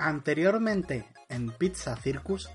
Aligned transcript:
Anteriormente, 0.00 1.06
en 1.28 1.50
Pizza 1.50 1.94
Circus, 1.94 2.48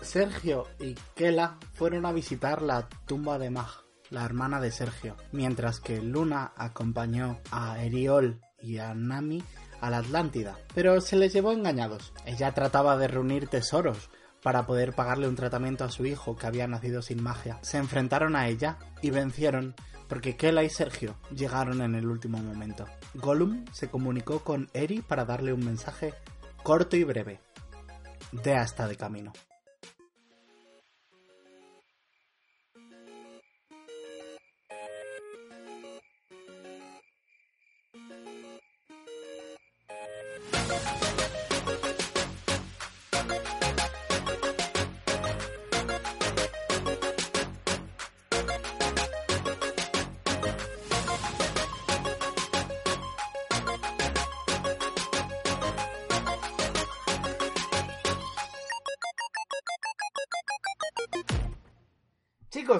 Sergio 0.00 0.66
y 0.80 0.94
Kela 1.14 1.58
fueron 1.74 2.06
a 2.06 2.12
visitar 2.12 2.62
la 2.62 2.88
tumba 3.06 3.38
de 3.38 3.50
Mag, 3.50 3.68
la 4.08 4.24
hermana 4.24 4.58
de 4.58 4.70
Sergio, 4.70 5.16
mientras 5.32 5.80
que 5.80 6.00
Luna 6.00 6.50
acompañó 6.56 7.40
a 7.50 7.82
Eriol 7.84 8.40
y 8.58 8.78
a 8.78 8.94
Nami 8.94 9.42
a 9.82 9.90
la 9.90 9.98
Atlántida, 9.98 10.56
pero 10.74 10.98
se 11.02 11.16
les 11.16 11.34
llevó 11.34 11.52
engañados. 11.52 12.14
Ella 12.24 12.54
trataba 12.54 12.96
de 12.96 13.08
reunir 13.08 13.48
tesoros 13.48 14.08
para 14.42 14.64
poder 14.64 14.94
pagarle 14.94 15.28
un 15.28 15.36
tratamiento 15.36 15.84
a 15.84 15.90
su 15.90 16.06
hijo 16.06 16.36
que 16.36 16.46
había 16.46 16.66
nacido 16.66 17.02
sin 17.02 17.22
magia. 17.22 17.58
Se 17.60 17.76
enfrentaron 17.76 18.34
a 18.34 18.48
ella 18.48 18.78
y 19.02 19.10
vencieron 19.10 19.74
porque 20.08 20.36
Kela 20.36 20.62
y 20.62 20.70
Sergio 20.70 21.16
llegaron 21.34 21.82
en 21.82 21.94
el 21.94 22.06
último 22.06 22.38
momento. 22.38 22.86
Gollum 23.16 23.64
se 23.72 23.88
comunicó 23.88 24.40
con 24.40 24.68
Eri 24.72 25.02
para 25.02 25.24
darle 25.24 25.52
un 25.52 25.64
mensaje 25.64 26.14
corto 26.62 26.96
y 26.96 27.04
breve. 27.04 27.40
Dea 28.32 28.62
está 28.62 28.88
de 28.88 28.96
camino. 28.96 29.32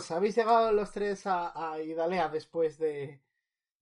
Chicos, 0.06 0.10
habéis 0.16 0.36
llegado 0.36 0.72
los 0.72 0.92
tres 0.92 1.26
a, 1.26 1.72
a 1.72 1.82
Idalea 1.82 2.28
después 2.28 2.78
de, 2.78 3.20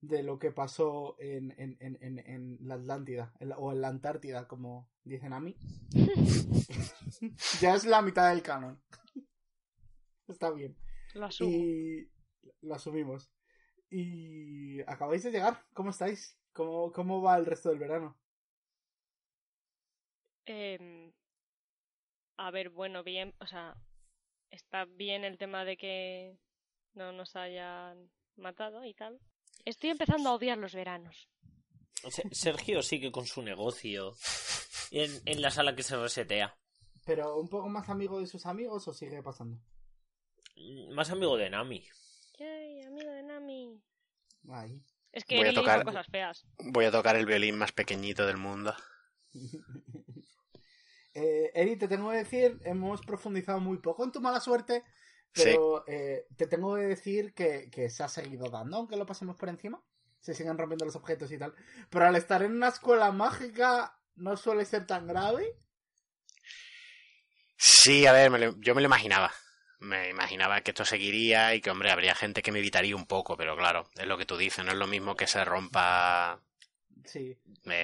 de 0.01 0.23
lo 0.23 0.39
que 0.39 0.53
pasó 0.53 1.17
en, 1.19 1.53
en, 1.59 1.77
en, 1.81 1.99
en, 2.03 2.19
en 2.21 2.59
la 2.69 2.75
Atlántida, 2.77 3.33
en 3.41 3.51
la- 3.51 3.59
o 3.59 3.73
en 3.73 3.81
la 3.81 3.89
Antártida, 3.89 4.49
como 4.49 4.89
dicen 5.05 5.33
a 5.35 5.41
mí. 5.41 5.57
ya 7.61 7.75
es 7.75 7.85
la 7.85 8.03
mitad 8.03 8.31
del 8.31 8.43
canon. 8.43 8.81
Está 10.29 10.51
bien. 10.51 10.77
Lo 11.15 11.27
asumo. 11.27 11.51
Y 11.51 12.09
lo 12.63 12.75
asumimos. 12.75 13.31
Y 13.91 14.81
acabáis 14.83 15.23
de 15.25 15.31
llegar. 15.33 15.63
¿Cómo 15.75 15.91
estáis? 15.91 16.39
¿Cómo, 16.53 16.93
cómo 16.93 17.23
va 17.23 17.37
el 17.37 17.47
resto 17.47 17.71
del 17.71 17.79
verano? 17.79 18.17
Em, 20.47 21.13
a 22.37 22.51
ver, 22.51 22.71
bueno, 22.71 23.03
bien, 23.03 23.35
o 23.41 23.47
sea, 23.47 23.77
está 24.55 24.85
bien 24.85 25.25
el 25.25 25.39
tema 25.39 25.65
de 25.65 25.77
que 25.77 26.39
no 26.95 27.13
nos 27.13 27.37
hayan 27.37 28.11
matado 28.37 28.85
y 28.85 28.95
tal. 28.95 29.19
Estoy 29.65 29.91
empezando 29.91 30.29
a 30.31 30.35
odiar 30.35 30.59
los 30.59 30.75
veranos. 30.75 31.29
Se- 32.11 32.29
Sergio 32.35 32.83
sigue 32.83 33.11
con 33.13 33.27
su 33.27 33.43
negocio 33.43 34.15
en, 34.91 35.11
en 35.25 35.43
la 35.43 35.51
sala 35.51 35.75
que 35.75 35.83
se 35.83 35.97
resetea. 35.97 36.57
¿Pero 37.07 37.37
un 37.37 37.49
poco 37.49 37.69
más 37.69 37.89
amigo 37.89 38.21
de 38.21 38.27
sus 38.27 38.47
amigos 38.47 38.87
o 38.89 38.93
sigue 38.95 39.23
pasando? 39.23 39.59
Más 40.91 41.11
amigo 41.11 41.37
de 41.37 41.51
Nami. 41.51 41.87
Yay, 42.39 42.83
amigo 42.83 43.11
de 43.11 43.23
Nami. 43.23 43.83
Ay. 44.51 44.83
Es 45.13 45.25
que 45.25 45.37
Voy 45.37 45.49
a 45.49 45.55
tocar- 45.55 45.85
cosas 45.85 46.07
feas. 46.09 46.47
Voy 46.59 46.85
a 46.87 46.91
tocar 46.91 47.17
el 47.17 47.27
violín 47.27 47.57
más 47.57 47.73
pequeñito 47.73 48.27
del 48.27 48.37
mundo. 48.37 48.75
Eh, 51.15 51.51
Eri, 51.55 51.77
te 51.77 51.89
tengo 51.89 52.11
que 52.11 52.17
decir, 52.19 52.61
hemos 52.65 53.01
profundizado 53.03 53.61
muy 53.61 53.79
poco 53.79 54.05
en 54.05 54.13
tu 54.13 54.21
mala 54.21 54.41
suerte, 54.41 54.83
pero 55.33 55.85
eh, 55.87 56.27
te 56.37 56.47
tengo 56.47 56.75
que 56.77 56.83
decir 56.83 57.33
que, 57.35 57.71
que 57.71 57.89
se 57.91 58.03
ha 58.03 58.09
seguido 58.09 58.51
dando, 58.51 58.77
aunque 58.77 58.97
lo 58.97 59.07
pasemos 59.07 59.37
por 59.37 59.49
encima. 59.49 59.83
Se 60.21 60.35
siguen 60.35 60.57
rompiendo 60.59 60.85
los 60.87 60.97
objetos 60.97 61.31
y 61.33 61.39
tal. 61.39 61.55
Pero 61.91 62.07
al 62.07 62.17
estar 62.17 62.43
en 62.43 62.53
una 62.53 62.69
escuela 62.69 63.13
mágica 63.13 63.99
no 64.17 64.37
suele 64.37 64.65
ser 64.65 64.87
tan 64.87 65.07
grave. 65.07 65.57
Sí, 67.57 68.07
a 68.07 68.13
ver, 68.13 68.31
me 68.31 68.39
lo- 68.39 68.61
yo 68.61 68.75
me 68.75 68.81
lo 68.81 68.87
imaginaba. 68.87 69.33
Me 69.81 70.09
imaginaba 70.09 70.61
que 70.63 70.71
esto 70.71 70.85
seguiría 70.85 71.55
y 71.55 71.61
que, 71.61 71.71
hombre, 71.71 71.91
habría 71.91 72.15
gente 72.15 72.43
que 72.43 72.53
me 72.53 72.59
evitaría 72.61 72.97
un 72.97 73.07
poco, 73.07 73.37
pero 73.37 73.57
claro, 73.57 73.89
es 73.97 74.07
lo 74.07 74.17
que 74.17 74.25
tú 74.27 74.37
dices, 74.37 74.65
no 74.65 74.73
es 74.73 74.79
lo 74.79 74.87
mismo 74.87 75.15
que 75.17 75.27
se 75.27 75.45
rompa. 75.45 76.41
Sí. 77.05 77.37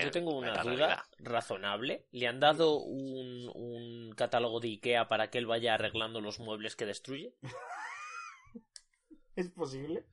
Yo 0.03 0.11
tengo 0.11 0.37
una 0.37 0.51
duda 0.53 0.63
realidad. 0.63 0.99
razonable. 1.19 2.07
¿Le 2.11 2.27
han 2.27 2.41
dado 2.41 2.79
un, 2.79 3.51
un 3.55 4.13
catálogo 4.17 4.61
de 4.61 4.69
Ikea 4.69 5.09
para 5.09 5.31
que 5.31 5.39
él 5.39 5.47
vaya 5.47 5.75
arreglando 5.75 6.21
los 6.21 6.39
muebles 6.41 6.77
que 6.77 6.87
destruye? 6.87 7.35
¿Es 9.37 9.49
posible? 9.51 10.07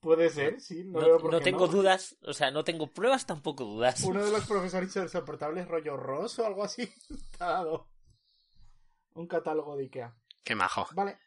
Puede 0.00 0.30
ser, 0.30 0.60
sí. 0.60 0.84
No, 0.84 1.00
No, 1.00 1.06
veo 1.06 1.18
por 1.18 1.32
no 1.32 1.38
qué 1.38 1.44
tengo 1.44 1.66
no. 1.66 1.72
dudas, 1.72 2.16
o 2.22 2.32
sea, 2.32 2.50
no 2.50 2.64
tengo 2.64 2.92
pruebas, 2.92 3.26
tampoco 3.26 3.64
dudas. 3.64 4.02
Uno 4.04 4.24
de 4.24 4.30
los 4.30 4.46
profesores 4.48 4.94
insoportables, 4.94 5.66
rollo 5.66 5.96
Ross 5.96 6.38
o 6.38 6.46
algo 6.46 6.62
así, 6.64 6.86
te 7.38 7.44
ha 7.44 7.46
dado 7.48 7.88
un 9.14 9.26
catálogo 9.26 9.76
de 9.76 9.84
Ikea. 9.84 10.16
Qué 10.44 10.54
majo. 10.54 10.86
Vale. 10.94 11.18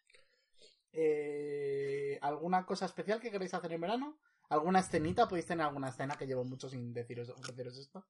Eh, 0.93 2.17
¿Alguna 2.21 2.65
cosa 2.65 2.85
especial 2.85 3.19
que 3.19 3.31
queréis 3.31 3.53
hacer 3.53 3.73
en 3.73 3.81
verano? 3.81 4.19
¿Alguna 4.49 4.79
escenita? 4.79 5.27
¿Podéis 5.27 5.45
tener 5.47 5.65
alguna 5.65 5.89
escena 5.89 6.15
que 6.17 6.25
llevo 6.27 6.43
mucho 6.43 6.69
sin 6.69 6.93
deciros, 6.93 7.29
ofreceros 7.29 7.77
esto? 7.77 8.05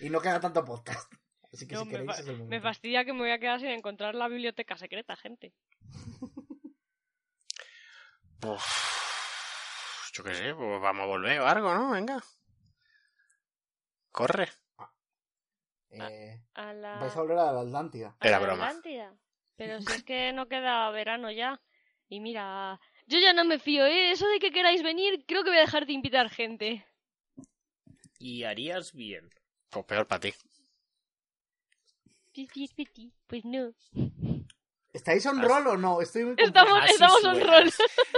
Y 0.00 0.08
no 0.08 0.20
queda 0.20 0.40
tanto 0.40 0.64
podcast. 0.64 1.12
Así 1.52 1.66
que 1.66 1.74
No, 1.74 1.80
si 1.80 1.86
me, 1.86 1.90
queréis 1.92 2.10
fa- 2.12 2.20
es 2.22 2.28
el 2.28 2.44
me 2.44 2.60
fastidia 2.60 3.04
que 3.04 3.12
me 3.12 3.18
voy 3.20 3.30
a 3.32 3.38
quedar 3.40 3.58
sin 3.60 3.70
encontrar 3.70 4.14
la 4.14 4.28
biblioteca 4.28 4.76
secreta, 4.76 5.16
gente. 5.16 5.52
Uf, 8.42 8.64
yo 10.14 10.24
qué 10.24 10.34
sé, 10.34 10.54
pues 10.54 10.80
vamos 10.80 11.02
a 11.02 11.06
volver 11.06 11.40
o 11.40 11.46
algo, 11.46 11.74
¿no? 11.74 11.90
Venga. 11.90 12.22
Corre. 14.12 14.48
Eh, 15.90 16.40
A 16.54 16.72
la... 16.72 16.98
vais 17.00 17.16
a 17.16 17.20
volver 17.20 17.38
a 17.38 17.52
la 17.52 17.60
Atlántida. 17.62 18.16
Era 18.20 18.38
la 18.38 18.46
broma. 18.46 18.66
Atlántida. 18.68 19.14
Pero 19.56 19.80
si 19.80 19.92
es 19.92 20.04
que 20.04 20.32
no 20.32 20.48
queda 20.48 20.88
verano 20.90 21.30
ya. 21.30 21.60
Y 22.08 22.20
mira, 22.20 22.80
yo 23.10 23.18
ya 23.18 23.32
no 23.34 23.44
me 23.44 23.58
fío, 23.58 23.84
¿eh? 23.86 24.12
Eso 24.12 24.26
de 24.28 24.38
que 24.38 24.50
queráis 24.52 24.82
venir, 24.82 25.24
creo 25.26 25.42
que 25.44 25.50
voy 25.50 25.58
a 25.58 25.62
dejar 25.62 25.84
de 25.86 25.92
invitar 25.92 26.30
gente. 26.30 26.86
Y 28.18 28.44
harías 28.44 28.92
bien. 28.92 29.28
Pues 29.70 29.84
peor 29.84 30.06
para 30.06 30.20
ti. 30.20 30.34
Piti, 32.32 32.68
piti. 32.68 33.12
Pues 33.26 33.44
no. 33.44 33.72
¿Estáis 34.92 35.24
on 35.26 35.40
roll 35.42 35.66
o 35.68 35.76
no? 35.76 36.00
Estoy 36.00 36.24
muy 36.24 36.34
Estamos, 36.36 36.78
Así 36.82 36.92
estamos 36.94 37.24
en 37.24 37.34
suena. 37.36 37.60
rol. 37.60 37.70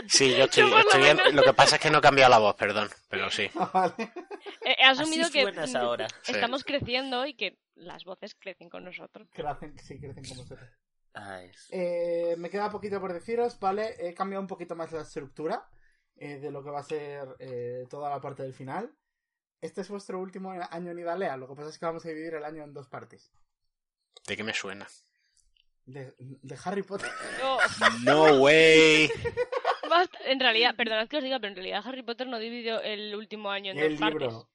Sí, 0.09 0.35
yo 0.37 0.45
estoy, 0.45 0.63
Yo 0.65 0.71
por 0.71 0.79
lo 0.85 0.91
estoy 0.91 1.05
en- 1.07 1.17
menos. 1.19 1.35
Lo 1.35 1.43
que 1.43 1.53
pasa 1.53 1.77
es 1.77 1.83
que 1.83 1.91
no 1.91 1.99
he 1.99 2.01
cambiado 2.01 2.31
la 2.31 2.39
voz, 2.39 2.55
perdón, 2.57 2.89
pero 3.09 3.31
sí. 3.31 3.49
Vale. 3.75 3.95
He 4.65 4.73
he 4.83 4.85
asumido 4.85 5.25
Así 5.25 5.33
que. 5.33 5.53
Sí. 6.23 6.33
estamos 6.33 6.65
creciendo 6.65 7.27
y 7.27 7.35
que 7.35 7.59
las 7.75 8.05
voces 8.05 8.35
crecen 8.35 8.69
con 8.71 8.85
nosotros. 8.85 9.29
Crecen, 9.33 9.79
sí, 9.79 9.99
crecen 9.99 10.25
como 10.25 10.47
Ay, 11.15 11.51
Eh, 11.71 12.35
me 12.39 12.49
queda 12.51 12.71
poquito 12.71 13.01
por 13.01 13.13
deciros, 13.13 13.59
¿vale? 13.61 13.95
He 13.99 14.15
cambiado 14.15 14.41
un 14.43 14.47
poquito 14.49 14.75
más 14.75 14.93
la 14.93 15.03
estructura 15.03 15.69
eh, 16.17 16.39
de 16.39 16.51
lo 16.51 16.63
que 16.65 16.71
va 16.71 16.81
a 16.81 16.85
ser 16.85 17.37
eh, 17.39 17.87
toda 17.91 18.09
la 18.11 18.21
parte 18.21 18.43
del 18.43 18.55
final. 18.55 18.91
Este 19.61 19.83
es 19.83 19.89
vuestro 19.89 20.19
último 20.21 20.51
año 20.51 20.91
en 20.91 20.99
Idalea, 20.99 21.37
lo 21.37 21.47
que 21.49 21.55
pasa 21.55 21.69
es 21.69 21.79
que 21.79 21.87
vamos 21.87 22.05
a 22.05 22.09
dividir 22.09 22.35
el 22.35 22.45
año 22.45 22.65
en 22.65 22.73
dos 22.73 22.89
partes. 22.89 23.31
¿De 24.27 24.37
qué 24.37 24.43
me 24.43 24.55
suena? 24.55 24.87
De, 25.85 26.15
de 26.19 26.59
Harry 26.65 26.83
Potter. 26.83 27.11
Oh, 27.45 27.59
No 28.05 28.41
way. 28.43 29.11
basta. 29.91 30.19
En 30.25 30.41
realidad, 30.41 30.75
perdonad 30.77 31.09
que 31.09 31.19
os 31.19 31.23
diga, 31.23 31.39
pero 31.39 31.51
en 31.51 31.57
realidad 31.57 31.83
Harry 31.85 32.03
Potter 32.03 32.27
no 32.27 32.39
dividió 32.39 32.81
el 32.81 33.15
último 33.15 33.51
año 33.51 33.73
en 33.73 33.79
el 33.79 33.91
dos 33.93 34.01
partes. 34.01 34.21
libro. 34.29 34.49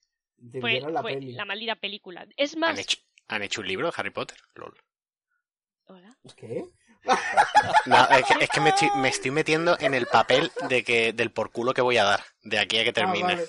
Fue, 0.62 0.80
la 0.82 1.02
fue 1.02 1.14
peli. 1.14 1.34
la 1.34 1.46
maldita 1.46 1.76
película. 1.76 2.28
Es 2.38 2.54
¿Han 2.54 2.60
más... 2.62 2.80
hecho, 2.80 2.98
¿Han 3.28 3.44
hecho 3.44 3.62
un 3.62 3.68
libro 3.68 3.88
de 3.88 3.94
Harry 3.98 4.10
Potter? 4.12 4.38
Lol. 4.56 4.76
Hola. 5.88 6.16
¿Qué? 6.36 6.64
No, 7.86 8.06
es 8.10 8.26
que, 8.26 8.44
es 8.44 8.50
que 8.50 8.60
me, 8.60 8.70
estoy, 8.70 8.90
me 8.98 9.08
estoy 9.08 9.32
metiendo 9.32 9.78
en 9.80 9.94
el 9.94 10.08
papel 10.08 10.52
de 10.68 10.84
que 10.84 11.14
del 11.14 11.32
por 11.32 11.52
culo 11.52 11.74
que 11.74 11.82
voy 11.82 11.98
a 11.98 12.04
dar 12.04 12.22
de 12.44 12.60
aquí 12.60 12.78
a 12.80 12.84
que 12.84 12.92
termine. 12.92 13.24
Ah, 13.34 13.36
vale. 13.36 13.48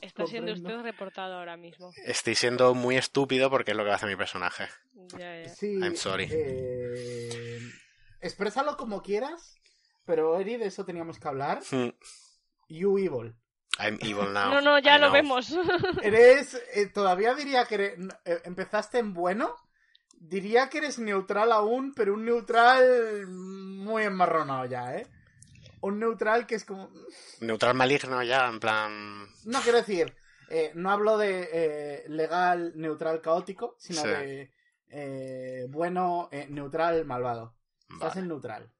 Está 0.00 0.26
siendo 0.26 0.52
usted 0.52 0.80
reportado 0.80 1.34
ahora 1.34 1.56
mismo. 1.56 1.92
Estoy 2.04 2.34
siendo 2.34 2.74
muy 2.74 2.96
estúpido 2.96 3.48
porque 3.48 3.70
es 3.72 3.76
lo 3.76 3.84
que 3.84 3.92
hace 3.92 4.06
mi 4.06 4.16
personaje. 4.16 4.66
Ya, 5.16 5.42
ya. 5.42 5.48
Sí, 5.50 5.78
I'm 5.80 5.94
sorry. 5.94 6.28
eh, 6.32 7.60
exprésalo 8.20 8.76
como 8.76 9.02
quieras, 9.02 9.54
pero 10.04 10.40
Eri, 10.40 10.56
de 10.56 10.66
eso 10.66 10.84
teníamos 10.84 11.20
que 11.20 11.28
hablar. 11.28 11.60
Hmm, 11.70 11.90
You 12.68 12.98
Evil. 12.98 13.36
I'm 13.78 13.98
evil 14.00 14.32
now. 14.32 14.50
No, 14.50 14.60
no, 14.60 14.78
ya 14.80 14.96
I 14.96 15.00
lo 15.00 15.06
know. 15.08 15.12
vemos. 15.12 15.54
Eres, 16.02 16.54
eh, 16.74 16.86
todavía 16.86 17.34
diría 17.34 17.64
que 17.66 17.74
eres- 17.76 17.98
eh, 18.24 18.40
empezaste 18.44 18.98
en 18.98 19.14
bueno. 19.14 19.54
Diría 20.20 20.68
que 20.68 20.78
eres 20.78 20.98
neutral 20.98 21.50
aún, 21.50 21.92
pero 21.94 22.12
un 22.14 22.24
neutral 22.26 23.26
muy 23.26 24.02
enmarronado 24.04 24.66
ya, 24.66 24.94
¿eh? 24.96 25.06
Un 25.80 25.98
neutral 25.98 26.46
que 26.46 26.56
es 26.56 26.64
como... 26.66 26.90
Neutral 27.40 27.74
maligno 27.74 28.22
ya, 28.22 28.46
en 28.48 28.60
plan... 28.60 29.26
No 29.44 29.60
quiero 29.62 29.78
decir, 29.78 30.14
Eh, 30.52 30.72
no 30.74 30.90
hablo 30.90 31.16
de 31.16 31.48
eh, 31.52 32.04
legal, 32.08 32.72
neutral, 32.74 33.20
caótico, 33.20 33.76
sino 33.78 34.02
Sí. 34.02 34.08
de 34.08 34.52
eh, 34.88 35.66
bueno, 35.70 36.28
eh, 36.32 36.48
neutral, 36.50 37.04
malvado. 37.04 37.54
Estás 37.88 38.10
Vale. 38.10 38.20
en 38.22 38.28
neutral. 38.28 38.72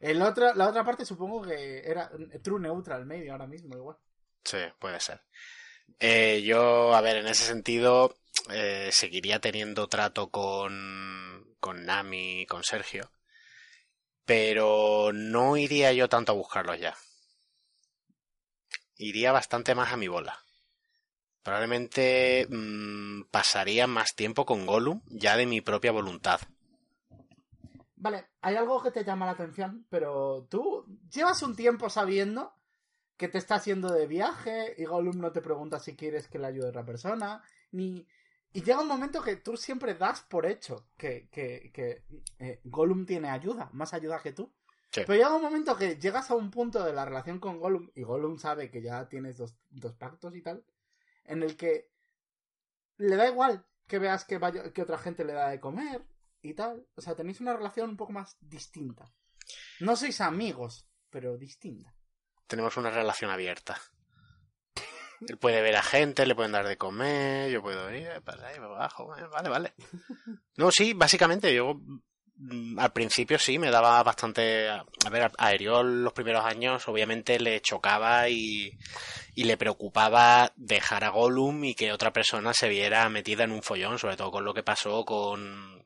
El 0.00 0.22
otro, 0.22 0.54
la 0.54 0.66
otra 0.66 0.84
parte 0.84 1.04
supongo 1.04 1.42
que 1.42 1.80
era 1.86 2.10
true 2.42 2.58
neutral 2.58 3.04
medio 3.04 3.32
ahora 3.32 3.46
mismo, 3.46 3.76
igual. 3.76 3.98
Sí, 4.44 4.56
puede 4.78 4.98
ser. 5.00 5.20
Eh, 6.00 6.42
yo, 6.42 6.94
a 6.94 7.00
ver, 7.02 7.16
en 7.18 7.26
ese 7.26 7.44
sentido, 7.44 8.14
eh, 8.50 8.90
seguiría 8.92 9.40
teniendo 9.40 9.88
trato 9.88 10.30
con, 10.30 11.56
con 11.60 11.84
Nami, 11.84 12.46
con 12.46 12.64
Sergio, 12.64 13.10
pero 14.24 15.10
no 15.12 15.56
iría 15.56 15.92
yo 15.92 16.08
tanto 16.08 16.32
a 16.32 16.36
buscarlos 16.36 16.78
ya. 16.78 16.96
Iría 18.96 19.32
bastante 19.32 19.74
más 19.74 19.92
a 19.92 19.96
mi 19.96 20.08
bola. 20.08 20.38
Probablemente 21.42 22.46
mm, 22.50 23.22
pasaría 23.30 23.86
más 23.86 24.14
tiempo 24.14 24.44
con 24.44 24.66
Gollum 24.66 25.00
ya 25.06 25.36
de 25.36 25.46
mi 25.46 25.60
propia 25.60 25.92
voluntad. 25.92 26.40
Vale, 27.96 28.26
hay 28.42 28.56
algo 28.56 28.82
que 28.82 28.90
te 28.90 29.04
llama 29.04 29.26
la 29.26 29.32
atención, 29.32 29.86
pero 29.88 30.46
tú 30.48 30.84
llevas 31.10 31.42
un 31.42 31.56
tiempo 31.56 31.88
sabiendo 31.90 32.52
que 33.16 33.28
te 33.28 33.38
está 33.38 33.56
haciendo 33.56 33.92
de 33.92 34.06
viaje 34.06 34.74
y 34.78 34.84
Gollum 34.84 35.18
no 35.18 35.32
te 35.32 35.40
pregunta 35.40 35.80
si 35.80 35.96
quieres 35.96 36.28
que 36.28 36.38
le 36.38 36.46
ayude 36.46 36.66
a 36.66 36.70
otra 36.70 36.84
persona, 36.84 37.42
ni... 37.72 38.06
Y 38.52 38.62
llega 38.62 38.80
un 38.80 38.88
momento 38.88 39.22
que 39.22 39.36
tú 39.36 39.56
siempre 39.56 39.94
das 39.94 40.22
por 40.22 40.46
hecho 40.46 40.88
que, 40.96 41.28
que, 41.30 41.70
que 41.72 42.04
eh, 42.38 42.60
Gollum 42.64 43.04
tiene 43.04 43.28
ayuda, 43.28 43.68
más 43.72 43.92
ayuda 43.92 44.20
que 44.22 44.32
tú. 44.32 44.54
Sí. 44.90 45.02
Pero 45.06 45.14
llega 45.14 45.34
un 45.34 45.42
momento 45.42 45.76
que 45.76 45.96
llegas 45.96 46.30
a 46.30 46.34
un 46.34 46.50
punto 46.50 46.82
de 46.82 46.94
la 46.94 47.04
relación 47.04 47.38
con 47.38 47.58
Gollum, 47.60 47.90
y 47.94 48.02
Gollum 48.02 48.38
sabe 48.38 48.70
que 48.70 48.80
ya 48.80 49.08
tienes 49.08 49.36
dos, 49.36 49.54
dos 49.68 49.94
pactos 49.94 50.34
y 50.34 50.42
tal, 50.42 50.64
en 51.24 51.42
el 51.42 51.56
que 51.56 51.90
le 52.96 53.16
da 53.16 53.28
igual 53.28 53.66
que 53.86 53.98
veas 53.98 54.24
que, 54.24 54.38
vaya, 54.38 54.72
que 54.72 54.82
otra 54.82 54.98
gente 54.98 55.24
le 55.24 55.32
da 55.32 55.48
de 55.48 55.60
comer 55.60 56.04
y 56.42 56.54
tal. 56.54 56.86
O 56.94 57.00
sea, 57.00 57.16
tenéis 57.16 57.40
una 57.40 57.56
relación 57.56 57.90
un 57.90 57.96
poco 57.96 58.12
más 58.12 58.36
distinta. 58.40 59.12
No 59.80 59.96
sois 59.96 60.20
amigos, 60.20 60.88
pero 61.10 61.36
distinta. 61.36 61.94
Tenemos 62.46 62.76
una 62.76 62.90
relación 62.90 63.30
abierta. 63.30 63.80
Él 65.26 65.36
puede 65.36 65.60
ver 65.62 65.76
a 65.76 65.82
gente, 65.82 66.26
le 66.26 66.34
pueden 66.34 66.52
dar 66.52 66.66
de 66.66 66.76
comer, 66.76 67.50
yo 67.50 67.62
puedo 67.62 67.92
ir 67.94 68.08
para 68.24 68.48
ahí, 68.48 68.56
para 68.56 68.66
abajo, 68.66 69.16
eh, 69.16 69.26
vale, 69.30 69.48
vale. 69.48 69.74
No, 70.56 70.70
sí, 70.70 70.92
básicamente 70.92 71.54
yo 71.54 71.80
mm, 72.36 72.78
al 72.78 72.92
principio 72.92 73.38
sí 73.38 73.58
me 73.58 73.70
daba 73.70 74.02
bastante... 74.02 74.68
A 74.68 75.10
ver, 75.10 75.22
a 75.24 75.32
Aeriol 75.38 76.02
los 76.04 76.12
primeros 76.12 76.44
años 76.44 76.86
obviamente 76.88 77.38
le 77.38 77.60
chocaba 77.60 78.28
y, 78.28 78.70
y 79.34 79.44
le 79.44 79.56
preocupaba 79.56 80.52
dejar 80.56 81.04
a 81.04 81.10
Gollum 81.10 81.64
y 81.64 81.74
que 81.74 81.92
otra 81.92 82.12
persona 82.12 82.52
se 82.54 82.68
viera 82.68 83.08
metida 83.08 83.44
en 83.44 83.52
un 83.52 83.62
follón, 83.62 83.98
sobre 83.98 84.16
todo 84.16 84.30
con 84.30 84.44
lo 84.44 84.54
que 84.54 84.62
pasó 84.62 85.04
con, 85.04 85.77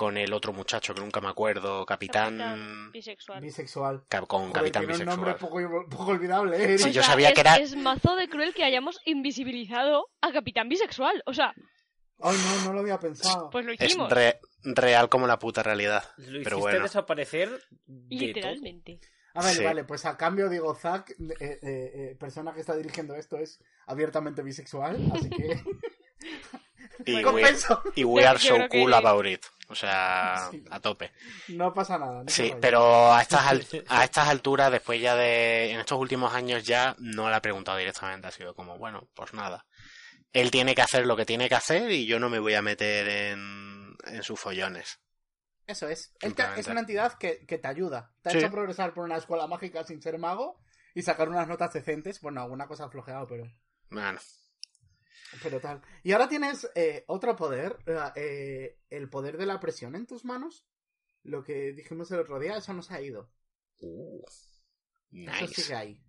con 0.00 0.16
el 0.16 0.32
otro 0.32 0.54
muchacho 0.54 0.94
que 0.94 1.00
nunca 1.02 1.20
me 1.20 1.28
acuerdo, 1.28 1.84
Capitán... 1.84 2.38
Capitán 2.38 2.90
bisexual. 2.90 3.40
Bisexual. 3.42 4.04
Con 4.26 4.40
Joder, 4.48 4.52
Capitán 4.54 4.86
tiene 4.86 4.94
un 4.94 4.98
Bisexual. 5.00 5.16
nombre 5.16 5.34
poco, 5.34 5.88
poco 5.90 6.10
olvidable, 6.12 6.56
¿eh? 6.74 6.78
Sí, 6.78 6.84
O 6.88 6.92
yo 6.92 7.02
sea, 7.02 7.10
sabía 7.10 7.28
es, 7.28 7.34
que 7.34 7.40
era- 7.42 7.56
Es 7.56 7.76
mazo 7.76 8.16
de 8.16 8.26
cruel 8.30 8.54
que 8.54 8.64
hayamos 8.64 8.98
invisibilizado 9.04 10.08
a 10.22 10.32
Capitán 10.32 10.70
Bisexual. 10.70 11.22
O 11.26 11.34
sea, 11.34 11.52
Ay, 12.22 12.34
no, 12.34 12.64
no 12.64 12.72
lo 12.72 12.80
había 12.80 12.98
pensado. 12.98 13.50
pues 13.50 13.66
lo 13.66 13.72
Es 13.72 13.80
hicimos. 13.82 14.10
re- 14.10 14.40
real 14.64 15.10
como 15.10 15.26
la 15.26 15.38
puta 15.38 15.62
realidad. 15.62 16.02
Lo 16.16 16.24
Pero 16.24 16.38
hiciste 16.38 16.54
bueno. 16.56 16.82
desaparecer 16.84 17.50
de 17.86 18.16
Literalmente. 18.16 19.00
A 19.34 19.44
ver, 19.44 19.54
Sí. 19.54 19.62
vale, 19.64 19.84
pues 19.84 20.06
a 20.06 20.16
cambio 20.16 20.48
digo, 20.48 20.74
Zack, 20.74 21.10
eh, 21.10 21.14
eh, 21.40 21.58
eh, 21.62 22.16
persona 22.18 22.54
que 22.54 22.60
está 22.60 22.74
dirigiendo 22.74 23.14
esto, 23.16 23.36
es 23.36 23.62
abiertamente 23.86 24.42
bisexual, 24.42 24.96
así 25.14 25.28
que 25.28 25.60
Y 27.06 27.24
we, 27.24 27.42
y 27.94 28.04
we 28.04 28.26
are 28.26 28.38
so 28.40 28.56
que- 28.68 28.80
cool 28.80 28.92
about 28.94 29.26
it. 29.26 29.44
O 29.68 29.74
sea, 29.74 30.48
Sí. 30.50 30.64
a 30.70 30.80
tope. 30.80 31.12
No 31.48 31.72
pasa 31.72 31.96
nada. 31.96 32.24
no 32.24 32.28
Sí, 32.28 32.52
pero 32.60 33.12
a 33.14 33.22
estas, 33.22 33.46
al- 33.46 33.66
a 33.88 34.04
estas 34.04 34.28
alturas, 34.28 34.72
después 34.72 35.00
ya 35.00 35.14
de... 35.14 35.70
En 35.70 35.78
estos 35.80 35.98
últimos 35.98 36.34
años 36.34 36.64
ya 36.64 36.96
no 36.98 37.30
le 37.30 37.36
he 37.36 37.40
preguntado 37.40 37.78
directamente. 37.78 38.26
Ha 38.26 38.32
sido 38.32 38.54
como, 38.54 38.76
bueno, 38.78 39.08
pues 39.14 39.32
nada. 39.32 39.64
Él 40.32 40.50
tiene 40.50 40.74
que 40.74 40.82
hacer 40.82 41.06
lo 41.06 41.16
que 41.16 41.24
tiene 41.24 41.48
que 41.48 41.54
hacer 41.54 41.90
y 41.92 42.06
yo 42.06 42.18
no 42.18 42.28
me 42.28 42.40
voy 42.40 42.54
a 42.54 42.62
meter 42.62 43.08
en, 43.08 43.94
en 44.06 44.22
sus 44.24 44.40
follones. 44.40 44.98
Eso 45.68 45.88
es. 45.88 46.14
Él 46.20 46.34
te- 46.34 46.42
es 46.58 46.66
una 46.66 46.80
entidad 46.80 47.16
que, 47.16 47.46
que 47.46 47.58
te 47.58 47.68
ayuda. 47.68 48.12
Te 48.22 48.30
ha 48.30 48.32
Sí. 48.32 48.38
hecho 48.38 48.50
progresar 48.50 48.92
por 48.92 49.04
una 49.04 49.16
escuela 49.18 49.46
mágica 49.46 49.84
sin 49.84 50.02
ser 50.02 50.18
mago 50.18 50.60
y 50.94 51.02
sacar 51.02 51.28
unas 51.28 51.46
notas 51.46 51.72
decentes. 51.72 52.20
Bueno, 52.20 52.42
alguna 52.42 52.66
cosa 52.66 52.86
ha 52.86 52.90
flojeado, 52.90 53.28
pero, 53.28 53.44
Bueno, 53.88 54.18
pero 55.42 55.60
tal. 55.60 55.82
Y 56.02 56.12
ahora 56.12 56.28
tienes 56.28 56.70
eh, 56.74 57.04
otro 57.08 57.36
poder, 57.36 57.78
eh, 58.16 58.78
el 58.90 59.08
poder 59.08 59.36
de 59.36 59.46
la 59.46 59.60
presión 59.60 59.94
en 59.94 60.06
tus 60.06 60.24
manos. 60.24 60.66
Lo 61.22 61.42
que 61.44 61.72
dijimos 61.72 62.10
el 62.10 62.20
otro 62.20 62.38
día, 62.38 62.56
eso 62.56 62.72
no 62.72 62.82
se 62.82 62.94
ha 62.94 63.00
ido. 63.00 63.30
uh, 63.80 64.22
Eso 65.12 65.46
sigue 65.48 65.74
ahí. 65.74 66.00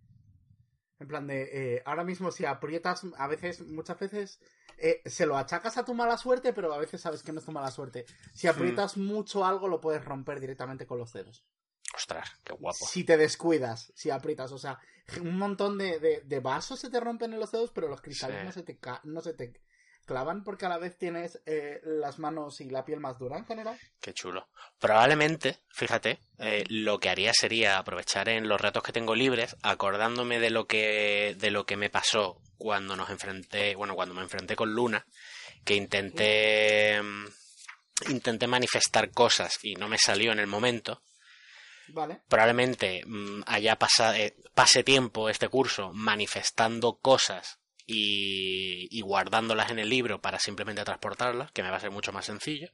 En 0.99 1.07
plan 1.07 1.25
de, 1.27 1.49
eh, 1.77 1.83
ahora 1.85 2.03
mismo 2.03 2.31
si 2.31 2.45
aprietas, 2.45 3.01
a 3.17 3.27
veces, 3.27 3.61
muchas 3.67 3.99
veces, 3.99 4.39
eh, 4.77 5.01
se 5.05 5.25
lo 5.25 5.35
achacas 5.35 5.77
a 5.77 5.83
tu 5.85 5.93
mala 5.95 6.17
suerte, 6.17 6.53
pero 6.53 6.71
a 6.73 6.77
veces 6.77 7.01
sabes 7.01 7.23
que 7.23 7.31
no 7.31 7.39
es 7.39 7.45
tu 7.45 7.51
mala 7.51 7.71
suerte. 7.71 8.05
Si 8.33 8.47
Hmm. 8.47 8.51
aprietas 8.55 8.97
mucho 8.97 9.43
algo, 9.43 9.67
lo 9.67 9.81
puedes 9.81 10.05
romper 10.05 10.39
directamente 10.39 10.85
con 10.85 10.99
los 10.99 11.11
dedos. 11.11 11.43
Ostras, 11.95 12.29
qué 12.43 12.53
guapo. 12.53 12.85
Si 12.87 13.03
te 13.03 13.17
descuidas, 13.17 13.91
si 13.95 14.09
aprietas, 14.09 14.51
o 14.51 14.57
sea, 14.57 14.79
un 15.19 15.37
montón 15.37 15.77
de, 15.77 15.99
de- 15.99 16.21
de 16.23 16.39
vasos 16.39 16.79
se 16.79 16.89
te 16.89 16.99
rompen 16.99 17.33
en 17.33 17.39
los 17.39 17.51
dedos, 17.51 17.71
pero 17.71 17.87
los 17.89 18.01
cristales 18.01 18.39
Sí. 18.39 18.45
no, 18.45 18.51
se 18.51 18.63
te 18.63 18.79
no 19.03 19.21
se 19.21 19.33
te 19.33 19.53
clavan 20.05 20.43
porque 20.43 20.65
a 20.65 20.69
la 20.69 20.77
vez 20.77 20.97
tienes 20.97 21.41
eh, 21.45 21.79
las 21.83 22.17
manos 22.17 22.59
y 22.61 22.69
la 22.69 22.83
piel 22.85 22.99
más 22.99 23.19
dura 23.19 23.37
en 23.37 23.45
general. 23.45 23.77
Qué 23.99 24.13
chulo. 24.13 24.47
Probablemente, 24.79 25.59
fíjate, 25.69 26.19
eh, 26.39 26.63
lo 26.69 26.99
que 26.99 27.09
haría 27.09 27.31
sería 27.33 27.77
aprovechar 27.77 28.27
en 28.29 28.47
los 28.47 28.59
ratos 28.59 28.83
que 28.83 28.93
tengo 28.93 29.13
libres, 29.15 29.55
acordándome 29.61 30.39
de 30.39 30.49
lo 30.49 30.65
que 30.65 31.35
de 31.37 31.51
lo 31.51 31.65
que 31.65 31.77
me 31.77 31.89
pasó 31.89 32.41
cuando 32.57 32.95
nos 32.95 33.09
enfrenté, 33.09 33.75
bueno, 33.75 33.95
cuando 33.95 34.15
me 34.15 34.21
enfrenté 34.21 34.55
con 34.55 34.73
Luna, 34.73 35.05
que 35.65 35.75
intenté 35.75 37.01
mm, 37.01 37.25
intenté 38.09 38.47
manifestar 38.47 39.11
cosas 39.11 39.59
y 39.61 39.75
no 39.75 39.87
me 39.87 39.97
salió 39.97 40.31
en 40.31 40.39
el 40.39 40.47
momento. 40.47 41.01
Vale. 41.89 42.21
Probablemente 42.27 43.03
mm, 43.05 43.41
haya 43.45 43.77
pasado 43.77 44.15
pase 44.53 44.83
tiempo 44.83 45.29
este 45.29 45.49
curso 45.49 45.91
manifestando 45.93 46.99
cosas 46.99 47.59
y, 47.85 48.87
y 48.89 49.01
guardándolas 49.01 49.71
en 49.71 49.79
el 49.79 49.89
libro 49.89 50.21
para 50.21 50.39
simplemente 50.39 50.83
transportarlas, 50.83 51.51
que 51.51 51.63
me 51.63 51.69
va 51.69 51.77
a 51.77 51.81
ser 51.81 51.91
mucho 51.91 52.11
más 52.11 52.25
sencillo. 52.25 52.69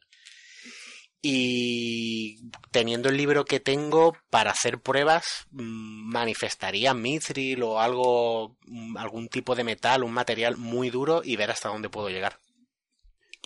Y 1.21 2.52
teniendo 2.71 3.09
el 3.09 3.18
libro 3.18 3.44
que 3.44 3.59
tengo 3.59 4.16
para 4.30 4.52
hacer 4.52 4.80
pruebas, 4.80 5.47
mm, 5.52 6.11
manifestaría 6.11 6.94
mithril 6.94 7.64
o 7.64 7.80
algo, 7.80 8.56
mm, 8.66 8.97
algún 8.97 9.28
tipo 9.28 9.56
de 9.56 9.64
metal, 9.64 10.04
un 10.04 10.14
material 10.14 10.57
muy 10.57 10.90
duro 10.90 11.21
y 11.23 11.35
ver 11.35 11.52
hasta 11.52 11.69
dónde 11.69 11.90
puedo 11.90 12.09
llegar. 12.09 12.40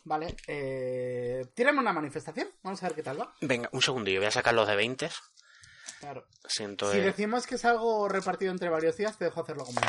Vale. 0.03 0.35
Eh, 0.47 1.45
tírame 1.53 1.79
una 1.79 1.93
manifestación. 1.93 2.49
Vamos 2.63 2.81
a 2.83 2.87
ver 2.87 2.95
qué 2.95 3.03
tal 3.03 3.21
va. 3.21 3.33
Venga, 3.41 3.69
un 3.71 3.81
segundillo, 3.81 4.19
voy 4.19 4.27
a 4.27 4.31
sacar 4.31 4.53
los 4.53 4.67
de 4.67 4.75
20. 4.75 5.09
Claro. 5.99 6.25
Siento 6.47 6.91
Si 6.91 6.99
decimos 6.99 7.45
que 7.45 7.55
es 7.55 7.65
algo 7.65 8.07
repartido 8.07 8.51
entre 8.51 8.69
varios 8.69 8.97
días, 8.97 9.17
te 9.17 9.25
dejo 9.25 9.41
hacerlo 9.41 9.65
como. 9.65 9.79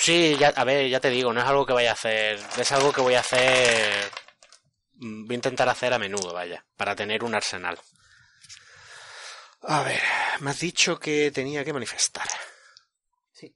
Sí, 0.00 0.36
ya, 0.38 0.48
a 0.48 0.64
ver, 0.64 0.88
ya 0.88 1.00
te 1.00 1.10
digo, 1.10 1.32
no 1.32 1.40
es 1.40 1.46
algo 1.46 1.66
que 1.66 1.74
vaya 1.74 1.90
a 1.90 1.94
hacer, 1.94 2.40
es 2.58 2.72
algo 2.72 2.92
que 2.92 3.02
voy 3.02 3.14
a 3.14 3.20
hacer, 3.20 4.10
mm, 4.94 5.26
voy 5.26 5.34
a 5.34 5.36
intentar 5.36 5.68
hacer 5.68 5.92
a 5.92 5.98
menudo, 5.98 6.32
vaya, 6.32 6.64
para 6.76 6.96
tener 6.96 7.22
un 7.22 7.34
arsenal. 7.34 7.78
A 9.62 9.82
ver, 9.82 10.00
me 10.40 10.50
has 10.50 10.60
dicho 10.60 10.98
que 10.98 11.30
tenía 11.30 11.64
que 11.64 11.72
manifestar. 11.74 12.26
Sí. 13.30 13.54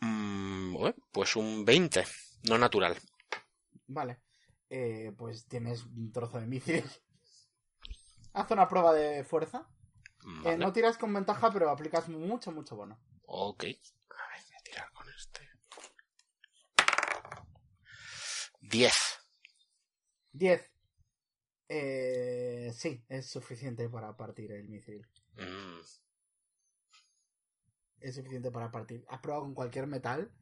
Mm, 0.00 0.76
pues 1.10 1.34
un 1.34 1.64
20, 1.64 2.06
no 2.44 2.58
natural. 2.58 2.96
Vale. 3.88 4.20
Eh, 4.70 5.12
pues 5.18 5.46
tienes 5.46 5.82
un 5.84 6.12
trozo 6.12 6.38
de 6.38 6.46
misil. 6.46 6.84
Haz 8.34 8.50
una 8.50 8.68
prueba 8.68 8.92
de 8.94 9.24
fuerza. 9.24 9.68
Eh, 10.44 10.56
no 10.56 10.72
tiras 10.72 10.96
con 10.98 11.12
ventaja, 11.12 11.52
pero 11.52 11.68
aplicas 11.70 12.08
mucho, 12.08 12.52
mucho 12.52 12.76
bono. 12.76 13.00
ok. 13.26 13.64
A 13.64 13.66
ver, 13.66 13.76
voy 14.46 14.54
a 14.58 14.62
tirar 14.62 14.92
con 14.92 15.06
este. 15.10 15.48
10. 18.60 18.92
10. 20.32 20.70
Eh, 21.68 22.70
sí, 22.74 23.04
es 23.08 23.30
suficiente 23.30 23.88
para 23.88 24.16
partir 24.16 24.52
el 24.52 24.68
misil. 24.68 25.06
Mm, 25.36 25.80
Es 28.00 28.14
suficiente 28.14 28.50
para 28.50 28.70
partir. 28.70 29.04
Has 29.08 29.20
probado 29.20 29.44
con 29.44 29.54
cualquier 29.54 29.86
metal 29.86 30.32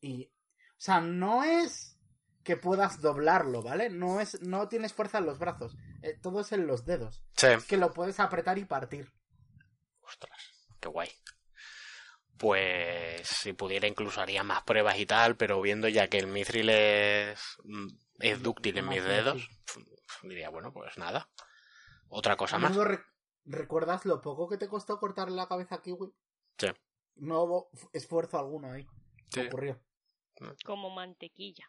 y... 0.00 0.26
O 0.26 0.84
sea, 0.84 1.00
no 1.00 1.44
es 1.44 1.96
que 2.44 2.56
puedas 2.56 3.00
doblarlo, 3.00 3.62
¿vale? 3.62 3.88
No 3.90 4.20
es, 4.20 4.40
no 4.42 4.68
tienes 4.68 4.92
fuerza 4.92 5.18
en 5.18 5.26
los 5.26 5.38
brazos. 5.38 5.76
Eh, 6.02 6.18
todo 6.20 6.40
es 6.40 6.52
en 6.52 6.66
los 6.66 6.84
dedos. 6.84 7.22
sí, 7.36 7.48
Que 7.68 7.76
lo 7.76 7.92
puedes 7.92 8.18
apretar 8.20 8.58
y 8.58 8.64
partir. 8.64 9.12
ostras, 10.02 10.66
qué 10.80 10.88
guay. 10.88 11.08
pues 12.36 13.26
si 13.28 13.52
pudiera 13.52 13.86
incluso 13.86 14.20
haría 14.20 14.42
más 14.42 14.62
pruebas 14.64 14.98
y 14.98 15.06
tal, 15.06 15.36
pero 15.36 15.60
viendo 15.60 15.88
ya 15.88 16.08
que 16.08 16.18
el 16.18 16.26
mithril 16.26 16.68
es, 16.70 17.40
mm, 17.64 17.86
es 18.18 18.42
dúctil 18.42 18.78
en 18.78 18.88
mis 18.88 19.04
dedos, 19.04 19.48
diría, 20.22 20.50
bueno, 20.50 20.72
pues 20.72 20.98
nada. 20.98 21.30
Otra 22.08 22.36
cosa 22.36 22.58
más. 22.58 22.74
Re- 22.76 23.00
¿recuerdas 23.44 24.04
lo 24.04 24.20
poco 24.20 24.48
que 24.48 24.56
te 24.58 24.68
costó 24.68 24.98
cortarle 24.98 25.36
la 25.36 25.46
cabeza 25.46 25.76
a 25.76 25.82
Kiwi? 25.82 26.12
Sí. 26.58 26.68
No 27.16 27.42
hubo 27.42 27.70
esfuerzo 27.92 28.38
alguno 28.38 28.72
ahí. 28.72 28.86
Sí. 29.30 29.40
Ocurrió. 29.46 29.80
Como 30.64 30.90
mantequilla. 30.90 31.68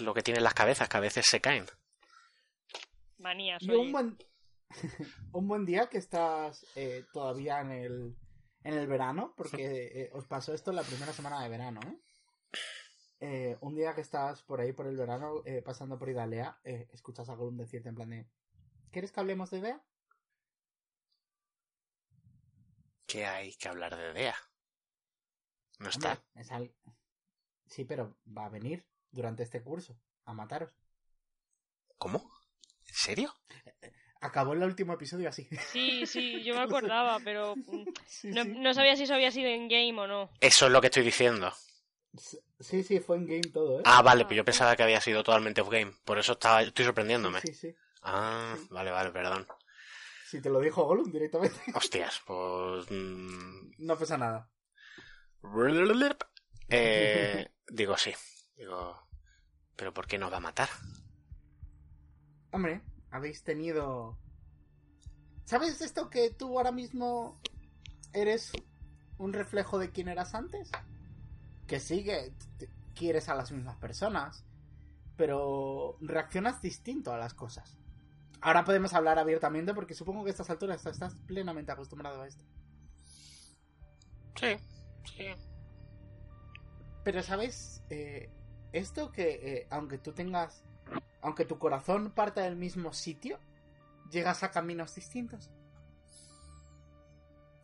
Lo 0.00 0.14
que 0.14 0.22
tienen 0.22 0.42
las 0.44 0.54
cabezas, 0.54 0.88
que 0.88 0.96
a 0.96 1.00
veces 1.00 1.26
se 1.28 1.40
caen. 1.40 1.66
Manía, 3.18 3.56
Y 3.60 3.70
un 3.70 3.92
buen, 3.92 4.18
un 5.32 5.48
buen 5.48 5.64
día 5.64 5.88
que 5.88 5.98
estás 5.98 6.66
eh, 6.76 7.04
todavía 7.12 7.60
en 7.60 7.70
el, 7.72 8.16
en 8.62 8.74
el 8.74 8.86
verano, 8.86 9.34
porque 9.36 10.02
eh, 10.02 10.10
os 10.12 10.26
pasó 10.26 10.52
esto 10.54 10.70
en 10.70 10.76
la 10.76 10.82
primera 10.82 11.12
semana 11.12 11.42
de 11.42 11.48
verano, 11.48 11.80
¿eh? 11.86 11.98
Eh, 13.18 13.56
un 13.62 13.74
día 13.74 13.94
que 13.94 14.02
estás 14.02 14.42
por 14.42 14.60
ahí 14.60 14.72
por 14.74 14.86
el 14.86 14.96
verano, 14.96 15.40
eh, 15.46 15.62
pasando 15.62 15.98
por 15.98 16.10
Idalea, 16.10 16.58
eh, 16.64 16.86
escuchas 16.92 17.28
a 17.30 17.34
Gollum 17.34 17.56
decirte 17.56 17.88
en 17.88 17.94
plan 17.94 18.10
de 18.10 18.28
¿Quieres 18.90 19.10
que 19.10 19.20
hablemos 19.20 19.50
de 19.50 19.58
Idea? 19.58 19.82
¿Qué 23.06 23.24
hay 23.24 23.54
que 23.54 23.68
hablar 23.68 23.96
de 23.96 24.12
Dea? 24.12 24.36
No 25.78 25.88
está. 25.88 26.12
Hombre, 26.12 26.24
es 26.42 26.50
al- 26.52 26.74
Sí, 27.66 27.84
pero 27.84 28.16
va 28.36 28.46
a 28.46 28.50
venir 28.50 28.86
durante 29.10 29.42
este 29.42 29.62
curso 29.62 29.98
a 30.24 30.32
mataros. 30.32 30.72
¿Cómo? 31.98 32.30
¿En 32.88 32.94
serio? 32.94 33.34
Acabó 34.20 34.52
el 34.54 34.62
último 34.62 34.92
episodio 34.94 35.28
así. 35.28 35.48
Sí, 35.72 36.06
sí, 36.06 36.42
yo 36.44 36.54
me 36.54 36.62
acordaba, 36.62 37.18
pero 37.20 37.54
mm, 37.56 37.84
Sí, 38.06 38.28
no, 38.28 38.44
sí. 38.44 38.50
no 38.56 38.74
sabía 38.74 38.96
si 38.96 39.04
eso 39.04 39.14
había 39.14 39.30
sido 39.30 39.48
en 39.48 39.68
game 39.68 39.98
o 40.00 40.06
no. 40.06 40.30
Eso 40.40 40.66
es 40.66 40.72
lo 40.72 40.80
que 40.80 40.86
estoy 40.88 41.02
diciendo. 41.04 41.52
Sí, 42.60 42.82
sí, 42.82 43.00
fue 43.00 43.16
en 43.16 43.26
game 43.26 43.42
todo, 43.52 43.80
¿eh? 43.80 43.82
Ah, 43.84 44.00
vale, 44.00 44.24
pues 44.24 44.36
yo 44.36 44.44
pensaba 44.44 44.74
que 44.74 44.82
había 44.82 45.00
sido 45.02 45.22
totalmente 45.22 45.60
off-game. 45.60 45.92
Por 46.04 46.18
eso 46.18 46.32
estaba, 46.32 46.62
estoy 46.62 46.86
sorprendiéndome. 46.86 47.42
Sí, 47.42 47.52
sí. 47.52 47.74
Ah, 48.02 48.56
vale, 48.70 48.90
vale, 48.90 49.10
perdón. 49.10 49.46
Si 50.26 50.40
te 50.40 50.48
lo 50.48 50.60
dijo 50.60 50.84
Gollum 50.84 51.10
directamente. 51.12 51.60
Hostias, 51.74 52.22
pues... 52.26 52.90
mm, 52.90 53.72
No 53.78 53.98
pasa 53.98 54.16
nada. 54.16 54.50
Eh, 56.68 57.48
digo, 57.68 57.96
sí. 57.96 58.12
Digo, 58.56 58.96
¿pero 59.76 59.92
por 59.92 60.06
qué 60.06 60.18
nos 60.18 60.32
va 60.32 60.38
a 60.38 60.40
matar? 60.40 60.68
Hombre, 62.52 62.82
habéis 63.10 63.42
tenido... 63.42 64.18
¿Sabes 65.44 65.80
esto 65.80 66.10
que 66.10 66.30
tú 66.30 66.58
ahora 66.58 66.72
mismo 66.72 67.38
eres 68.12 68.52
un 69.18 69.32
reflejo 69.32 69.78
de 69.78 69.90
quién 69.90 70.08
eras 70.08 70.34
antes? 70.34 70.70
Que 71.66 71.78
sigue, 71.78 72.34
te- 72.58 72.70
quieres 72.94 73.28
a 73.28 73.34
las 73.34 73.52
mismas 73.52 73.76
personas, 73.76 74.44
pero 75.16 75.98
reaccionas 76.00 76.60
distinto 76.60 77.12
a 77.12 77.18
las 77.18 77.34
cosas. 77.34 77.76
Ahora 78.40 78.64
podemos 78.64 78.92
hablar 78.94 79.18
abiertamente 79.18 79.72
porque 79.74 79.94
supongo 79.94 80.24
que 80.24 80.30
a 80.30 80.32
estas 80.32 80.50
alturas 80.50 80.84
estás 80.86 81.14
plenamente 81.26 81.72
acostumbrado 81.72 82.22
a 82.22 82.26
esto. 82.26 82.44
Sí, 84.34 84.56
sí. 85.16 85.26
Pero 87.06 87.22
sabes, 87.22 87.84
Eh, 87.88 88.28
esto 88.72 89.12
que 89.12 89.28
eh, 89.42 89.66
aunque 89.70 89.96
tú 89.96 90.12
tengas, 90.12 90.64
aunque 91.22 91.44
tu 91.44 91.56
corazón 91.56 92.10
parta 92.10 92.42
del 92.42 92.56
mismo 92.56 92.92
sitio, 92.92 93.38
llegas 94.10 94.42
a 94.42 94.50
caminos 94.50 94.96
distintos. 94.96 95.48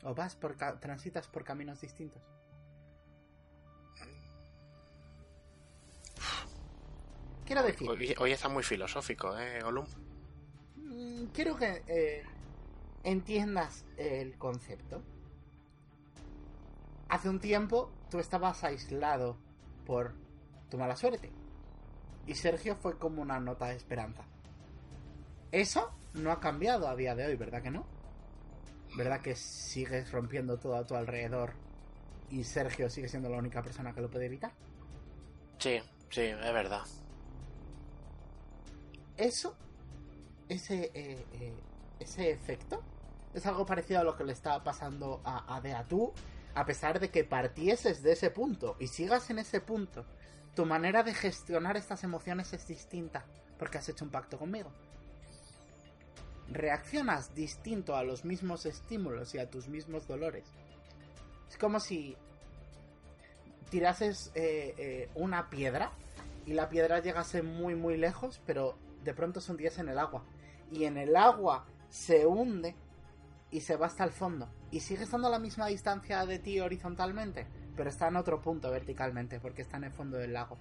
O 0.05 0.15
vas 0.15 0.37
por 0.37 0.55
transitas 0.79 1.27
por 1.27 1.43
caminos 1.43 1.81
distintos. 1.81 2.23
Quiero 7.45 7.63
decir, 7.65 7.89
Hoy, 7.89 8.15
hoy 8.19 8.33
está 8.33 8.49
muy 8.49 8.63
filosófico, 8.63 9.37
¿eh, 9.39 9.61
Gollum? 9.63 9.87
mm, 10.77 11.27
quiero 11.35 11.57
que 11.57 11.83
eh, 11.89 12.23
entiendas 13.05 13.85
el 13.97 14.37
concepto. 14.39 15.03
Hace 17.13 17.29
un 17.29 17.41
tiempo 17.41 17.93
tú 18.11 18.21
estabas 18.21 18.65
aislado 18.65 19.37
por 19.85 20.15
tu 20.71 20.79
mala 20.79 20.97
suerte. 20.97 21.31
Y 22.27 22.35
Sergio 22.35 22.75
fue 22.75 22.99
como 22.99 23.21
una 23.21 23.39
nota 23.39 23.67
de 23.67 23.77
esperanza. 23.77 24.25
Eso 25.51 25.93
no 26.15 26.33
ha 26.33 26.41
cambiado 26.41 26.89
a 26.89 26.97
día 26.97 27.15
de 27.15 27.27
hoy, 27.27 27.37
¿verdad 27.37 27.63
que 27.63 27.71
no? 27.71 27.85
¿Verdad 28.97 29.21
que 29.21 29.35
sigues 29.35 30.11
rompiendo 30.11 30.59
todo 30.59 30.75
a 30.75 30.87
tu 30.87 30.95
alrededor 30.95 31.53
y 32.31 32.45
Sergio 32.45 32.89
sigue 32.89 33.11
siendo 33.11 33.29
la 33.29 33.37
única 33.37 33.63
persona 33.63 33.93
que 33.93 34.01
lo 34.01 34.09
puede 34.09 34.25
evitar? 34.25 34.55
Sí, 35.59 35.83
sí, 36.09 36.23
es 36.23 36.53
verdad. 36.55 36.87
Eso, 39.19 39.55
ese, 40.49 40.91
eh, 40.95 41.27
eh, 41.35 41.55
ese 42.01 42.31
efecto, 42.31 42.83
es 43.35 43.45
algo 43.45 43.67
parecido 43.67 44.01
a 44.01 44.03
lo 44.03 44.17
que 44.17 44.25
le 44.25 44.33
estaba 44.33 44.65
pasando 44.65 45.21
a, 45.27 45.55
a 45.55 45.61
Dea. 45.61 45.85
A 46.55 46.67
pesar 46.67 47.01
de 47.01 47.11
que 47.11 47.25
partieses 47.25 48.03
de 48.03 48.13
ese 48.13 48.31
punto 48.31 48.77
y 48.79 48.89
sigas 48.89 49.31
en 49.31 49.39
ese 49.39 49.61
punto, 49.61 50.05
tu 50.55 50.67
manera 50.67 51.03
de 51.03 51.15
gestionar 51.15 51.77
estas 51.77 52.05
emociones 52.05 52.53
es 52.53 52.67
distinta, 52.67 53.25
porque 53.59 53.79
has 53.79 53.89
hecho 53.89 54.05
un 54.05 54.11
pacto 54.11 54.39
conmigo. 54.39 54.71
Reaccionas 56.51 57.35
distinto 57.35 57.97
a 57.97 58.05
los 58.05 58.27
mismos 58.27 58.67
estímulos 58.67 59.35
y 59.35 59.39
a 59.39 59.49
tus 59.49 59.69
mismos 59.69 60.07
dolores. 60.07 60.45
Es 61.49 61.57
como 61.57 61.81
si 61.81 62.17
tirases 63.71 64.31
eh, 64.35 64.75
eh, 64.77 65.11
una 65.15 65.49
piedra 65.49 65.93
y 66.45 66.53
la 66.53 66.69
piedra 66.69 67.01
llegase 67.01 67.43
muy 67.43 67.75
muy 67.75 67.97
lejos, 67.97 68.43
pero 68.45 68.77
de 69.03 69.15
pronto 69.15 69.41
se 69.41 69.53
hundiese 69.53 69.81
en 69.81 69.89
el 69.89 69.99
agua. 69.99 70.25
Y 70.71 70.85
en 70.85 70.99
el 70.99 71.17
agua 71.17 71.65
se 71.89 72.27
hunde 72.27 72.75
y 73.53 73.61
se 73.61 73.77
va 73.77 73.87
hasta 73.87 74.03
el 74.03 74.11
fondo. 74.11 74.49
Y 74.71 74.81
sigue 74.81 75.05
estando 75.05 75.29
a 75.29 75.31
la 75.31 75.39
misma 75.39 75.67
distancia 75.67 76.25
de 76.27 76.39
ti 76.39 76.59
horizontalmente, 76.59 77.47
pero 77.77 77.91
está 77.91 78.09
en 78.09 78.17
otro 78.17 78.41
punto 78.41 78.71
verticalmente, 78.71 79.39
porque 79.39 79.63
está 79.63 79.77
en 79.77 79.85
el 79.85 79.93
fondo 79.93 80.17
del 80.17 80.33
lago. 80.33 80.57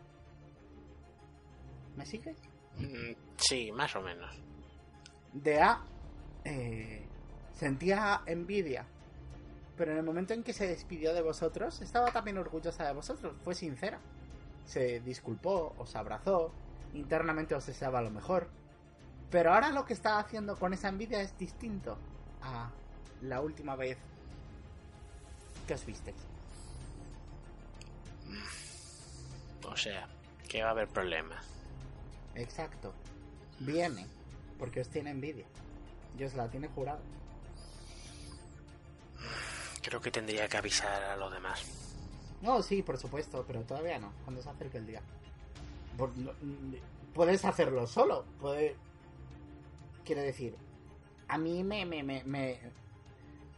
¿Me 1.95 2.05
sigues? 2.05 2.37
Mm, 2.77 3.15
Sí, 3.37 3.71
más 3.71 3.95
o 3.95 4.01
menos. 4.01 4.39
Dea 5.33 5.81
eh, 6.43 7.07
sentía 7.53 8.21
envidia, 8.25 8.85
pero 9.77 9.93
en 9.93 9.97
el 9.97 10.03
momento 10.03 10.33
en 10.33 10.43
que 10.43 10.53
se 10.53 10.67
despidió 10.67 11.13
de 11.13 11.21
vosotros, 11.21 11.81
estaba 11.81 12.11
también 12.11 12.37
orgullosa 12.37 12.85
de 12.85 12.93
vosotros, 12.93 13.35
fue 13.43 13.55
sincera. 13.55 13.99
Se 14.65 14.99
disculpó, 14.99 15.73
os 15.77 15.95
abrazó, 15.95 16.51
internamente 16.93 17.55
os 17.55 17.65
deseaba 17.65 18.01
lo 18.01 18.11
mejor. 18.11 18.49
Pero 19.29 19.53
ahora 19.53 19.71
lo 19.71 19.85
que 19.85 19.93
está 19.93 20.19
haciendo 20.19 20.57
con 20.57 20.73
esa 20.73 20.89
envidia 20.89 21.21
es 21.21 21.37
distinto 21.37 21.97
a 22.41 22.69
la 23.21 23.41
última 23.41 23.75
vez 23.75 23.97
que 25.67 25.73
os 25.73 25.85
visteis. 25.85 26.15
O 29.67 29.75
sea, 29.77 30.07
que 30.47 30.61
va 30.63 30.69
a 30.69 30.71
haber 30.71 30.87
problemas. 30.87 31.45
Exacto. 32.35 32.93
Viene, 33.59 34.07
porque 34.57 34.81
os 34.81 34.89
tiene 34.89 35.11
envidia. 35.11 35.45
Y 36.17 36.23
os 36.23 36.33
la 36.33 36.49
tiene 36.49 36.67
jurado. 36.67 36.99
Creo 39.81 40.01
que 40.01 40.11
tendría 40.11 40.47
que 40.47 40.57
avisar 40.57 41.01
a 41.03 41.15
los 41.15 41.31
demás. 41.31 41.63
No, 42.41 42.61
sí, 42.63 42.81
por 42.81 42.97
supuesto, 42.97 43.43
pero 43.47 43.61
todavía 43.63 43.99
no, 43.99 44.11
cuando 44.23 44.41
se 44.41 44.49
acerque 44.49 44.77
el 44.77 44.87
día. 44.87 45.01
Por- 45.97 46.15
no- 46.17 46.33
puedes 47.13 47.45
hacerlo 47.45 47.85
solo. 47.87 48.25
Quiero 50.03 50.21
decir, 50.21 50.55
a 51.27 51.37
mí 51.37 51.63
me, 51.63 51.85
me, 51.85 52.03
me, 52.03 52.23
me, 52.23 52.59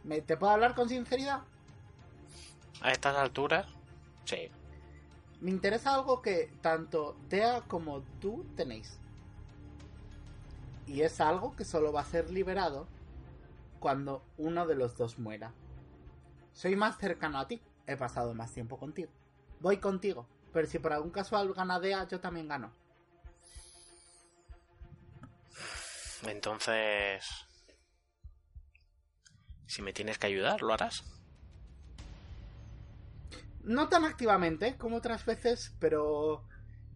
me- 0.04 0.20
¿Te 0.22 0.36
puedo 0.36 0.52
hablar 0.52 0.74
con 0.74 0.88
sinceridad? 0.88 1.42
A 2.80 2.92
estas 2.92 3.16
alturas, 3.16 3.66
sí. 4.24 4.50
Me 5.40 5.50
interesa 5.50 5.94
algo 5.94 6.22
que 6.22 6.50
tanto 6.62 7.16
Tea 7.28 7.62
como 7.62 8.02
tú 8.20 8.46
tenéis. 8.56 8.98
Y 10.86 11.02
es 11.02 11.20
algo 11.20 11.56
que 11.56 11.64
solo 11.64 11.92
va 11.92 12.02
a 12.02 12.04
ser 12.04 12.30
liberado 12.30 12.86
cuando 13.80 14.22
uno 14.38 14.66
de 14.66 14.74
los 14.74 14.96
dos 14.96 15.18
muera. 15.18 15.52
Soy 16.52 16.76
más 16.76 16.98
cercano 16.98 17.38
a 17.38 17.48
ti, 17.48 17.60
he 17.86 17.96
pasado 17.96 18.34
más 18.34 18.52
tiempo 18.52 18.78
contigo. 18.78 19.10
Voy 19.60 19.78
contigo, 19.78 20.26
pero 20.52 20.66
si 20.68 20.78
por 20.78 20.92
algún 20.92 21.10
casual 21.10 21.52
gana 21.54 21.80
Dea, 21.80 22.06
yo 22.06 22.20
también 22.20 22.48
gano. 22.48 22.70
Entonces... 26.26 27.43
Si 29.66 29.82
me 29.82 29.92
tienes 29.92 30.18
que 30.18 30.26
ayudar, 30.26 30.62
¿lo 30.62 30.72
harás? 30.72 31.04
No 33.62 33.88
tan 33.88 34.04
activamente 34.04 34.76
como 34.76 34.96
otras 34.96 35.24
veces, 35.24 35.74
pero 35.78 36.46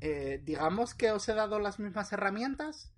eh, 0.01 0.41
digamos 0.45 0.95
que 0.95 1.11
os 1.13 1.29
he 1.29 1.35
dado 1.35 1.59
las 1.59 1.79
mismas 1.79 2.13
herramientas 2.13 2.93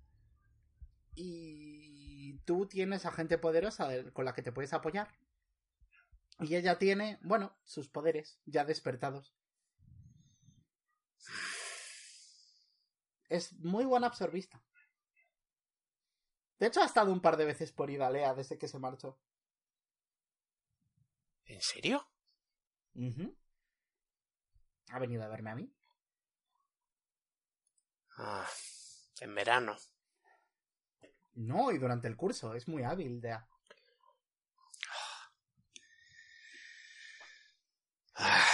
y 1.15 2.33
tú 2.45 2.67
tienes 2.67 3.05
a 3.05 3.11
gente 3.11 3.37
poderosa 3.37 3.87
de- 3.87 4.11
con 4.11 4.25
la 4.25 4.33
que 4.33 4.41
te 4.41 4.51
puedes 4.51 4.73
apoyar. 4.73 5.07
Y 6.39 6.55
ella 6.55 6.77
tiene, 6.77 7.19
bueno, 7.21 7.55
sus 7.63 7.87
poderes 7.87 8.39
ya 8.45 8.65
despertados. 8.65 9.33
Es 13.29 13.53
muy 13.59 13.85
buena 13.85 14.07
absorbista. 14.07 14.61
De 16.59 16.67
hecho, 16.67 16.81
ha 16.81 16.85
estado 16.85 17.11
un 17.11 17.21
par 17.21 17.37
de 17.37 17.45
veces 17.45 17.71
por 17.71 17.89
Idalea 17.89 18.33
desde 18.33 18.57
que 18.57 18.67
se 18.67 18.79
marchó. 18.79 19.17
¿En 21.51 21.61
serio? 21.61 22.07
Ujú. 22.95 23.35
Ha 24.91 24.99
venido 24.99 25.23
a 25.23 25.27
verme 25.27 25.49
a 25.51 25.55
mí. 25.55 25.73
Ah, 28.17 28.47
en 29.19 29.35
verano. 29.35 29.75
No, 31.35 31.71
y 31.73 31.77
durante 31.77 32.07
el 32.07 32.15
curso. 32.15 32.53
Es 32.55 32.69
muy 32.69 32.83
hábil. 32.83 33.19
De... 33.19 33.37
Ah, 38.15 38.47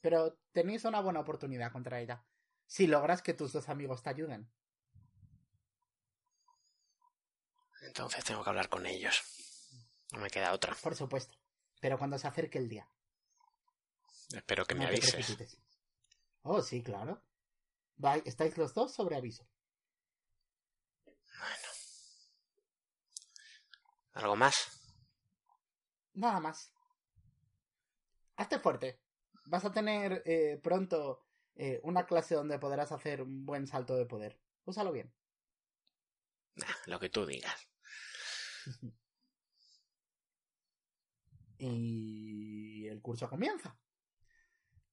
Pero 0.00 0.38
tenéis 0.52 0.84
una 0.84 1.00
buena 1.00 1.20
oportunidad 1.20 1.70
contra 1.70 2.00
ella. 2.00 2.24
Si 2.66 2.88
logras 2.88 3.22
que 3.22 3.34
tus 3.34 3.52
dos 3.52 3.68
amigos 3.68 4.02
te 4.02 4.10
ayuden. 4.10 4.50
entonces 7.82 8.24
tengo 8.24 8.42
que 8.44 8.50
hablar 8.50 8.68
con 8.68 8.86
ellos. 8.86 9.39
No 10.12 10.20
me 10.20 10.30
queda 10.30 10.52
otra. 10.52 10.74
Por 10.82 10.94
supuesto. 10.94 11.36
Pero 11.80 11.98
cuando 11.98 12.18
se 12.18 12.26
acerque 12.26 12.58
el 12.58 12.68
día. 12.68 12.88
Espero 14.32 14.64
que 14.64 14.74
me 14.74 14.84
no 14.84 14.88
avises. 14.88 15.58
Oh, 16.42 16.62
sí, 16.62 16.82
claro. 16.82 17.22
Estáis 18.24 18.56
los 18.56 18.74
dos 18.74 18.94
sobre 18.94 19.16
aviso. 19.16 19.46
¿Algo 24.14 24.36
más? 24.36 24.54
Nada 26.14 26.40
más. 26.40 26.72
Hazte 28.36 28.58
fuerte. 28.58 29.00
Vas 29.46 29.64
a 29.64 29.72
tener 29.72 30.22
eh, 30.26 30.58
pronto 30.62 31.24
eh, 31.54 31.80
una 31.82 32.06
clase 32.06 32.34
donde 32.34 32.58
podrás 32.58 32.92
hacer 32.92 33.22
un 33.22 33.44
buen 33.44 33.66
salto 33.66 33.96
de 33.96 34.06
poder. 34.06 34.38
Úsalo 34.64 34.92
bien. 34.92 35.12
Nah, 36.56 36.74
lo 36.86 36.98
que 36.98 37.08
tú 37.08 37.26
digas. 37.26 37.68
Y 41.60 42.88
el 42.88 43.00
curso 43.02 43.28
comienza. 43.28 43.76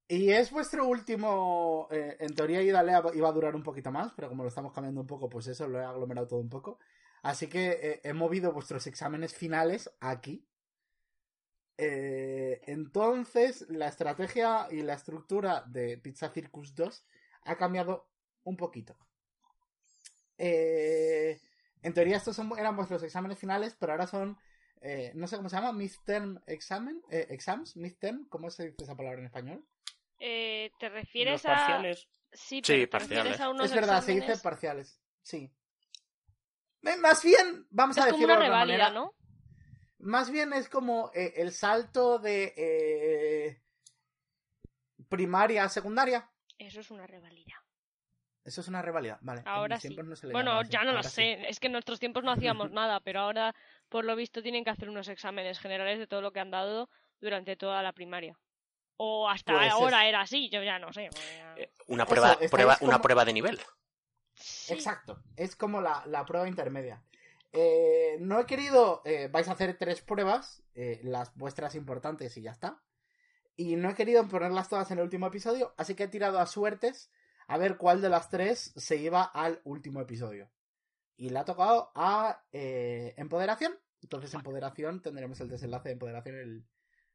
Y 0.07 0.29
es 0.31 0.51
vuestro 0.51 0.87
último. 0.87 1.87
eh, 1.91 2.17
en 2.19 2.33
teoría, 2.35 2.61
Idalea 2.61 3.03
iba 3.13 3.29
a 3.29 3.31
durar 3.31 3.55
un 3.55 3.63
poquito 3.63 3.91
más, 3.91 4.13
pero 4.15 4.29
como 4.29 4.43
lo 4.43 4.49
estamos 4.49 4.73
cambiando 4.73 5.01
un 5.01 5.07
poco, 5.07 5.29
pues 5.29 5.47
eso 5.47 5.67
lo 5.67 5.79
he 5.79 5.83
aglomerado 5.85 6.27
todo 6.27 6.39
un 6.39 6.49
poco. 6.49 6.79
Así 7.23 7.47
que 7.47 7.69
eh, 7.81 8.01
he 8.03 8.13
movido 8.13 8.53
vuestros 8.53 8.87
exámenes 8.87 9.33
finales 9.35 9.91
aquí. 9.99 10.45
Eh, 11.77 12.61
entonces, 12.67 13.65
la 13.69 13.87
estrategia 13.87 14.67
y 14.71 14.81
la 14.81 14.93
estructura 14.95 15.63
de 15.67 15.97
Pizza 15.97 16.29
Circus 16.29 16.75
2 16.75 17.05
ha 17.43 17.55
cambiado 17.57 18.07
un 18.43 18.57
poquito. 18.57 18.97
Eh, 20.37 21.39
en 21.81 21.93
teoría, 21.93 22.17
estos 22.17 22.35
son- 22.35 22.57
eran 22.57 22.75
vuestros 22.75 23.03
exámenes 23.03 23.37
finales, 23.39 23.75
pero 23.79 23.91
ahora 23.93 24.07
son 24.07 24.37
eh, 24.81 25.11
no 25.15 25.27
sé 25.27 25.37
cómo 25.37 25.49
se 25.49 25.55
llama, 25.55 25.71
midterm 25.73 26.41
examen, 26.47 27.01
eh, 27.09 27.27
exams, 27.29 27.75
midterm, 27.77 28.27
¿cómo 28.29 28.49
se 28.49 28.71
dice 28.71 28.83
esa 28.83 28.95
palabra 28.95 29.19
en 29.19 29.25
español? 29.25 29.65
Eh, 30.19 30.71
¿Te 30.79 30.87
Los 30.87 30.93
refieres 30.93 31.45
a...? 31.45 31.53
parciales. 31.55 32.07
Sí, 32.31 32.61
Sí, 32.63 32.63
pero 32.63 32.81
¿te 32.81 32.87
parciales. 32.87 33.39
a 33.39 33.49
unos 33.49 33.65
es 33.65 33.73
verdad, 33.73 34.01
se 34.03 34.11
exámenes? 34.11 34.27
dice 34.29 34.43
parciales, 34.43 35.01
sí. 35.21 35.51
Más 36.81 37.23
bien, 37.23 37.67
vamos 37.69 37.97
Es 37.97 38.03
a 38.03 38.05
como 38.09 38.17
decirlo 38.17 38.35
una 38.35 38.43
de 38.43 38.49
otra 38.49 38.65
reválida, 38.65 38.89
manera, 38.89 38.99
¿no? 38.99 39.13
Más 39.99 40.29
bien 40.29 40.53
es 40.53 40.69
como 40.69 41.11
eh, 41.13 41.33
el 41.37 41.51
salto 41.51 42.19
de 42.19 42.53
eh, 42.55 43.61
primaria 45.09 45.63
a 45.63 45.69
secundaria. 45.69 46.29
Eso 46.57 46.79
es 46.81 46.91
una 46.91 47.07
reválida. 47.07 47.53
Eso 48.43 48.61
es 48.61 48.67
una 48.69 48.81
rivalidad, 48.81 49.17
vale. 49.21 49.41
Ahora 49.45 49.77
sí. 49.77 49.89
tiempos 49.89 50.05
no 50.05 50.15
se 50.15 50.27
le 50.27 50.33
Bueno, 50.33 50.61
ya 50.63 50.79
no 50.83 50.91
lo 50.91 50.97
ahora 50.97 51.09
sí. 51.09 51.15
sé. 51.15 51.49
Es 51.49 51.59
que 51.59 51.67
en 51.67 51.73
nuestros 51.73 51.99
tiempos 51.99 52.23
no 52.23 52.31
hacíamos 52.31 52.71
nada, 52.71 52.99
pero 53.01 53.19
ahora, 53.21 53.53
por 53.89 54.05
lo 54.05 54.15
visto, 54.15 54.41
tienen 54.41 54.63
que 54.63 54.69
hacer 54.69 54.89
unos 54.89 55.07
exámenes 55.07 55.59
generales 55.59 55.99
de 55.99 56.07
todo 56.07 56.21
lo 56.21 56.31
que 56.33 56.39
han 56.39 56.51
dado 56.51 56.89
durante 57.21 57.55
toda 57.55 57.81
la 57.83 57.93
primaria. 57.93 58.37
O 58.97 59.29
hasta 59.29 59.53
Pues 59.53 59.67
es- 59.67 59.73
ahora 59.73 60.07
era 60.07 60.21
así, 60.21 60.49
yo 60.49 60.63
ya 60.63 60.79
no 60.79 60.91
sé. 60.93 61.09
ya- 61.13 61.55
Eh, 61.57 61.71
Una 61.87 62.05
prueba, 62.05 62.31
estáis 62.33 62.51
prueba, 62.51 62.77
como- 62.77 62.89
una 62.89 63.01
prueba 63.01 63.25
de 63.25 63.33
nivel. 63.33 63.59
Sí. 64.33 64.73
Exacto, 64.73 65.21
es 65.35 65.55
como 65.55 65.81
la, 65.81 66.03
la 66.07 66.25
prueba 66.25 66.47
intermedia. 66.47 67.03
Eh, 67.53 68.17
no 68.19 68.39
he 68.39 68.45
querido, 68.45 69.01
eh, 69.05 69.29
vais 69.31 69.47
a 69.47 69.53
hacer 69.53 69.77
tres 69.77 70.01
pruebas, 70.01 70.61
eh, 70.75 70.99
las 71.03 71.33
vuestras 71.35 71.73
importantes 71.75 72.35
y 72.37 72.41
ya 72.41 72.51
está. 72.51 72.81
Y 73.55 73.75
no 73.77 73.89
he 73.89 73.95
querido 73.95 74.27
ponerlas 74.27 74.69
todas 74.69 74.91
en 74.91 74.99
el 74.99 75.05
último 75.05 75.27
episodio, 75.27 75.73
así 75.77 75.95
que 75.95 76.03
he 76.03 76.07
tirado 76.07 76.39
a 76.39 76.45
suertes 76.45 77.09
a 77.47 77.57
ver 77.57 77.77
cuál 77.77 78.01
de 78.01 78.09
las 78.09 78.29
tres 78.29 78.73
se 78.75 78.97
iba 78.97 79.23
al 79.23 79.61
último 79.63 80.01
episodio. 80.01 80.51
Y 81.17 81.29
le 81.31 81.39
ha 81.39 81.45
tocado 81.45 81.91
a 81.95 82.43
eh, 82.51 83.13
Empoderación. 83.17 83.73
Entonces, 84.01 84.33
Empoderación 84.33 85.01
tendremos 85.01 85.39
el 85.41 85.49
desenlace 85.49 85.89
de 85.89 85.93
Empoderación 85.93 86.35
el- 86.35 86.65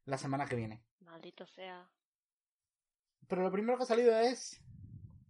la 0.05 0.17
semana 0.17 0.45
que 0.45 0.55
viene. 0.57 0.83
Maldito 0.99 1.47
sea. 1.47 1.89
Pero 3.27 3.41
lo 3.43 3.51
primero 3.51 3.77
que 3.77 3.83
ha 3.83 3.87
salido 3.87 4.15
es 4.19 4.61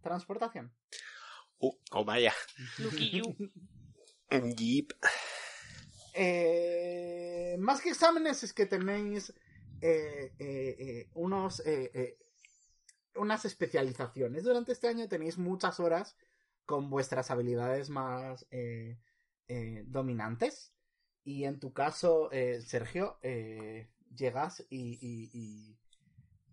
Transportación. 0.02 0.76
Uh, 1.60 1.72
oh, 1.92 2.04
vaya. 2.04 2.34
Lucky 2.80 3.12
you. 3.12 3.36
Jeep. 4.56 4.92
Eh, 6.16 7.56
más 7.60 7.82
que 7.82 7.90
exámenes 7.90 8.44
es 8.44 8.54
que 8.54 8.66
tenéis 8.66 9.34
eh, 9.82 10.34
eh, 10.40 10.76
eh, 10.80 11.10
unos 11.14 11.60
eh, 11.66 11.92
eh, 11.94 12.18
unas 13.16 13.46
especializaciones. 13.46 14.44
Durante 14.44 14.72
este 14.72 14.88
año 14.88 15.08
tenéis 15.08 15.38
muchas 15.38 15.80
horas 15.80 16.16
con 16.66 16.90
vuestras 16.90 17.32
habilidades 17.32 17.90
más 17.90 18.46
eh, 18.52 19.00
eh, 19.48 19.84
dominantes. 19.88 20.74
Y 21.24 21.46
en 21.46 21.60
tu 21.60 21.74
caso, 21.74 22.30
eh, 22.32 22.62
Sergio, 22.62 23.20
llegas 24.16 24.66
y, 24.70 24.98
y- 25.02 25.78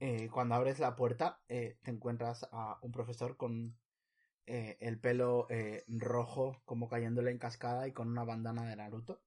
y, 0.01 0.29
cuando 0.29 0.55
abres 0.55 0.79
la 0.79 0.97
puerta 0.97 1.41
te 1.49 1.77
encuentras 1.85 2.49
a 2.53 2.79
un 2.83 2.93
profesor 2.93 3.37
con 3.37 3.77
el 4.47 4.99
pelo 5.01 5.47
rojo 5.89 6.63
como 6.65 6.89
cayéndole 6.89 7.31
en 7.31 7.39
cascada 7.39 7.89
y 7.89 7.93
con 7.93 8.09
una 8.09 8.25
bandana 8.25 8.65
de 8.69 8.77
Naruto. 8.77 9.21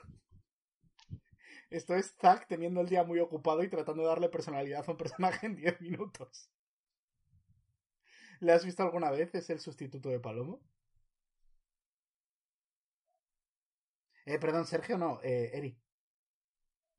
Esto 1.69 1.95
es 1.95 2.15
Zack 2.19 2.47
teniendo 2.49 2.81
el 2.81 2.89
día 2.89 3.05
muy 3.05 3.21
ocupado 3.21 3.63
y 3.63 3.69
tratando 3.69 4.03
de 4.03 4.09
darle 4.09 4.31
personalidad 4.31 4.83
a 4.89 4.91
un 4.93 4.97
personaje 4.97 5.45
en 5.47 5.57
10 5.57 5.79
minutos. 5.83 6.49
¿Le 8.45 8.53
has 8.53 8.63
visto 8.63 8.83
alguna 8.83 9.11
vez? 9.11 9.35
¿Es 9.35 9.49
el 9.49 9.59
sustituto 9.59 10.11
de 10.11 10.21
Palomo? 10.21 10.61
Eh, 14.27 14.39
perdón, 14.39 14.67
Sergio, 14.67 14.99
no, 14.99 15.19
eh, 15.23 15.51
Eri. 15.55 15.79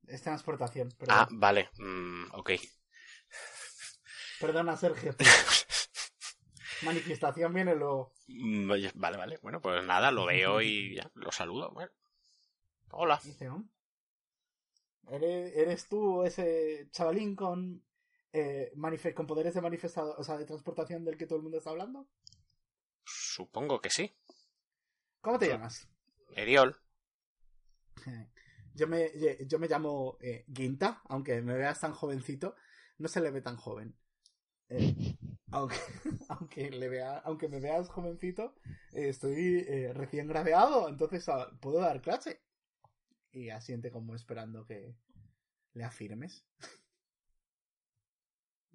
Es 0.08 0.22
transportación, 0.22 0.88
perdón. 0.98 1.16
Ah, 1.16 1.28
vale. 1.30 1.70
Mm, 1.78 2.32
ok. 2.32 2.50
Perdona, 4.40 4.76
Sergio. 4.76 5.14
Manifestación 6.82 7.54
viene 7.54 7.76
luego. 7.76 8.12
Mm, 8.26 8.68
Vale, 8.96 9.16
vale. 9.16 9.38
Bueno, 9.40 9.60
pues 9.60 9.84
nada, 9.84 10.10
lo 10.10 10.26
veo 10.26 10.60
y 10.60 10.96
ya, 10.96 11.08
lo 11.14 11.30
saludo. 11.30 11.70
Bueno. 11.70 11.92
Hola. 12.90 13.20
Dice, 13.22 13.44
¿no? 13.44 13.68
¿Eres, 15.08 15.56
eres 15.56 15.86
tú 15.86 16.24
ese 16.24 16.88
chavalín 16.90 17.36
con, 17.36 17.84
eh, 18.32 18.72
con 19.14 19.26
poderes 19.26 19.54
de 19.54 19.60
manifestado, 19.60 20.14
o 20.18 20.24
sea, 20.24 20.36
de 20.36 20.44
transportación 20.44 21.04
del 21.04 21.16
que 21.16 21.26
todo 21.26 21.36
el 21.36 21.42
mundo 21.42 21.58
está 21.58 21.70
hablando? 21.70 22.08
Supongo 23.04 23.80
que 23.80 23.90
sí. 23.90 24.16
¿Cómo 25.20 25.38
te 25.38 25.48
llamas? 25.48 25.88
Eriol. 26.34 26.76
Yo 28.74 28.86
me, 28.86 29.10
yo 29.46 29.58
me 29.58 29.68
llamo 29.68 30.18
eh, 30.20 30.44
Ginta, 30.54 31.00
aunque 31.08 31.40
me 31.40 31.54
veas 31.54 31.80
tan 31.80 31.94
jovencito, 31.94 32.56
no 32.98 33.08
se 33.08 33.22
le 33.22 33.30
ve 33.30 33.40
tan 33.40 33.56
joven. 33.56 33.96
Eh, 34.68 35.16
aunque, 35.50 35.76
aunque, 36.28 36.70
le 36.70 36.88
vea, 36.88 37.18
aunque 37.18 37.48
me 37.48 37.60
veas 37.60 37.88
jovencito, 37.88 38.54
eh, 38.92 39.08
estoy 39.08 39.64
eh, 39.68 39.92
recién 39.94 40.28
graduado, 40.28 40.88
entonces 40.88 41.28
ah, 41.28 41.50
puedo 41.60 41.80
dar 41.80 42.00
clase. 42.00 42.42
Y 43.32 43.50
asiente 43.50 43.90
como 43.90 44.14
esperando 44.14 44.64
que 44.66 44.96
le 45.74 45.84
afirmes. 45.84 46.46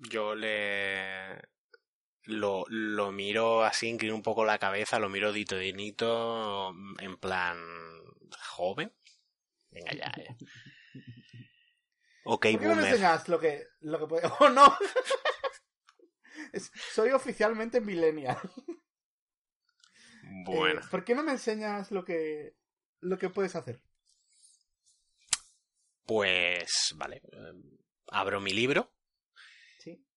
Yo 0.10 0.36
le. 0.36 1.42
Lo, 2.26 2.66
lo 2.70 3.12
miro 3.12 3.64
así, 3.64 3.88
inclino 3.88 4.16
un 4.16 4.22
poco 4.24 4.46
la 4.46 4.60
cabeza, 4.60 5.00
lo 5.00 5.10
miro 5.10 5.34
dito 5.34 5.56
de 5.56 5.74
nito, 5.74 6.70
en 7.00 7.18
plan. 7.18 7.58
joven. 8.56 8.94
Venga 9.72 9.94
ya, 9.94 10.12
ya. 10.18 10.36
Ok, 12.24 12.46
¿Por 12.52 12.62
qué 12.62 12.68
no 12.68 12.76
me 12.76 12.82
enseñas 12.84 13.28
lo 13.30 13.40
que, 13.40 13.68
lo 13.82 14.00
que 14.00 14.08
puede... 14.08 14.28
¡Oh, 14.40 14.50
no! 14.50 14.78
Es- 16.54 16.72
soy 16.94 17.12
oficialmente 17.12 17.82
millennial. 17.82 18.38
Bueno, 20.46 20.82
Eh, 20.82 20.88
¿Por 20.92 21.04
qué 21.04 21.16
no 21.16 21.24
me 21.24 21.32
enseñas 21.32 21.92
lo 21.92 22.04
que, 22.06 22.56
lo 23.00 23.18
que 23.18 23.30
puedes 23.30 23.56
hacer? 23.56 23.82
Pues, 26.06 26.94
vale. 26.96 27.22
eh, 27.32 27.54
abro 28.12 28.40
mi 28.42 28.54
libro. 28.54 28.92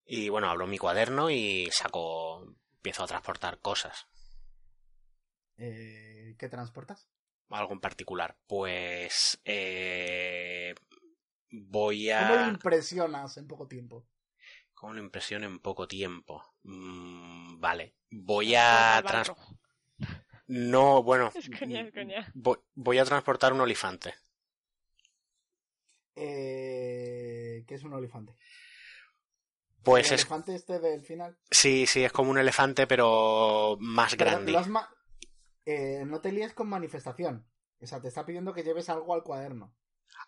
Y, 0.06 0.28
bueno, 0.28 0.48
abro 0.48 0.66
mi 0.66 0.78
cuaderno 0.78 1.30
y 1.30 1.68
saco. 1.72 2.54
Empiezo 2.76 3.04
a 3.04 3.06
transportar 3.06 3.60
cosas. 3.60 4.06
Eh, 5.56 6.34
¿Qué 6.38 6.48
transportas? 6.48 7.08
Algo 7.50 7.72
en 7.72 7.80
particular. 7.80 8.36
Pues. 8.46 9.40
Eh, 9.44 10.74
voy 11.50 12.10
¿Cómo 12.10 12.34
lo 12.34 12.40
a. 12.40 12.48
impresionas 12.48 13.36
en 13.36 13.46
poco 13.46 13.66
tiempo? 13.68 14.06
¿Cómo 14.74 14.92
lo 14.94 15.00
impresiono 15.00 15.46
en 15.46 15.60
poco 15.60 15.88
tiempo? 15.88 16.44
Mm, 16.64 17.58
vale. 17.60 17.94
Voy 18.10 18.54
a. 18.54 19.02
trans-. 19.06 19.32
No, 20.46 21.02
bueno. 21.02 21.32
Es 21.34 21.48
coña, 21.58 21.80
es 21.80 21.92
coña. 21.92 22.30
Voy, 22.34 22.58
voy 22.74 22.98
a 22.98 23.04
transportar 23.04 23.52
un 23.52 23.60
olifante. 23.60 24.14
Eh, 26.16 27.64
¿Qué 27.66 27.74
es 27.74 27.82
un 27.82 27.94
elefante? 27.94 28.34
Pues 29.84 30.06
¿El 30.08 30.14
es. 30.14 30.20
elefante 30.20 30.54
este 30.54 30.78
del 30.78 31.02
final? 31.04 31.38
Sí, 31.50 31.86
sí, 31.86 32.04
es 32.04 32.12
como 32.12 32.30
un 32.30 32.38
elefante, 32.38 32.86
pero 32.86 33.76
más 33.80 34.14
Pero 34.16 34.16
grande. 34.16 34.52
lo 34.52 34.58
has 34.58 34.68
ma- 34.68 34.88
eh, 35.66 36.04
no 36.06 36.20
te 36.20 36.32
líes 36.32 36.54
con 36.54 36.68
manifestación. 36.68 37.46
O 37.80 37.86
sea, 37.86 38.00
te 38.00 38.08
está 38.08 38.26
pidiendo 38.26 38.54
que 38.54 38.64
lleves 38.64 38.88
algo 38.90 39.14
al 39.14 39.22
cuaderno. 39.24 39.74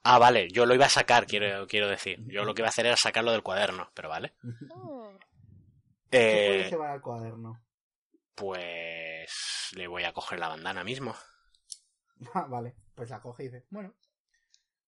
Ah, 0.05 0.19
vale, 0.19 0.49
yo 0.51 0.65
lo 0.65 0.75
iba 0.75 0.87
a 0.87 0.89
sacar, 0.89 1.27
quiero, 1.27 1.67
quiero 1.67 1.89
decir. 1.89 2.25
Yo 2.29 2.45
lo 2.45 2.55
que 2.55 2.63
iba 2.63 2.69
a 2.69 2.71
hacer 2.71 2.87
era 2.87 2.97
sacarlo 2.97 3.33
del 3.33 3.43
cuaderno, 3.43 3.91
pero 3.95 4.09
vale. 4.09 4.35
¿Qué 6.27 6.39
puedes 6.39 6.69
Eh, 6.69 6.71
llevar 6.71 6.91
al 6.91 7.01
cuaderno? 7.03 7.61
pues 8.35 9.71
le 9.73 9.87
voy 9.89 10.05
a 10.05 10.13
coger 10.13 10.39
la 10.39 10.49
bandana 10.49 10.85
mismo. 10.85 11.15
Ah, 12.35 12.47
vale, 12.49 12.77
pues 12.95 13.11
la 13.11 13.21
coge 13.21 13.45
y 13.45 13.47
dice, 13.49 13.67
bueno, 13.71 13.95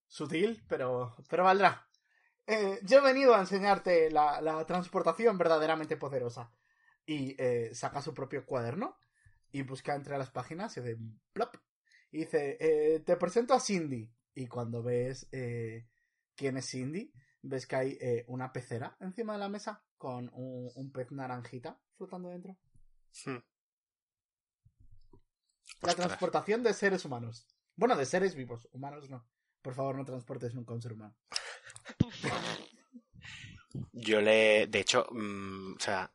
sutil, 0.09 0.64
pero, 0.68 1.16
pero 1.28 1.44
valdrá. 1.44 1.88
Eh, 2.50 2.80
yo 2.82 2.98
he 2.98 3.02
venido 3.02 3.34
a 3.34 3.40
enseñarte 3.40 4.11
la, 4.11 4.40
la 4.40 4.64
transportación 4.64 5.37
verdaderamente 5.37 5.98
poderosa. 5.98 6.50
Y 7.04 7.37
eh, 7.38 7.74
saca 7.74 8.00
su 8.00 8.14
propio 8.14 8.46
cuaderno 8.46 8.96
y 9.50 9.62
busca 9.62 9.94
entre 9.94 10.16
las 10.16 10.30
páginas 10.30 10.74
y 10.76 10.80
dice, 10.80 10.98
plop. 11.32 11.56
Y 12.11 12.20
dice, 12.20 12.56
eh, 12.58 13.00
te 13.00 13.16
presento 13.18 13.52
a 13.52 13.61
Cindy. 13.61 14.11
Y 14.34 14.46
cuando 14.46 14.82
ves 14.82 15.28
quién 15.30 16.56
es 16.56 16.70
Cindy, 16.70 17.12
ves 17.42 17.66
que 17.66 17.76
hay 17.76 17.98
una 18.28 18.52
pecera 18.52 18.96
encima 19.00 19.32
de 19.32 19.40
la 19.40 19.48
mesa 19.48 19.84
con 19.96 20.30
un, 20.32 20.70
un 20.74 20.92
pez 20.92 21.11
naranjita 21.11 21.78
flotando 21.96 22.28
dentro. 22.28 22.56
La 25.82 25.94
transportación 25.94 26.62
de 26.62 26.72
seres 26.72 27.04
humanos. 27.04 27.48
Bueno, 27.74 27.96
de 27.96 28.06
seres 28.06 28.37
vivos. 28.37 28.68
Humanos 28.70 29.11
no. 29.11 29.28
Por 29.61 29.74
favor, 29.74 29.96
no 29.96 30.04
transportes 30.04 30.54
nunca 30.54 30.72
un 30.72 30.82
ser 30.82 30.92
humano. 30.92 31.16
Yo 33.92 34.20
le. 34.20 34.66
De 34.66 34.81
hecho, 34.81 35.07
mm, 35.11 35.74
o 35.76 35.81
sea. 35.81 36.11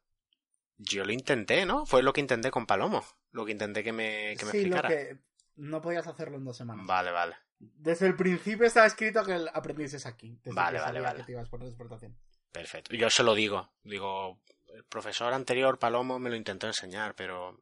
Yo 0.78 1.06
lo 1.06 1.14
intenté, 1.14 1.66
¿no? 1.66 1.86
Fue 1.86 2.04
lo 2.04 2.12
que 2.12 2.20
intenté 2.22 2.52
con 2.52 2.66
Palomo. 2.66 3.04
Lo 3.32 3.46
que 3.46 3.52
intenté 3.52 3.84
que 3.84 3.94
me, 3.94 4.36
que 4.38 4.46
me 4.46 4.52
sí, 4.52 4.58
explicara. 4.58 4.90
lo 4.90 4.96
que 4.96 5.18
no 5.56 5.82
podías 5.82 6.08
hacerlo 6.08 6.38
en 6.38 6.44
dos 6.46 6.58
semanas. 6.58 6.86
Vale, 6.86 7.12
vale. 7.12 7.36
Desde 7.60 8.08
el 8.08 8.16
principio 8.16 8.66
estaba 8.66 8.86
escrito 8.88 9.24
que 9.24 9.34
el 9.36 9.48
aprendiz 9.54 9.94
es 9.94 10.06
aquí. 10.06 10.38
Desde 10.44 10.54
Vale, 10.56 10.78
que 10.78 10.82
vale, 10.82 10.94
sabía 11.00 11.02
vale. 11.10 11.20
que 11.20 11.26
te 11.26 11.32
ibas 11.32 11.48
por 11.48 11.60
transportación. 11.62 12.18
Perfecto. 12.52 12.96
Yo 12.96 13.10
se 13.10 13.24
lo 13.24 13.34
digo. 13.34 13.72
Digo, 13.84 14.42
el 14.74 14.84
profesor 14.86 15.32
anterior, 15.32 15.80
Palomo, 15.80 16.20
me 16.20 16.30
lo 16.30 16.36
intentó 16.36 16.68
enseñar, 16.68 17.16
pero 17.16 17.62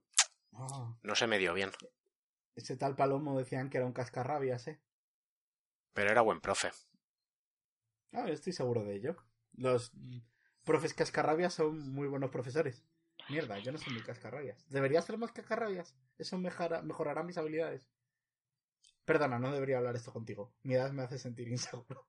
Ah, 0.53 0.95
no 1.03 1.15
se 1.15 1.27
me 1.27 1.37
dio 1.37 1.53
bien. 1.53 1.71
ese 2.55 2.75
tal 2.75 2.95
Palomo 2.95 3.37
decían 3.37 3.69
que 3.69 3.77
era 3.77 3.85
un 3.85 3.93
cascarrabias, 3.93 4.67
¿eh? 4.67 4.81
Pero 5.93 6.09
era 6.09 6.21
buen 6.21 6.41
profe. 6.41 6.71
Ah, 8.13 8.29
estoy 8.29 8.53
seguro 8.53 8.83
de 8.83 8.95
ello. 8.95 9.15
Los 9.53 9.91
profes 10.63 10.93
cascarrabias 10.93 11.53
son 11.53 11.89
muy 11.93 12.07
buenos 12.07 12.29
profesores. 12.31 12.83
Mierda, 13.29 13.59
yo 13.59 13.71
no 13.71 13.77
soy 13.77 13.93
muy 13.93 14.03
cascarrabias. 14.03 14.65
¿Debería 14.69 15.01
ser 15.01 15.17
más 15.17 15.31
cascarrabias? 15.31 15.95
Eso 16.17 16.37
mejora- 16.37 16.81
mejorará 16.81 17.23
mis 17.23 17.37
habilidades. 17.37 17.87
Perdona, 19.05 19.37
no 19.37 19.51
debería 19.51 19.77
hablar 19.77 19.95
esto 19.95 20.11
contigo. 20.11 20.53
Mi 20.63 20.73
edad 20.73 20.91
me 20.91 21.03
hace 21.03 21.19
sentir 21.19 21.47
inseguro. 21.49 22.07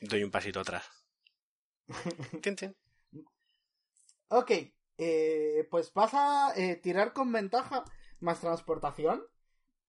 Doy 0.00 0.22
un 0.24 0.30
pasito 0.30 0.60
atrás. 0.60 0.84
Ok, 4.28 4.50
eh, 4.98 5.66
pues 5.70 5.92
vas 5.92 6.12
a 6.14 6.52
eh, 6.56 6.76
tirar 6.76 7.12
con 7.12 7.32
ventaja 7.32 7.84
más 8.20 8.40
transportación. 8.40 9.22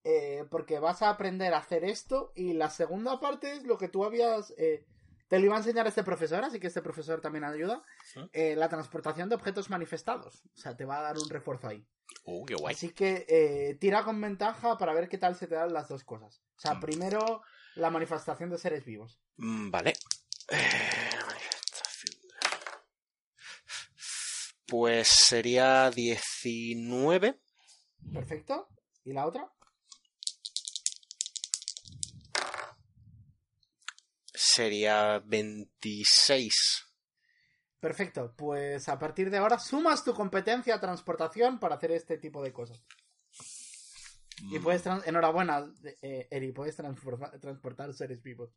Eh, 0.04 0.44
porque 0.50 0.78
vas 0.78 1.02
a 1.02 1.10
aprender 1.10 1.54
a 1.54 1.58
hacer 1.58 1.84
esto. 1.84 2.32
Y 2.34 2.52
la 2.54 2.70
segunda 2.70 3.20
parte 3.20 3.52
es 3.52 3.64
lo 3.64 3.78
que 3.78 3.88
tú 3.88 4.04
habías. 4.04 4.52
eh, 4.56 4.84
te 5.28 5.38
lo 5.38 5.46
iba 5.46 5.54
a 5.54 5.58
enseñar 5.60 5.86
este 5.86 6.02
profesor, 6.04 6.44
así 6.44 6.60
que 6.60 6.66
este 6.66 6.82
profesor 6.82 7.22
también 7.22 7.44
ayuda. 7.44 7.82
Eh, 8.34 8.54
la 8.54 8.68
transportación 8.68 9.30
de 9.30 9.34
objetos 9.34 9.70
manifestados. 9.70 10.42
O 10.54 10.60
sea, 10.60 10.76
te 10.76 10.84
va 10.84 10.98
a 10.98 11.02
dar 11.02 11.16
un 11.18 11.28
refuerzo 11.30 11.68
ahí. 11.68 11.86
Uh, 12.24 12.44
qué 12.44 12.54
guay. 12.54 12.74
Así 12.74 12.90
que 12.90 13.24
eh, 13.28 13.76
tira 13.80 14.04
con 14.04 14.20
ventaja 14.20 14.76
para 14.76 14.92
ver 14.92 15.08
qué 15.08 15.16
tal 15.16 15.34
se 15.34 15.46
te 15.46 15.54
dan 15.54 15.72
las 15.72 15.88
dos 15.88 16.04
cosas. 16.04 16.42
O 16.56 16.60
sea, 16.60 16.74
Mm. 16.74 16.80
primero 16.80 17.42
la 17.76 17.88
manifestación 17.88 18.50
de 18.50 18.58
seres 18.58 18.84
vivos. 18.84 19.18
Mm, 19.38 19.70
Vale. 19.70 19.94
Eh, 20.50 20.56
manifestación. 21.26 22.14
Pues 24.66 25.08
sería 25.08 25.90
19. 25.90 27.40
Perfecto. 28.12 28.68
¿Y 29.04 29.12
la 29.14 29.26
otra? 29.26 29.50
Sería 34.54 35.18
26. 35.20 36.84
Perfecto, 37.80 38.34
pues 38.36 38.86
a 38.88 38.98
partir 38.98 39.30
de 39.30 39.38
ahora 39.38 39.58
sumas 39.58 40.04
tu 40.04 40.12
competencia 40.14 40.74
a 40.74 40.80
transportación 40.80 41.58
para 41.58 41.76
hacer 41.76 41.92
este 41.92 42.18
tipo 42.18 42.42
de 42.42 42.52
cosas. 42.52 42.80
Y 44.50 44.58
Mm, 44.58 44.62
puedes, 44.62 44.84
enhorabuena, 45.06 45.72
eh, 46.02 46.28
Eri, 46.30 46.52
puedes 46.52 46.76
transportar 46.76 47.94
seres 47.94 48.22
vivos. 48.22 48.50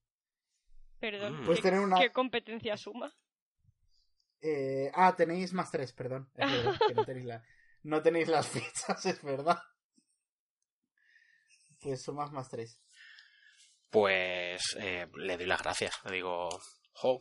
Perdón. 1.00 1.42
Mm. 1.42 1.46
Puedes 1.46 1.62
¿qué, 1.62 1.70
tener 1.70 1.80
una... 1.80 2.00
qué 2.00 2.12
competencia 2.12 2.76
suma? 2.78 3.14
eh, 4.42 4.92
ah, 4.94 5.16
tenéis 5.16 5.54
más 5.54 5.72
tres, 5.72 5.94
perdón. 5.94 6.30
Es 6.36 6.52
verdad, 6.52 6.80
que 6.88 6.94
no 6.94 7.06
tenéis, 7.06 7.26
la- 7.26 7.44
no 7.84 8.02
tenéis 8.02 8.28
las 8.28 8.48
fichas, 8.50 9.06
es 9.06 9.22
verdad. 9.24 9.60
Pues 11.82 12.02
sumas 12.02 12.32
más 12.32 12.50
tres. 12.50 12.80
Pues 13.96 14.62
eh, 14.80 15.08
le 15.16 15.38
doy 15.38 15.46
las 15.46 15.62
gracias. 15.62 15.96
Le 16.06 16.16
digo, 16.16 16.50
jo. 16.94 17.20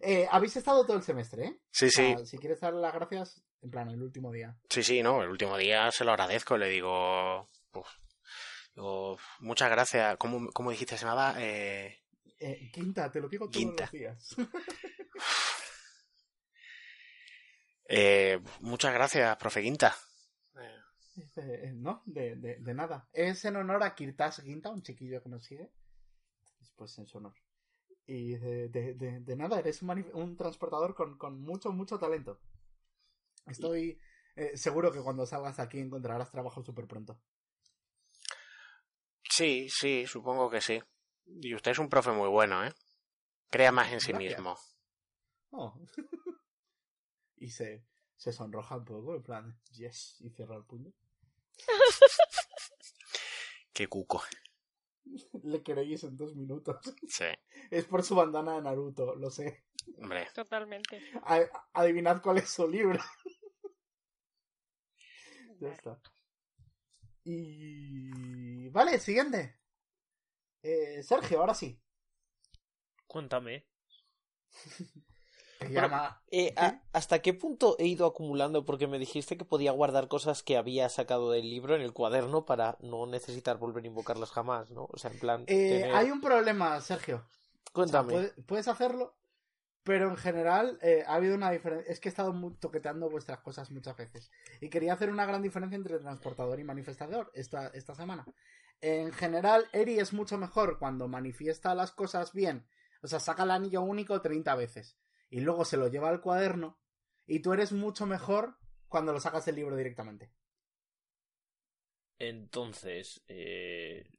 Eh, 0.00 0.26
Habéis 0.30 0.56
estado 0.56 0.84
todo 0.86 0.96
el 0.96 1.02
semestre, 1.02 1.44
¿eh? 1.46 1.60
Sí, 1.70 1.86
O 1.86 1.90
sí, 1.90 2.14
sea, 2.16 2.24
si 2.26 2.38
quieres 2.38 2.60
dar 2.60 2.72
las 2.72 2.94
gracias, 2.94 3.42
en 3.62 3.70
plan, 3.70 3.88
el 3.90 4.02
último 4.02 4.32
día. 4.32 4.56
sí, 4.70 4.82
sí, 4.82 5.02
no. 5.02 5.22
El 5.22 5.28
último 5.28 5.56
día 5.58 5.90
se 5.90 6.04
lo 6.04 6.12
agradezco. 6.12 6.56
Le 6.56 6.68
digo, 6.70 7.48
pues, 7.70 7.86
digo 8.74 9.18
muchas 9.40 9.70
gracias. 9.70 10.16
¿Cómo, 10.16 10.50
cómo 10.52 10.70
dijiste 10.70 10.96
se 10.96 11.04
llamaba? 11.04 11.34
Eh, 11.38 11.98
Eh, 12.38 12.70
quinta, 12.72 13.10
te 13.12 13.20
lo 13.20 13.28
digo 13.28 13.44
todos 13.50 13.56
Quinta. 13.58 13.82
los 13.84 13.92
días. 13.92 14.34
eh, 17.88 18.40
muchas 18.60 18.94
gracias, 18.94 19.36
profe 19.36 19.60
Quinta. 19.62 19.94
Eh, 21.20 21.24
Dice, 21.24 21.72
no, 21.74 22.02
de, 22.06 22.36
de, 22.36 22.56
de 22.56 22.74
nada. 22.74 23.08
Es 23.12 23.44
en 23.44 23.56
honor 23.56 23.82
a 23.82 23.94
Kirtas 23.94 24.40
Ginta, 24.42 24.70
un 24.70 24.82
chiquillo 24.82 25.22
que 25.22 25.28
nos 25.28 25.44
sigue. 25.44 25.70
Pues 26.76 26.98
en 26.98 27.06
su 27.06 27.18
honor. 27.18 27.34
Y 28.06 28.36
de, 28.36 28.68
de, 28.68 28.94
de, 29.20 29.36
nada, 29.36 29.58
eres 29.58 29.82
un, 29.82 29.90
un 30.14 30.36
transportador 30.36 30.94
con, 30.94 31.16
con 31.18 31.40
mucho, 31.40 31.72
mucho 31.72 31.98
talento. 31.98 32.40
Estoy 33.46 34.00
eh, 34.34 34.56
seguro 34.56 34.90
que 34.90 35.00
cuando 35.02 35.26
salgas 35.26 35.58
aquí 35.58 35.78
encontrarás 35.78 36.30
trabajo 36.30 36.62
súper 36.62 36.86
pronto. 36.86 37.20
Sí, 39.28 39.68
sí, 39.68 40.06
supongo 40.06 40.50
que 40.50 40.60
sí. 40.60 40.80
Y 41.26 41.54
usted 41.54 41.72
es 41.72 41.78
un 41.78 41.88
profe 41.88 42.10
muy 42.10 42.28
bueno, 42.28 42.64
¿eh? 42.64 42.72
Crea 43.48 43.72
más 43.72 43.92
en 43.92 44.00
sí 44.00 44.12
Gracias. 44.12 44.38
mismo. 44.38 44.56
Oh. 45.50 45.74
y 47.36 47.50
se, 47.50 47.84
se 48.16 48.32
sonroja 48.32 48.76
un 48.76 48.84
poco, 48.84 49.14
en 49.14 49.22
plan, 49.22 49.60
yes, 49.72 50.16
y 50.20 50.30
cierra 50.30 50.56
el 50.56 50.64
puño. 50.64 50.92
Qué 53.72 53.86
cuco. 53.88 54.22
Le 55.42 55.62
queréis 55.62 56.04
en 56.04 56.16
dos 56.16 56.34
minutos. 56.36 56.76
Sí, 57.08 57.24
Es 57.70 57.84
por 57.84 58.02
su 58.04 58.14
bandana 58.14 58.54
de 58.56 58.62
Naruto, 58.62 59.14
lo 59.16 59.30
sé. 59.30 59.64
hombre. 59.98 60.28
Totalmente. 60.34 61.02
A- 61.24 61.68
adivinad 61.72 62.20
cuál 62.22 62.38
es 62.38 62.50
su 62.50 62.68
libro. 62.68 63.00
Ya 65.60 65.68
está. 65.72 66.00
Y. 67.24 68.68
Vale, 68.70 68.98
siguiente. 68.98 69.58
Eh, 70.62 71.02
Sergio, 71.02 71.40
ahora 71.40 71.54
sí. 71.54 71.80
Cuéntame. 73.06 73.66
Llama... 75.68 76.22
Eh, 76.30 76.54
a- 76.56 76.80
¿Hasta 76.92 77.20
qué 77.20 77.34
punto 77.34 77.76
he 77.78 77.86
ido 77.86 78.06
acumulando? 78.06 78.64
Porque 78.64 78.86
me 78.86 78.98
dijiste 78.98 79.36
que 79.36 79.44
podía 79.44 79.72
guardar 79.72 80.08
cosas 80.08 80.42
que 80.42 80.56
había 80.56 80.88
sacado 80.88 81.30
del 81.30 81.48
libro 81.50 81.74
en 81.76 81.82
el 81.82 81.92
cuaderno 81.92 82.44
para 82.46 82.78
no 82.80 83.06
necesitar 83.06 83.58
volver 83.58 83.84
a 83.84 83.88
invocarlas 83.88 84.30
jamás, 84.30 84.70
¿no? 84.70 84.88
O 84.90 84.96
sea, 84.96 85.10
en 85.10 85.18
plan. 85.18 85.42
Eh, 85.46 85.80
tener- 85.80 85.94
Hay 85.94 86.10
un 86.10 86.20
problema, 86.20 86.80
Sergio. 86.80 87.16
O 87.16 87.20
sea, 87.20 87.72
Cuéntame. 87.72 88.12
puede- 88.12 88.32
puedes 88.44 88.68
hacerlo, 88.68 89.16
pero 89.82 90.08
en 90.08 90.16
general 90.16 90.78
eh, 90.82 91.04
ha 91.06 91.14
habido 91.14 91.34
una 91.34 91.50
diferencia. 91.50 91.92
Es 91.92 92.00
que 92.00 92.08
he 92.08 92.10
estado 92.10 92.34
toqueteando 92.58 93.10
vuestras 93.10 93.40
cosas 93.40 93.70
muchas 93.70 93.96
veces. 93.96 94.30
Y 94.60 94.70
quería 94.70 94.94
hacer 94.94 95.10
una 95.10 95.26
gran 95.26 95.42
diferencia 95.42 95.76
entre 95.76 95.98
transportador 95.98 96.58
y 96.58 96.64
manifestador 96.64 97.30
esta, 97.34 97.68
esta 97.68 97.94
semana. 97.94 98.24
En 98.80 99.12
general, 99.12 99.66
Eri 99.72 99.98
es 99.98 100.14
mucho 100.14 100.38
mejor 100.38 100.78
cuando 100.78 101.06
manifiesta 101.06 101.74
las 101.74 101.92
cosas 101.92 102.32
bien. 102.32 102.66
O 103.02 103.06
sea, 103.08 103.20
saca 103.20 103.42
el 103.42 103.50
anillo 103.50 103.82
único 103.82 104.20
30 104.22 104.54
veces. 104.54 104.96
Y 105.30 105.40
luego 105.40 105.64
se 105.64 105.76
lo 105.76 105.88
lleva 105.88 106.08
al 106.10 106.20
cuaderno. 106.20 106.78
Y 107.26 107.40
tú 107.40 107.52
eres 107.52 107.72
mucho 107.72 108.06
mejor 108.06 108.58
cuando 108.88 109.12
lo 109.12 109.20
sacas 109.20 109.46
del 109.46 109.56
libro 109.56 109.76
directamente. 109.76 110.32
Entonces, 112.18 113.22
eh, 113.28 114.10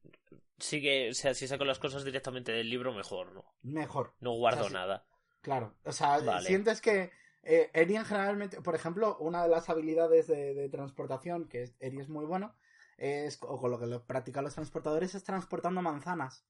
sigue, 0.58 1.10
o 1.10 1.14
sea, 1.14 1.34
si 1.34 1.48
saco 1.48 1.66
las 1.66 1.78
cosas 1.78 2.04
directamente 2.04 2.52
del 2.52 2.70
libro, 2.70 2.94
mejor, 2.94 3.34
¿no? 3.34 3.54
Mejor. 3.62 4.16
No 4.20 4.32
guardo 4.32 4.62
O 4.62 4.64
sea, 4.64 4.70
sí. 4.70 4.74
nada. 4.74 5.06
Claro, 5.42 5.76
o 5.84 5.92
sea, 5.92 6.20
Vale. 6.20 6.48
sientes 6.48 6.82
que 6.82 7.12
eh, 7.44 7.70
Eri 7.74 7.96
en 7.96 8.06
generalmente, 8.06 8.62
por 8.62 8.76
ejemplo, 8.76 9.18
una 9.20 9.44
de 9.44 9.50
las 9.50 9.70
habilidades 9.70 10.28
de, 10.28 10.54
de 10.54 10.70
transportación 10.70 11.48
que 11.48 11.74
Eri 11.80 12.00
es 12.00 12.10
muy 12.10 12.26
bueno, 12.26 12.56
es, 12.98 13.40
o 13.42 13.60
con 13.60 13.72
lo 13.72 13.80
que 13.80 13.88
lo 13.88 14.06
practican 14.06 14.44
los 14.44 14.54
transportadores, 14.54 15.16
es 15.16 15.24
transportando 15.24 15.82
manzanas. 15.82 16.46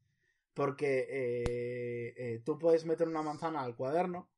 Porque 0.54 1.08
eh, 1.10 2.14
eh, 2.18 2.42
tú 2.44 2.58
puedes 2.60 2.86
meter 2.86 3.08
una 3.08 3.22
manzana 3.22 3.62
al 3.62 3.76
cuaderno 3.76 4.30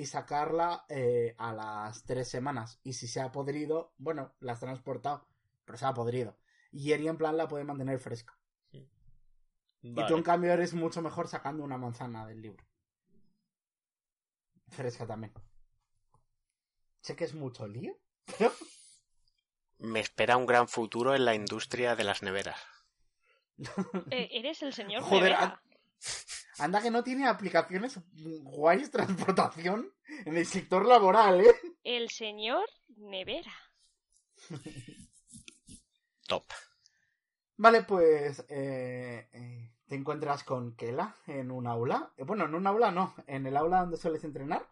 y 0.00 0.06
sacarla 0.06 0.86
eh, 0.88 1.34
a 1.36 1.52
las 1.52 2.04
tres 2.04 2.26
semanas. 2.26 2.80
Y 2.82 2.94
si 2.94 3.06
se 3.06 3.20
ha 3.20 3.30
podrido, 3.30 3.92
bueno, 3.98 4.32
la 4.40 4.52
has 4.52 4.60
transportado, 4.60 5.28
pero 5.66 5.76
se 5.76 5.84
ha 5.84 5.92
podrido. 5.92 6.38
Y 6.72 6.92
Eri 6.92 7.06
en 7.06 7.18
plan 7.18 7.36
la 7.36 7.46
puede 7.46 7.64
mantener 7.64 7.98
fresca. 7.98 8.34
Y 9.82 9.94
tú 9.94 10.16
en 10.16 10.22
cambio 10.22 10.54
eres 10.54 10.72
mucho 10.72 11.02
mejor 11.02 11.28
sacando 11.28 11.62
una 11.62 11.76
manzana 11.76 12.26
del 12.26 12.40
libro. 12.40 12.64
Fresca 14.68 15.06
también. 15.06 15.34
Sé 17.02 17.14
que 17.14 17.24
es 17.24 17.34
mucho 17.34 17.68
lío. 17.68 17.98
Me 19.78 20.00
espera 20.00 20.38
un 20.38 20.46
gran 20.46 20.66
futuro 20.66 21.14
en 21.14 21.26
la 21.26 21.34
industria 21.34 21.94
de 21.94 22.04
las 22.04 22.22
neveras. 22.22 22.58
Eh, 24.10 24.30
eres 24.32 24.62
el 24.62 24.72
señor 24.72 25.02
Joder, 25.02 25.32
Nevera. 25.32 25.62
Anda 26.58 26.82
que 26.82 26.90
no 26.90 27.02
tiene 27.02 27.26
aplicaciones 27.26 27.98
guays 28.42 28.90
transportación 28.90 29.92
en 30.26 30.36
el 30.36 30.46
sector 30.46 30.84
laboral, 30.84 31.40
¿eh? 31.40 31.54
El 31.82 32.10
señor 32.10 32.68
Nevera. 32.96 33.52
Top. 36.26 36.44
Vale, 37.56 37.82
pues 37.82 38.44
eh, 38.48 39.28
eh, 39.32 39.72
te 39.86 39.94
encuentras 39.94 40.44
con 40.44 40.76
Kela 40.76 41.16
en 41.26 41.50
un 41.50 41.66
aula. 41.66 42.12
Eh, 42.16 42.24
bueno, 42.24 42.44
en 42.44 42.54
un 42.54 42.66
aula 42.66 42.90
no, 42.90 43.14
en 43.26 43.46
el 43.46 43.56
aula 43.56 43.80
donde 43.80 43.96
sueles 43.96 44.24
entrenar. 44.24 44.66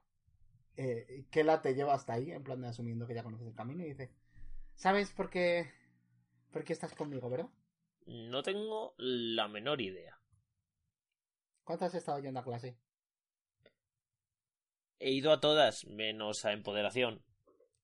Eh, 0.76 1.26
Kela 1.30 1.60
te 1.60 1.74
lleva 1.74 1.94
hasta 1.94 2.12
ahí, 2.12 2.30
en 2.30 2.44
plan 2.44 2.60
de 2.60 2.68
asumiendo 2.68 3.06
que 3.06 3.14
ya 3.14 3.24
conoces 3.24 3.48
el 3.48 3.54
camino, 3.54 3.82
y 3.82 3.88
dice: 3.88 4.12
¿Sabes 4.74 5.10
por 5.10 5.28
qué, 5.28 5.72
por 6.52 6.64
qué 6.64 6.72
estás 6.72 6.94
conmigo, 6.94 7.28
verdad? 7.28 7.48
No 8.06 8.42
tengo 8.42 8.94
la 8.96 9.48
menor 9.48 9.80
idea. 9.80 10.17
¿Cuánto 11.68 11.85
has 11.85 11.94
estado 11.94 12.18
yendo 12.18 12.40
a 12.40 12.42
clase? 12.42 12.78
He 15.00 15.11
ido 15.11 15.33
a 15.33 15.38
todas, 15.38 15.85
menos 15.85 16.46
a 16.46 16.52
Empoderación. 16.52 17.22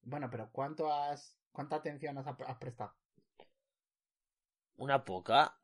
Bueno, 0.01 0.27
pero 0.31 0.49
¿cuánto 0.51 0.91
has, 0.91 1.37
¿cuánta 1.51 1.75
atención 1.75 2.17
has, 2.17 2.25
has 2.25 2.57
prestado? 2.57 2.95
Una 4.77 5.05
poca. 5.05 5.59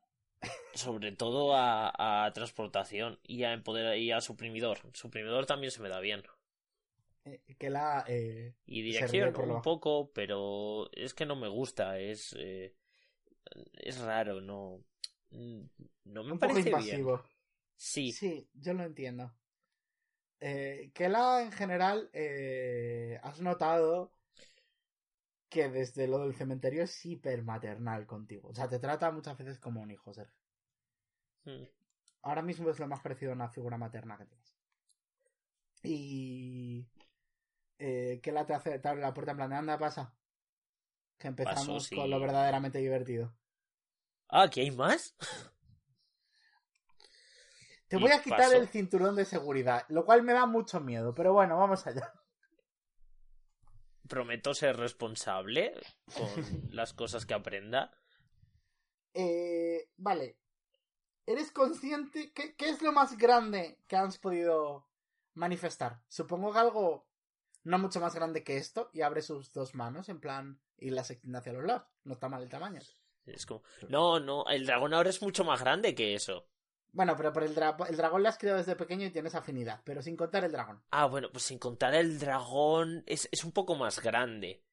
Sobre 0.75 1.11
todo 1.13 1.55
a, 1.55 2.25
a 2.25 2.31
transportación 2.31 3.19
y 3.23 3.43
a 3.43 3.53
empoder 3.53 3.97
y 3.97 4.11
a 4.11 4.21
suprimidor. 4.21 4.77
Suprimidor 4.93 5.47
también 5.47 5.71
se 5.71 5.81
me 5.81 5.89
da 5.89 5.99
bien. 5.99 6.21
Eh, 7.25 7.41
Kela, 7.57 8.05
eh, 8.07 8.53
Y 8.67 8.83
dirección 8.83 9.33
lo 9.33 9.55
un 9.55 9.61
poco, 9.63 10.11
pero 10.13 10.91
es 10.93 11.15
que 11.15 11.25
no 11.25 11.35
me 11.35 11.47
gusta. 11.47 11.97
Es 11.97 12.35
eh, 12.37 12.75
es 13.79 13.99
raro, 13.99 14.41
no. 14.41 14.79
No 15.31 16.23
me 16.23 16.33
un 16.33 16.39
poco 16.39 16.53
parece 16.53 16.75
bien. 16.75 17.07
Sí, 17.83 18.11
Sí, 18.11 18.47
yo 18.53 18.75
lo 18.75 18.83
entiendo. 18.83 19.33
Eh, 20.39 20.91
Kela, 20.93 21.41
en 21.41 21.51
general, 21.51 22.11
eh, 22.13 23.19
has 23.23 23.41
notado 23.41 24.11
que 25.49 25.67
desde 25.67 26.07
lo 26.07 26.19
del 26.19 26.35
cementerio 26.35 26.83
es 26.83 27.03
hiper 27.03 27.41
maternal 27.41 28.05
contigo. 28.05 28.49
O 28.49 28.53
sea, 28.53 28.69
te 28.69 28.77
trata 28.77 29.09
muchas 29.09 29.35
veces 29.35 29.57
como 29.57 29.81
un 29.81 29.89
hijo, 29.89 30.13
Sergio. 30.13 30.39
Mm. 31.45 31.63
Ahora 32.21 32.43
mismo 32.43 32.69
es 32.69 32.77
lo 32.77 32.87
más 32.87 33.01
parecido 33.01 33.31
a 33.31 33.35
una 33.35 33.49
figura 33.49 33.79
materna 33.79 34.15
que 34.15 34.25
tienes. 34.27 34.55
Y... 35.81 36.87
Eh, 37.79 38.19
Kela 38.21 38.45
te, 38.45 38.53
hace, 38.53 38.77
te 38.77 38.87
abre 38.87 39.01
la 39.01 39.11
puerta 39.11 39.31
en 39.31 39.37
plan 39.37 39.49
de 39.49 39.55
anda, 39.55 39.79
pasa. 39.79 40.13
Que 41.17 41.29
empezamos 41.29 41.65
Paso, 41.65 41.79
sí. 41.79 41.95
con 41.95 42.11
lo 42.11 42.19
verdaderamente 42.19 42.77
divertido. 42.77 43.33
Ah, 44.29 44.47
¿que 44.51 44.61
hay 44.61 44.69
más? 44.69 45.15
Te 47.91 47.97
voy 47.97 48.11
a 48.11 48.21
quitar 48.21 48.39
paso. 48.39 48.55
el 48.55 48.69
cinturón 48.69 49.17
de 49.17 49.25
seguridad, 49.25 49.85
lo 49.89 50.05
cual 50.05 50.23
me 50.23 50.31
da 50.31 50.45
mucho 50.45 50.79
miedo, 50.79 51.13
pero 51.13 51.33
bueno, 51.33 51.57
vamos 51.57 51.85
allá. 51.85 52.13
Prometo 54.07 54.53
ser 54.53 54.77
responsable 54.77 55.73
con 56.15 56.25
las 56.71 56.93
cosas 56.93 57.25
que 57.25 57.33
aprenda. 57.33 57.91
Eh, 59.13 59.89
vale. 59.97 60.37
¿Eres 61.25 61.51
consciente? 61.51 62.31
¿Qué, 62.31 62.55
¿Qué 62.55 62.69
es 62.69 62.81
lo 62.81 62.93
más 62.93 63.17
grande 63.17 63.77
que 63.89 63.97
has 63.97 64.17
podido 64.17 64.87
manifestar? 65.33 66.01
Supongo 66.07 66.53
que 66.53 66.59
algo 66.59 67.09
no 67.65 67.77
mucho 67.77 67.99
más 67.99 68.15
grande 68.15 68.45
que 68.45 68.55
esto 68.55 68.89
y 68.93 69.01
abre 69.01 69.21
sus 69.21 69.51
dos 69.51 69.75
manos 69.75 70.07
en 70.07 70.21
plan 70.21 70.61
y 70.77 70.91
las 70.91 71.11
extiende 71.11 71.39
hacia 71.39 71.51
los 71.51 71.65
lados. 71.65 71.89
No 72.05 72.13
está 72.13 72.29
mal 72.29 72.41
el 72.41 72.47
tamaño. 72.47 72.79
Es 73.25 73.45
como, 73.45 73.63
no, 73.89 74.21
no, 74.21 74.45
el 74.47 74.65
dragón 74.65 74.93
ahora 74.93 75.09
es 75.09 75.21
mucho 75.21 75.43
más 75.43 75.59
grande 75.59 75.93
que 75.93 76.15
eso. 76.15 76.47
Bueno, 76.93 77.15
pero 77.15 77.31
por 77.31 77.43
el, 77.43 77.55
dra- 77.55 77.75
el 77.89 77.95
dragón 77.95 78.21
lo 78.23 78.29
has 78.29 78.37
criado 78.37 78.57
desde 78.57 78.75
pequeño 78.75 79.05
y 79.05 79.11
tienes 79.11 79.33
afinidad, 79.35 79.81
pero 79.85 80.01
sin 80.01 80.17
contar 80.17 80.43
el 80.43 80.51
dragón. 80.51 80.83
Ah, 80.91 81.05
bueno, 81.05 81.29
pues 81.31 81.45
sin 81.45 81.57
contar 81.57 81.93
el 81.95 82.19
dragón 82.19 83.03
es, 83.07 83.29
es 83.31 83.43
un 83.45 83.51
poco 83.53 83.75
más 83.75 84.01
grande. 84.01 84.63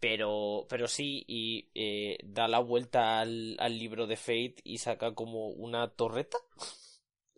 Pero, 0.00 0.66
pero 0.68 0.86
sí, 0.88 1.24
y 1.26 1.70
eh, 1.74 2.18
da 2.24 2.48
la 2.48 2.58
vuelta 2.60 3.20
al, 3.20 3.56
al 3.58 3.78
libro 3.78 4.06
de 4.06 4.16
Fate 4.16 4.56
y 4.64 4.78
saca 4.78 5.14
como 5.14 5.48
una 5.48 5.88
torreta. 5.94 6.38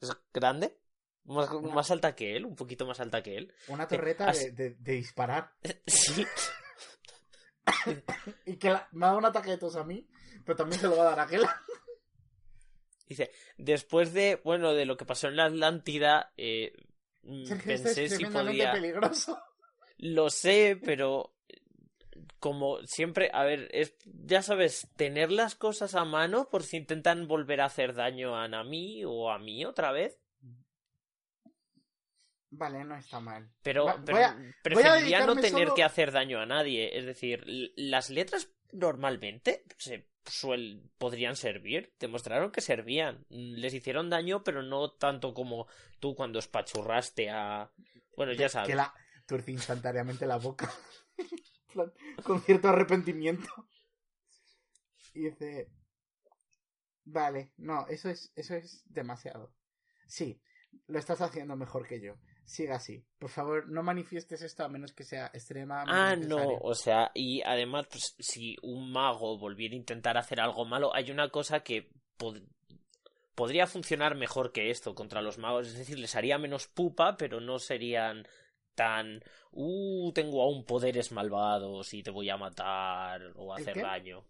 Es 0.01 0.11
grande. 0.33 0.79
Más, 1.25 1.51
Una- 1.51 1.75
más 1.75 1.91
alta 1.93 2.15
que 2.17 2.37
él, 2.37 2.45
un 2.45 2.57
poquito 2.57 2.87
más 2.87 2.99
alta 3.01 3.23
que 3.23 3.37
él. 3.37 3.55
Una 3.69 3.87
torreta 3.89 4.29
has- 4.29 4.39
de, 4.39 4.51
de- 4.53 4.75
de 4.79 4.93
disparar. 4.93 5.53
Sí. 5.87 6.25
Y 8.47 8.57
que 8.57 8.71
la- 8.71 8.89
me 8.93 9.05
ha 9.07 9.09
dado 9.09 9.19
un 9.19 9.25
ataque 9.27 9.51
de 9.51 9.59
tos 9.59 9.77
a 9.77 9.85
mí, 9.85 10.09
pero 10.45 10.57
también 10.57 10.81
se 10.81 10.89
lo 10.89 10.97
va 10.97 11.03
a 11.05 11.11
dar 11.11 11.21
a 11.21 11.27
Kela. 11.27 11.63
Dice, 13.13 13.31
después 13.57 14.13
de, 14.13 14.41
bueno, 14.45 14.73
de 14.75 14.87
lo 14.87 14.97
que 14.97 15.05
pasó 15.05 15.29
en 15.29 15.37
la 15.37 15.45
Atlántida, 15.47 16.33
eh, 16.37 16.73
mm, 17.23 17.47
pensé 17.65 18.05
es 18.05 18.17
si 18.17 18.25
podía... 18.27 18.73
peligroso. 18.73 19.39
Lo 19.99 20.31
sé, 20.31 20.79
pero 20.85 21.37
como 22.39 22.79
siempre, 22.87 23.31
a 23.33 23.45
ver, 23.45 23.69
es, 23.73 23.95
ya 24.05 24.43
sabes, 24.43 24.89
tener 24.97 25.31
las 25.31 25.55
cosas 25.55 25.95
a 25.95 26.05
mano 26.05 26.49
por 26.51 26.65
si 26.65 26.77
intentan 26.79 27.29
volver 27.29 27.61
a 27.61 27.67
hacer 27.67 27.95
daño 27.95 28.35
a 28.37 28.49
Nami 28.49 29.05
o 29.05 29.31
a 29.31 29.39
mí 29.39 29.65
otra 29.65 29.93
vez. 29.93 30.19
Vale, 32.51 32.85
no 32.85 32.97
está 32.97 33.19
mal. 33.21 33.49
Pero, 33.63 33.87
Va- 33.87 34.03
pero 34.05 34.17
voy 34.19 34.23
a- 34.25 34.55
preferiría 34.63 35.25
no 35.25 35.35
tener 35.37 35.51
solo- 35.51 35.75
que 35.75 35.85
hacer 35.85 36.13
daño 36.13 36.39
a 36.41 36.47
nadie. 36.47 36.99
Es 36.99 37.07
decir, 37.07 37.45
las 37.77 38.11
letras 38.11 38.51
normalmente 38.73 39.65
se 39.79 40.11
suel, 40.27 40.91
podrían 40.99 41.37
servir. 41.37 41.93
Demostraron 41.99 42.53
que 42.53 42.61
servían. 42.61 43.25
Les 43.29 43.75
hicieron 43.75 44.11
daño, 44.11 44.43
pero 44.45 44.63
no 44.63 44.93
tanto 44.93 45.35
como 45.35 45.67
tú 46.01 46.15
cuando 46.15 46.39
espachurraste 46.39 47.31
a. 47.31 47.71
Bueno, 48.17 48.33
ya 48.33 48.49
sabes. 48.49 48.69
Que 48.69 48.77
la 48.77 48.93
tuerce 49.27 49.53
instantáneamente 49.53 50.27
la 50.27 50.39
boca. 50.39 50.73
Con 52.25 52.41
cierto 52.43 52.69
arrepentimiento. 52.69 53.49
Y 55.15 55.25
dice. 55.31 55.71
Vale, 57.05 57.53
no, 57.57 57.87
eso 57.89 58.09
es, 58.11 58.33
eso 58.37 58.55
es 58.55 58.85
demasiado. 58.87 59.53
Sí, 60.07 60.41
lo 60.87 60.99
estás 60.99 61.21
haciendo 61.21 61.57
mejor 61.57 61.87
que 61.87 62.01
yo. 62.01 62.15
Siga 62.45 62.77
así. 62.77 63.03
Por 63.19 63.31
favor, 63.31 63.69
no 63.69 63.83
manifiestes 63.83 64.43
esto 64.43 64.65
a 64.65 64.69
menos 64.69 64.93
que 64.93 65.05
sea 65.05 65.31
extremadamente 65.33 65.95
Ah, 65.95 66.17
necesario. 66.17 66.57
no, 66.57 66.69
o 66.69 66.75
sea, 66.75 67.11
y 67.15 67.43
además, 67.43 67.87
pues, 67.91 68.15
si 68.19 68.57
un 68.63 68.93
mago 68.93 69.39
volviera 69.39 69.75
a 69.75 69.79
intentar 69.79 70.17
hacer 70.19 70.41
algo 70.41 70.65
malo, 70.65 70.95
hay 70.95 71.11
una 71.11 71.29
cosa 71.31 71.61
que 71.61 71.91
pod- 72.19 72.47
podría 73.35 73.67
funcionar 73.67 74.15
mejor 74.17 74.53
que 74.53 74.71
esto 74.71 74.95
contra 74.95 75.23
los 75.23 75.39
magos, 75.39 75.69
es 75.69 75.79
decir, 75.79 75.99
les 75.99 76.15
haría 76.15 76.39
menos 76.39 76.69
pupa, 76.69 77.17
pero 77.17 77.41
no 77.41 77.59
serían 77.59 78.27
tan, 78.75 79.23
uh, 79.53 80.13
tengo 80.13 80.43
aún 80.43 80.65
poderes 80.65 81.11
malvados 81.13 81.93
y 81.95 82.03
te 82.03 82.11
voy 82.11 82.29
a 82.31 82.37
matar 82.37 83.33
o 83.37 83.53
a 83.53 83.57
¿El 83.57 83.63
hacer 83.63 83.75
qué? 83.75 83.83
daño. 83.83 84.25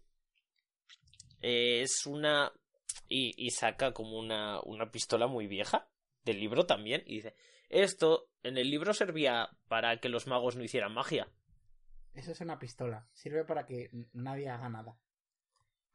Eh, 1.41 1.81
es 1.81 2.05
una... 2.05 2.51
Y, 3.09 3.33
y 3.37 3.49
saca 3.51 3.91
como 3.93 4.17
una, 4.17 4.59
una 4.63 4.89
pistola 4.91 5.27
muy 5.27 5.47
vieja 5.47 5.87
del 6.23 6.39
libro 6.39 6.65
también 6.65 7.03
y 7.05 7.15
dice, 7.15 7.35
esto 7.81 8.29
en 8.43 8.57
el 8.57 8.69
libro 8.69 8.93
servía 8.93 9.49
para 9.67 9.99
que 9.99 10.09
los 10.09 10.27
magos 10.27 10.55
no 10.55 10.63
hicieran 10.63 10.93
magia. 10.93 11.27
Eso 12.13 12.31
es 12.31 12.41
una 12.41 12.59
pistola. 12.59 13.07
Sirve 13.11 13.43
para 13.45 13.65
que 13.65 13.89
nadie 14.13 14.49
haga 14.49 14.69
nada. 14.69 14.97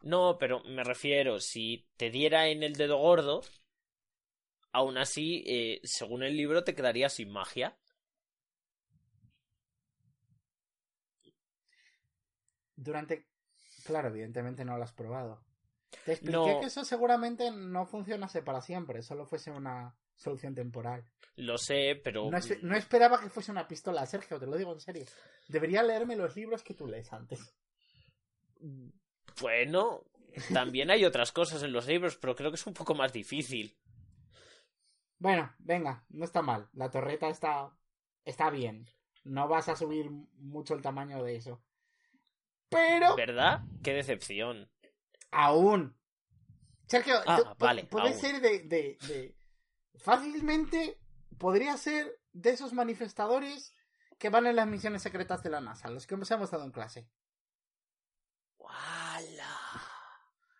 No, 0.02 0.38
pero 0.38 0.62
me 0.64 0.84
refiero, 0.84 1.40
si 1.40 1.88
te 1.96 2.10
diera 2.10 2.48
en 2.48 2.62
el 2.62 2.74
dedo 2.74 2.98
gordo, 2.98 3.42
aún 4.72 4.96
así, 4.98 5.44
eh, 5.46 5.80
según 5.84 6.22
el 6.22 6.36
libro, 6.36 6.64
te 6.64 6.74
quedarías 6.74 7.14
sin 7.14 7.30
magia. 7.30 7.76
Durante... 12.76 13.26
Claro, 13.84 14.08
evidentemente 14.08 14.64
no 14.64 14.76
lo 14.76 14.84
has 14.84 14.92
probado. 14.92 15.42
Te 16.04 16.12
expliqué 16.12 16.36
No. 16.36 16.60
que 16.60 16.66
eso 16.66 16.84
seguramente 16.84 17.50
no 17.50 17.86
funcionase 17.86 18.42
para 18.42 18.60
siempre, 18.60 19.02
solo 19.02 19.24
fuese 19.26 19.50
una 19.50 19.96
solución 20.18 20.54
temporal. 20.54 21.04
Lo 21.36 21.56
sé, 21.56 21.98
pero... 22.04 22.30
No, 22.30 22.36
espe- 22.36 22.60
no 22.60 22.76
esperaba 22.76 23.18
que 23.20 23.30
fuese 23.30 23.50
una 23.52 23.66
pistola, 23.66 24.04
Sergio, 24.04 24.38
te 24.38 24.46
lo 24.46 24.56
digo 24.56 24.72
en 24.74 24.80
serio. 24.80 25.04
Debería 25.48 25.82
leerme 25.82 26.16
los 26.16 26.36
libros 26.36 26.62
que 26.62 26.74
tú 26.74 26.86
lees 26.86 27.10
antes. 27.12 27.54
Bueno, 29.40 30.04
también 30.52 30.90
hay 30.90 31.04
otras 31.04 31.32
cosas 31.32 31.62
en 31.62 31.72
los 31.72 31.86
libros, 31.86 32.16
pero 32.16 32.34
creo 32.34 32.50
que 32.50 32.56
es 32.56 32.66
un 32.66 32.74
poco 32.74 32.94
más 32.94 33.12
difícil. 33.12 33.76
Bueno, 35.18 35.52
venga, 35.58 36.04
no 36.10 36.24
está 36.24 36.42
mal. 36.42 36.68
La 36.72 36.90
torreta 36.90 37.28
está. 37.28 37.70
está 38.24 38.50
bien. 38.50 38.86
No 39.24 39.46
vas 39.48 39.68
a 39.68 39.76
subir 39.76 40.10
mucho 40.10 40.74
el 40.74 40.82
tamaño 40.82 41.22
de 41.22 41.36
eso. 41.36 41.62
Pero. 42.68 43.14
¿Verdad? 43.16 43.60
Qué 43.82 43.92
decepción. 43.94 44.70
Aún. 45.30 45.96
Sergio, 46.86 47.16
Ah, 47.26 47.54
vale, 47.58 47.84
puede 47.84 48.08
aún. 48.10 48.18
ser 48.18 48.40
de, 48.40 48.60
de, 48.60 48.98
de- 49.06 49.36
Fácilmente 49.96 50.98
podría 51.38 51.76
ser 51.76 52.20
de 52.32 52.50
esos 52.50 52.72
manifestadores 52.72 53.74
que 54.18 54.28
van 54.30 54.46
en 54.46 54.56
las 54.56 54.66
misiones 54.66 55.02
secretas 55.02 55.42
de 55.42 55.50
la 55.50 55.60
NASA, 55.60 55.90
los 55.90 56.06
que 56.06 56.14
hemos 56.14 56.30
hemos 56.30 56.50
dado 56.50 56.64
en 56.64 56.72
clase. 56.72 57.08
¡Hala! 58.60 59.56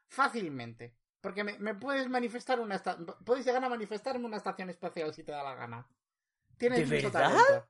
Fácilmente. 0.08 0.96
Porque 1.20 1.44
me, 1.44 1.58
me 1.58 1.74
puedes 1.74 2.08
manifestar 2.08 2.60
una 2.60 2.80
puedes 3.24 3.44
llegar 3.44 3.64
a 3.64 3.68
manifestarme 3.68 4.24
una 4.24 4.36
estación 4.36 4.70
espacial 4.70 5.12
si 5.12 5.24
te 5.24 5.32
da 5.32 5.42
la 5.42 5.54
gana. 5.54 5.88
Tienes 6.56 6.88
¿De 6.88 6.96
mucho 6.96 7.10
verdad? 7.10 7.30
talento. 7.30 7.68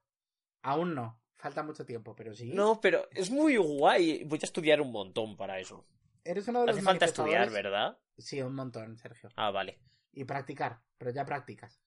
Aún 0.62 0.94
no. 0.94 1.20
Falta 1.36 1.62
mucho 1.62 1.86
tiempo, 1.86 2.14
pero 2.16 2.34
sí. 2.34 2.52
No, 2.52 2.80
pero 2.80 3.08
es 3.12 3.30
muy 3.30 3.56
guay. 3.56 4.24
Voy 4.24 4.38
a 4.42 4.44
estudiar 4.44 4.80
un 4.80 4.90
montón 4.90 5.36
para 5.36 5.58
eso. 5.58 5.86
Eres 6.24 6.48
uno 6.48 6.60
de 6.60 6.66
los 6.66 6.76
Hace 6.76 6.84
falta 6.84 7.04
estudiar, 7.04 7.50
¿verdad? 7.50 7.98
Sí, 8.18 8.42
un 8.42 8.54
montón, 8.54 8.96
Sergio. 8.98 9.30
Ah, 9.36 9.50
vale. 9.50 9.80
Y 10.18 10.24
practicar, 10.24 10.82
pero 10.98 11.12
ya 11.12 11.24
practicas. 11.24 11.80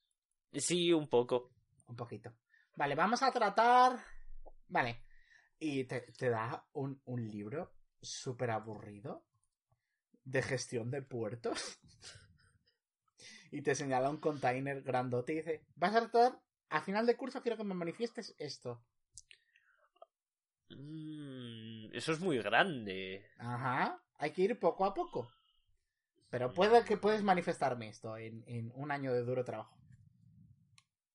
Sí, 0.54 0.94
un 0.94 1.10
poco. 1.10 1.52
Un 1.88 1.98
poquito. 1.98 2.34
Vale, 2.78 2.96
vamos 2.96 3.22
a 3.24 3.32
tratar. 3.34 4.00
Vale. 4.70 5.04
Y 5.60 5.84
te, 5.84 6.14
te 6.18 6.30
da 6.30 6.66
un, 6.72 7.02
un 7.04 7.30
libro 7.30 7.74
súper 8.02 8.52
aburrido 8.52 9.26
de 10.24 10.42
gestión 10.42 10.90
de 10.92 11.02
puertos. 11.02 11.78
y 13.52 13.62
te 13.64 13.76
señala 13.76 14.10
un 14.10 14.22
container 14.22 14.82
grandote 14.82 15.34
y 15.34 15.36
dice: 15.36 15.66
Vas 15.76 15.94
a 15.94 16.10
tratar. 16.10 16.42
A 16.70 16.80
final 16.80 17.06
de 17.06 17.18
curso 17.18 17.42
quiero 17.42 17.58
que 17.58 17.66
me 17.66 17.74
manifiestes 17.74 18.34
esto. 18.38 18.82
Mm, 20.70 21.90
eso 21.92 22.14
es 22.14 22.22
muy 22.22 22.38
grande. 22.38 23.30
Ajá. 23.40 24.02
Hay 24.20 24.32
que 24.32 24.44
ir 24.44 24.58
poco 24.58 24.86
a 24.86 24.94
poco. 24.94 25.30
Pero 26.32 26.52
puede 26.52 26.84
que 26.86 26.98
puedes 26.98 27.22
manifestarme 27.24 27.90
esto 27.90 28.18
en, 28.18 28.44
en 28.48 28.72
un 28.74 28.90
año 28.92 29.14
de 29.14 29.24
duro 29.24 29.44
trabajo. 29.44 29.78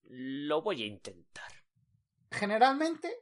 Lo 0.04 0.62
voy 0.62 0.82
a 0.82 0.86
intentar. 0.86 1.50
Generalmente, 2.30 3.12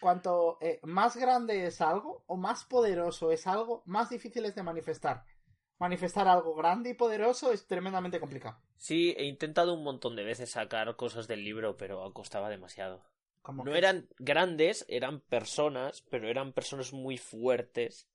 cuanto 0.00 0.58
eh, 0.60 0.80
más 0.82 1.16
grande 1.16 1.66
es 1.66 1.80
algo 1.80 2.24
o 2.26 2.36
más 2.36 2.64
poderoso 2.64 3.30
es 3.30 3.46
algo, 3.46 3.82
más 3.86 4.10
difícil 4.10 4.44
es 4.44 4.54
de 4.54 4.62
manifestar. 4.62 5.24
Manifestar 5.78 6.28
algo 6.28 6.54
grande 6.54 6.90
y 6.90 6.94
poderoso 6.94 7.52
es 7.52 7.66
tremendamente 7.66 8.20
complicado. 8.20 8.58
Sí, 8.76 9.14
he 9.16 9.24
intentado 9.24 9.74
un 9.74 9.84
montón 9.84 10.16
de 10.16 10.24
veces 10.24 10.50
sacar 10.50 10.94
cosas 10.96 11.28
del 11.28 11.44
libro, 11.44 11.76
pero 11.76 12.12
costaba 12.12 12.50
demasiado. 12.50 13.04
No 13.46 13.64
que- 13.64 13.78
eran 13.78 14.08
grandes, 14.18 14.84
eran 14.88 15.20
personas, 15.20 16.02
pero 16.10 16.28
eran 16.28 16.52
personas 16.52 16.92
muy 16.92 17.16
fuertes 17.16 18.08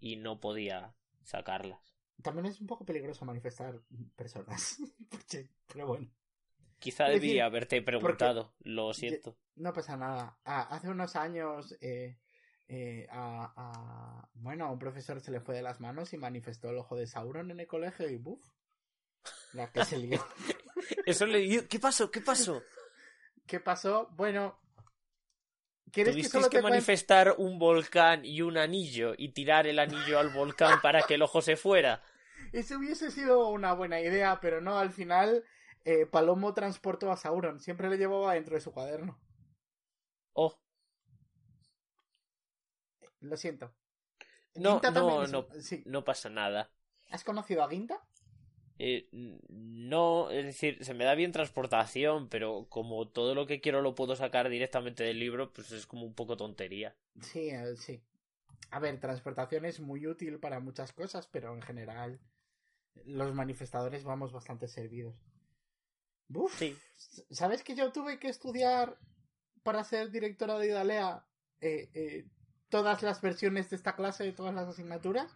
y 0.00 0.16
no 0.16 0.38
podía 0.38 0.94
sacarlas. 1.24 1.89
También 2.22 2.46
es 2.46 2.60
un 2.60 2.66
poco 2.66 2.84
peligroso 2.84 3.24
manifestar 3.24 3.80
personas. 4.16 4.78
Pero 5.72 5.86
bueno, 5.86 6.08
Quizá 6.80 7.04
Es 7.04 7.12
decir, 7.12 7.20
debía 7.20 7.44
haberte 7.44 7.80
preguntado, 7.80 8.52
lo 8.64 8.92
siento. 8.92 9.36
no 9.56 9.72
pasa 9.72 9.96
nada. 9.96 10.38
Ah, 10.44 10.66
hace 10.70 10.88
unos 10.88 11.16
años, 11.16 11.76
eh, 11.80 12.16
eh, 12.68 13.06
a, 13.10 13.52
a- 13.56 14.28
bueno, 14.34 14.66
a 14.66 14.70
un 14.72 14.78
profesor 14.78 15.20
se 15.20 15.30
le 15.30 15.40
fue 15.40 15.54
de 15.56 15.62
las 15.62 15.80
manos 15.80 16.12
y 16.12 16.18
manifestó 16.18 16.70
el 16.70 16.78
ojo 16.78 16.96
de 16.96 17.06
Sauron 17.06 17.50
en 17.50 17.60
el 17.60 17.66
colegio 17.66 18.08
y 18.08 18.16
¡buf! 18.16 18.42
La 19.52 19.70
que 19.72 19.82
se 19.82 19.96
lió. 19.98 20.18
Eso 21.06 21.26
le 21.26 21.66
¿Qué 21.68 21.78
pasó? 21.78 22.10
¿Qué 22.10 22.20
pasó? 22.20 22.62
¿Qué 23.46 23.60
pasó? 23.60 24.08
Bueno, 24.16 24.58
¿quieres 25.92 26.16
que 26.16 26.22
Tuvisteis 26.22 26.32
solo 26.32 26.48
que, 26.48 26.58
te 26.58 26.64
cuente? 26.64 26.86
manifestar 26.86 27.34
un 27.38 27.58
volcán 27.58 28.24
y 28.24 28.42
un 28.42 28.58
anillo 28.58 29.14
y 29.16 29.30
tirar 29.30 29.66
el 29.66 29.78
anillo 29.78 30.18
al 30.18 30.28
volcán 30.30 30.80
para 30.82 31.02
que 31.06 31.14
el 31.14 31.22
ojo 31.22 31.40
se 31.42 31.56
fuera. 31.56 32.02
Eso 32.52 32.78
hubiese 32.78 33.10
sido 33.10 33.48
una 33.48 33.72
buena 33.72 34.00
idea, 34.00 34.38
pero 34.40 34.60
no, 34.60 34.78
al 34.78 34.90
final 34.90 35.44
eh, 35.84 36.06
Palomo 36.06 36.54
transportó 36.54 37.10
a 37.10 37.16
Sauron. 37.16 37.60
Siempre 37.60 37.88
le 37.88 37.96
llevaba 37.98 38.34
dentro 38.34 38.54
de 38.54 38.60
su 38.60 38.72
cuaderno. 38.72 39.18
Oh, 40.36 40.58
Lo 43.20 43.36
siento. 43.36 43.72
No, 44.56 44.80
Ginta 44.80 44.90
no, 44.90 45.26
no. 45.26 45.46
sí. 45.60 45.82
no 45.86 46.04
pasa 46.04 46.28
nada. 46.28 46.70
¿Has 47.10 47.24
conocido 47.24 47.62
a 47.62 47.68
Ginta? 47.68 48.00
Eh, 48.78 49.08
no, 49.12 50.30
es 50.30 50.46
decir, 50.46 50.82
se 50.84 50.94
me 50.94 51.04
da 51.04 51.14
bien 51.14 51.32
transportación, 51.32 52.28
pero 52.28 52.66
como 52.70 53.06
todo 53.08 53.34
lo 53.34 53.46
que 53.46 53.60
quiero 53.60 53.82
lo 53.82 53.94
puedo 53.94 54.16
sacar 54.16 54.48
directamente 54.48 55.04
del 55.04 55.18
libro, 55.20 55.52
pues 55.52 55.70
es 55.72 55.86
como 55.86 56.06
un 56.06 56.14
poco 56.14 56.36
tontería. 56.36 56.96
Sí, 57.20 57.50
eh, 57.50 57.76
sí. 57.76 58.02
A 58.70 58.78
ver, 58.80 58.98
transportación 59.00 59.64
es 59.64 59.80
muy 59.80 60.06
útil 60.06 60.38
para 60.38 60.60
muchas 60.60 60.92
cosas, 60.92 61.26
pero 61.28 61.54
en 61.54 61.62
general 61.62 62.20
los 63.04 63.34
manifestadores 63.34 64.04
vamos 64.04 64.32
bastante 64.32 64.68
servidos. 64.68 65.14
Uf, 66.32 66.56
Sí. 66.56 66.76
¿Sabes 67.30 67.62
que 67.62 67.74
yo 67.74 67.90
tuve 67.92 68.18
que 68.18 68.28
estudiar 68.28 68.98
para 69.62 69.84
ser 69.84 70.10
directora 70.10 70.58
de 70.58 70.68
Idalea 70.68 71.26
eh, 71.60 71.90
eh, 71.94 72.26
todas 72.68 73.02
las 73.02 73.20
versiones 73.20 73.70
de 73.70 73.76
esta 73.76 73.96
clase 73.96 74.24
de 74.24 74.32
todas 74.32 74.54
las 74.54 74.68
asignaturas? 74.68 75.32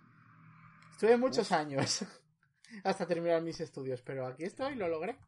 Estuve 0.92 1.16
muchos 1.16 1.50
años 1.52 2.04
hasta 2.84 3.06
terminar 3.06 3.42
mis 3.42 3.60
estudios, 3.60 4.02
pero 4.02 4.26
aquí 4.26 4.44
estoy, 4.44 4.76
lo 4.76 4.88
logré. 4.88 5.18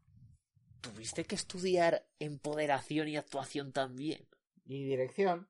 Tuviste 0.81 1.25
que 1.25 1.35
estudiar 1.35 2.07
empoderación 2.19 3.09
y 3.09 3.17
actuación 3.17 3.73
también. 3.73 4.29
Y 4.65 4.85
dirección. 4.85 5.49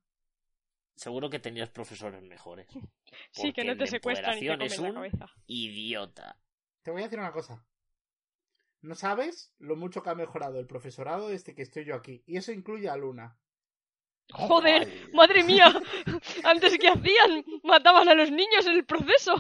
Seguro 0.94 1.28
que 1.28 1.38
tenías 1.38 1.68
profesores 1.70 2.22
mejores. 2.22 2.66
Sí, 3.30 3.52
que 3.52 3.64
no 3.64 3.76
te 3.76 3.86
secuestran 3.86 4.36
y 4.36 4.40
te 4.40 4.46
empoderación 4.46 4.58
comen 4.58 4.66
es 4.66 4.78
la 4.80 4.88
un 4.88 4.94
cabeza. 4.94 5.32
Idiota. 5.46 6.38
Te 6.87 6.92
voy 6.92 7.01
a 7.03 7.07
decir 7.07 7.18
una 7.18 7.33
cosa. 7.33 7.66
No 8.81 8.94
sabes 8.94 9.53
lo 9.59 9.75
mucho 9.75 10.05
que 10.05 10.11
ha 10.11 10.14
mejorado 10.14 10.61
el 10.61 10.68
profesorado 10.68 11.31
desde 11.31 11.53
que 11.53 11.62
estoy 11.62 11.85
yo 11.85 11.96
aquí. 11.96 12.22
Y 12.29 12.37
eso 12.37 12.53
incluye 12.53 12.88
a 12.88 12.96
Luna. 12.96 13.37
¡Joder! 14.31 15.11
¡Madre 15.12 15.42
mía! 15.42 15.66
Antes 16.44 16.79
que 16.79 16.88
hacían, 16.88 17.44
mataban 17.64 18.09
a 18.09 18.14
los 18.14 18.31
niños 18.31 18.66
en 18.66 18.75
el 18.75 18.87
proceso. 18.87 19.35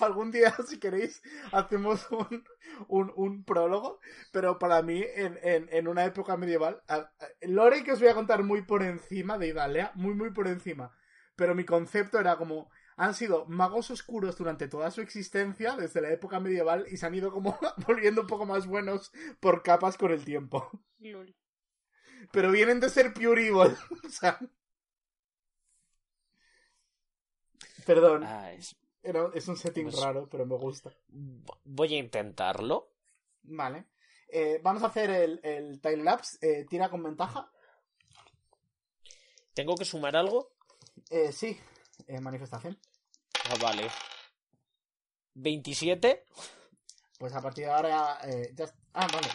Algún 0.00 0.30
día, 0.30 0.54
si 0.68 0.78
queréis, 0.78 1.22
hacemos 1.52 2.06
un, 2.10 2.44
un, 2.88 3.12
un 3.16 3.44
prólogo. 3.44 4.00
Pero 4.32 4.58
para 4.58 4.82
mí, 4.82 5.02
en, 5.14 5.38
en, 5.42 5.68
en 5.72 5.88
una 5.88 6.04
época 6.04 6.36
medieval, 6.36 6.82
a- 6.88 6.96
a- 6.96 7.12
lore 7.42 7.84
que 7.84 7.92
os 7.92 8.00
voy 8.00 8.08
a 8.08 8.14
contar 8.14 8.42
muy 8.42 8.62
por 8.62 8.82
encima 8.82 9.38
de 9.38 9.48
Idalea, 9.48 9.92
muy, 9.94 10.14
muy 10.14 10.30
por 10.30 10.46
encima. 10.48 10.94
Pero 11.36 11.54
mi 11.54 11.64
concepto 11.64 12.18
era 12.18 12.36
como, 12.36 12.70
han 13.02 13.14
sido 13.14 13.46
magos 13.46 13.90
oscuros 13.90 14.36
durante 14.36 14.68
toda 14.68 14.90
su 14.90 15.00
existencia, 15.00 15.74
desde 15.76 16.00
la 16.02 16.10
época 16.12 16.38
medieval, 16.38 16.86
y 16.90 16.96
se 16.98 17.06
han 17.06 17.14
ido 17.14 17.32
como 17.32 17.58
volviendo 17.86 18.20
un 18.20 18.26
poco 18.26 18.44
más 18.46 18.66
buenos 18.66 19.10
por 19.40 19.62
capas 19.62 19.96
con 19.96 20.10
el 20.12 20.24
tiempo. 20.24 20.68
Lul. 20.98 21.34
Pero 22.30 22.50
vienen 22.52 22.78
de 22.80 22.90
ser 22.90 23.14
pure 23.14 23.46
evil. 23.48 23.74
o 24.06 24.08
sea... 24.10 24.38
Perdón, 27.86 28.24
Ah, 28.24 28.52
es- 28.52 28.76
era- 29.02 29.30
es 29.34 29.48
un 29.48 29.56
setting 29.56 29.84
Pues- 29.90 30.00
raro, 30.02 30.28
pero 30.28 30.44
me 30.46 30.56
gusta. 30.56 30.94
Voy 31.64 31.94
a 31.94 31.98
intentarlo. 31.98 32.92
Vale. 33.42 33.86
Eh, 34.28 34.60
vamos 34.62 34.82
a 34.82 34.86
hacer 34.88 35.10
el, 35.10 35.40
el 35.42 35.80
time 35.80 36.04
lapse. 36.04 36.38
Eh, 36.42 36.66
tira 36.68 36.88
con 36.90 37.02
ventaja. 37.02 37.50
¿Tengo 39.54 39.74
que 39.74 39.84
sumar 39.84 40.14
algo? 40.16 40.52
Eh, 41.08 41.32
sí, 41.32 41.58
eh, 42.06 42.20
manifestación. 42.20 42.78
Ah, 43.48 43.56
vale. 43.60 43.90
27. 45.34 46.26
Pues 47.18 47.34
a 47.34 47.40
partir 47.42 47.64
de 47.64 47.70
ahora. 47.70 48.18
eh, 48.24 48.52
ya, 48.54 48.66
ah, 48.94 49.06
vale. 49.12 49.28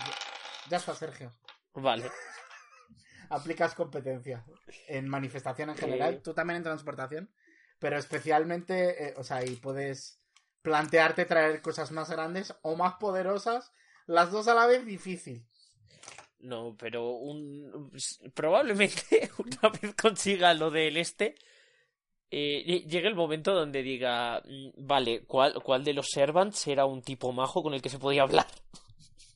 Ya, 0.70 0.78
está, 0.78 0.96
Sergio. 0.96 1.34
Vale. 1.74 2.10
Aplicas 3.30 3.74
competencia 3.76 4.46
en 4.88 5.08
manifestación 5.08 5.70
en 5.70 5.78
general. 5.78 6.16
Eh. 6.16 6.22
Tú 6.24 6.34
también 6.34 6.58
en 6.58 6.64
transportación. 6.64 7.34
Pero 7.80 7.98
especialmente. 7.98 9.08
eh, 9.10 9.14
o 9.18 9.24
sea, 9.24 9.44
y 9.44 9.56
puedes 9.56 10.20
plantearte 10.62 11.26
traer 11.26 11.62
cosas 11.62 11.92
más 11.92 12.10
grandes 12.10 12.56
o 12.62 12.76
más 12.76 12.96
poderosas. 12.96 13.72
Las 14.08 14.32
dos 14.32 14.48
a 14.48 14.54
la 14.56 14.68
vez 14.68 14.86
difícil. 14.86 15.48
No, 16.40 16.76
pero 16.78 17.10
un 17.10 17.92
probablemente 18.36 19.32
una 19.40 19.70
vez 19.70 19.96
consiga 19.96 20.54
lo 20.54 20.70
del 20.70 20.98
este, 20.98 21.36
eh, 22.32 22.64
lle- 22.66 22.86
llegue 22.88 23.08
el 23.08 23.16
momento 23.16 23.54
donde 23.54 23.82
diga, 23.84 24.42
mm, 24.46 24.70
vale, 24.78 25.24
¿cuál, 25.26 25.54
¿cuál 25.64 25.84
de 25.84 25.94
los 25.94 26.08
servants 26.10 26.68
era 26.68 26.86
un 26.86 27.02
tipo 27.02 27.32
majo 27.32 27.64
con 27.64 27.74
el 27.74 27.82
que 27.82 27.90
se 27.90 28.00
podía 28.00 28.24
hablar? 28.24 28.48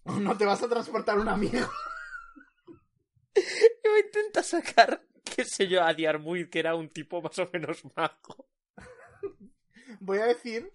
No 0.20 0.36
te 0.36 0.46
vas 0.46 0.64
a 0.64 0.68
transportar 0.70 1.20
un 1.20 1.28
amigo. 1.30 1.60
Yo 3.36 3.98
intento 4.04 4.42
sacar, 4.44 5.04
qué 5.24 5.46
sé 5.46 5.68
yo, 5.68 5.84
a 5.84 5.94
Diarmuid, 5.94 6.50
que 6.50 6.60
era 6.60 6.76
un 6.76 6.90
tipo 6.90 7.22
más 7.22 7.38
o 7.40 7.50
menos 7.54 7.84
majo. 7.96 8.48
Voy 10.00 10.18
a 10.20 10.26
decir 10.26 10.72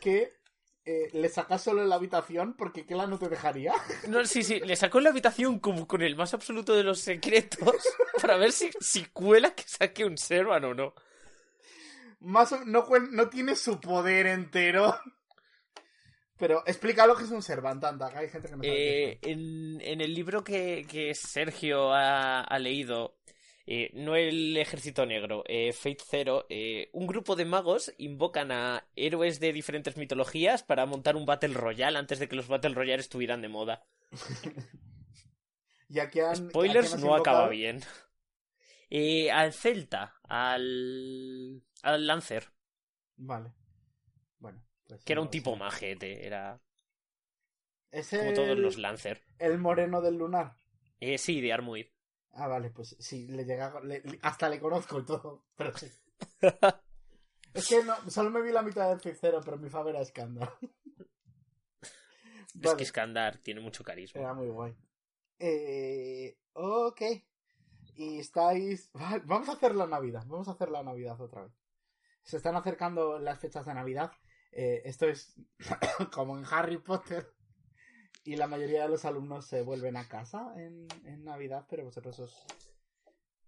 que 0.00 0.32
eh, 0.84 1.10
le 1.12 1.28
sacas 1.28 1.62
solo 1.62 1.82
en 1.82 1.88
la 1.90 1.96
habitación 1.96 2.54
porque 2.56 2.86
Kela 2.86 3.06
no 3.06 3.18
te 3.18 3.28
dejaría. 3.28 3.74
No, 4.08 4.24
sí, 4.24 4.42
sí, 4.42 4.60
le 4.60 4.74
sacó 4.76 4.98
en 4.98 5.04
la 5.04 5.10
habitación 5.10 5.58
como 5.58 5.86
con 5.86 6.02
el 6.02 6.16
más 6.16 6.32
absoluto 6.34 6.74
de 6.74 6.84
los 6.84 7.00
secretos 7.00 7.74
para 8.20 8.36
ver 8.36 8.52
si, 8.52 8.70
si 8.80 9.04
cuela 9.06 9.54
que 9.54 9.64
saque 9.66 10.04
un 10.04 10.16
servant 10.16 10.64
o 10.64 10.74
no. 10.74 10.94
Más 12.20 12.52
o- 12.52 12.64
no, 12.64 12.86
no 13.12 13.28
tiene 13.28 13.54
su 13.56 13.80
poder 13.80 14.26
entero. 14.26 14.94
Pero 16.36 16.62
explica 16.66 17.06
lo 17.06 17.16
que 17.16 17.24
es 17.24 17.30
un 17.30 17.42
servant, 17.42 17.82
anda, 17.84 18.10
que 18.10 18.18
hay 18.18 18.28
gente 18.28 18.48
que 18.48 18.56
no 18.56 18.62
sabe. 18.62 18.76
qué 18.76 19.08
Eh, 19.10 19.18
en, 19.22 19.80
en 19.80 20.00
el 20.00 20.14
libro 20.14 20.44
que, 20.44 20.86
que 20.88 21.12
Sergio 21.14 21.92
ha, 21.92 22.42
ha 22.42 22.58
leído, 22.60 23.18
eh, 23.66 23.90
no 23.94 24.14
el 24.14 24.56
Ejército 24.56 25.04
Negro, 25.04 25.42
eh, 25.48 25.72
Fate 25.72 26.04
Zero, 26.08 26.46
un 26.92 27.06
grupo 27.08 27.34
de 27.34 27.44
magos 27.44 27.92
invocan 27.98 28.52
a 28.52 28.86
héroes 28.94 29.40
de 29.40 29.52
diferentes 29.52 29.96
mitologías 29.96 30.62
para 30.62 30.86
montar 30.86 31.16
un 31.16 31.26
Battle 31.26 31.54
Royale 31.54 31.98
antes 31.98 32.20
de 32.20 32.28
que 32.28 32.36
los 32.36 32.46
Battle 32.46 32.74
Royale 32.74 33.00
estuvieran 33.00 33.42
de 33.42 33.48
moda. 33.48 33.84
Y 35.90 36.00
aquí 36.00 36.20
han- 36.20 36.50
Spoilers, 36.50 36.92
aquí 36.94 37.02
no 37.02 37.14
acaba 37.14 37.48
bien. 37.48 37.80
Eh, 38.90 39.30
al 39.30 39.52
Celta, 39.52 40.14
al, 40.28 41.62
al 41.82 42.06
Lancer, 42.06 42.52
Vale. 43.16 43.52
Bueno. 44.38 44.64
pues 44.86 45.04
que 45.04 45.12
era 45.12 45.20
un 45.22 45.30
tipo 45.30 45.56
majete, 45.56 46.26
era 46.26 46.60
Es 47.90 48.10
como 48.10 48.30
el, 48.30 48.34
todos 48.34 48.58
los 48.58 48.78
Lancer. 48.78 49.22
el 49.38 49.58
moreno 49.58 50.00
del 50.00 50.16
lunar. 50.16 50.56
Eh, 51.00 51.18
sí, 51.18 51.40
de 51.40 51.52
Armuid. 51.52 51.86
Ah, 52.32 52.46
vale, 52.46 52.70
pues 52.70 52.96
sí, 53.00 53.26
le 53.28 53.44
llega. 53.44 53.80
le- 53.80 54.00
le- 54.02 54.18
hasta 54.22 54.48
le 54.48 54.60
conozco 54.60 55.00
y 55.00 55.04
todo, 55.04 55.44
pero 55.56 55.76
sí. 55.76 55.90
Es 57.54 57.68
que 57.68 57.82
no, 57.82 57.94
solo 58.10 58.30
me 58.30 58.40
vi 58.42 58.52
la 58.52 58.62
mitad 58.62 58.88
del 58.96 59.16
Zero, 59.16 59.40
pero 59.44 59.58
mi 59.58 59.68
favor 59.68 59.90
era 59.94 60.04
Skandar. 60.04 60.52
Es 62.62 62.74
que 62.74 62.84
Skandar 62.84 63.38
tiene 63.38 63.60
mucho 63.60 63.84
carisma. 63.84 64.20
Era 64.20 64.34
muy 64.34 64.48
guay. 64.48 64.74
Eh, 65.38 66.36
ok. 66.54 67.00
Y 67.98 68.20
estáis... 68.20 68.90
Vamos 69.24 69.48
a 69.48 69.52
hacer 69.52 69.74
la 69.74 69.86
Navidad. 69.88 70.22
Vamos 70.26 70.46
a 70.48 70.52
hacer 70.52 70.70
la 70.70 70.82
Navidad 70.84 71.20
otra 71.20 71.42
vez. 71.42 71.52
Se 72.22 72.36
están 72.36 72.54
acercando 72.54 73.18
las 73.18 73.38
fechas 73.40 73.66
de 73.66 73.74
Navidad. 73.74 74.12
Eh, 74.52 74.82
esto 74.84 75.06
es 75.08 75.34
como 76.12 76.38
en 76.38 76.44
Harry 76.50 76.78
Potter. 76.78 77.26
Y 78.24 78.36
la 78.36 78.46
mayoría 78.46 78.82
de 78.82 78.88
los 78.90 79.04
alumnos 79.04 79.46
se 79.46 79.62
vuelven 79.62 79.96
a 79.96 80.06
casa 80.06 80.52
en, 80.56 80.86
en 81.04 81.24
Navidad, 81.24 81.66
pero 81.68 81.84
vosotros 81.84 82.18
os... 82.20 82.44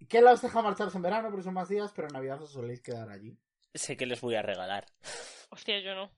¿Qué 0.08 0.20
la 0.22 0.32
os 0.32 0.40
deja 0.42 0.62
marcharse 0.62 0.96
en 0.96 1.02
verano? 1.02 1.28
Porque 1.28 1.42
son 1.44 1.54
más 1.54 1.68
días, 1.68 1.92
pero 1.94 2.08
en 2.08 2.14
Navidad 2.14 2.42
os 2.42 2.50
soléis 2.52 2.80
quedar 2.80 3.08
allí. 3.10 3.38
Sé 3.74 3.96
que 3.96 4.06
les 4.06 4.20
voy 4.20 4.34
a 4.34 4.42
regalar. 4.42 4.86
Hostia, 5.50 5.78
yo 5.80 5.94
no. 5.94 6.10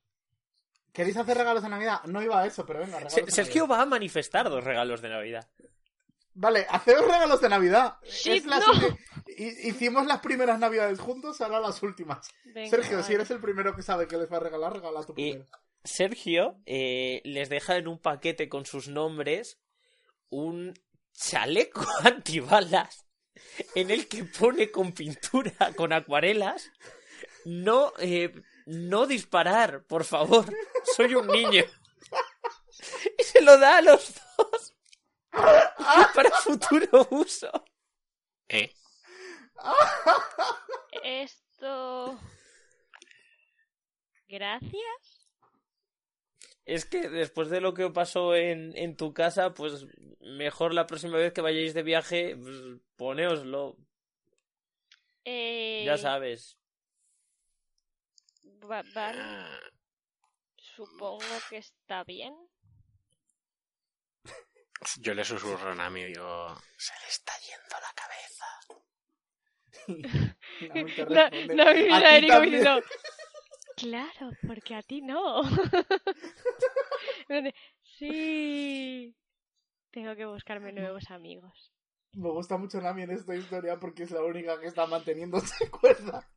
¿Queréis 0.93 1.16
hacer 1.16 1.37
regalos 1.37 1.62
de 1.64 1.68
Navidad? 1.68 2.03
No 2.05 2.22
iba 2.22 2.41
a 2.41 2.47
eso, 2.47 2.64
pero 2.64 2.78
venga, 2.78 2.99
regalos 2.99 3.12
Se- 3.14 3.22
de 3.22 3.30
Sergio 3.33 3.62
Navidad. 3.66 3.78
va 3.78 3.83
a 3.83 3.87
manifestar 3.87 4.49
dos 4.49 4.62
regalos 4.62 5.03
de 5.03 5.09
Navidad. 5.09 5.51
Vale, 6.35 6.66
hacemos 6.70 7.05
regalos 7.05 7.41
de 7.41 7.49
Navidad. 7.49 7.97
Sí, 8.05 8.33
Es 8.33 8.47
la 8.47 8.59
no. 8.59 8.66
Hicimos 9.37 10.07
las 10.07 10.20
primeras 10.20 10.59
Navidades 10.59 11.01
juntos, 11.01 11.41
ahora 11.41 11.61
las 11.61 11.83
últimas. 11.83 12.28
Venga, 12.45 12.70
Sergio, 12.70 13.03
si 13.03 13.14
eres 13.14 13.30
el 13.30 13.41
primero 13.41 13.74
que 13.74 13.83
sabe 13.83 14.07
que 14.07 14.16
les 14.16 14.30
va 14.30 14.39
a 14.39 14.41
regalar, 14.41 14.72
regala 14.72 15.05
tu 15.05 15.14
primero. 15.14 15.47
Sergio 15.85 16.61
eh, 16.66 17.20
les 17.24 17.49
deja 17.49 17.76
en 17.76 17.89
un 17.89 17.99
paquete 17.99 18.49
con 18.49 18.66
sus 18.66 18.89
nombres 18.89 19.59
un 20.30 20.74
chaleco 21.12 21.85
antibalas 22.05 23.07
en 23.74 23.91
el 23.91 24.09
que 24.09 24.24
pone 24.24 24.70
con 24.70 24.93
pintura, 24.93 25.72
con 25.76 25.93
acuarelas, 25.93 26.70
no, 27.45 27.93
eh, 27.99 28.33
no 28.66 29.07
disparar, 29.07 29.85
por 29.85 30.05
favor, 30.05 30.47
soy 30.97 31.14
un 31.14 31.26
niño. 31.26 31.64
Y 33.18 33.22
se 33.22 33.43
lo 33.43 33.59
da 33.59 33.76
a 33.76 33.83
los 33.83 34.14
dos 34.37 34.72
para 36.14 36.30
futuro 36.30 37.07
uso. 37.11 37.51
¿Eh? 38.49 38.70
Esto... 41.03 42.18
Gracias. 44.28 45.28
Es 46.64 46.85
que 46.87 47.09
después 47.09 47.51
de 47.51 47.61
lo 47.61 47.74
que 47.74 47.91
pasó 47.91 48.35
en, 48.35 48.76
en 48.76 48.97
tu 48.97 49.12
casa, 49.12 49.53
pues 49.53 49.85
mejor 50.20 50.72
la 50.72 50.87
próxima 50.87 51.18
vez 51.18 51.33
que 51.33 51.41
vayáis 51.41 51.74
de 51.74 51.83
viaje, 51.83 52.37
pues, 52.37 52.57
poneoslo, 52.97 53.76
Eh, 55.24 55.83
ya 55.85 55.99
sabes. 55.99 56.57
va- 58.70 58.85
Ah, 58.97 59.59
supongo 60.57 61.20
que 61.51 61.59
está 61.59 62.05
bien. 62.05 62.35
Yo 65.01 65.14
le 65.14 65.24
susurro 65.24 65.70
a 65.70 65.74
Nami 65.74 66.03
y 66.03 66.07
digo, 66.07 66.55
se 66.76 66.93
le 67.01 67.09
está 67.09 67.33
yendo 67.39 67.76
la 67.80 67.93
cabeza. 67.95 68.47
No, 70.62 70.74
no, 70.76 70.85
mira, 71.74 71.97
"A 71.97 72.01
también". 72.28 72.61
diciendo, 72.61 72.83
Claro, 73.76 74.30
porque 74.47 74.74
a 74.76 74.83
ti 74.83 75.01
no. 75.01 75.43
sí. 77.99 79.16
Tengo 79.91 80.14
que 80.14 80.24
buscarme 80.26 80.72
nuevos 80.72 81.11
amigos. 81.11 81.72
Me 82.15 82.31
gusta 82.31 82.57
mucho 82.59 82.81
Nami 82.81 83.03
en 83.03 83.11
esta 83.13 83.35
historia 83.35 83.79
porque 83.79 84.03
es 84.03 84.11
la 84.11 84.23
única 84.23 84.61
que 84.61 84.67
está 84.67 84.87
manteniéndose 84.87 85.71
cuerda. 85.81 86.29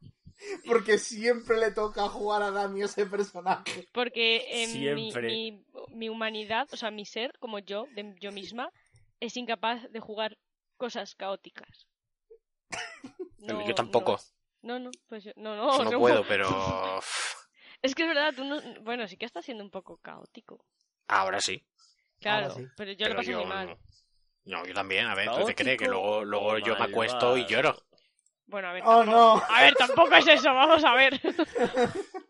Porque 0.65 0.97
siempre 0.97 1.57
le 1.57 1.71
toca 1.71 2.07
jugar 2.09 2.43
a 2.43 2.51
Nami 2.51 2.81
ese 2.83 3.05
personaje. 3.05 3.87
Porque 3.93 4.45
eh, 4.49 4.67
mi, 4.67 5.11
Siempre. 5.11 5.27
mi, 5.27 5.65
mi 5.91 6.09
humanidad, 6.09 6.67
o 6.71 6.77
sea, 6.77 6.91
mi 6.91 7.05
ser, 7.05 7.37
como 7.39 7.59
yo, 7.59 7.87
de 7.95 8.15
yo 8.19 8.31
misma, 8.31 8.69
es 9.19 9.37
incapaz 9.37 9.89
de 9.91 9.99
jugar 9.99 10.37
cosas 10.77 11.15
caóticas. 11.15 11.87
No, 13.37 13.63
yo 13.67 13.75
tampoco. 13.75 14.19
No, 14.63 14.79
no, 14.79 14.89
pues 15.05 15.23
yo, 15.23 15.31
no, 15.35 15.55
no, 15.55 15.71
Eso 15.71 15.83
no 15.83 15.91
no. 15.91 15.99
puedo, 15.99 16.23
pero... 16.27 16.99
Es 17.83 17.93
que 17.93 18.01
es 18.01 18.07
verdad, 18.07 18.33
tú 18.35 18.43
no, 18.43 18.59
bueno, 18.81 19.07
sí 19.07 19.17
que 19.17 19.25
estás 19.27 19.45
siendo 19.45 19.63
un 19.63 19.69
poco 19.69 19.97
caótico. 19.97 20.65
Ahora 21.07 21.39
sí. 21.39 21.63
Claro, 22.19 22.47
Ahora 22.47 22.55
sí. 22.55 22.67
pero 22.75 22.91
yo 22.93 23.05
lo 23.05 23.09
pero 23.11 23.17
paso 23.17 23.31
yo 23.31 23.37
muy 23.37 23.45
mal. 23.45 23.77
No. 24.45 24.65
Yo 24.65 24.73
también. 24.73 25.07
A 25.07 25.15
ver, 25.15 25.29
¿tú 25.31 25.45
te 25.45 25.55
crees 25.55 25.77
que 25.77 25.87
luego, 25.87 26.23
luego 26.23 26.57
yo 26.59 26.77
me 26.77 26.85
acuesto 26.85 27.37
y 27.37 27.45
lloro? 27.45 27.75
Bueno, 28.47 28.69
a 28.69 28.73
ver, 28.73 28.83
¡Oh, 28.85 29.03
no! 29.03 29.41
a 29.49 29.61
ver, 29.61 29.73
tampoco 29.73 30.15
es 30.15 30.27
eso, 30.27 30.53
vamos 30.53 30.83
a 30.83 30.93
ver. 30.93 31.19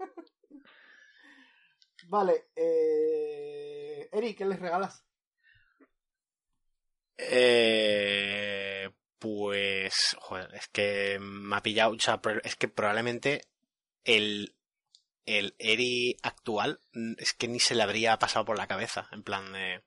Vale, 2.07 2.45
eh... 2.55 4.07
Eri, 4.11 4.33
¿qué 4.35 4.45
les 4.45 4.59
regalas? 4.59 5.03
Eh, 7.17 8.89
pues, 9.19 10.15
joder, 10.19 10.53
es 10.53 10.67
que 10.69 11.17
me 11.19 11.55
ha 11.55 11.63
pillado, 11.63 11.93
o 11.93 11.99
sea, 11.99 12.21
es 12.43 12.55
que 12.55 12.67
probablemente 12.67 13.41
el, 14.03 14.55
el 15.25 15.55
Eri 15.59 16.17
actual 16.21 16.79
mm, 16.93 17.13
es 17.17 17.33
que 17.33 17.47
ni 17.47 17.59
se 17.59 17.75
le 17.75 17.83
habría 17.83 18.17
pasado 18.19 18.45
por 18.45 18.57
la 18.57 18.67
cabeza, 18.67 19.09
en 19.11 19.23
plan 19.23 19.51
de... 19.51 19.83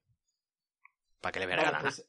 ¿Para 1.20 1.33
qué 1.33 1.41
le 1.41 1.47
voy 1.47 1.55
a 1.55 1.70
Vale, 1.70 1.79
pues, 1.83 2.07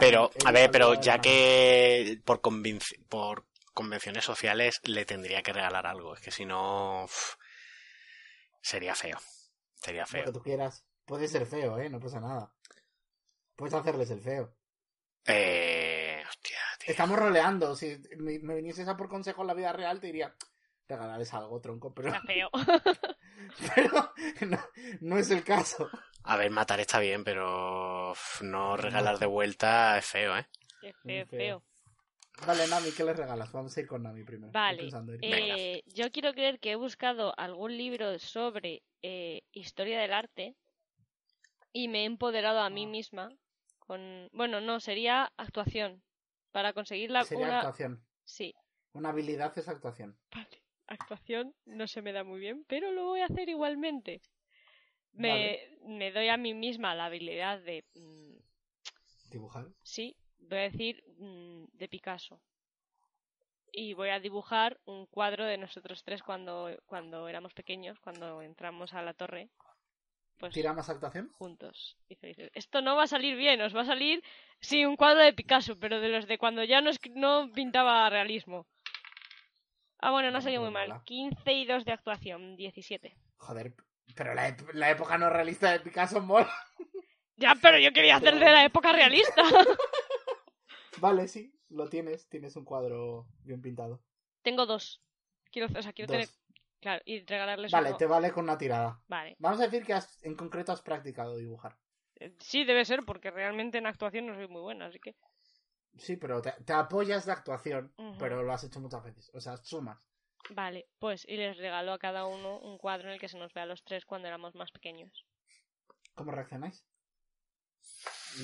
Pero, 0.00 0.30
a 0.44 0.52
ver, 0.52 0.70
pero 0.70 1.00
ya 1.00 1.18
que 1.20 2.20
por, 2.24 2.40
convinci- 2.40 2.98
por 3.08 3.46
convenciones 3.74 4.24
sociales 4.24 4.80
le 4.84 5.04
tendría 5.04 5.42
que 5.42 5.52
regalar 5.52 5.86
algo, 5.86 6.14
es 6.14 6.20
que 6.20 6.30
si 6.30 6.44
no... 6.44 7.06
sería 8.60 8.94
feo, 8.94 9.18
sería 9.74 10.02
Lo 10.02 10.06
feo. 10.06 10.24
que 10.26 10.32
tú 10.32 10.42
quieras. 10.42 10.84
Puede 11.04 11.26
ser 11.28 11.46
feo, 11.46 11.78
¿eh? 11.78 11.88
No 11.90 11.98
pasa 11.98 12.20
nada. 12.20 12.52
Puedes 13.56 13.74
hacerles 13.74 14.10
el 14.10 14.20
feo. 14.20 14.54
Eh, 15.26 16.22
hostia, 16.28 16.58
Estamos 16.86 17.18
roleando. 17.18 17.74
Si 17.76 18.00
me, 18.18 18.38
me 18.40 18.56
vinieses 18.56 18.86
a 18.88 18.96
por 18.96 19.08
consejo 19.08 19.42
en 19.42 19.48
la 19.48 19.54
vida 19.54 19.72
real, 19.72 20.00
te 20.00 20.06
diría, 20.08 20.34
regalarles 20.88 21.32
algo, 21.34 21.60
tronco, 21.60 21.92
pero, 21.94 22.08
Está 22.08 22.20
feo. 22.22 22.50
pero 23.74 24.12
no, 24.48 24.58
no 25.00 25.18
es 25.18 25.30
el 25.30 25.44
caso. 25.44 25.88
A 26.24 26.36
ver, 26.36 26.50
matar 26.50 26.80
está 26.80 27.00
bien, 27.00 27.24
pero 27.24 28.14
no 28.42 28.76
regalar 28.76 29.18
de 29.18 29.26
vuelta 29.26 29.98
es 29.98 30.06
feo, 30.06 30.36
¿eh? 30.36 30.46
Muy 30.82 30.92
feo, 30.92 31.26
feo. 31.26 31.26
feo. 31.26 31.64
Vale, 32.46 32.66
Nami, 32.68 32.90
¿qué 32.92 33.04
les 33.04 33.16
regalas? 33.16 33.52
Vamos 33.52 33.76
a 33.76 33.80
ir 33.80 33.86
con 33.86 34.02
Nami 34.02 34.24
primero. 34.24 34.52
Vale. 34.52 34.88
Eh, 35.20 35.82
yo 35.86 36.10
quiero 36.10 36.32
creer 36.32 36.58
que 36.60 36.72
he 36.72 36.76
buscado 36.76 37.34
algún 37.38 37.76
libro 37.76 38.18
sobre 38.18 38.82
eh, 39.02 39.42
historia 39.52 40.00
del 40.00 40.12
arte 40.12 40.56
y 41.72 41.88
me 41.88 42.02
he 42.02 42.04
empoderado 42.04 42.60
a 42.60 42.70
mí 42.70 42.84
Ah. 42.86 42.88
misma 42.88 43.32
con... 43.78 44.28
Bueno, 44.32 44.60
no, 44.60 44.80
sería 44.80 45.32
actuación. 45.36 46.02
Para 46.52 46.72
conseguir 46.72 47.10
la... 47.10 47.24
Sería 47.24 47.46
una... 47.46 47.58
actuación. 47.58 48.04
Sí, 48.24 48.54
Una 48.92 49.08
habilidad 49.10 49.56
es 49.58 49.68
actuación. 49.68 50.16
vale. 50.34 50.62
Actuación 50.86 51.54
no 51.64 51.86
se 51.86 52.02
me 52.02 52.12
da 52.12 52.22
muy 52.24 52.38
bien, 52.40 52.64
pero 52.68 52.90
lo 52.92 53.04
voy 53.06 53.20
a 53.20 53.26
hacer 53.26 53.48
igualmente. 53.48 54.20
Me, 55.12 55.60
me 55.86 56.10
doy 56.12 56.28
a 56.28 56.36
mí 56.36 56.54
misma 56.54 56.94
la 56.94 57.06
habilidad 57.06 57.60
de... 57.60 57.84
mm, 57.94 59.30
Dibujar. 59.30 59.66
sí, 59.82 60.16
voy 60.38 60.58
a 60.58 60.62
decir 60.62 61.02
mm, 61.18 61.64
de 61.72 61.88
Picasso. 61.88 62.40
Y 63.74 63.94
voy 63.94 64.10
a 64.10 64.20
dibujar 64.20 64.78
un 64.84 65.06
cuadro 65.06 65.46
de 65.46 65.56
nosotros 65.56 66.02
tres 66.04 66.22
cuando, 66.22 66.70
cuando 66.84 67.26
éramos 67.28 67.54
pequeños, 67.54 67.98
cuando 68.00 68.42
entramos 68.42 68.92
a 68.92 69.00
la 69.02 69.14
torre. 69.14 69.48
Pues 70.38 70.52
¿Tira 70.52 70.72
más 70.74 70.88
actuación? 70.90 71.30
juntos 71.32 71.96
y. 72.08 72.16
Esto 72.54 72.82
no 72.82 72.96
va 72.96 73.04
a 73.04 73.06
salir 73.06 73.36
bien, 73.36 73.60
os 73.62 73.74
va 73.74 73.82
a 73.82 73.86
salir, 73.86 74.22
sí, 74.60 74.84
un 74.84 74.96
cuadro 74.96 75.20
de 75.22 75.32
Picasso, 75.32 75.78
pero 75.78 76.00
de 76.00 76.08
los 76.08 76.26
de 76.26 76.36
cuando 76.36 76.64
ya 76.64 76.80
no, 76.80 76.90
no 77.14 77.50
pintaba 77.52 78.10
realismo. 78.10 78.66
Ah, 80.00 80.10
bueno, 80.10 80.30
no 80.32 80.38
ha 80.38 80.40
salido 80.40 80.62
muy 80.62 80.72
mal. 80.72 80.88
mola. 80.88 81.02
15 81.04 81.52
y 81.52 81.64
2 81.64 81.84
de 81.84 81.92
actuación, 81.92 82.56
17. 82.56 83.16
Joder, 83.36 83.72
pero 84.16 84.34
la, 84.34 84.56
la 84.74 84.90
época 84.90 85.18
no 85.18 85.30
realista 85.30 85.70
de 85.72 85.80
Picasso 85.80 86.20
mola. 86.20 86.52
Ya, 87.36 87.56
pero 87.60 87.76
yo 87.78 87.92
quería 87.92 88.16
hacer 88.16 88.34
de 88.34 88.44
la 88.44 88.64
época 88.64 88.92
realista. 88.92 89.42
Vale, 91.00 91.26
sí, 91.28 91.52
lo 91.70 91.88
tienes. 91.88 92.28
Tienes 92.28 92.54
un 92.56 92.64
cuadro 92.64 93.26
bien 93.42 93.60
pintado. 93.60 94.00
Tengo 94.42 94.66
dos. 94.66 95.02
Quiero, 95.50 95.68
o 95.76 95.82
sea, 95.82 95.92
quiero 95.92 96.12
Dos. 96.12 96.20
tener. 96.20 96.28
Claro, 96.80 97.02
y 97.04 97.24
regalarles 97.24 97.70
Vale, 97.72 97.88
uno. 97.90 97.96
te 97.96 98.06
vale 98.06 98.32
con 98.32 98.44
una 98.44 98.58
tirada. 98.58 99.00
Vale. 99.08 99.36
Vamos 99.38 99.60
a 99.60 99.64
decir 99.64 99.84
que 99.84 99.92
has- 99.94 100.22
en 100.24 100.34
concreto 100.36 100.72
has 100.72 100.82
practicado 100.82 101.36
dibujar. 101.36 101.76
Eh, 102.16 102.34
Sí, 102.40 102.64
debe 102.64 102.84
ser, 102.84 103.00
porque 103.04 103.30
realmente 103.30 103.78
en 103.78 103.86
actuación 103.86 104.26
no 104.26 104.34
soy 104.34 104.48
muy 104.48 104.60
buena, 104.62 104.86
así 104.86 104.98
que. 104.98 105.14
Sí, 105.96 106.16
pero 106.16 106.40
te, 106.42 106.52
te 106.64 106.72
apoyas 106.72 107.26
de 107.26 107.32
actuación, 107.32 107.92
pero 108.18 108.42
lo 108.42 108.52
has 108.52 108.64
hecho 108.64 108.80
muchas 108.80 109.02
veces. 109.04 109.30
O 109.34 109.40
sea, 109.40 109.56
sumas. 109.58 109.98
Vale, 110.50 110.86
pues, 111.00 111.24
y 111.28 111.36
les 111.36 111.56
regalo 111.56 111.92
a 111.92 111.98
cada 111.98 112.26
uno 112.26 112.60
un 112.60 112.78
cuadro 112.78 113.08
en 113.08 113.14
el 113.14 113.20
que 113.20 113.28
se 113.28 113.38
nos 113.38 113.52
vea 113.52 113.64
a 113.64 113.66
los 113.66 113.82
tres 113.82 114.04
cuando 114.06 114.28
éramos 114.28 114.54
más 114.54 114.70
pequeños. 114.70 115.26
¿Cómo 116.14 116.32
reaccionáis? 116.32 116.84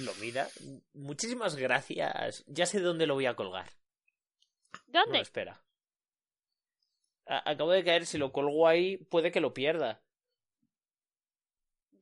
Lo 0.04 0.14
mira. 0.14 0.48
Muchísimas 0.94 1.56
gracias. 1.56 2.44
Ya 2.46 2.64
sé 2.66 2.80
dónde 2.80 3.06
lo 3.06 3.14
voy 3.14 3.26
a 3.26 3.36
colgar. 3.36 3.68
No, 5.04 5.04
¿Dónde? 5.04 5.20
espera. 5.20 5.62
A- 7.34 7.42
acabo 7.52 7.70
de 7.70 7.84
caer, 7.84 8.06
si 8.06 8.18
lo 8.18 8.32
colgo 8.32 8.66
ahí, 8.66 8.96
puede 8.96 9.30
que 9.30 9.40
lo 9.40 9.54
pierda. 9.54 10.02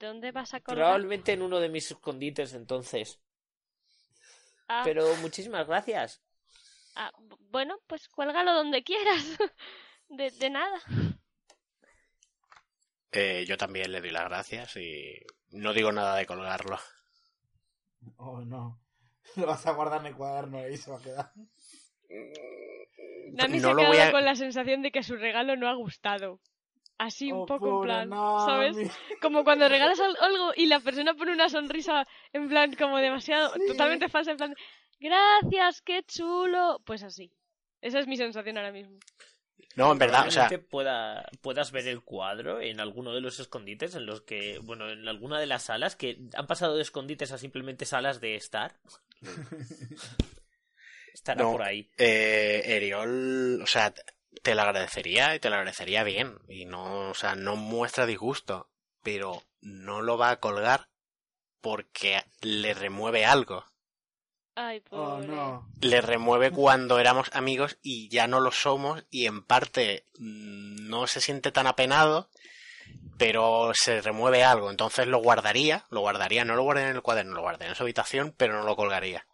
¿Dónde 0.02 0.30
vas 0.36 0.54
a 0.54 0.60
colgar? 0.68 1.02
Probablemente 1.02 1.32
en 1.32 1.42
uno 1.42 1.60
de 1.60 1.68
mis 1.70 1.90
escondites, 1.90 2.52
entonces. 2.54 3.20
Ah, 4.68 4.82
Pero 4.84 5.16
muchísimas 5.16 5.66
gracias. 5.66 6.22
ah, 6.96 7.12
bueno, 7.50 7.78
pues 7.86 8.08
cuélgalo 8.08 8.52
donde 8.54 8.82
quieras. 8.82 9.24
de, 10.08 10.30
de 10.30 10.50
nada. 10.50 10.78
Eh, 13.12 13.44
yo 13.46 13.56
también 13.56 13.90
le 13.92 14.00
doy 14.00 14.10
las 14.10 14.24
gracias 14.24 14.76
y 14.76 15.14
no 15.50 15.72
digo 15.72 15.92
nada 15.92 16.16
de 16.16 16.26
colgarlo. 16.26 16.78
Oh, 18.16 18.40
no. 18.42 18.78
Lo 19.36 19.46
vas 19.46 19.66
a 19.66 19.72
guardar 19.72 20.00
en 20.00 20.06
el 20.08 20.14
cuaderno 20.16 20.68
y 20.68 20.76
se 20.76 20.90
va 20.90 20.98
a 20.98 21.02
quedar. 21.02 21.32
Nami 23.32 23.60
se 23.60 23.70
ha 23.70 23.74
quedado 23.76 24.02
a... 24.08 24.12
con 24.12 24.24
la 24.24 24.34
sensación 24.34 24.82
de 24.82 24.90
que 24.90 25.02
su 25.02 25.16
regalo 25.16 25.56
no 25.56 25.68
ha 25.68 25.74
gustado. 25.74 26.40
Así 26.98 27.30
un 27.30 27.40
Oh, 27.42 27.46
poco 27.46 27.80
en 27.80 27.82
plan, 27.82 28.08
Nami. 28.08 28.46
¿sabes? 28.46 28.90
Como 29.20 29.44
cuando 29.44 29.68
regalas 29.68 30.00
al- 30.00 30.16
algo 30.20 30.52
y 30.56 30.66
la 30.66 30.80
persona 30.80 31.12
pone 31.14 31.32
una 31.32 31.48
sonrisa 31.50 32.06
en 32.32 32.48
plan 32.48 32.74
como 32.74 32.96
demasiado, 32.98 33.52
Sí. 33.54 33.60
totalmente 33.68 34.08
falsa, 34.08 34.30
en 34.30 34.36
plan, 34.38 34.54
gracias, 34.98 35.82
qué 35.82 36.02
chulo. 36.04 36.80
Pues 36.86 37.02
así. 37.02 37.30
Esa 37.82 37.98
es 37.98 38.06
mi 38.06 38.16
sensación 38.16 38.56
ahora 38.56 38.72
mismo. 38.72 38.98
No, 39.74 39.92
en 39.92 39.98
verdad, 39.98 40.26
o 40.26 40.30
sea, 40.30 40.48
pueda, 40.70 41.28
puedas 41.42 41.70
ver 41.70 41.86
el 41.88 42.02
cuadro 42.02 42.60
en 42.62 42.80
alguno 42.80 43.12
de 43.14 43.20
los 43.20 43.40
escondites 43.40 43.94
en 43.94 44.06
los 44.06 44.22
que, 44.22 44.58
bueno, 44.62 44.88
en 44.90 45.06
alguna 45.06 45.38
de 45.38 45.46
las 45.46 45.64
salas 45.64 45.96
que 45.96 46.18
han 46.34 46.46
pasado 46.46 46.76
de 46.76 46.82
escondites 46.82 47.30
a 47.32 47.38
simplemente 47.38 47.84
salas 47.84 48.20
de 48.20 48.36
estar. 48.36 48.76
Estará 51.12 51.42
No. 51.42 51.52
por 51.52 51.62
ahí. 51.62 51.90
eh, 51.98 52.62
Eriol, 52.64 53.60
o 53.62 53.66
sea, 53.66 53.92
te 54.42 54.54
lo 54.54 54.62
agradecería 54.62 55.34
y 55.34 55.40
te 55.40 55.48
lo 55.50 55.56
agradecería 55.56 56.04
bien. 56.04 56.38
Y 56.48 56.64
no, 56.66 57.10
o 57.10 57.14
sea, 57.14 57.34
no 57.34 57.56
muestra 57.56 58.06
disgusto, 58.06 58.70
pero 59.02 59.42
no 59.60 60.02
lo 60.02 60.18
va 60.18 60.30
a 60.30 60.40
colgar 60.40 60.88
porque 61.60 62.22
le 62.42 62.74
remueve 62.74 63.24
algo. 63.24 63.64
Ay, 64.58 64.82
Oh, 64.88 65.20
no. 65.20 65.68
Le 65.82 66.00
remueve 66.00 66.50
cuando 66.50 66.98
éramos 66.98 67.28
amigos 67.34 67.76
y 67.82 68.08
ya 68.08 68.26
no 68.26 68.40
lo 68.40 68.50
somos 68.50 69.04
y 69.10 69.26
en 69.26 69.44
parte 69.44 70.06
mm, 70.18 70.88
no 70.88 71.06
se 71.06 71.20
siente 71.20 71.52
tan 71.52 71.66
apenado, 71.66 72.30
pero 73.18 73.72
se 73.74 74.00
remueve 74.00 74.44
algo. 74.44 74.70
Entonces 74.70 75.08
lo 75.08 75.18
guardaría, 75.18 75.84
lo 75.90 76.00
guardaría, 76.00 76.46
no 76.46 76.56
lo 76.56 76.62
guardaría 76.62 76.90
en 76.90 76.96
el 76.96 77.02
cuaderno, 77.02 77.34
lo 77.34 77.42
guardaría 77.42 77.68
en 77.68 77.74
su 77.74 77.82
habitación, 77.82 78.34
pero 78.34 78.54
no 78.54 78.64
lo 78.64 78.76
colgaría. 78.76 79.26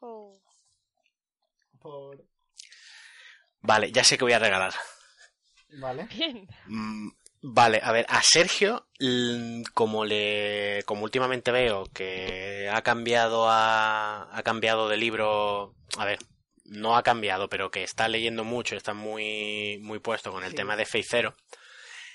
Oh. 0.00 0.38
Pobre. 1.80 2.24
Vale, 3.62 3.90
ya 3.92 4.04
sé 4.04 4.18
que 4.18 4.24
voy 4.24 4.34
a 4.34 4.38
regalar. 4.38 4.74
Vale. 5.78 6.04
Bien. 6.04 6.46
Mm, 6.66 7.08
Vale, 7.46 7.78
a 7.82 7.92
ver, 7.92 8.06
a 8.08 8.22
Sergio, 8.22 8.86
como 9.74 10.06
le, 10.06 10.82
como 10.86 11.04
últimamente 11.04 11.52
veo 11.52 11.84
que 11.92 12.70
ha 12.72 12.80
cambiado 12.80 13.50
a, 13.50 14.34
ha 14.34 14.42
cambiado 14.42 14.88
de 14.88 14.96
libro, 14.96 15.74
a 15.98 16.06
ver, 16.06 16.18
no 16.64 16.96
ha 16.96 17.02
cambiado, 17.02 17.50
pero 17.50 17.70
que 17.70 17.82
está 17.82 18.08
leyendo 18.08 18.44
mucho, 18.44 18.76
está 18.76 18.94
muy, 18.94 19.76
muy 19.82 19.98
puesto 19.98 20.32
con 20.32 20.42
el 20.42 20.50
Sí. 20.52 20.56
tema 20.56 20.74
de 20.74 20.86
Feicero, 20.86 21.36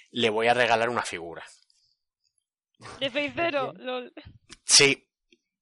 le 0.09 0.31
voy 0.31 0.47
a 0.47 0.55
regalar 0.55 0.89
una 0.89 1.03
figura. 1.03 1.45
De 2.99 3.11
feicero. 3.11 3.71
Lol. 3.77 4.11
Sí, 4.65 5.07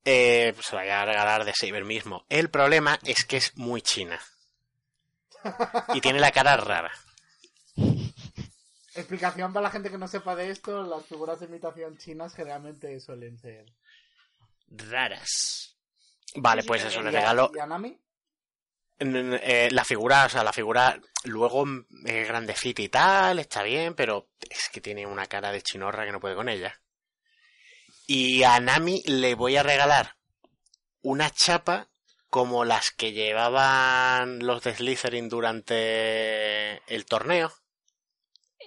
eh, 0.06 0.54
pues 0.56 0.68
se 0.68 0.76
la 0.78 0.84
voy 0.84 0.92
a 0.92 1.04
regalar 1.06 1.44
de 1.44 1.54
Saber 1.54 1.84
mismo. 1.84 2.26
El 2.30 2.50
problema 2.50 2.98
es 3.04 3.26
que 3.26 3.36
es 3.36 3.58
muy 3.58 3.82
china. 3.82 4.18
Y 5.94 6.00
tiene 6.00 6.22
la 6.22 6.32
cara 6.32 6.56
rara. 6.56 6.92
Explicación 8.98 9.54
para 9.54 9.64
la 9.66 9.70
gente 9.72 9.90
que 9.92 9.98
no 9.98 10.08
sepa 10.08 10.36
de 10.36 10.50
esto, 10.50 10.84
las 10.84 11.06
figuras 11.06 11.40
de 11.40 11.46
imitación 11.46 11.98
chinas 11.98 12.34
generalmente 12.36 13.00
suelen 13.00 13.38
ser. 13.38 13.66
Raras. 14.70 15.78
Vale, 16.36 16.64
pues 16.64 16.84
eso, 16.84 17.02
le 17.02 17.12
¿Y 17.12 17.16
a- 17.16 17.20
regalo 17.20 17.52
¿Y 17.56 17.60
a 17.60 17.66
Nami? 17.68 18.00
Mm, 19.00 19.34
eh, 19.42 19.70
la 19.72 19.86
figura, 19.86 20.26
o 20.26 20.30
sea, 20.30 20.44
la 20.44 20.52
figura 20.52 21.00
luego 21.26 21.66
mm, 21.66 21.86
es 22.06 22.28
grandecita 22.28 22.82
y 22.82 22.90
tal, 22.90 23.40
está 23.40 23.64
bien, 23.64 23.94
pero 23.94 24.30
es 24.50 24.70
que 24.70 24.82
tiene 24.82 25.06
una 25.06 25.28
cara 25.28 25.52
de 25.52 25.62
chinorra 25.62 26.06
que 26.06 26.12
no 26.12 26.20
puede 26.20 26.36
con 26.36 26.50
ella. 26.50 26.82
Y 28.08 28.44
a 28.44 28.60
Nami 28.60 29.04
le 29.06 29.36
voy 29.36 29.58
a 29.58 29.64
regalar 29.64 30.16
una 31.02 31.30
chapa 31.30 31.88
como 32.30 32.66
las 32.66 32.92
que 32.92 33.12
llevaban 33.14 34.40
los 34.46 34.64
de 34.64 34.76
Slytherin 34.76 35.30
durante 35.30 36.82
el 36.94 37.06
torneo 37.06 37.54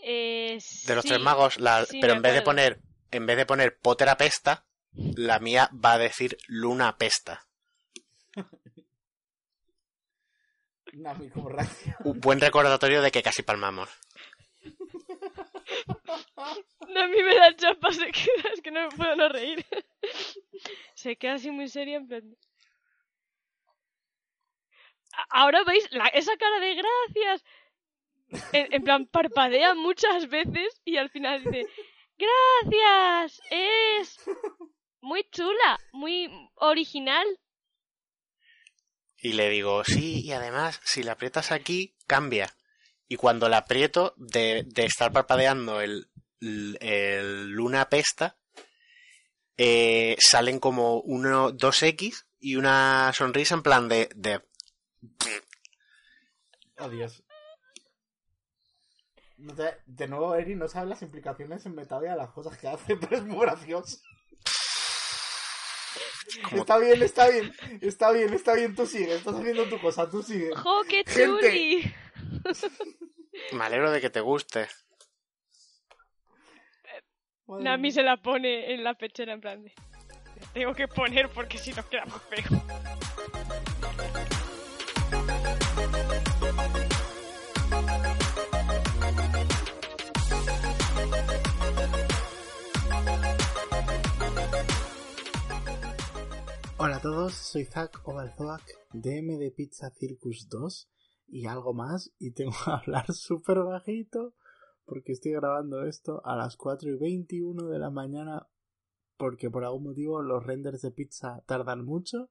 Eh, 0.03 0.59
de 0.87 0.95
los 0.95 1.03
sí. 1.03 1.09
tres 1.09 1.21
magos, 1.21 1.59
la- 1.61 1.85
sí, 1.85 1.99
pero 2.01 2.13
en 2.15 2.23
vez 2.23 2.35
de 2.35 2.43
poner 2.43 2.81
en 3.13 3.27
vez 3.27 3.37
de 3.37 3.47
poner 3.47 3.77
Potter 3.79 4.09
apesta, 4.09 4.65
la 4.93 5.39
mía 5.41 5.69
va 5.73 5.93
a 5.95 5.99
decir 5.99 6.37
Luna 6.47 6.89
apesta. 6.89 7.47
Reacción. 10.93 11.95
Un 12.05 12.21
buen 12.21 12.41
recordatorio 12.41 13.01
de 13.03 13.11
que 13.11 13.23
casi 13.23 13.43
palmamos. 13.43 13.89
No, 16.89 17.01
a 17.03 17.07
mí 17.07 17.23
me 17.23 17.35
da 17.37 17.55
chapa, 17.55 17.93
se 17.93 18.11
queda, 18.11 18.49
es 18.55 18.61
que 18.63 18.71
no 18.73 18.81
me 18.89 18.97
puedo 18.97 19.15
no 19.15 19.29
reír. 19.29 19.65
se 20.95 21.15
queda 21.17 21.35
así 21.35 21.51
muy 21.51 21.69
seria 21.69 21.99
en 21.99 22.09
plan... 22.09 22.37
Ahora 25.29 25.63
veis 25.65 25.87
la- 25.93 26.09
esa 26.09 26.37
cara 26.37 26.59
de 26.59 26.75
gracias. 26.75 27.45
En, 28.53 28.73
en 28.73 28.83
plan, 28.83 29.07
parpadea 29.07 29.75
muchas 29.75 30.29
veces 30.29 30.81
y 30.85 30.97
al 30.97 31.11
final 31.11 31.43
dice, 31.45 31.67
gracias, 32.17 33.41
es 33.51 34.17
muy 35.01 35.25
chula, 35.31 35.79
muy 35.93 36.31
original. 36.55 37.27
Y 39.19 39.33
le 39.35 39.51
digo, 39.51 39.85
sí, 39.85 40.23
y 40.25 40.33
además, 40.33 40.81
si 40.85 41.03
la 41.03 41.13
aprietas 41.13 41.53
aquí, 41.53 41.95
cambia. 42.07 42.55
Y 43.09 43.17
cuando 43.17 43.49
la 43.49 43.59
aprieto, 43.59 44.15
de, 44.17 44.63
de 44.65 44.85
estar 44.85 45.13
parpadeando 45.13 45.81
el, 45.81 46.09
el 46.41 47.51
Luna 47.51 47.89
Pesta, 47.89 48.39
eh, 49.57 50.17
salen 50.19 50.59
como 50.59 51.01
uno, 51.01 51.53
dos 51.53 51.83
X 51.83 52.27
y 52.39 52.57
una 52.57 53.13
sonrisa 53.13 53.55
en 53.57 53.63
plan 53.63 53.89
de, 53.89 54.09
de 54.15 54.41
Adiós. 56.77 57.23
No 59.41 59.55
te- 59.55 59.79
de 59.87 60.07
nuevo, 60.09 60.35
Eri 60.35 60.55
no 60.55 60.69
sabe 60.69 60.87
las 60.91 61.03
implicaciones 61.03 61.65
en 61.67 61.75
Metavia 61.75 62.11
de 62.13 62.19
las 62.19 62.31
cosas 62.31 62.57
que 62.59 62.69
hace, 62.69 62.97
pero 63.01 63.17
es 63.17 63.25
muy 63.25 63.41
gracioso. 63.41 63.99
Está 66.53 66.79
bien, 66.79 67.03
está 67.03 67.29
bien, 67.29 67.53
está 67.81 68.11
bien, 68.13 68.33
está 68.35 68.55
bien, 68.55 68.75
tú 68.77 68.87
sigue, 68.87 69.15
estás 69.17 69.35
haciendo 69.35 69.65
tu 69.69 69.81
cosa, 69.81 70.09
tú 70.09 70.23
sigue. 70.23 70.55
¡Jo, 70.55 70.83
qué 70.89 71.03
Gente. 71.07 71.25
chuli! 71.51 71.95
Me 73.53 73.65
alegro 73.65 73.91
de 73.91 74.01
que 74.01 74.11
te 74.11 74.21
guste. 74.21 74.69
Madre 77.47 77.65
Nami 77.65 77.83
mía. 77.83 77.91
se 77.93 78.03
la 78.03 78.17
pone 78.19 78.73
en 78.75 78.85
la 78.85 78.95
pechera 78.95 79.33
en 79.33 79.41
plan 79.41 79.63
de... 79.65 79.73
"La 80.41 80.47
Tengo 80.53 80.73
que 80.75 80.87
poner 80.87 81.29
porque 81.31 81.59
si 81.59 81.73
no 81.73 81.89
queda 81.89 82.05
muy 82.05 82.21
feo. 82.31 82.63
Hola 96.83 96.97
a 96.97 97.03
todos, 97.03 97.35
soy 97.35 97.67
Zack 97.67 98.09
Obalzoak, 98.09 98.63
DM 98.95 99.37
de 99.37 99.51
Pizza 99.51 99.91
Circus 99.91 100.49
2 100.49 100.91
y 101.27 101.45
algo 101.45 101.75
más, 101.75 102.11
y 102.19 102.31
tengo 102.31 102.53
que 102.65 102.71
hablar 102.71 103.13
súper 103.13 103.59
bajito 103.59 104.35
porque 104.87 105.13
estoy 105.13 105.33
grabando 105.33 105.85
esto 105.85 106.23
a 106.25 106.37
las 106.37 106.57
4 106.57 106.89
y 106.89 106.97
21 106.97 107.69
de 107.69 107.79
la 107.79 107.91
mañana 107.91 108.49
porque 109.19 109.51
por 109.51 109.65
algún 109.65 109.83
motivo 109.83 110.23
los 110.23 110.43
renders 110.43 110.81
de 110.81 110.91
pizza 110.91 111.45
tardan 111.47 111.85
mucho 111.85 112.31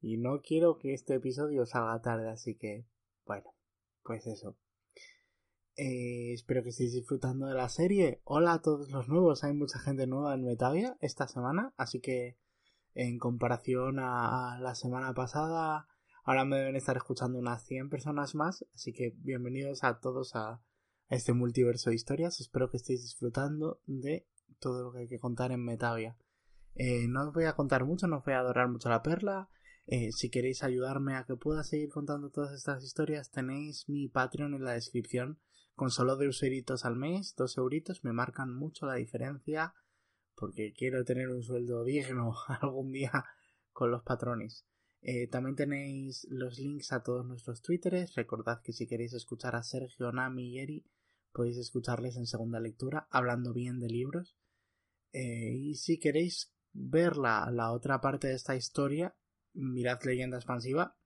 y 0.00 0.16
no 0.16 0.42
quiero 0.42 0.78
que 0.78 0.94
este 0.94 1.14
episodio 1.14 1.66
salga 1.66 2.00
tarde, 2.00 2.30
así 2.30 2.54
que 2.54 2.86
bueno, 3.26 3.52
pues 4.04 4.28
eso. 4.28 4.56
Eh, 5.74 6.34
espero 6.34 6.62
que 6.62 6.68
estéis 6.68 6.92
disfrutando 6.92 7.46
de 7.46 7.54
la 7.54 7.68
serie. 7.68 8.20
Hola 8.22 8.52
a 8.52 8.62
todos 8.62 8.92
los 8.92 9.08
nuevos, 9.08 9.42
hay 9.42 9.54
mucha 9.54 9.80
gente 9.80 10.06
nueva 10.06 10.34
en 10.34 10.44
Metavia 10.44 10.96
esta 11.00 11.26
semana, 11.26 11.74
así 11.76 12.00
que 12.00 12.38
en 12.94 13.18
comparación 13.18 13.98
a 13.98 14.58
la 14.60 14.74
semana 14.74 15.14
pasada, 15.14 15.88
ahora 16.24 16.44
me 16.44 16.56
deben 16.56 16.76
estar 16.76 16.96
escuchando 16.96 17.38
unas 17.38 17.64
100 17.64 17.88
personas 17.88 18.34
más, 18.34 18.66
así 18.74 18.92
que 18.92 19.14
bienvenidos 19.18 19.84
a 19.84 20.00
todos 20.00 20.34
a 20.36 20.62
este 21.08 21.32
multiverso 21.32 21.90
de 21.90 21.96
historias. 21.96 22.40
Espero 22.40 22.70
que 22.70 22.76
estéis 22.76 23.02
disfrutando 23.02 23.80
de 23.86 24.26
todo 24.58 24.84
lo 24.84 24.92
que 24.92 25.00
hay 25.00 25.08
que 25.08 25.18
contar 25.18 25.52
en 25.52 25.64
Metavia. 25.64 26.16
Eh, 26.74 27.06
no 27.08 27.28
os 27.28 27.34
voy 27.34 27.44
a 27.44 27.54
contar 27.54 27.84
mucho, 27.84 28.06
no 28.06 28.18
os 28.18 28.24
voy 28.24 28.34
a 28.34 28.40
adorar 28.40 28.68
mucho 28.68 28.88
la 28.88 29.02
perla. 29.02 29.48
Eh, 29.86 30.12
si 30.12 30.30
queréis 30.30 30.62
ayudarme 30.62 31.16
a 31.16 31.24
que 31.24 31.36
pueda 31.36 31.64
seguir 31.64 31.90
contando 31.90 32.30
todas 32.30 32.52
estas 32.52 32.84
historias, 32.84 33.30
tenéis 33.30 33.88
mi 33.88 34.08
Patreon 34.08 34.54
en 34.54 34.64
la 34.64 34.72
descripción. 34.72 35.38
Con 35.74 35.90
solo 35.90 36.16
dos 36.16 36.42
euritos 36.42 36.84
al 36.84 36.96
mes, 36.96 37.34
dos 37.36 37.56
euritos, 37.56 38.04
me 38.04 38.12
marcan 38.12 38.54
mucho 38.54 38.86
la 38.86 38.94
diferencia 38.94 39.74
porque 40.34 40.72
quiero 40.72 41.04
tener 41.04 41.28
un 41.28 41.42
sueldo 41.42 41.84
digno 41.84 42.34
algún 42.60 42.92
día 42.92 43.24
con 43.72 43.90
los 43.90 44.02
patrones. 44.02 44.66
Eh, 45.00 45.26
también 45.26 45.56
tenéis 45.56 46.26
los 46.30 46.58
links 46.58 46.92
a 46.92 47.02
todos 47.02 47.26
nuestros 47.26 47.60
twitteres. 47.60 48.14
Recordad 48.14 48.62
que 48.62 48.72
si 48.72 48.86
queréis 48.86 49.12
escuchar 49.14 49.56
a 49.56 49.62
Sergio, 49.62 50.12
Nami 50.12 50.50
y 50.50 50.58
Eri, 50.60 50.86
podéis 51.32 51.58
escucharles 51.58 52.16
en 52.16 52.26
segunda 52.26 52.60
lectura, 52.60 53.08
hablando 53.10 53.52
bien 53.52 53.80
de 53.80 53.88
libros. 53.88 54.36
Eh, 55.12 55.54
y 55.54 55.74
si 55.74 55.98
queréis 55.98 56.52
ver 56.72 57.16
la, 57.16 57.50
la 57.50 57.72
otra 57.72 58.00
parte 58.00 58.28
de 58.28 58.34
esta 58.34 58.54
historia, 58.54 59.16
mirad 59.54 59.98
Leyenda 60.04 60.36
Expansiva, 60.36 60.96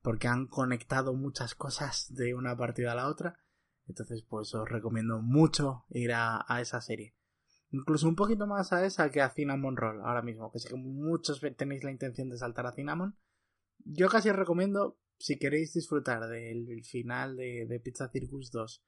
porque 0.00 0.28
han 0.28 0.46
conectado 0.46 1.14
muchas 1.14 1.54
cosas 1.54 2.06
de 2.14 2.34
una 2.34 2.56
partida 2.56 2.92
a 2.92 2.96
la 2.96 3.08
otra. 3.08 3.38
Entonces, 3.86 4.22
pues 4.22 4.54
os 4.54 4.68
recomiendo 4.68 5.20
mucho 5.20 5.84
ir 5.90 6.12
a, 6.12 6.44
a 6.48 6.62
esa 6.62 6.80
serie 6.80 7.14
incluso 7.74 8.06
un 8.08 8.14
poquito 8.14 8.46
más 8.46 8.72
a 8.72 8.86
esa 8.86 9.10
que 9.10 9.20
a 9.20 9.30
Cinnamon 9.30 9.76
Roll 9.76 10.00
ahora 10.02 10.22
mismo, 10.22 10.50
que 10.52 10.60
sé 10.60 10.68
que 10.68 10.76
muchos 10.76 11.40
tenéis 11.56 11.82
la 11.82 11.90
intención 11.90 12.28
de 12.28 12.38
saltar 12.38 12.66
a 12.66 12.72
Cinnamon. 12.72 13.16
Yo 13.84 14.08
casi 14.08 14.30
os 14.30 14.36
recomiendo, 14.36 14.96
si 15.18 15.38
queréis 15.38 15.74
disfrutar 15.74 16.28
del 16.28 16.84
final 16.84 17.36
de, 17.36 17.80
Pizza 17.82 18.08
Circus 18.08 18.52
2, 18.52 18.84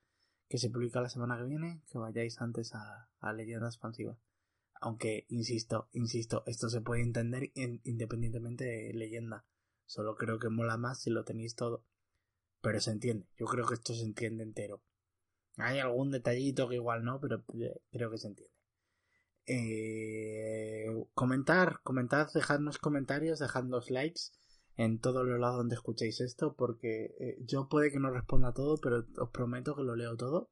que 0.48 0.58
se 0.58 0.70
publica 0.70 1.00
la 1.00 1.08
semana 1.08 1.36
que 1.36 1.44
viene, 1.44 1.82
que 1.90 1.98
vayáis 1.98 2.40
antes 2.40 2.74
a, 2.74 3.32
Leyenda 3.34 3.66
Expansiva. 3.66 4.16
Aunque, 4.80 5.26
insisto, 5.30 5.88
insisto, 5.92 6.44
esto 6.46 6.68
se 6.68 6.80
puede 6.80 7.02
entender 7.02 7.50
in- 7.54 7.80
independientemente 7.82 8.64
de 8.64 8.92
leyenda. 8.94 9.44
Solo 9.84 10.14
creo 10.14 10.38
que 10.38 10.48
mola 10.48 10.76
más 10.76 11.00
si 11.00 11.10
lo 11.10 11.24
tenéis 11.24 11.56
todo. 11.56 11.84
Pero 12.60 12.80
se 12.80 12.92
entiende, 12.92 13.26
yo 13.36 13.46
creo 13.46 13.66
que 13.66 13.74
esto 13.74 13.94
se 13.94 14.04
entiende 14.04 14.44
entero. 14.44 14.80
Hay 15.56 15.80
algún 15.80 16.10
detallito 16.12 16.68
que 16.68 16.76
igual 16.76 17.04
no, 17.04 17.18
pero 17.18 17.42
eh, 17.54 17.80
creo 17.90 18.10
que 18.10 18.18
se 18.18 18.28
entiende. 18.28 18.55
Eh, 19.46 20.86
comentar, 21.14 21.80
comentad, 21.82 22.28
dejadnos 22.34 22.78
comentarios, 22.78 23.38
dejadnos 23.38 23.90
likes 23.90 24.22
en 24.76 24.98
todos 24.98 25.26
los 25.26 25.38
lados 25.38 25.58
donde 25.58 25.76
escuchéis 25.76 26.20
esto, 26.20 26.54
porque 26.56 27.14
eh, 27.18 27.38
yo 27.40 27.68
puede 27.68 27.90
que 27.90 27.98
no 27.98 28.10
responda 28.10 28.48
a 28.48 28.54
todo, 28.54 28.76
pero 28.82 29.06
os 29.18 29.30
prometo 29.30 29.74
que 29.74 29.82
lo 29.82 29.96
leo 29.96 30.16
todo. 30.16 30.50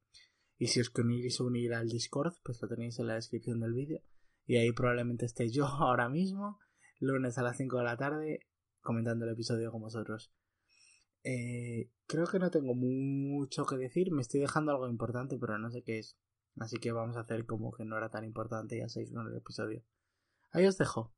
Y 0.57 0.69
si 0.69 0.81
os 0.81 0.91
queréis 0.91 1.41
unir 1.41 1.75
al 1.75 1.89
Discord, 1.89 2.35
pues 2.45 2.63
lo 2.63 2.69
tenéis 2.69 2.99
en 2.99 3.09
la 3.09 3.15
descripción 3.15 3.61
del 3.61 3.75
vídeo. 3.75 4.01
Y 4.47 4.57
ahí 4.57 4.73
probablemente 4.73 5.27
estéis 5.27 5.53
yo 5.53 5.67
ahora 5.67 6.09
mismo, 6.09 6.59
lunes 7.01 7.37
a 7.39 7.43
las 7.43 7.57
5 7.57 7.79
de 7.79 7.85
la 7.85 7.97
tarde, 7.97 8.41
comentando 8.81 9.25
el 9.25 9.33
episodio 9.33 9.73
con 9.73 9.83
vosotros. 9.83 10.33
Eh, 11.25 11.91
creo 12.07 12.27
que 12.27 12.39
no 12.39 12.51
tengo 12.51 12.75
mucho 12.75 13.65
que 13.65 13.77
decir, 13.77 14.13
me 14.13 14.23
estoy 14.23 14.41
dejando 14.41 14.73
algo 14.73 14.89
importante, 14.89 15.39
pero 15.39 15.59
no 15.59 15.71
sé 15.71 15.83
qué 15.83 15.99
es. 15.99 16.17
Así 16.57 16.79
que 16.79 16.93
vamos 16.93 17.17
a 17.17 17.21
hacer 17.21 17.47
como 17.47 17.73
que 17.73 17.85
no 17.85 17.97
era 17.97 18.11
tan 18.11 18.25
importante 18.25 18.77
y 18.77 18.81
ya 18.81 18.89
seguir 18.89 19.13
con 19.13 19.27
el 19.27 19.37
episodio. 19.37 19.85
Ahí 20.53 20.67
os 20.67 20.79
dejo. 20.79 21.13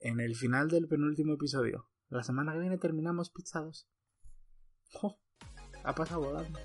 En 0.00 0.20
el 0.20 0.34
final 0.34 0.68
del 0.68 0.88
penúltimo 0.88 1.34
episodio. 1.34 1.88
La 2.08 2.22
semana 2.22 2.52
que 2.52 2.60
viene 2.60 2.78
terminamos 2.78 3.30
pizzados. 3.30 3.88
¡Jo! 4.92 5.18
Ha 5.84 5.94
pasado 5.94 6.20
volando. 6.20 6.58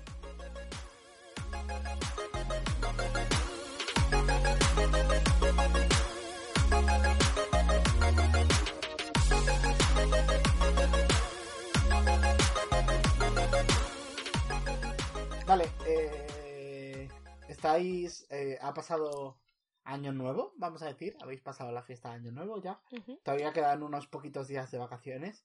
Estáis. 17.62 18.26
eh, 18.30 18.58
ha 18.60 18.74
pasado 18.74 19.38
Año 19.84 20.12
Nuevo, 20.12 20.52
vamos 20.56 20.82
a 20.82 20.86
decir. 20.86 21.16
Habéis 21.20 21.40
pasado 21.40 21.70
la 21.70 21.84
fiesta 21.84 22.08
de 22.08 22.16
Año 22.16 22.32
Nuevo 22.32 22.60
ya. 22.60 22.80
Todavía 23.22 23.52
quedan 23.52 23.84
unos 23.84 24.08
poquitos 24.08 24.48
días 24.48 24.70
de 24.72 24.78
vacaciones. 24.78 25.44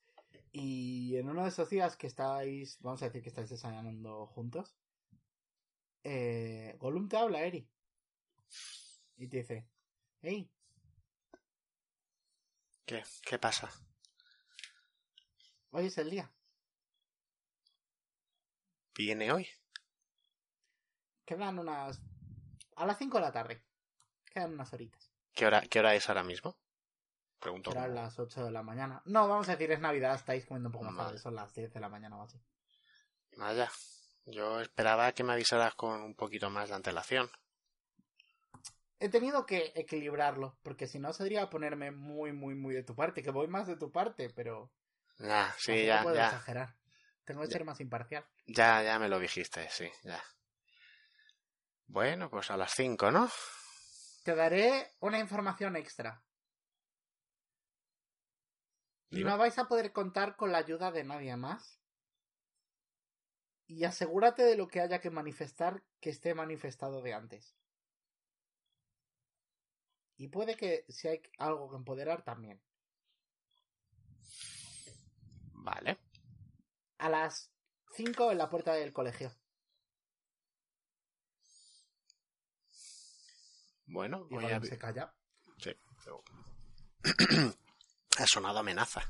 Y 0.51 1.15
en 1.17 1.29
uno 1.29 1.43
de 1.43 1.49
esos 1.49 1.69
días 1.69 1.95
que 1.95 2.07
estáis. 2.07 2.79
Vamos 2.81 3.01
a 3.03 3.05
decir 3.05 3.21
que 3.21 3.29
estáis 3.29 3.49
desayunando 3.49 4.25
juntos. 4.27 4.75
Eh, 6.03 6.75
Gollum 6.79 7.07
te 7.07 7.17
habla, 7.17 7.43
Eri. 7.43 7.69
Y 9.17 9.27
te 9.27 9.37
dice: 9.37 9.67
Hey, 10.21 10.49
¿Qué? 12.85 13.03
¿Qué 13.21 13.37
pasa? 13.37 13.69
hoy 15.71 15.85
es 15.85 15.97
el 15.99 16.09
día. 16.09 16.31
¿Viene 18.95 19.31
hoy? 19.31 19.47
Quedan 21.27 21.59
unas. 21.59 22.01
A 22.77 22.85
las 22.85 22.97
5 22.97 23.17
de 23.17 23.21
la 23.21 23.31
tarde. 23.33 23.61
Quedan 24.33 24.53
unas 24.53 24.71
horitas. 24.71 25.11
¿Qué 25.33 25.45
hora, 25.45 25.61
qué 25.61 25.79
hora 25.79 25.93
es 25.93 26.07
ahora 26.07 26.23
mismo? 26.23 26.57
Pregunto. 27.37 27.71
Serán 27.71 27.95
las 27.95 28.17
8 28.17 28.45
de 28.45 28.51
la 28.51 28.63
mañana. 28.63 29.01
No, 29.05 29.27
vamos 29.27 29.49
a 29.49 29.51
decir 29.51 29.69
es 29.71 29.81
Navidad, 29.81 30.15
estáis 30.15 30.45
comiendo 30.45 30.69
un 30.69 30.73
poco 30.73 30.85
más 30.85 30.95
tarde. 30.95 31.19
Son 31.19 31.35
las 31.35 31.53
10 31.53 31.73
de 31.73 31.79
la 31.81 31.89
mañana 31.89 32.17
o 32.17 32.23
así. 32.23 32.39
Vaya. 33.35 33.69
Yo 34.25 34.61
esperaba 34.61 35.11
que 35.11 35.25
me 35.25 35.33
avisaras 35.33 35.75
con 35.75 36.01
un 36.01 36.15
poquito 36.15 36.49
más 36.49 36.69
de 36.69 36.75
antelación. 36.75 37.29
He 38.99 39.09
tenido 39.09 39.45
que 39.45 39.73
equilibrarlo, 39.75 40.57
porque 40.63 40.87
si 40.87 40.97
no 40.97 41.11
sería 41.11 41.49
ponerme 41.49 41.91
muy, 41.91 42.31
muy, 42.31 42.55
muy 42.55 42.73
de 42.73 42.83
tu 42.83 42.95
parte. 42.95 43.21
Que 43.21 43.31
voy 43.31 43.47
más 43.47 43.67
de 43.67 43.75
tu 43.75 43.91
parte, 43.91 44.29
pero. 44.29 44.71
Ya, 45.19 45.53
sí, 45.57 45.85
ya, 45.85 46.03
puedo 46.03 46.15
ya. 46.15 46.27
exagerar. 46.27 46.75
Tengo 47.25 47.41
que 47.41 47.47
ser 47.47 47.65
más 47.65 47.81
imparcial. 47.81 48.25
Ya, 48.45 48.81
ya 48.81 48.97
me 48.97 49.09
lo 49.09 49.19
dijiste, 49.19 49.69
sí, 49.69 49.91
ya. 50.03 50.23
Bueno, 51.87 52.29
pues 52.29 52.51
a 52.51 52.57
las 52.57 52.73
5, 52.73 53.11
¿no? 53.11 53.29
Te 54.23 54.35
daré 54.35 54.91
una 54.99 55.19
información 55.19 55.75
extra. 55.77 56.21
Dime. 59.09 59.29
No 59.29 59.37
vais 59.37 59.57
a 59.57 59.67
poder 59.67 59.93
contar 59.93 60.35
con 60.35 60.51
la 60.51 60.57
ayuda 60.57 60.91
de 60.91 61.05
nadie 61.05 61.35
más. 61.37 61.79
Y 63.67 63.85
asegúrate 63.85 64.43
de 64.43 64.57
lo 64.57 64.67
que 64.67 64.81
haya 64.81 64.99
que 64.99 65.09
manifestar 65.09 65.83
que 65.99 66.09
esté 66.09 66.33
manifestado 66.33 67.01
de 67.01 67.13
antes. 67.13 67.55
Y 70.17 70.27
puede 70.29 70.55
que 70.55 70.85
si 70.89 71.07
hay 71.07 71.21
algo 71.37 71.69
que 71.69 71.77
empoderar 71.77 72.23
también. 72.23 72.61
Vale. 75.53 75.99
A 76.97 77.09
las 77.09 77.51
5 77.93 78.31
en 78.31 78.37
la 78.37 78.49
puerta 78.49 78.73
del 78.73 78.93
colegio. 78.93 79.31
Bueno, 83.87 84.27
Y 84.29 84.35
voy 84.35 84.51
a... 84.51 84.61
Se 84.61 84.77
calla. 84.77 85.13
Sí. 85.57 85.71
pero- 86.03 86.23
ha 88.19 88.25
sonado 88.25 88.59
amenaza. 88.59 89.01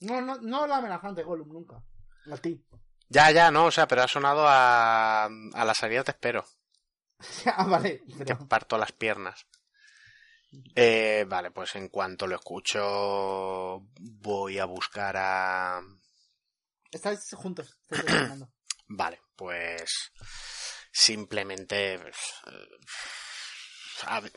No, 0.00 0.20
no, 0.20 0.38
no 0.40 0.66
la 0.66 0.76
amenazante 0.78 1.22
Gollum 1.22 1.52
nunca. 1.52 1.82
A 2.30 2.36
ti. 2.36 2.64
Ya, 3.08 3.30
ya, 3.30 3.50
no, 3.50 3.66
o 3.66 3.70
sea, 3.70 3.86
pero 3.86 4.02
ha 4.02 4.08
sonado 4.08 4.44
a, 4.46 5.24
a 5.24 5.64
la 5.64 5.74
salida 5.74 6.04
te 6.04 6.12
espero. 6.12 6.44
ah, 7.46 7.64
vale. 7.66 8.02
Que 8.06 8.24
Pero... 8.24 8.48
parto 8.48 8.78
las 8.78 8.92
piernas. 8.92 9.46
Eh, 10.74 11.24
vale, 11.28 11.50
pues 11.52 11.76
en 11.76 11.88
cuanto 11.88 12.26
lo 12.26 12.34
escucho, 12.36 13.86
voy 14.00 14.58
a 14.58 14.64
buscar 14.64 15.16
a. 15.16 15.80
Estáis 16.90 17.20
juntos. 17.34 17.78
Estáis. 17.88 18.44
Vale, 18.92 19.20
pues 19.36 20.10
simplemente. 21.00 21.98
pues, 21.98 22.16
eh, 22.46 24.30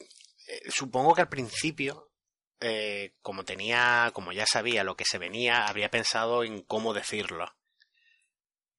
eh, 0.47 0.71
supongo 0.71 1.13
que 1.13 1.21
al 1.21 1.29
principio, 1.29 2.11
eh, 2.59 3.15
como 3.21 3.43
tenía, 3.43 4.11
como 4.13 4.31
ya 4.31 4.45
sabía 4.45 4.83
lo 4.83 4.95
que 4.95 5.05
se 5.05 5.17
venía, 5.17 5.67
habría 5.67 5.89
pensado 5.89 6.43
en 6.43 6.61
cómo 6.63 6.93
decirlo. 6.93 7.53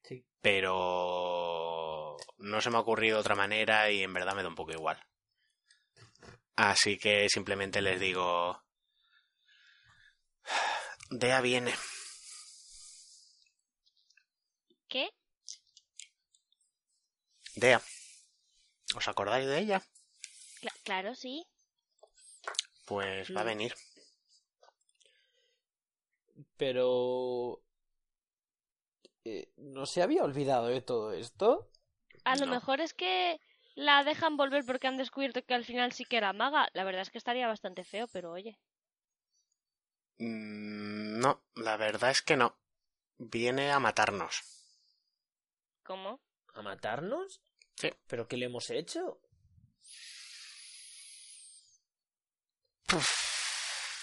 Sí. 0.02 0.26
pero 0.42 2.16
no 2.38 2.60
se 2.60 2.70
me 2.70 2.76
ha 2.76 2.80
ocurrido 2.80 3.18
otra 3.18 3.34
manera 3.34 3.90
y 3.90 4.02
en 4.02 4.12
verdad 4.12 4.34
me 4.34 4.42
da 4.42 4.48
un 4.48 4.54
poco 4.54 4.72
igual. 4.72 5.02
Así 6.56 6.98
que 6.98 7.28
simplemente 7.28 7.80
les 7.82 7.98
digo... 8.00 8.62
Dea 11.10 11.40
viene. 11.40 11.74
¿Qué? 14.88 15.10
Dea. 17.56 17.80
¿Os 18.98 19.06
acordáis 19.12 19.46
de 19.50 19.56
ella? 19.62 19.78
Cla- 20.60 20.74
claro, 20.82 21.14
sí. 21.14 21.46
Pues 22.86 23.30
va 23.36 23.42
a 23.42 23.44
Mm. 23.44 23.50
venir. 23.50 23.74
Pero... 26.56 27.60
eh, 29.24 29.48
¿No 29.56 29.86
se 29.86 30.02
había 30.02 30.24
olvidado 30.24 30.68
de 30.68 30.80
todo 30.82 31.12
esto? 31.12 31.68
A 32.24 32.36
lo 32.36 32.46
No. 32.46 32.54
mejor 32.54 32.82
es 32.82 32.92
que 32.92 33.40
la 33.74 34.04
dejan 34.04 34.36
volver 34.36 34.62
porque 34.66 34.86
han 34.88 34.98
descubierto 34.98 35.42
que 35.42 35.54
al 35.54 35.64
final 35.64 35.92
sí 35.92 36.04
que 36.04 36.18
era 36.18 36.34
maga. 36.34 36.68
La 36.74 36.84
verdad 36.84 37.00
es 37.00 37.10
que 37.10 37.16
estaría 37.16 37.46
bastante 37.48 37.82
feo, 37.82 38.08
pero 38.08 38.30
oye. 38.32 38.58
Mm, 40.18 41.20
No, 41.20 41.44
la 41.54 41.76
verdad 41.76 42.10
es 42.10 42.20
que 42.22 42.36
no. 42.36 42.58
Viene 43.18 43.72
a 43.72 43.80
matarnos. 43.80 44.42
¿Cómo? 45.84 46.20
¿A 46.54 46.62
matarnos? 46.62 47.40
Sí. 47.76 47.90
¿Pero 48.06 48.26
qué 48.26 48.36
le 48.36 48.46
hemos 48.46 48.70
hecho? 48.70 49.20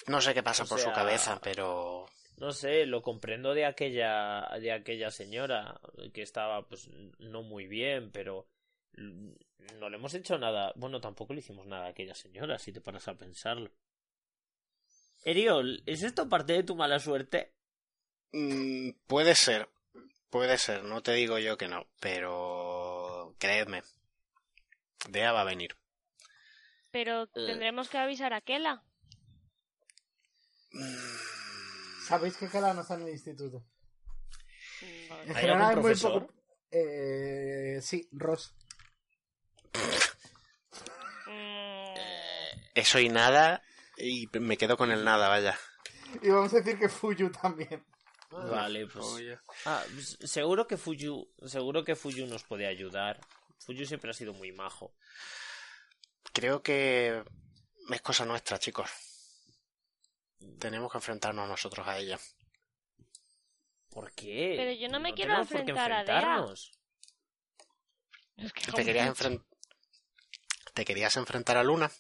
No 0.08 0.20
sé 0.20 0.34
qué 0.34 0.44
pasa 0.44 0.64
O 0.64 0.68
por 0.68 0.80
su 0.80 0.92
cabeza, 0.92 1.40
pero... 1.42 2.06
No 2.38 2.52
sé, 2.52 2.86
lo 2.86 3.02
comprendo 3.04 3.54
de 3.54 3.66
aquella, 3.66 4.50
de 4.60 4.72
aquella 4.72 5.12
señora 5.12 5.80
que 6.14 6.24
estaba 6.24 6.68
pues 6.68 6.90
no 7.20 7.44
muy 7.44 7.68
bien, 7.68 8.12
pero 8.12 8.48
no 8.94 9.90
le 9.90 9.98
hemos 9.98 10.14
hecho 10.16 10.38
nada. 10.40 10.74
Bueno, 10.76 11.00
tampoco 11.00 11.34
le 11.34 11.40
hicimos 11.40 11.68
nada 11.68 11.86
a 11.86 11.90
aquella 11.90 12.16
señora, 12.16 12.58
si 12.58 12.74
te 12.74 12.82
paras 12.82 13.08
a 13.08 13.16
pensarlo. 13.16 13.72
Eriol, 15.24 15.84
¿es 15.86 16.02
esto 16.02 16.28
parte 16.28 16.54
de 16.54 16.64
tu 16.64 16.76
mala 16.76 16.98
suerte? 16.98 17.54
Mm, 18.32 18.90
puede 19.06 19.36
ser, 19.36 19.70
puede 20.32 20.58
ser, 20.58 20.84
no 20.84 21.04
te 21.04 21.12
digo 21.14 21.38
yo 21.38 21.58
que 21.58 21.68
no, 21.68 21.86
pero 22.00 23.36
creedme, 23.38 23.84
Dea 25.10 25.32
va 25.32 25.42
a 25.42 25.46
venir. 25.46 25.78
Pero 26.92 27.24
Eh. 27.24 27.28
tendremos 27.34 27.90
que 27.90 27.98
avisar 28.00 28.34
a 28.34 28.42
Kela. 28.42 28.84
Mm, 30.72 32.08
Sabéis 32.08 32.36
que 32.38 32.50
Kela 32.50 32.74
no 32.74 32.82
está 32.82 32.96
en 32.96 33.04
el 33.04 33.10
instituto. 33.10 33.60
Mm, 34.82 34.86
En 34.86 35.10
vale. 35.10 35.22
¿Hay 35.30 35.36
general 35.36 35.62
algún 35.62 35.92
es 35.92 36.04
muy 36.04 36.12
poco- 36.20 36.34
Eh, 36.72 37.80
sí, 37.82 38.08
Ross. 38.14 38.56
Mm, 41.28 41.96
Eso 42.76 43.00
y 43.00 43.10
nada, 43.10 43.62
y 43.98 44.28
me 44.40 44.58
quedo 44.58 44.78
con 44.78 44.92
el 44.92 45.04
nada, 45.04 45.28
vaya. 45.30 45.58
Y 46.22 46.30
vamos 46.30 46.54
a 46.54 46.58
decir 46.58 46.78
que 46.80 46.88
Fuyu 46.90 47.30
también. 47.32 47.86
Vale, 48.32 48.88
pues-. 48.88 49.38
Ah, 49.66 49.84
pues, 49.94 50.18
seguro 50.24 50.66
que 50.68 50.78
Fuyu, 50.78 51.28
seguro 51.46 51.84
que 51.84 51.96
Fuyu 51.96 52.26
nos 52.28 52.44
puede 52.44 52.66
ayudar. 52.68 53.20
Fuyu 53.60 53.86
siempre 53.86 54.12
ha 54.12 54.14
sido 54.14 54.34
muy 54.34 54.52
majo. 54.52 54.96
Creo 56.34 56.64
que 56.64 57.24
es 57.90 58.02
cosa 58.02 58.26
nuestra, 58.26 58.58
chicos. 58.58 58.90
Tenemos 60.60 60.92
que 60.92 60.98
enfrentarnos 60.98 61.48
nosotros 61.48 61.86
a 61.88 61.98
ella. 62.00 62.18
¿Por 63.90 64.12
qué? 64.14 64.54
Pero 64.58 64.72
yo 64.72 64.88
no 64.88 65.00
me 65.00 65.14
quiero 65.14 65.32
tenemos 65.34 65.48
por 65.50 65.56
qué 65.66 65.72
enfrentar 65.72 65.92
a 65.92 66.04
Dea. 66.04 66.16
enfrentarnos. 66.16 66.72
es 68.38 68.54
que 68.54 68.72
¿Te 68.72 68.86
querías, 68.86 69.10
enfren- 69.10 69.46
¿Te 70.74 70.86
querías 70.86 71.16
enfrentar 71.18 71.58
a 71.58 71.64
Luna? 71.64 71.92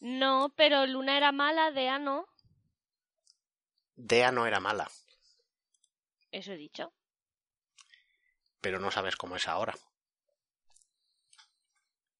No, 0.00 0.52
pero 0.56 0.84
Luna 0.86 1.16
era 1.16 1.30
mala, 1.32 1.70
Dea 1.70 1.98
no. 1.98 2.26
Dea 3.96 4.32
no 4.32 4.46
era 4.46 4.60
mala, 4.60 4.90
Eso 6.30 6.52
he 6.52 6.56
dicho. 6.56 6.92
pero 8.60 8.78
no 8.80 8.90
sabes 8.90 9.16
cómo 9.16 9.36
es 9.36 9.46
ahora. 9.48 9.74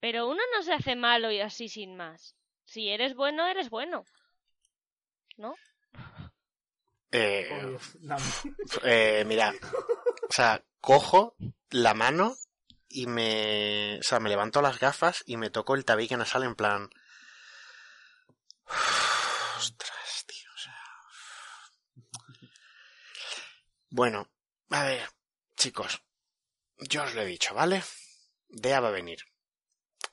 Pero 0.01 0.29
uno 0.29 0.43
no 0.55 0.63
se 0.63 0.75
hace 0.75 0.95
malo 0.97 1.31
y 1.31 1.41
así 1.41 1.69
sin 1.69 1.97
más. 1.97 2.37
Si 2.67 2.89
eres 2.91 3.15
bueno, 3.15 3.47
eres 3.47 3.71
bueno. 3.71 4.05
Eh, 7.11 7.49
Oye, 7.53 7.79
dame. 8.01 8.23
eh, 8.83 9.25
mira, 9.27 9.55
o 10.29 10.33
sea, 10.33 10.63
cojo 10.81 11.35
la 11.71 11.95
mano 11.95 12.37
y 12.89 13.07
me, 13.07 13.99
o 14.01 14.03
sea, 14.03 14.19
me 14.21 14.29
levanto 14.29 14.61
las 14.61 14.79
gafas 14.81 15.23
y 15.27 15.37
me 15.37 15.51
toco 15.51 15.75
el 15.75 15.85
tabique 15.85 16.17
nasal 16.17 16.43
en 16.43 16.55
plan, 16.57 16.91
ostras, 19.57 20.25
tío, 20.27 20.51
o 20.53 20.59
sea. 20.59 20.81
Bueno, 23.97 24.29
a 24.71 24.83
ver, 24.83 25.09
chicos, 25.57 26.03
yo 26.79 27.05
os 27.05 27.15
lo 27.15 27.23
he 27.23 27.27
dicho, 27.27 27.55
¿vale? 27.55 27.81
Dea 28.49 28.81
va 28.81 28.89
a 28.89 28.91
venir 28.91 29.21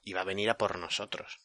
y 0.03 0.13
va 0.13 0.21
a 0.21 0.23
venir 0.23 0.51
a 0.51 0.57
por 0.59 0.77
nosotros. 0.77 1.39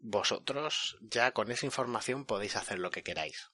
Vosotros 0.00 0.98
ya 1.02 1.30
con 1.30 1.52
esa 1.52 1.66
información 1.66 2.24
podéis 2.24 2.56
hacer 2.56 2.80
lo 2.80 2.90
que 2.90 3.04
queráis. 3.04 3.52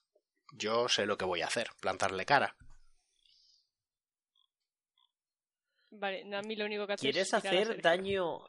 Yo 0.53 0.89
sé 0.89 1.05
lo 1.05 1.19
que 1.19 1.25
voy 1.25 1.43
a 1.43 1.45
hacer, 1.45 1.69
plantarle 1.79 2.25
cara. 2.25 2.57
Vale, 5.91 6.35
a 6.35 6.41
mí 6.41 6.55
lo 6.55 6.65
único 6.65 6.87
que 6.87 6.93
hace 6.93 7.01
¿Quieres 7.01 7.27
es 7.27 7.33
hacer 7.35 7.79
daño 7.79 8.43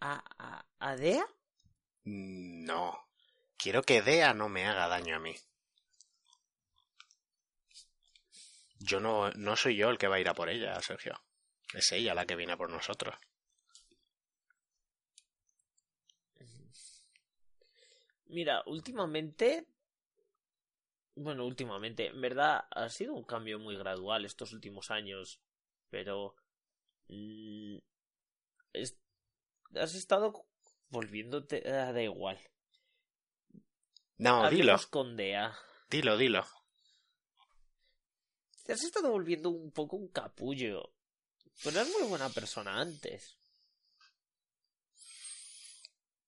a, 0.00 0.24
a, 0.38 0.66
a 0.78 0.96
Dea? 0.96 1.26
No. 2.04 3.06
Quiero 3.58 3.82
que 3.82 4.00
Dea 4.00 4.32
no 4.32 4.48
me 4.48 4.64
haga 4.64 4.88
daño 4.88 5.16
a 5.16 5.20
mí. 5.20 5.36
Yo 8.86 9.00
no, 9.00 9.30
no 9.32 9.56
soy 9.56 9.76
yo 9.76 9.90
el 9.90 9.98
que 9.98 10.06
va 10.08 10.16
a 10.16 10.20
ir 10.20 10.28
a 10.28 10.34
por 10.34 10.48
ella, 10.48 10.80
Sergio. 10.80 11.20
Es 11.74 11.90
ella 11.92 12.14
la 12.14 12.24
que 12.26 12.36
viene 12.36 12.52
a 12.52 12.56
por 12.56 12.70
nosotros. 12.70 13.14
Mira, 18.26 18.62
últimamente... 18.66 19.66
Bueno, 21.18 21.46
últimamente, 21.46 22.08
en 22.08 22.20
verdad 22.20 22.66
ha 22.70 22.88
sido 22.90 23.14
un 23.14 23.24
cambio 23.24 23.58
muy 23.58 23.76
gradual 23.76 24.24
estos 24.26 24.52
últimos 24.52 24.90
años, 24.90 25.40
pero... 25.88 26.36
mm, 27.08 27.78
es- 28.74 28.98
has 29.74 29.94
estado 29.94 30.44
volviéndote 30.90 31.66
a 31.70 31.92
da 31.92 32.02
igual. 32.02 32.38
No, 34.18 34.48
dilo, 34.50 34.72
Hablemos 34.72 34.86
con 34.86 35.16
Dea. 35.16 35.54
dilo, 35.88 36.16
dilo. 36.18 36.44
Te 38.66 38.72
has 38.72 38.82
estado 38.82 39.10
volviendo 39.10 39.48
un 39.48 39.70
poco 39.70 39.96
un 39.96 40.08
capullo. 40.08 40.92
Pero 41.62 41.80
eras 41.80 41.88
muy 41.88 42.08
buena 42.08 42.28
persona 42.30 42.80
antes. 42.80 43.38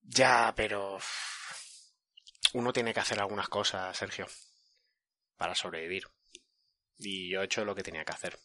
Ya, 0.03 0.55
pero 0.57 0.99
uno 2.55 2.73
tiene 2.73 2.95
que 2.95 3.01
hacer 3.01 3.19
algunas 3.19 3.49
cosas, 3.49 3.97
Sergio, 3.97 4.27
para 5.37 5.57
sobrevivir. 5.57 6.05
Y 6.99 7.31
yo 7.33 7.43
he 7.43 7.47
hecho 7.47 7.65
lo 7.65 7.75
que 7.75 7.83
tenía 7.83 8.05
que 8.05 8.13
hacer. 8.13 8.39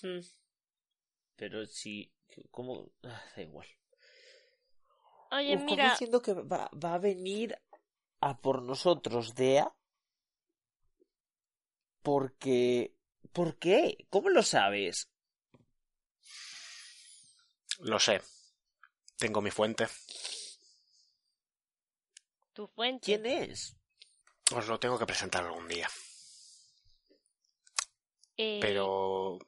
Hmm. 0.00 0.20
Pero 1.34 1.66
si... 1.66 2.14
¿Cómo? 2.52 2.92
Ah, 3.02 3.22
da 3.34 3.42
igual. 3.42 3.66
Oye, 5.32 5.56
Uf, 5.56 5.62
¿cómo 5.62 5.70
mira, 5.72 5.90
diciendo 5.90 6.22
que 6.22 6.34
va, 6.34 6.70
va 6.72 6.94
a 6.94 6.98
venir 6.98 7.60
a 8.20 8.40
por 8.40 8.62
nosotros, 8.62 9.34
Dea? 9.34 9.74
Porque... 12.02 12.94
¿Por 13.32 13.58
qué? 13.58 14.06
¿Cómo 14.10 14.30
lo 14.30 14.42
sabes? 14.42 15.08
Lo 17.80 17.98
sé. 17.98 18.20
Tengo 19.16 19.40
mi 19.40 19.50
fuente. 19.50 19.86
tu 22.52 22.66
fuente. 22.68 23.04
¿Quién 23.04 23.26
es? 23.26 23.76
Os 24.52 24.66
lo 24.66 24.80
tengo 24.80 24.98
que 24.98 25.06
presentar 25.06 25.44
algún 25.44 25.68
día. 25.68 25.88
Eh, 28.36 28.58
Pero 28.60 29.38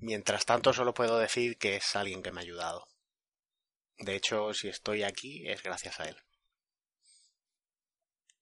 mientras 0.00 0.44
tanto 0.44 0.72
solo 0.72 0.92
puedo 0.94 1.18
decir 1.18 1.56
que 1.56 1.76
es 1.76 1.96
alguien 1.96 2.22
que 2.22 2.30
me 2.30 2.40
ha 2.40 2.42
ayudado. 2.44 2.86
De 3.98 4.14
hecho, 4.14 4.52
si 4.52 4.68
estoy 4.68 5.02
aquí 5.02 5.48
es 5.48 5.62
gracias 5.62 5.98
a 6.00 6.08
él. 6.08 6.16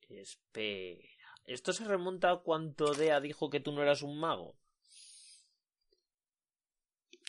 Espera. 0.08 1.13
¿Esto 1.46 1.72
se 1.72 1.84
remonta 1.84 2.30
a 2.30 2.38
cuando 2.42 2.92
Dea 2.94 3.20
dijo 3.20 3.50
que 3.50 3.60
tú 3.60 3.72
no 3.72 3.82
eras 3.82 4.02
un 4.02 4.18
mago? 4.18 4.56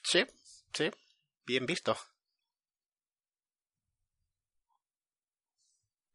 Sí, 0.03 0.23
sí. 0.73 0.89
Bien 1.45 1.65
visto. 1.65 1.95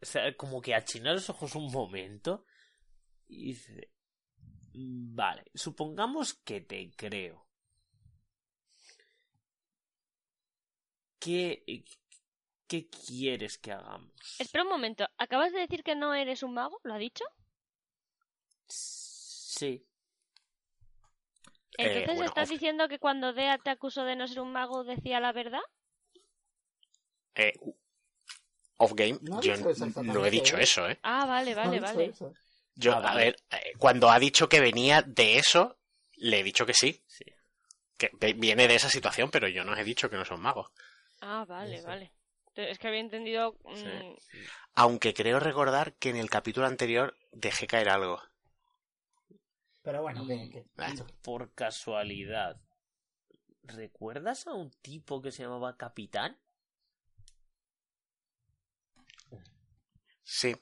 O 0.03 0.07
sea, 0.07 0.34
como 0.36 0.61
que 0.62 0.74
achina 0.74 1.12
los 1.12 1.28
ojos 1.28 1.55
un 1.55 1.70
momento 1.70 2.44
y 3.28 3.48
dice... 3.53 3.90
"Mm, 4.72 5.14
Vale, 5.14 5.44
supongamos 5.55 6.34
que 6.34 6.61
te 6.62 6.90
creo. 6.96 7.46
¿Qué, 11.18 11.62
qué 12.66 12.88
quieres 12.88 13.59
que 13.59 13.72
hagamos? 13.72 14.14
Espera 14.38 14.64
un 14.64 14.70
momento, 14.70 15.07
¿acabas 15.18 15.53
de 15.53 15.61
decir 15.61 15.82
que 15.82 15.94
no 15.94 16.14
eres 16.14 16.42
un 16.42 16.55
mago? 16.55 16.80
¿Lo 16.82 16.94
ha 16.94 16.98
dicho? 16.98 17.24
Sí. 18.70 19.84
Eh, 21.78 21.84
Entonces 21.84 22.14
bueno, 22.16 22.28
estás 22.28 22.44
of- 22.44 22.50
diciendo 22.50 22.88
que 22.88 22.98
cuando 23.00 23.32
Dea 23.32 23.58
te 23.58 23.70
acusó 23.70 24.04
de 24.04 24.14
no 24.16 24.28
ser 24.28 24.40
un 24.40 24.52
mago 24.52 24.84
decía 24.84 25.18
la 25.20 25.32
verdad. 25.32 25.62
Eh, 27.34 27.52
off 28.78 28.92
game, 28.94 29.18
No 29.22 29.40
yo 29.42 29.54
no 29.56 30.24
he 30.26 30.30
dicho 30.30 30.56
eso. 30.56 30.86
eso, 30.86 30.88
¿eh? 30.90 30.98
Ah, 31.02 31.26
vale, 31.26 31.54
vale, 31.54 31.80
No, 31.80 31.86
vale. 31.86 32.06
eso. 32.06 32.32
Yo, 32.76 32.92
Ah, 32.92 32.96
a 32.96 33.00
vale. 33.00 33.24
ver, 33.24 33.36
eh, 33.50 33.72
cuando 33.78 34.10
ha 34.10 34.18
dicho 34.18 34.48
que 34.48 34.60
venía 34.60 35.02
de 35.02 35.36
eso, 35.38 35.76
le 36.16 36.40
he 36.40 36.42
dicho 36.42 36.64
que 36.64 36.74
sí. 36.74 37.02
Sí. 37.06 37.24
Que 37.98 38.10
viene 38.34 38.66
de 38.66 38.74
esa 38.76 38.88
situación, 38.88 39.30
pero 39.30 39.48
yo 39.48 39.64
no 39.64 39.76
he 39.76 39.84
dicho 39.84 40.08
que 40.08 40.16
no 40.16 40.24
son 40.24 40.40
magos. 40.40 40.70
Ah, 41.20 41.44
vale, 41.48 41.76
Eso. 41.76 41.86
vale. 41.88 42.12
Es 42.54 42.78
que 42.78 42.88
había 42.88 43.00
entendido... 43.00 43.54
mm, 43.64 43.76
Sí. 43.76 44.38
Aunque 44.74 45.14
creo 45.14 45.40
recordar 45.40 45.94
que 45.94 46.10
en 46.10 46.16
el 46.16 46.30
capítulo 46.30 46.66
anterior 46.66 47.16
dejé 47.32 47.66
caer 47.66 47.88
algo. 47.90 48.20
Pero 49.91 50.03
bueno, 50.03 50.24
que, 50.24 50.49
que- 50.51 50.66
eso. 50.86 51.05
Por 51.20 51.53
casualidad, 51.53 52.61
¿recuerdas 53.64 54.47
a 54.47 54.55
un 54.55 54.70
tipo 54.70 55.20
que 55.20 55.32
se 55.32 55.43
llamaba 55.43 55.76
Capitán? 55.76 56.38
Sí. 60.22 60.55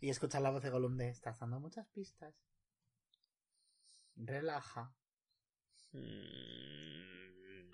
Y 0.00 0.10
escuchar 0.10 0.42
la 0.42 0.50
voz 0.50 0.64
de 0.64 0.70
Gollum 0.70 0.96
de 0.96 1.10
estás 1.10 1.38
dando 1.38 1.60
muchas 1.60 1.86
pistas. 1.94 2.34
Relaja. 4.16 4.92
Mm. 5.92 7.70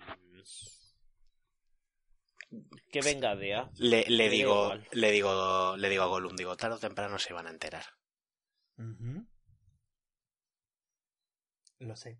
Que 2.91 3.01
venga 3.01 3.35
Dea. 3.35 3.71
Le, 3.77 4.05
le 4.07 4.29
digo, 4.29 4.75
le 4.91 5.11
digo, 5.11 5.75
le 5.75 5.89
digo 5.89 6.03
a 6.03 6.05
Gollum, 6.07 6.35
digo, 6.35 6.55
tarde 6.55 6.75
o 6.75 6.79
temprano 6.79 7.17
se 7.17 7.33
van 7.33 7.47
a 7.47 7.49
enterar. 7.49 7.96
Lo 11.79 11.95
sé. 11.95 12.19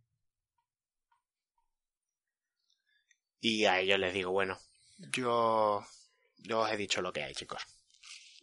Y 3.40 3.66
a 3.66 3.80
ellos 3.80 4.00
les 4.00 4.14
digo, 4.14 4.32
bueno, 4.32 4.58
yo, 4.98 5.86
yo 6.38 6.60
os 6.62 6.72
he 6.72 6.78
dicho 6.78 7.02
lo 7.02 7.14
que 7.14 7.24
hay, 7.24 7.34
chicos. 7.34 7.62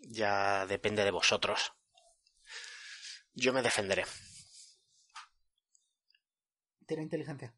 Ya 0.01 0.67
depende 0.67 1.05
de 1.05 1.11
vosotros. 1.11 1.73
Yo 3.35 3.53
me 3.53 3.63
defenderé. 3.63 4.05
Tiene 6.87 7.03
inteligencia. 7.03 7.55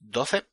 ¿12? 0.00 0.46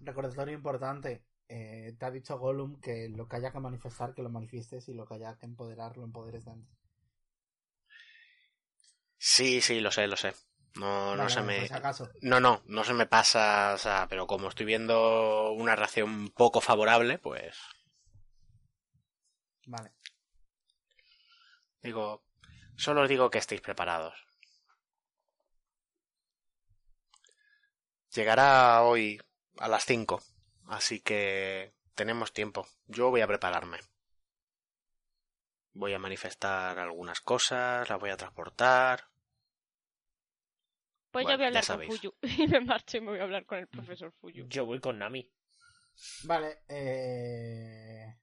Recordatorio 0.00 0.54
importante. 0.54 1.27
Eh, 1.48 1.94
te 1.98 2.04
ha 2.06 2.10
dicho 2.10 2.38
Gollum 2.38 2.80
que 2.80 3.08
lo 3.08 3.28
que 3.28 3.36
haya 3.36 3.52
que 3.52 3.60
manifestar, 3.60 4.14
que 4.14 4.22
lo 4.22 4.30
manifiestes 4.30 4.88
y 4.88 4.94
lo 4.94 5.06
que 5.06 5.14
haya 5.14 5.36
que 5.38 5.46
empoderar, 5.46 5.96
lo 5.96 6.04
empoderes 6.04 6.44
de 6.44 6.52
antes. 6.52 6.78
Sí, 9.18 9.60
sí, 9.60 9.80
lo 9.80 9.90
sé, 9.90 10.06
lo 10.06 10.16
sé. 10.16 10.34
No, 10.76 11.16
no 11.16 11.28
se 11.28 11.42
me... 11.42 11.64
acaso. 11.64 12.08
No, 12.22 12.40
no, 12.40 12.62
no 12.66 12.84
se 12.84 12.94
me 12.94 13.06
pasa, 13.06 13.72
o 13.74 13.78
sea, 13.78 14.06
pero 14.08 14.26
como 14.26 14.48
estoy 14.48 14.66
viendo 14.66 15.52
una 15.52 15.74
reacción 15.74 16.30
poco 16.30 16.60
favorable, 16.60 17.18
pues 17.18 17.56
Vale. 19.66 19.90
digo, 21.82 22.22
solo 22.76 23.02
os 23.02 23.08
digo 23.08 23.30
que 23.30 23.38
estéis 23.38 23.60
preparados. 23.60 24.14
Llegará 28.14 28.82
hoy 28.82 29.20
a 29.58 29.68
las 29.68 29.84
5, 29.84 30.22
así 30.68 31.00
que 31.00 31.72
tenemos 31.94 32.32
tiempo. 32.32 32.66
Yo 32.86 33.10
voy 33.10 33.20
a 33.20 33.26
prepararme. 33.26 33.78
Voy 35.72 35.92
a 35.94 35.98
manifestar 35.98 36.78
algunas 36.78 37.20
cosas, 37.20 37.88
las 37.88 38.00
voy 38.00 38.10
a 38.10 38.16
transportar. 38.16 39.04
Pues 41.10 41.24
Bueno, 41.24 41.30
yo 41.30 41.36
voy 41.38 41.44
a 41.44 41.48
hablar 41.48 41.66
con. 41.66 41.86
Fuyu. 41.86 42.14
Y 42.42 42.48
me 42.48 42.60
marcho 42.60 42.96
y 42.96 43.00
me 43.00 43.10
voy 43.10 43.18
a 43.20 43.24
hablar 43.24 43.46
con 43.46 43.58
el 43.58 43.66
profesor 43.66 44.12
Fuyu. 44.20 44.46
Yo 44.48 44.66
voy 44.66 44.80
con 44.80 44.98
Nami. 44.98 45.30
Vale, 46.24 46.58
eh... 46.68 48.14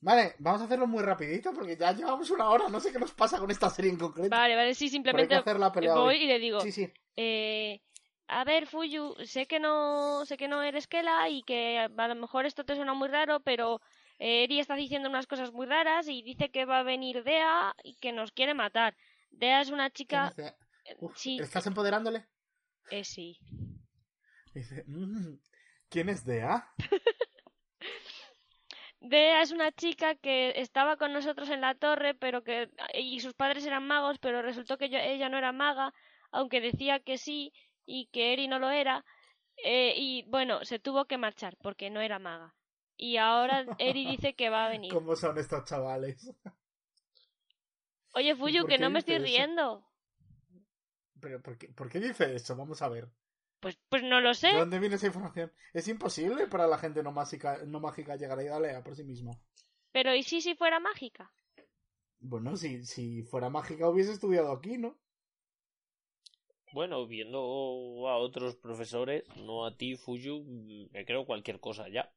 Vale, 0.00 0.34
vamos 0.38 0.60
a 0.60 0.64
hacerlo 0.66 0.86
muy 0.86 1.02
rapidito 1.02 1.52
porque 1.52 1.76
ya 1.76 1.92
llevamos 1.92 2.30
una 2.30 2.48
hora. 2.50 2.68
No 2.68 2.80
sé 2.80 2.92
qué 2.92 2.98
nos 2.98 3.12
pasa 3.12 3.38
con 3.38 3.50
esta 3.50 3.70
serie 3.70 3.90
en 3.90 3.98
concreto. 3.98 4.28
Vale, 4.30 4.54
vale, 4.54 4.74
sí, 4.74 4.88
simplemente 4.88 5.34
hacer 5.34 5.58
la 5.58 5.72
pelea 5.72 5.94
voy 5.94 6.16
hoy. 6.16 6.24
y 6.24 6.26
le 6.26 6.38
digo, 6.38 6.60
Sí, 6.60 6.70
sí. 6.70 6.92
eh, 7.16 7.80
a 8.28 8.44
ver, 8.44 8.66
Fuyu, 8.66 9.14
sé 9.24 9.46
que 9.46 9.58
no, 9.60 10.24
sé 10.26 10.36
que 10.36 10.48
no 10.48 10.62
eres 10.62 10.86
Kela 10.86 11.28
y 11.28 11.42
que 11.42 11.78
a 11.78 12.08
lo 12.08 12.14
mejor 12.14 12.46
esto 12.46 12.64
te 12.64 12.74
suena 12.74 12.94
muy 12.94 13.08
raro, 13.08 13.40
pero 13.40 13.80
eh, 14.18 14.44
Eri 14.44 14.60
está 14.60 14.74
diciendo 14.74 15.08
unas 15.08 15.26
cosas 15.26 15.52
muy 15.52 15.66
raras 15.66 16.08
y 16.08 16.22
dice 16.22 16.50
que 16.50 16.64
va 16.64 16.80
a 16.80 16.82
venir 16.82 17.22
Dea 17.24 17.74
y 17.84 17.94
que 17.96 18.12
nos 18.12 18.32
quiere 18.32 18.54
matar. 18.54 18.96
Dea 19.30 19.60
es 19.60 19.70
una 19.70 19.90
¿Quién 19.90 20.08
chica, 20.08 20.34
eh, 20.36 20.96
Uf, 21.00 21.16
sí, 21.16 21.38
¿Estás 21.40 21.66
empoderándole? 21.66 22.26
eh, 22.90 23.04
sí. 23.04 23.38
Dice, 24.54 24.84
"Mm, 24.86 25.36
¿quién 25.90 26.08
es 26.08 26.24
Dea? 26.24 26.72
Dea 29.00 29.42
es 29.42 29.52
una 29.52 29.70
chica 29.72 30.14
que 30.16 30.52
estaba 30.60 30.96
con 30.96 31.12
nosotros 31.12 31.50
en 31.50 31.60
la 31.60 31.74
torre, 31.74 32.14
pero 32.14 32.42
que 32.42 32.70
y 32.94 33.20
sus 33.20 33.34
padres 33.34 33.64
eran 33.66 33.86
magos, 33.86 34.18
pero 34.18 34.42
resultó 34.42 34.78
que 34.78 34.88
yo- 34.88 34.98
ella 34.98 35.28
no 35.28 35.38
era 35.38 35.52
maga, 35.52 35.92
aunque 36.32 36.60
decía 36.60 36.98
que 37.00 37.18
sí 37.18 37.52
y 37.86 38.06
que 38.08 38.32
Eri 38.34 38.48
no 38.48 38.58
lo 38.58 38.70
era. 38.70 39.04
eh, 39.64 39.94
y 39.96 40.24
bueno, 40.28 40.64
se 40.64 40.78
tuvo 40.80 41.06
que 41.06 41.18
marchar 41.18 41.56
porque 41.62 41.90
no 41.90 42.00
era 42.02 42.18
maga. 42.18 42.54
Y 42.96 43.18
ahora 43.18 43.70
Eri 43.78 44.06
dice 44.06 44.34
que 44.36 44.50
va 44.50 44.66
a 44.66 44.70
venir. 44.70 45.00
¿Cómo 45.00 45.16
son 45.16 45.38
estos 45.38 45.64
chavales? 45.64 46.30
Oye, 48.14 48.34
Fuyu, 48.34 48.66
que 48.66 48.78
no 48.78 48.90
me 48.90 48.98
estoy 48.98 49.18
eso? 49.18 49.26
riendo. 49.26 49.84
¿Pero 51.20 51.42
por 51.42 51.58
qué, 51.58 51.68
por 51.68 51.88
qué 51.90 52.00
dice 52.00 52.34
eso? 52.34 52.56
Vamos 52.56 52.80
a 52.82 52.88
ver. 52.88 53.10
Pues, 53.60 53.78
pues 53.90 54.02
no 54.02 54.20
lo 54.22 54.32
sé. 54.32 54.50
¿De 54.50 54.56
dónde 54.56 54.80
viene 54.80 54.96
esa 54.96 55.06
información? 55.06 55.52
Es 55.72 55.86
imposible 55.86 56.48
para 56.48 56.66
la 56.66 56.78
gente 56.78 57.02
no 57.04 57.12
mágica, 57.12 57.60
no 57.64 57.78
mágica 57.80 58.16
llegar 58.16 58.38
a 58.38 58.42
Idalea 58.44 58.82
por 58.82 58.96
sí 58.96 59.04
misma. 59.04 59.38
Pero 59.90 60.14
¿y 60.14 60.22
si 60.22 60.40
si 60.40 60.54
fuera 60.54 60.78
mágica? 60.78 61.32
Bueno, 62.20 62.56
si, 62.58 62.84
si 62.84 63.22
fuera 63.22 63.48
mágica 63.48 63.88
hubiese 63.88 64.12
estudiado 64.12 64.52
aquí, 64.52 64.76
¿no? 64.76 64.98
Bueno, 66.72 67.06
viendo 67.06 67.38
a 68.08 68.16
otros 68.18 68.56
profesores, 68.56 69.24
no 69.36 69.64
a 69.66 69.76
ti, 69.76 69.96
Fuyu, 69.96 70.44
me 70.92 71.04
creo 71.04 71.24
cualquier 71.24 71.60
cosa 71.60 71.88
ya. 71.88 72.12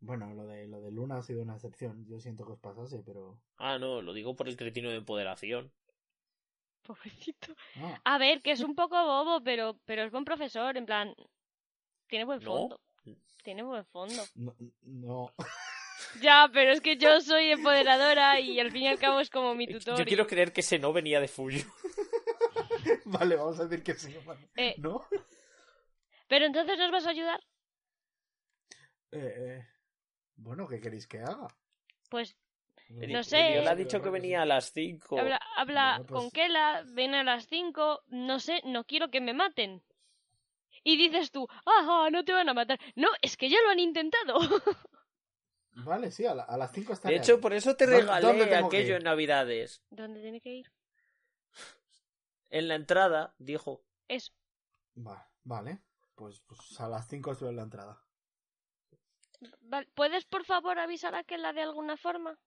Bueno, 0.00 0.32
lo 0.34 0.46
de, 0.46 0.66
lo 0.66 0.80
de 0.80 0.90
Luna 0.90 1.18
ha 1.18 1.22
sido 1.22 1.42
una 1.42 1.54
excepción. 1.56 2.06
Yo 2.08 2.18
siento 2.20 2.44
que 2.46 2.52
os 2.52 2.58
pasase, 2.60 3.02
pero... 3.04 3.38
Ah, 3.58 3.78
no, 3.78 4.00
lo 4.00 4.12
digo 4.12 4.34
por 4.34 4.48
el 4.48 4.56
cretino 4.56 4.90
de 4.90 4.96
empoderación. 4.96 5.72
Pobrecito. 6.82 7.54
Ah, 7.76 8.00
A 8.04 8.18
ver, 8.18 8.40
que 8.40 8.52
es 8.52 8.60
un 8.60 8.74
poco 8.74 8.96
bobo, 8.96 9.42
pero, 9.42 9.78
pero 9.84 10.02
es 10.02 10.10
buen 10.10 10.24
profesor, 10.24 10.76
en 10.76 10.86
plan. 10.86 11.14
Tiene 12.08 12.24
buen 12.24 12.40
¿No? 12.40 12.50
fondo. 12.50 12.80
Tiene 13.44 13.62
buen 13.62 13.84
fondo. 13.86 14.22
no, 14.34 14.54
no. 14.82 15.32
Ya, 16.22 16.48
pero 16.52 16.72
es 16.72 16.80
que 16.80 16.96
yo 16.96 17.20
soy 17.20 17.50
empoderadora 17.50 18.40
y 18.40 18.58
al 18.58 18.70
fin 18.72 18.82
y 18.82 18.88
al 18.88 18.98
cabo 18.98 19.20
es 19.20 19.28
como 19.30 19.54
mi 19.54 19.66
tutor. 19.68 19.98
Yo 19.98 20.04
quiero 20.06 20.26
creer 20.26 20.52
que 20.52 20.62
ese 20.62 20.78
no 20.78 20.92
venía 20.94 21.20
de 21.20 21.28
Fuyu. 21.28 21.60
Vale, 23.04 23.36
vamos 23.36 23.58
a 23.60 23.64
decir 23.66 23.82
que 23.84 23.94
sí. 23.94 24.14
vale. 24.26 24.48
Eh, 24.56 24.74
¿No? 24.78 25.04
Pero 26.28 26.46
entonces 26.46 26.78
nos 26.78 26.90
vas 26.90 27.06
a 27.06 27.10
ayudar. 27.10 27.40
Eh, 29.12 29.34
eh, 29.36 29.66
Bueno, 30.36 30.66
¿qué 30.68 30.80
queréis 30.80 31.06
que 31.06 31.18
haga? 31.20 31.48
Pues 32.08 32.36
No 32.88 33.22
sé. 33.22 33.38
Eriol 33.50 33.68
ha 33.68 33.74
dicho 33.74 34.00
que 34.02 34.10
venía 34.10 34.42
a 34.42 34.46
las 34.46 34.72
5. 34.72 35.18
habla, 35.18 35.40
habla 35.56 35.90
Bueno, 35.98 36.06
pues- 36.06 36.20
con 36.20 36.30
Kela, 36.30 36.84
ven 36.92 37.14
a 37.14 37.24
las 37.24 37.46
5, 37.46 38.02
no 38.08 38.38
sé, 38.40 38.62
no 38.64 38.84
quiero 38.84 39.10
que 39.10 39.20
me 39.20 39.32
maten. 39.34 39.82
Y 40.82 40.96
dices 40.96 41.30
tú, 41.30 41.46
ajá, 41.66 42.10
no 42.10 42.24
te 42.24 42.32
van 42.32 42.48
a 42.48 42.54
matar. 42.54 42.78
No, 42.96 43.08
es 43.22 43.36
que 43.36 43.48
ya 43.50 43.58
lo 43.64 43.70
han 43.70 43.80
intentado. 43.80 44.38
Vale, 45.72 46.10
sí, 46.10 46.26
a, 46.26 46.34
la- 46.34 46.42
a 46.44 46.56
las 46.56 46.72
5 46.72 46.92
está 46.92 47.08
De 47.08 47.16
hecho, 47.16 47.40
por 47.40 47.52
eso 47.52 47.76
te 47.76 47.86
¿Dónde- 47.86 48.00
regalé 48.00 48.54
aquello 48.56 48.96
en 48.96 49.04
Navidades. 49.04 49.82
¿Dónde 49.90 50.20
tiene 50.20 50.40
que 50.40 50.50
ir? 50.50 50.66
En 52.50 52.68
la 52.68 52.74
entrada 52.74 53.34
dijo. 53.38 53.84
Eso. 54.08 54.32
Vale, 54.94 55.22
vale. 55.44 55.82
Pues, 56.14 56.40
pues 56.40 56.78
a 56.80 56.88
las 56.88 57.08
5 57.08 57.32
estoy 57.32 57.48
en 57.48 57.56
la 57.56 57.62
entrada. 57.62 58.02
¿Puedes 59.94 60.26
por 60.26 60.44
favor 60.44 60.78
avisar 60.78 61.14
a 61.14 61.24
Kela 61.24 61.52
de 61.52 61.62
alguna 61.62 61.96
forma? 61.96 62.38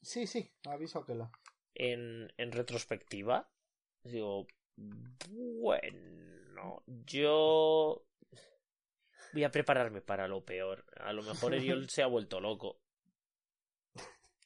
Sí, 0.00 0.26
sí, 0.26 0.50
aviso 0.66 1.00
a 1.00 1.06
Kela. 1.06 1.30
En, 1.74 2.32
en 2.38 2.52
retrospectiva, 2.52 3.50
digo, 4.02 4.46
bueno, 4.76 6.82
yo 6.86 8.06
voy 9.32 9.44
a 9.44 9.50
prepararme 9.50 10.00
para 10.00 10.28
lo 10.28 10.44
peor. 10.44 10.86
A 11.00 11.12
lo 11.12 11.22
mejor 11.22 11.54
Eriol 11.54 11.86
se 11.90 12.02
ha 12.02 12.06
vuelto 12.06 12.40
loco. 12.40 12.80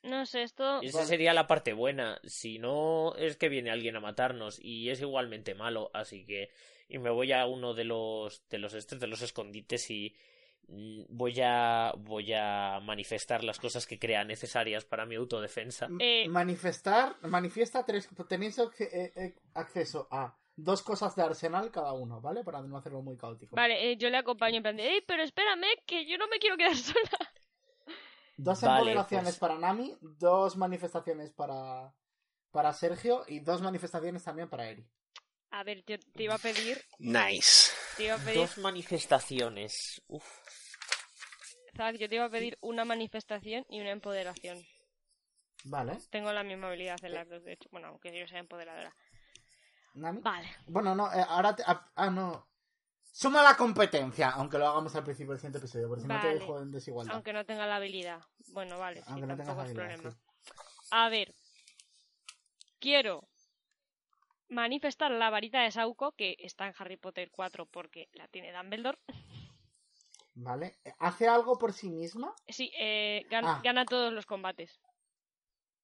No 0.02 0.24
sé, 0.26 0.42
esto... 0.42 0.82
Y 0.82 0.86
esa 0.86 1.04
sería 1.04 1.34
la 1.34 1.46
parte 1.46 1.72
buena. 1.72 2.18
Si 2.24 2.58
no, 2.58 3.14
es 3.16 3.36
que 3.36 3.48
viene 3.48 3.70
alguien 3.70 3.96
a 3.96 4.00
matarnos 4.00 4.58
y 4.62 4.88
es 4.90 5.00
igualmente 5.00 5.54
malo. 5.54 5.90
Así 5.92 6.24
que. 6.24 6.48
Y 6.88 6.98
me 6.98 7.10
voy 7.10 7.32
a 7.32 7.46
uno 7.46 7.74
de 7.74 7.84
los. 7.84 8.48
de 8.48 8.58
los 8.58 8.74
estos, 8.74 8.98
de 8.98 9.06
los 9.06 9.20
escondites 9.22 9.90
y. 9.90 10.14
mm, 10.68 11.02
Voy 11.08 11.34
a. 11.42 11.92
voy 11.98 12.32
a 12.32 12.80
manifestar 12.82 13.44
las 13.44 13.58
cosas 13.58 13.86
que 13.86 13.98
crea 13.98 14.24
necesarias 14.24 14.84
para 14.86 15.04
mi 15.04 15.16
autodefensa. 15.16 15.88
Eh. 15.98 16.26
Manifestar, 16.28 17.16
manifiesta 17.22 17.84
tres. 17.84 18.08
Tenéis 18.28 18.58
eh, 18.58 19.12
eh, 19.14 19.34
acceso 19.54 20.08
a 20.10 20.34
dos 20.56 20.82
cosas 20.82 21.14
de 21.16 21.22
arsenal 21.22 21.70
cada 21.70 21.92
uno, 21.92 22.20
¿vale? 22.20 22.42
Para 22.42 22.60
no 22.60 22.76
hacerlo 22.76 23.02
muy 23.02 23.16
caótico. 23.16 23.56
Vale, 23.56 23.90
eh, 23.92 23.96
yo 23.96 24.10
le 24.10 24.16
acompaño 24.18 24.56
en 24.58 24.62
plan 24.62 24.76
de, 24.76 24.88
"Ey, 24.88 25.00
pero 25.06 25.22
espérame, 25.22 25.66
que 25.86 26.06
yo 26.06 26.18
no 26.18 26.26
me 26.28 26.38
quiero 26.38 26.56
quedar 26.56 26.74
sola. 26.76 27.32
Dos 28.42 28.62
Vale, 28.62 28.78
empoderaciones 28.80 29.36
pues. 29.36 29.38
para 29.38 29.58
Nami, 29.58 29.96
dos 30.00 30.56
manifestaciones 30.56 31.30
para. 31.30 31.94
para 32.50 32.72
Sergio 32.72 33.24
y 33.28 33.40
dos 33.40 33.60
manifestaciones 33.62 34.24
también 34.24 34.48
para 34.48 34.68
Eri. 34.68 34.86
A 35.50 35.62
ver, 35.64 35.84
yo 35.84 35.98
te 35.98 36.22
iba 36.22 36.34
a 36.36 36.38
pedir, 36.38 36.82
Nice. 36.98 37.72
te 37.96 38.04
iba 38.04 38.14
a 38.14 38.18
pedir, 38.18 38.38
Dos 38.38 38.58
manifestaciones. 38.58 40.00
Uf. 40.06 40.24
Zack, 41.76 41.96
yo 41.96 42.08
te 42.08 42.14
iba 42.16 42.24
a 42.24 42.30
pedir 42.30 42.56
una 42.60 42.84
manifestación 42.84 43.64
y 43.68 43.80
una 43.80 43.90
empoderación. 43.90 44.58
Vale. 45.64 45.98
Tengo 46.10 46.32
la 46.32 46.42
misma 46.42 46.68
habilidad 46.68 46.98
en 47.04 47.14
las 47.14 47.28
dos, 47.28 47.44
de 47.44 47.52
hecho. 47.52 47.68
Bueno, 47.72 47.88
aunque 47.88 48.16
yo 48.18 48.26
sea 48.26 48.38
empoderadora. 48.38 48.94
Nami. 49.94 50.20
Vale. 50.22 50.48
Bueno, 50.66 50.94
no, 50.94 51.12
eh, 51.12 51.24
ahora. 51.28 51.54
te- 51.54 51.64
ah, 51.66 51.90
ah, 51.94 52.10
no. 52.10 52.48
Suma 53.12 53.42
la 53.42 53.56
competencia, 53.56 54.30
aunque 54.30 54.58
lo 54.58 54.66
hagamos 54.68 54.94
al 54.94 55.04
principio 55.04 55.32
del 55.32 55.40
siguiente 55.40 55.58
episodio, 55.58 55.88
porque 55.88 56.02
si 56.02 56.08
no 56.08 56.20
te 56.20 56.28
dejo 56.34 56.60
en 56.60 56.70
desigualdad. 56.70 57.14
Aunque 57.14 57.32
no 57.32 57.44
tenga 57.44 57.66
la 57.66 57.76
habilidad. 57.76 58.20
Bueno, 58.52 58.78
vale, 58.78 59.02
sí, 59.02 59.06
Aunque 59.08 59.26
no 59.26 59.36
tengas 59.36 59.46
tampoco 59.56 59.68
es 59.68 59.76
habilidad, 59.78 59.94
problema. 60.00 60.16
sí. 60.44 60.50
A 60.92 61.08
ver. 61.08 61.34
Quiero 62.78 63.28
manifestar 64.48 65.10
la 65.10 65.28
varita 65.30 65.60
de 65.62 65.70
Sauco, 65.70 66.12
que 66.12 66.36
está 66.38 66.66
en 66.66 66.74
Harry 66.78 66.96
Potter 66.96 67.30
4 67.30 67.66
porque 67.66 68.08
la 68.12 68.26
tiene 68.28 68.52
Dumbledore. 68.52 68.98
Vale. 70.34 70.78
¿Hace 70.98 71.28
algo 71.28 71.58
por 71.58 71.72
sí 71.72 71.90
misma? 71.90 72.34
Sí, 72.48 72.72
eh, 72.78 73.26
Ah. 73.32 73.60
gana 73.62 73.84
todos 73.84 74.12
los 74.12 74.24
combates. 74.24 74.80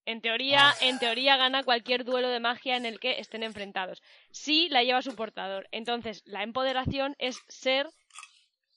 En 0.07 0.21
teoría, 0.23 0.71
Ah. 0.71 0.75
en 0.81 0.99
teoría 0.99 1.37
gana 1.37 1.63
cualquier 1.65 2.05
duelo 2.05 2.29
de 2.29 2.41
magia 2.41 2.77
en 2.77 2.87
el 2.87 2.99
que 3.01 3.19
estén 3.21 3.43
enfrentados. 3.43 4.03
Si 4.31 4.69
la 4.71 4.83
lleva 4.85 5.03
su 5.03 5.15
portador. 5.17 5.69
Entonces, 5.73 6.23
la 6.25 6.43
empoderación 6.43 7.15
es 7.19 7.41
ser. 7.49 7.89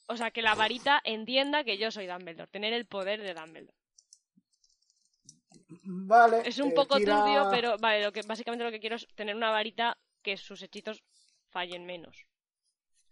O 0.08 0.18
sea, 0.18 0.32
que 0.32 0.42
la 0.42 0.56
varita 0.56 1.00
entienda 1.04 1.64
que 1.64 1.78
yo 1.78 1.92
soy 1.92 2.08
Dumbledore. 2.08 2.50
Tener 2.52 2.74
el 2.74 2.88
poder 2.88 3.22
de 3.22 3.34
Dumbledore. 3.36 3.78
Vale. 5.84 6.42
Es 6.46 6.58
un 6.60 6.72
eh, 6.72 6.74
poco 6.76 6.98
tira- 6.98 7.18
turbio, 7.20 7.48
pero 7.52 7.78
vale, 7.78 8.04
lo 8.04 8.12
que, 8.12 8.22
básicamente 8.24 8.66
lo 8.66 8.72
que 8.72 8.80
quiero 8.80 8.96
es 8.96 9.08
tener 9.16 9.36
una 9.36 9.52
varita 9.52 9.98
que 10.24 10.36
sus 10.36 10.62
hechizos 10.64 11.04
fallen 11.50 11.86
menos. 11.86 12.26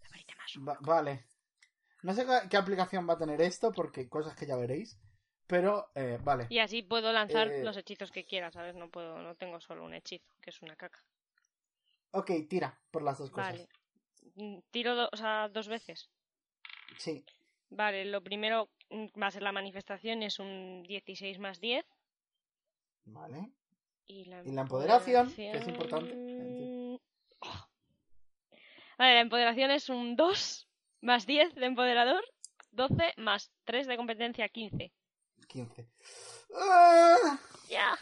La 0.01 0.09
varita 0.09 0.33
más. 0.35 0.53
Va- 0.67 0.77
vale. 0.81 1.25
No 2.01 2.13
sé 2.13 2.25
qué 2.49 2.57
aplicación 2.57 3.07
va 3.07 3.13
a 3.13 3.17
tener 3.19 3.41
esto, 3.41 3.71
porque 3.71 4.09
cosas 4.09 4.35
que 4.35 4.47
ya 4.47 4.55
veréis. 4.55 4.97
Pero, 5.47 5.89
eh, 5.95 6.19
vale. 6.23 6.47
Y 6.49 6.59
así 6.59 6.83
puedo 6.83 7.11
lanzar 7.13 7.47
Eh. 7.47 7.63
los 7.63 7.77
hechizos 7.77 8.11
que 8.11 8.25
quiera, 8.25 8.51
¿sabes? 8.51 8.75
No 8.75 8.89
puedo, 8.89 9.17
no 9.19 9.35
tengo 9.35 9.59
solo 9.61 9.83
un 9.85 9.93
hechizo, 9.93 10.25
que 10.41 10.49
es 10.49 10.61
una 10.61 10.75
caca. 10.75 11.01
Ok, 12.11 12.31
tira 12.49 12.77
por 12.91 13.01
las 13.03 13.17
dos 13.17 13.31
cosas. 13.31 13.51
Vale. 13.53 13.69
Mm, 14.35 14.59
Tiro 14.71 14.95
do- 14.95 15.09
o 15.11 15.17
sea, 15.17 15.47
dos 15.49 15.67
veces. 15.67 16.09
Sí. 16.97 17.23
Vale, 17.69 18.05
lo 18.05 18.21
primero 18.21 18.69
mm, 18.89 19.07
va 19.21 19.27
a 19.27 19.31
ser 19.31 19.41
la 19.43 19.51
manifestación, 19.51 20.21
es 20.23 20.39
un 20.39 20.83
16 20.83 21.39
más 21.39 21.59
10. 21.59 21.85
Vale. 23.05 23.51
Y 24.05 24.25
la, 24.25 24.41
Y 24.43 24.51
la 24.51 24.61
empoderación, 24.61 25.33
que 25.33 25.51
es 25.51 25.67
importante. 25.67 26.11
empoderación- 26.13 27.01
Oh. 27.39 27.67
Vale, 28.97 29.13
la 29.13 29.21
empoderación 29.21 29.71
es 29.71 29.89
un 29.89 30.15
2 30.15 30.67
más 31.01 31.25
10 31.27 31.53
de 31.55 31.65
empoderador, 31.67 32.23
12 32.71 33.13
más 33.17 33.51
3 33.65 33.85
de 33.87 33.95
competencia, 33.97 34.49
15. 34.49 34.91
15. 35.47 35.89
Ah, 36.55 37.39
Ya. 37.69 37.97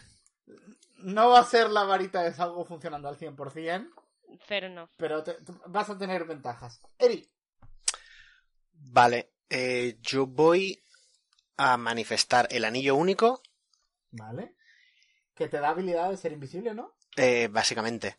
no 0.98 1.30
va 1.30 1.40
a 1.40 1.46
ser 1.46 1.70
la 1.70 1.84
varita 1.84 2.24
de 2.24 2.34
algo 2.42 2.66
funcionando 2.66 3.08
al 3.08 3.18
100%, 3.18 3.92
Pero 4.48 4.70
no. 4.70 4.90
pero 4.98 5.24
te- 5.24 5.38
vas 5.68 5.90
a 5.90 5.98
tener 5.98 6.26
ventajas. 6.26 6.82
Eri. 6.98 7.28
Vale, 8.74 9.34
eh, 9.50 9.98
yo 10.02 10.26
voy 10.28 10.84
a 11.58 11.78
manifestar 11.78 12.48
el 12.52 12.66
anillo 12.66 12.96
único, 12.96 13.42
Vale. 14.12 14.56
Que 15.34 15.50
te 15.50 15.60
da 15.60 15.70
habilidad 15.70 16.10
de 16.10 16.16
ser 16.18 16.32
invisible, 16.32 16.74
¿no? 16.74 16.96
eh, 17.18 17.50
básicamente. 17.52 18.16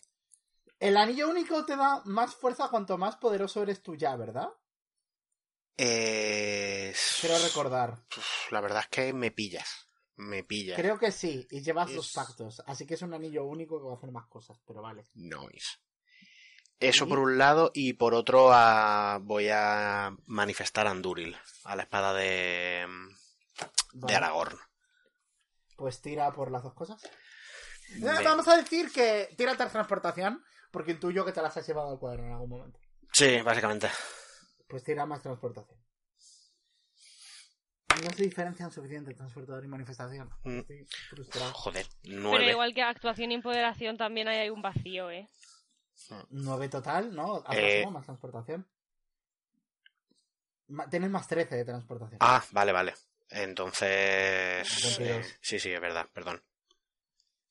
El 0.79 0.99
anillo 0.99 1.29
único 1.31 1.65
te 1.65 1.75
da 1.75 2.03
más 2.05 2.35
fuerza 2.35 2.69
cuanto 2.69 2.99
más 2.99 3.17
poderoso 3.17 3.63
eres 3.63 3.83
tú 3.83 3.95
ya, 3.95 4.15
¿verdad? 4.17 4.51
Eh, 5.79 6.95
Quiero 7.21 7.39
recordar. 7.39 8.03
la 8.51 8.61
verdad 8.61 8.81
es 8.81 8.89
que 8.89 9.13
me 9.13 9.31
pillas. 9.31 9.89
Me 10.17 10.43
pillas. 10.45 10.77
Creo 10.79 10.99
que 10.99 11.13
sí, 11.13 11.47
y 11.51 11.61
llevas 11.63 11.91
Es- 11.91 12.13
pactos, 12.15 12.63
así 12.67 12.87
que 12.87 12.95
es 12.95 13.03
un 13.03 13.13
anillo 13.13 13.45
único 13.45 13.79
que 13.79 13.87
va 13.87 13.93
a 13.95 13.97
hacer 13.97 14.11
más 14.11 14.27
cosas, 14.29 14.59
pero 14.67 14.81
vale. 14.81 15.05
Nice. 15.15 15.77
Eso 16.81 17.07
por 17.09 17.19
un 17.19 17.37
lado, 17.39 17.71
y 17.75 17.95
por 17.95 18.15
otro 18.15 18.51
a- 18.53 19.19
voy 19.23 19.49
a 19.51 20.15
manifestar 20.27 20.87
a 20.87 20.91
Anduril, 20.91 21.37
a 21.65 21.77
la 21.77 21.83
espada 21.83 22.13
de. 22.15 22.87
Aragorn. 24.09 24.59
Pues 25.77 26.01
tira 26.01 26.31
por 26.33 26.51
las 26.51 26.63
dos 26.63 26.75
cosas. 26.75 27.03
Eh, 27.05 27.99
Me- 28.01 28.23
Vamos 28.23 28.49
a 28.49 28.57
decir 28.57 28.91
que 28.93 29.35
tira 29.37 29.55
transportación, 29.57 30.43
porque 30.71 30.93
intuyo 30.93 31.25
que 31.25 31.33
te 31.33 31.43
las 31.43 31.57
has 31.57 31.67
llevado 31.67 31.91
al 31.93 31.99
cuaderno 31.99 32.27
en 32.27 32.33
algún 32.33 32.51
momento. 32.51 32.79
Sí, 33.13 33.41
básicamente. 33.43 33.89
Pues 34.67 34.83
tira 34.83 35.07
más 35.07 35.23
transportación. 35.23 35.79
No 38.03 38.11
se 38.13 38.25
diferencian 38.25 38.71
suficiente 38.71 39.15
transportador 39.15 39.65
y 39.65 39.69
manifestación. 39.69 40.29
Mm. 40.45 40.59
Estoy 40.59 40.87
frustrado. 41.09 41.53
Joder, 41.55 41.87
Pero 42.03 42.21
nueve. 42.21 42.51
igual 42.51 42.75
que 42.75 42.83
actuación 42.83 43.31
y 43.33 43.37
empoderación 43.37 43.97
también 43.97 44.29
hay 44.29 44.51
un 44.51 44.61
vacío, 44.61 45.11
¿eh? 45.11 45.29
9 46.29 46.69
total, 46.69 47.15
¿no? 47.15 47.43
Eh. 47.51 47.87
más 47.91 48.05
transportación. 48.05 48.67
Tienes 50.91 51.11
más 51.11 51.27
13 51.27 51.57
de 51.57 51.65
transportación. 51.65 52.19
Ah, 52.21 52.45
vale, 52.51 52.73
vale. 52.73 52.95
Entonces... 53.31 54.69
22. 54.99 54.99
eh, 55.01 55.25
sí, 55.41 55.59
sí, 55.59 55.73
es 55.73 55.81
verdad, 55.81 56.07
perdón. 56.13 56.43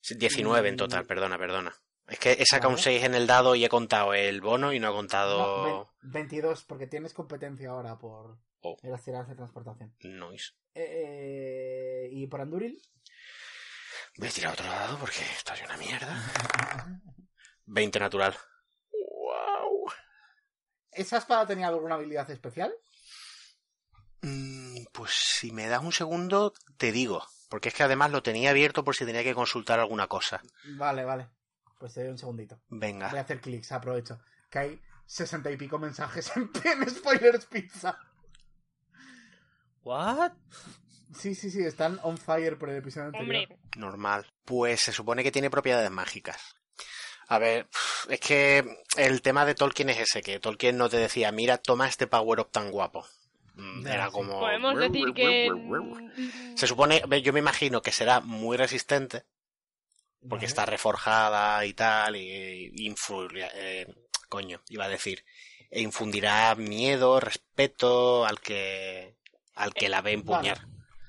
Sí, 0.00 0.14
19 0.14 0.68
en 0.68 0.74
Mm. 0.74 0.78
total, 0.78 1.06
perdona, 1.06 1.38
perdona. 1.38 1.74
Es 2.08 2.18
que 2.20 2.32
he 2.32 2.46
sacado 2.46 2.68
un 2.70 2.74
Vale. 2.76 2.82
6 2.84 3.04
en 3.04 3.14
el 3.14 3.26
dado 3.26 3.54
y 3.56 3.64
he 3.64 3.68
contado 3.68 4.14
el 4.14 4.40
bono 4.40 4.72
y 4.72 4.78
no 4.78 4.90
he 4.90 4.92
contado... 4.92 5.66
No, 5.68 5.84
ve- 5.84 6.10
22, 6.12 6.64
porque 6.64 6.86
tienes 6.86 7.12
competencia 7.12 7.70
ahora 7.70 7.98
por 7.98 8.38
Oh. 8.62 8.76
las 8.82 9.02
tiradas 9.04 9.28
de 9.28 9.34
transportación. 9.36 9.94
Noise. 10.00 10.52
Eh, 10.74 12.08
¿Y 12.10 12.26
por 12.26 12.40
Anduril? 12.40 12.80
Voy 14.18 14.28
a 14.28 14.30
tirar 14.32 14.52
otro 14.54 14.66
dado 14.66 14.98
porque 14.98 15.20
esto 15.36 15.52
es 15.54 15.62
una 15.62 15.76
mierda. 15.76 16.16
20 17.66 18.00
natural. 18.00 18.36
¡Wow! 18.92 19.86
¿Esa 20.92 21.18
espada 21.18 21.46
tenía 21.46 21.68
alguna 21.68 21.96
habilidad 21.96 22.28
especial? 22.30 22.72
Mm, 24.22 24.84
pues 24.92 25.12
si 25.12 25.52
me 25.52 25.66
das 25.68 25.82
un 25.82 25.92
segundo, 25.92 26.52
te 26.78 26.92
digo. 26.92 27.22
Porque 27.48 27.68
es 27.68 27.74
que 27.74 27.84
además 27.84 28.10
lo 28.10 28.22
tenía 28.22 28.50
abierto 28.50 28.82
por 28.84 28.96
si 28.96 29.04
tenía 29.06 29.22
que 29.22 29.34
consultar 29.34 29.78
alguna 29.78 30.08
cosa. 30.08 30.42
Vale, 30.76 31.04
vale. 31.04 31.28
Pues 31.78 31.94
te 31.94 32.02
doy 32.02 32.10
un 32.10 32.18
segundito. 32.18 32.58
Venga. 32.68 33.08
Voy 33.08 33.18
a 33.18 33.22
hacer 33.22 33.40
clics, 33.40 33.72
aprovecho. 33.72 34.20
Que 34.50 34.58
hay 34.58 34.80
sesenta 35.04 35.50
y 35.50 35.56
pico 35.56 35.78
mensajes 35.78 36.32
en, 36.36 36.50
en 36.64 36.90
Spoilers 36.90 37.46
Pizza. 37.46 37.98
¿What? 39.82 40.32
Sí, 41.14 41.34
sí, 41.34 41.50
sí, 41.50 41.62
están 41.62 41.98
on 42.02 42.18
fire 42.18 42.58
por 42.58 42.68
el 42.70 42.76
episodio 42.76 43.06
anterior. 43.06 43.44
Hombre, 43.44 43.58
Normal. 43.76 44.26
Pues 44.44 44.80
se 44.80 44.92
supone 44.92 45.22
que 45.22 45.30
tiene 45.30 45.50
propiedades 45.50 45.90
mágicas. 45.90 46.56
A 47.28 47.38
ver, 47.38 47.68
es 48.08 48.20
que 48.20 48.64
el 48.96 49.22
tema 49.22 49.44
de 49.44 49.54
Tolkien 49.54 49.90
es 49.90 49.98
ese, 49.98 50.22
que 50.22 50.38
Tolkien 50.38 50.76
no 50.76 50.88
te 50.88 50.96
decía, 50.96 51.32
mira, 51.32 51.58
toma 51.58 51.88
este 51.88 52.06
power 52.06 52.40
up 52.40 52.50
tan 52.50 52.70
guapo. 52.70 53.06
Mm, 53.54 53.86
Era 53.86 54.10
como... 54.10 54.38
podemos 54.40 54.78
decir 54.78 55.12
que... 55.14 55.48
Se 56.54 56.66
supone, 56.66 57.02
yo 57.22 57.32
me 57.32 57.40
imagino 57.40 57.82
que 57.82 57.90
será 57.90 58.20
muy 58.20 58.56
resistente, 58.56 59.24
porque 60.28 60.46
Vale. 60.46 60.46
está 60.46 60.66
reforjada 60.66 61.64
y 61.64 61.72
tal, 61.74 62.16
y, 62.16 62.70
y 62.74 62.90
infu- 62.90 63.28
eh, 63.54 63.86
coño, 64.28 64.60
iba 64.68 64.84
a 64.84 64.88
decir, 64.88 65.24
e 65.70 65.80
infundirá 65.80 66.54
miedo, 66.54 67.20
respeto 67.20 68.24
al 68.26 68.40
que 68.40 69.16
al 69.54 69.72
que 69.72 69.88
la 69.88 70.02
ve 70.02 70.12
empuñar. 70.12 70.58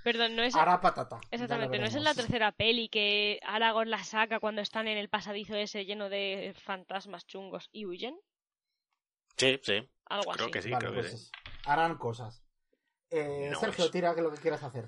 Perdón, 0.03 0.37
no 0.37 0.43
es... 0.43 0.55
Hará 0.55 0.79
patata. 0.79 1.19
Exactamente, 1.31 1.79
no 1.79 1.85
es 1.85 1.95
en 1.95 2.05
la 2.05 2.13
tercera 2.13 2.53
peli 2.53 2.87
que 2.87 3.41
Aragorn 3.43 3.89
la 3.89 4.03
saca 4.05 4.39
cuando 4.39 4.61
están 4.61 4.87
en 4.87 4.97
el 4.97 5.09
pasadizo 5.09 5.55
ese 5.55 5.83
lleno 5.83 6.07
de 6.07 6.55
fantasmas 6.63 7.27
chungos 7.27 7.67
y 7.73 7.85
huyen. 7.85 8.17
Sí, 9.35 9.59
sí, 9.61 9.87
Algo 10.05 10.31
creo 10.31 10.45
así. 10.45 10.51
que 10.53 10.61
sí, 10.61 10.69
Vale, 10.69 10.85
creo 10.85 10.93
que 10.95 11.09
pues 11.09 11.21
sí. 11.23 11.31
harán 11.65 11.97
cosas. 11.97 12.41
Eh, 13.09 13.49
No 13.51 13.59
Sergio, 13.59 13.85
es. 13.85 13.91
tira 13.91 14.15
que 14.15 14.21
lo 14.21 14.31
que 14.31 14.39
quieras 14.39 14.63
hacer. 14.63 14.87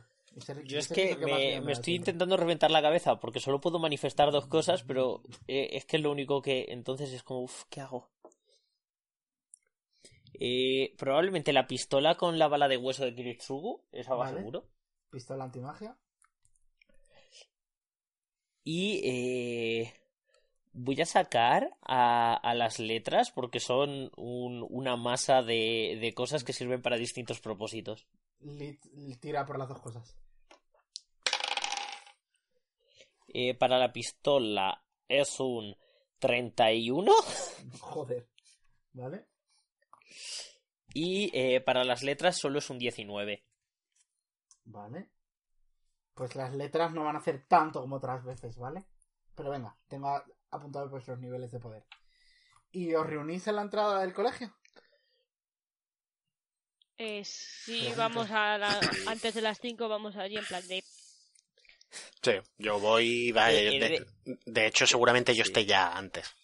Yo 0.65 0.79
es 0.79 0.85
Sergio 0.85 1.19
que 1.19 1.61
me, 1.61 1.71
estoy 1.71 1.95
intentando 1.95 2.37
reventar 2.37 2.71
la 2.71 2.81
cabeza 2.81 3.19
porque 3.19 3.39
solo 3.39 3.59
puedo 3.59 3.79
manifestar 3.79 4.31
dos 4.31 4.47
cosas, 4.47 4.83
pero 4.83 5.23
eh, 5.47 5.69
es 5.73 5.85
que 5.85 5.97
es 5.97 6.03
lo 6.03 6.11
único 6.11 6.41
que 6.41 6.65
entonces 6.69 7.11
es 7.11 7.23
como, 7.23 7.41
uff, 7.41 7.63
¿qué 7.69 7.81
hago? 7.81 8.09
Eh, 10.33 10.93
probablemente 10.97 11.51
la 11.51 11.67
pistola 11.67 12.15
con 12.15 12.37
la 12.39 12.47
bala 12.47 12.67
de 12.67 12.77
hueso 12.77 13.03
de 13.03 13.13
Kiritsugu, 13.15 13.83
esa 13.91 14.13
va 14.13 14.25
Vale. 14.25 14.37
seguro. 14.37 14.69
Pistola 15.09 15.43
antimagia. 15.45 15.97
Y 18.63 19.01
eh, 19.03 19.93
voy 20.73 21.01
a 21.01 21.05
sacar 21.05 21.75
a, 21.81 22.35
a 22.35 22.53
las 22.53 22.79
letras 22.79 23.31
porque 23.31 23.59
son 23.59 24.11
un- 24.15 24.65
una 24.69 24.95
masa 24.95 25.41
de, 25.41 25.97
de 25.99 26.13
cosas 26.13 26.43
que 26.43 26.53
sirven 26.53 26.81
para 26.81 26.97
distintos 26.97 27.39
propósitos. 27.39 28.05
Lit- 28.41 29.19
tira 29.19 29.45
por 29.45 29.57
las 29.57 29.67
dos 29.69 29.79
cosas. 29.81 30.15
Eh, 33.27 33.53
para 33.55 33.77
la 33.77 33.91
pistola 33.93 34.83
es 35.07 35.39
un 35.39 35.75
31 36.19 37.11
Joder. 37.79 38.27
¿Vale? 38.93 39.27
y 40.93 41.29
eh, 41.37 41.61
para 41.61 41.83
las 41.83 42.01
letras 42.01 42.37
solo 42.37 42.57
es 42.59 42.69
un 42.71 42.79
19. 42.79 43.45
Vale. 44.65 45.11
Pues 46.15 46.35
las 46.35 46.53
letras 46.55 46.91
no 46.93 47.03
van 47.03 47.15
a 47.15 47.19
hacer 47.19 47.45
tanto 47.47 47.79
como 47.81 47.97
otras 47.97 48.23
veces, 48.23 48.57
¿vale? 48.57 48.85
Pero 49.35 49.51
venga, 49.51 49.77
tengo 49.87 50.21
apuntado 50.49 50.89
vuestros 50.89 51.19
niveles 51.19 51.51
de 51.51 51.59
poder. 51.59 51.85
¿Y 52.71 52.93
os 52.95 53.05
reunís 53.05 53.47
en 53.47 53.55
la 53.57 53.61
entrada 53.61 54.01
del 54.01 54.13
colegio? 54.13 54.51
Eh, 56.99 57.23
sí, 57.23 57.79
Pregunta. 57.79 57.97
vamos 57.97 58.31
a 58.31 58.57
la... 58.57 58.79
antes 59.07 59.33
de 59.33 59.41
las 59.41 59.59
5 59.59 59.87
vamos 59.87 60.15
allí 60.17 60.37
en 60.37 60.45
plan 60.45 60.67
de... 60.67 60.83
Sí, 62.21 62.31
yo 62.57 62.79
voy, 62.79 63.31
va, 63.31 63.51
Eh, 63.51 63.77
eh, 63.77 64.05
de, 64.25 64.37
de 64.45 64.67
hecho 64.67 64.85
seguramente 64.85 65.33
yo 65.33 65.43
Sí. 65.45 65.49
esté 65.51 65.65
ya 65.65 65.97
antes. 65.97 66.35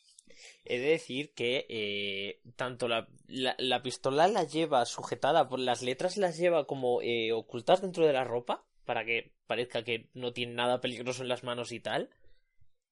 He 0.64 0.80
de 0.80 0.88
decir 0.92 1.34
que 1.36 1.66
eh, 1.70 2.42
tanto 2.56 2.88
la, 2.88 3.08
la, 3.28 3.56
la 3.60 3.84
pistola 3.84 4.28
la 4.28 4.46
lleva 4.46 4.86
sujetada 4.86 5.48
por 5.48 5.60
las 5.60 5.84
letras, 5.84 6.18
las 6.18 6.38
lleva 6.38 6.66
como 6.66 7.02
eh, 7.04 7.32
ocultas 7.34 7.82
dentro 7.82 8.08
de 8.08 8.14
la 8.14 8.24
ropa 8.24 8.64
para 8.86 9.06
que 9.06 9.34
parezca 9.46 9.84
que 9.84 10.10
no 10.14 10.34
tiene 10.34 10.54
nada 10.54 10.82
peligroso 10.82 11.22
en 11.22 11.30
las 11.30 11.44
manos 11.44 11.72
y 11.72 11.80
tal. 11.82 12.10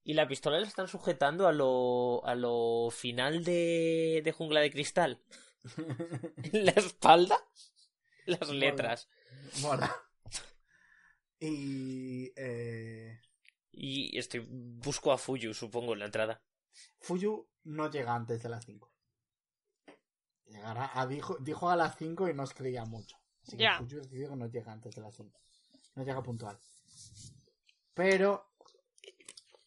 Y 0.04 0.14
la 0.14 0.28
pistola 0.28 0.60
la 0.60 0.68
están 0.68 0.88
sujetando 0.90 1.48
a 1.48 1.54
lo, 1.54 2.24
a 2.26 2.36
lo 2.36 2.90
final 2.92 3.44
de, 3.46 4.22
de 4.24 4.32
Jungla 4.34 4.60
de 4.60 4.70
Cristal. 4.70 5.20
La 6.52 6.72
espalda, 6.72 7.38
las 8.26 8.48
Mola. 8.48 8.60
letras. 8.60 9.10
Mola. 9.62 9.96
Y... 11.40 12.32
Eh... 12.36 13.20
Y 13.72 14.18
estoy 14.18 14.46
busco 14.48 15.12
a 15.12 15.18
Fuyu, 15.18 15.54
supongo, 15.54 15.94
en 15.94 16.00
la 16.00 16.06
entrada. 16.06 16.42
Fuyu 17.00 17.50
no 17.64 17.90
llega 17.90 18.14
antes 18.14 18.44
de 18.44 18.50
las 18.50 18.66
5. 18.66 18.92
Llegará 20.46 20.92
a, 20.94 21.08
dijo, 21.08 21.38
dijo 21.40 21.70
a 21.70 21.76
las 21.76 21.98
5 21.98 22.30
y 22.30 22.34
no 22.34 22.44
os 22.44 22.54
creía 22.54 22.86
mucho. 22.86 23.18
Así 23.42 23.58
que 23.58 23.64
Ya. 23.64 23.78
Fuyu 23.80 24.02
digo 24.02 24.36
no 24.36 24.48
llega 24.48 24.72
antes 24.72 24.94
de 24.96 25.02
las 25.02 25.16
5. 25.16 25.40
No 25.96 26.04
llega 26.04 26.22
puntual. 26.22 26.60
Pero 27.94 28.54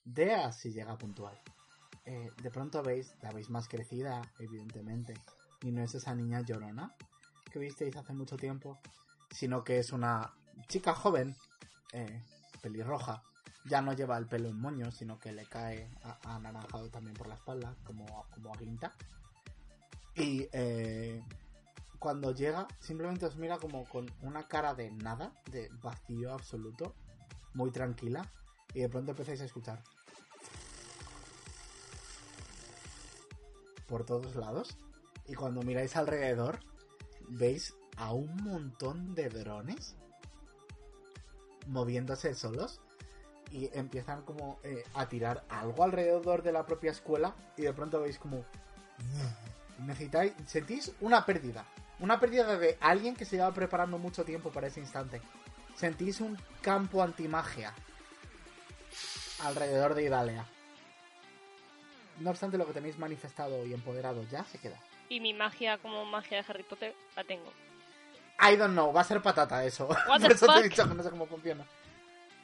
Dea 0.05 0.53
sí 0.53 0.73
llega 0.73 0.97
puntual. 0.97 1.41
Eh, 2.05 2.31
de 2.41 2.51
pronto 2.51 2.83
veis, 2.83 3.13
la 3.23 3.33
veis 3.33 3.51
más 3.51 3.67
crecida, 3.69 4.23
evidentemente. 4.39 5.15
Y 5.67 5.73
no 5.73 5.83
es 5.83 5.97
esa 5.97 6.15
niña 6.15 6.43
llorona 6.43 6.95
que 7.51 7.59
visteis 7.59 7.97
hace 7.97 8.13
mucho 8.13 8.37
tiempo, 8.37 8.79
sino 9.33 9.65
que 9.65 9.81
es 9.81 9.93
una 9.93 10.33
chica 10.69 10.95
joven, 10.95 11.35
eh, 11.93 12.23
pelirroja. 12.63 13.21
Ya 13.65 13.83
no 13.83 13.93
lleva 13.93 14.17
el 14.17 14.29
pelo 14.29 14.49
en 14.49 14.61
moño, 14.61 14.93
sino 14.93 15.19
que 15.19 15.33
le 15.33 15.45
cae 15.47 15.91
anaranjado 16.23 16.89
también 16.89 17.15
por 17.17 17.27
la 17.27 17.35
espalda, 17.35 17.75
como, 17.85 18.27
como 18.33 18.55
a 18.55 18.57
guinta. 18.57 18.95
Y 20.15 20.49
eh, 20.53 21.21
cuando 21.99 22.33
llega, 22.33 22.69
simplemente 22.79 23.27
os 23.27 23.35
mira 23.35 23.59
como 23.59 23.87
con 23.87 24.07
una 24.23 24.47
cara 24.47 24.73
de 24.73 24.93
nada, 24.93 25.33
de 25.51 25.69
vacío 25.83 26.33
absoluto, 26.33 26.95
muy 27.55 27.73
tranquila. 27.73 28.31
Y 28.73 28.83
de 28.83 28.89
pronto 28.89 29.11
empezáis 29.11 29.41
a 29.41 29.47
escuchar 29.47 29.83
por 33.89 34.07
todos 34.07 34.37
lados. 34.37 34.79
Y 35.29 35.35
cuando 35.35 35.63
miráis 35.63 35.97
alrededor, 35.97 36.61
veis 37.29 37.75
a 37.97 38.13
un 38.13 38.35
montón 38.45 39.15
de 39.15 39.29
drones 39.29 39.97
moviéndose 41.67 42.35
solos 42.35 42.81
y 43.51 43.71
empiezan 43.73 44.23
como 44.23 44.59
eh, 44.63 44.85
a 44.95 45.09
tirar 45.09 45.45
algo 45.49 45.85
alrededor 45.85 46.43
de 46.43 46.53
la 46.53 46.67
propia 46.67 46.91
escuela 46.91 47.35
y 47.57 47.63
de 47.63 47.73
pronto 47.73 48.01
veis 48.01 48.19
como 48.19 48.45
necesitáis 49.79 50.33
sentís 50.47 50.93
una 51.01 51.25
pérdida 51.25 51.65
una 51.99 52.21
pérdida 52.21 52.59
de 52.59 52.77
alguien 52.81 53.17
que 53.17 53.25
se 53.25 53.37
lleva 53.37 53.53
preparando 53.53 53.99
mucho 53.99 54.25
tiempo 54.25 54.51
para 54.51 54.67
ese 54.67 54.81
instante. 54.81 55.23
Sentís 55.77 56.21
un 56.21 56.37
campo 56.61 57.03
antimagia 57.03 57.73
alrededor 59.43 59.95
de 59.95 60.05
Idalia 60.05 60.47
no 62.21 62.31
obstante 62.31 62.59
lo 62.59 62.67
que 62.67 62.73
tenéis 62.73 62.99
manifestado 62.99 63.65
y 63.67 63.75
empoderado 63.75 64.23
ya 64.25 64.45
se 64.45 64.59
queda 64.59 64.79
Y 65.09 65.21
mi 65.21 65.33
magia 65.35 65.79
como 65.79 66.05
magia 66.05 66.39
de 66.43 66.45
Harry 66.49 66.63
Potter 66.63 66.95
la 67.15 67.25
tengo. 67.25 67.53
I 68.41 68.57
don't 68.57 68.73
know, 68.73 68.93
va 68.93 69.01
a 69.01 69.05
ser 69.05 69.23
patata 69.23 69.65
eso. 69.65 69.87
What 69.87 69.99
Por 70.07 70.21
the 70.21 70.35
eso 70.35 70.47
te 70.47 70.53
he 70.53 70.57
fuck? 70.57 70.65
dicho 70.71 70.89
que 70.89 70.95
no 70.95 71.03
sé 71.03 71.11
cómo 71.11 71.27
funciona. 71.27 71.65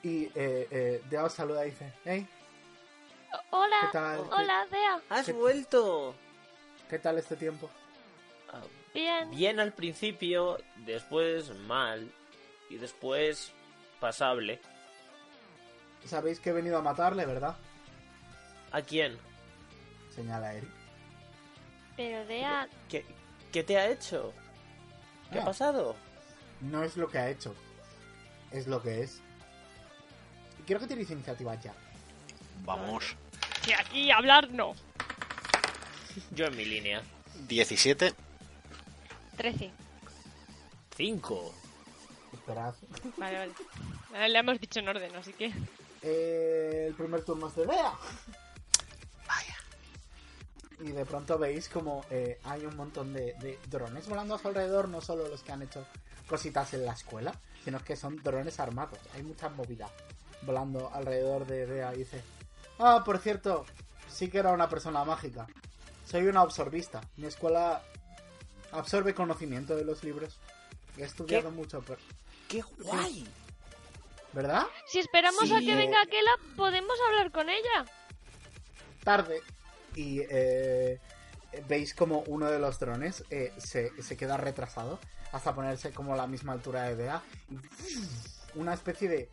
Y 0.03 0.25
eh, 0.35 0.69
eh, 0.71 1.03
Dea 1.09 1.25
os 1.25 1.33
saluda 1.33 1.67
y 1.67 1.71
dice, 1.71 1.93
hey, 2.05 2.27
Hola, 3.51 3.77
¿qué 3.83 3.89
tal? 3.93 4.21
hola, 4.31 4.67
Dea. 4.71 5.01
¡Has 5.09 5.27
¿Qué- 5.27 5.33
vuelto! 5.33 6.15
¿Qué 6.89 6.99
tal 6.99 7.19
este 7.19 7.37
tiempo? 7.37 7.71
Ah, 8.53 8.61
Bien. 8.93 9.31
Bien 9.31 9.59
al 9.61 9.73
principio, 9.73 10.59
después 10.77 11.51
mal 11.61 12.11
y 12.69 12.77
después 12.77 13.53
pasable. 14.01 14.61
Sabéis 16.05 16.41
que 16.41 16.51
he 16.51 16.53
venido 16.53 16.77
a 16.79 16.83
matarle, 16.83 17.25
¿verdad? 17.25 17.57
¿A 18.73 18.83
quién? 18.83 19.19
Señala 20.15 20.55
Eri. 20.55 20.69
Pero 22.03 22.27
Dea, 22.27 22.69
¿Qué, 22.89 23.05
qué 23.53 23.63
te 23.63 23.79
ha 23.79 23.89
hecho? 23.89 24.33
¿Qué 25.31 25.39
ha 25.39 25.45
pasado? 25.45 25.95
No 26.61 26.83
es 26.83 26.97
lo 26.97 27.09
que 27.09 27.19
ha 27.19 27.31
hecho, 27.31 27.55
es 28.51 28.67
lo 28.67 28.83
que 28.83 29.03
es. 29.03 29.21
Quiero 30.67 30.81
que 30.81 30.89
tiréis 30.89 31.13
iniciativa 31.13 31.55
ya. 31.61 31.73
Vamos. 32.65 33.15
que 33.65 33.75
aquí 33.75 34.11
hablar 34.11 34.51
no. 34.51 34.75
Yo 36.33 36.47
en 36.47 36.57
mi 36.57 36.65
línea. 36.65 37.03
17. 37.47 38.13
13. 39.37 39.71
Cinco. 40.97 41.55
Esperad. 42.33 42.75
Vale, 43.17 43.49
vale. 44.11 44.29
Le 44.29 44.39
hemos 44.41 44.61
dicho 44.61 44.81
en 44.81 44.89
orden, 44.89 45.15
así 45.15 45.33
que. 45.35 45.53
Eh, 46.03 46.87
el 46.89 46.95
primer 46.95 47.25
turno 47.25 47.47
es 47.47 47.55
de 47.55 47.65
Dea. 47.65 47.93
Y 50.83 50.93
de 50.93 51.07
pronto 51.07 51.39
veis 51.39 51.69
como 51.69 52.05
eh, 52.11 52.39
hay 52.45 52.67
un 52.67 52.77
montón 52.77 53.13
de, 53.13 53.35
de 53.35 53.59
drones 53.69 54.09
volando 54.09 54.35
a 54.35 54.39
su 54.39 54.49
alrededor, 54.49 54.89
no 54.89 55.01
solo 55.01 55.29
los 55.29 55.43
que 55.43 55.53
han 55.53 55.63
hecho 55.63 55.87
cositas 56.27 56.75
en 56.75 56.85
la 56.85 56.93
escuela, 56.93 57.33
sino 57.65 57.83
que 57.83 57.97
son 57.97 58.17
drones 58.23 58.59
armados. 58.59 58.99
Hay 59.15 59.23
mucha 59.23 59.49
movida 59.49 59.89
volando 60.43 60.91
alrededor 60.93 61.47
de 61.47 61.67
Bea 61.67 61.95
y 61.95 61.99
dice, 61.99 62.23
ah, 62.79 63.03
por 63.05 63.19
cierto, 63.19 63.65
sí 64.09 64.29
que 64.29 64.39
era 64.39 64.51
una 64.53 64.69
persona 64.69 65.05
mágica. 65.05 65.47
Soy 66.07 66.27
una 66.27 66.41
absorbista. 66.41 67.01
Mi 67.17 67.27
escuela 67.27 67.83
absorbe 68.73 69.15
conocimiento 69.15 69.77
de 69.77 69.85
los 69.85 70.03
libros. 70.03 70.39
He 70.99 71.05
estudiado 71.05 71.51
mucho, 71.51 71.83
pero... 71.87 72.01
¡Qué 72.49 72.61
guay! 72.81 73.27
¿verdad? 74.33 74.67
Si 74.87 74.99
esperamos 74.99 75.51
a 75.51 75.61
que 75.61 75.75
venga 75.75 76.01
Aquela, 76.01 76.31
podemos 76.57 76.97
hablar 77.09 77.31
con 77.31 77.49
ella. 77.49 77.85
tarde 79.05 79.43
y 79.95 80.21
eh, 80.29 80.99
veis 81.69 81.95
como 81.95 82.21
uno 82.27 82.51
de 82.51 82.59
los 82.59 82.79
drones 82.79 83.25
eh, 83.31 83.53
se, 83.59 83.91
se 84.03 84.17
queda 84.17 84.37
retrasado 84.37 84.99
hasta 85.33 85.55
ponerse 85.55 85.93
como 85.93 86.15
a 86.15 86.17
la 86.17 86.27
misma 86.27 86.53
altura 86.53 86.95
de 86.95 87.11
y 87.51 87.59
una 88.55 88.75
especie 88.75 89.09
de 89.09 89.29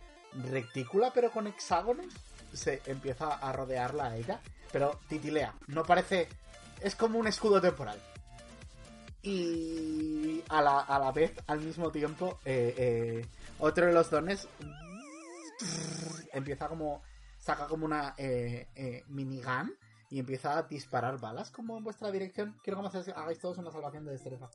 retícula 0.49 1.11
pero 1.13 1.31
con 1.31 1.47
hexágonos 1.47 2.07
se 2.53 2.81
empieza 2.85 3.35
a 3.35 3.51
rodearla 3.51 4.05
a 4.05 4.17
ella 4.17 4.39
pero 4.71 4.99
titilea. 5.07 5.53
No 5.67 5.83
parece 5.83 6.27
es 6.81 6.95
como 6.95 7.19
un 7.19 7.27
escudo 7.27 7.59
temporal. 7.59 7.99
Y 9.21 10.41
a 10.47 10.61
la, 10.61 10.79
a 10.79 10.99
la 10.99 11.11
vez 11.11 11.33
al 11.47 11.59
mismo 11.59 11.91
tiempo 11.91 12.39
eh, 12.45 12.73
eh, 12.77 13.25
otro 13.59 13.85
de 13.85 13.93
los 13.93 14.09
drones 14.09 14.47
empieza 16.31 16.69
como 16.69 17.01
saca 17.37 17.67
como 17.67 17.85
una 17.85 18.15
minigun 19.07 19.75
y 20.09 20.19
empieza 20.19 20.57
a 20.57 20.63
disparar 20.63 21.19
balas 21.19 21.51
como 21.51 21.77
en 21.77 21.83
vuestra 21.83 22.11
dirección. 22.11 22.55
Quiero 22.63 22.77
que 22.81 22.83
me 22.97 23.13
hagáis- 23.13 23.39
todos 23.39 23.57
una 23.57 23.71
salvación 23.71 24.05
de 24.05 24.11
destreza. 24.13 24.49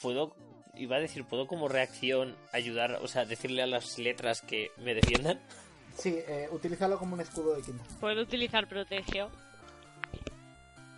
¿Puedo, 0.00 0.36
iba 0.74 0.96
a 0.96 1.00
decir, 1.00 1.24
¿puedo 1.24 1.46
como 1.46 1.68
reacción 1.68 2.36
ayudar, 2.52 2.98
o 3.02 3.08
sea, 3.08 3.24
decirle 3.24 3.62
a 3.62 3.66
las 3.66 3.98
letras 3.98 4.40
que 4.42 4.70
me 4.78 4.94
defiendan? 4.94 5.40
Sí, 5.96 6.14
eh, 6.28 6.48
utilízalo 6.52 6.96
como 6.98 7.14
un 7.14 7.20
escudo 7.20 7.56
de 7.56 7.62
quinta. 7.62 7.82
Puedo 8.00 8.22
utilizar 8.22 8.68
protegio. 8.68 9.30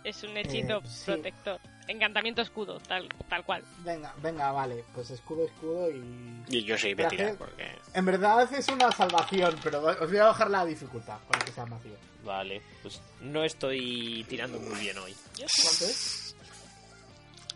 Es 0.03 0.23
un 0.23 0.35
hechizo 0.37 0.77
Eh, 0.77 0.81
sí. 0.85 1.05
protector. 1.11 1.59
Encantamiento 1.91 2.41
escudo, 2.41 2.79
tal, 2.79 3.09
tal 3.29 3.43
cual. 3.45 3.63
Venga, 3.83 4.13
venga, 4.21 4.51
vale. 4.51 4.83
Pues 4.95 5.09
escudo, 5.11 5.45
escudo 5.45 5.89
y... 5.91 6.43
Y 6.49 6.63
yo 6.63 6.77
sí 6.77 6.95
tirar 6.95 7.35
porque. 7.35 7.67
En 7.93 8.05
verdad 8.05 8.51
es 8.53 8.67
una 8.69 8.91
salvación, 8.91 9.55
pero 9.63 9.81
os 9.83 10.07
voy 10.09 10.17
a 10.17 10.25
bajar 10.25 10.49
la 10.49 10.65
dificultad 10.65 11.17
para 11.27 11.43
que 11.45 11.51
sea 11.51 11.65
más 11.65 11.83
bien. 11.83 11.97
Vale, 12.23 12.61
pues 12.81 13.01
no 13.21 13.43
estoy 13.43 14.25
tirando 14.29 14.59
muy 14.59 14.79
bien 14.79 14.97
hoy. 14.99 15.13
¿Cuánto 15.35 15.85
es? 15.85 16.35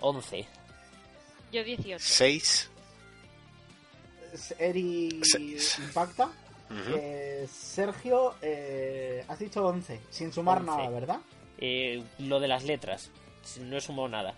11. 0.01 0.45
Yo 1.51 1.63
18. 1.63 2.03
6. 2.05 2.69
Es- 4.33 4.55
Eri 4.59 5.21
Seis. 5.23 5.79
impacta. 5.79 6.29
Eh, 6.97 7.47
Sergio, 7.51 8.35
eh, 8.41 9.23
has 9.27 9.37
dicho 9.39 9.65
11, 9.65 10.01
sin 10.09 10.33
sumar 10.33 10.57
11. 10.59 10.71
nada, 10.71 10.89
¿verdad? 10.89 11.19
Eh, 11.59 12.03
lo 12.19 12.39
de 12.39 12.47
las 12.47 12.63
letras, 12.63 13.11
no 13.61 13.77
he 13.77 13.81
sumado 13.81 14.07
nada. 14.07 14.33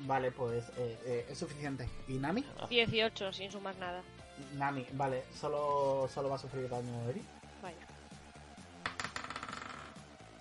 Vale, 0.00 0.30
pues 0.30 0.64
eh, 0.76 0.98
eh, 1.04 1.26
es 1.30 1.38
suficiente. 1.38 1.88
¿Y 2.06 2.14
Nami? 2.14 2.44
18, 2.68 3.32
sin 3.32 3.50
sumar 3.50 3.76
nada. 3.76 4.02
Nami, 4.54 4.86
vale, 4.92 5.24
solo, 5.38 6.08
solo 6.12 6.28
va 6.28 6.36
a 6.36 6.38
sufrir 6.38 6.68
daño 6.68 7.08
Eri. 7.08 7.22
Vaya. 7.60 7.76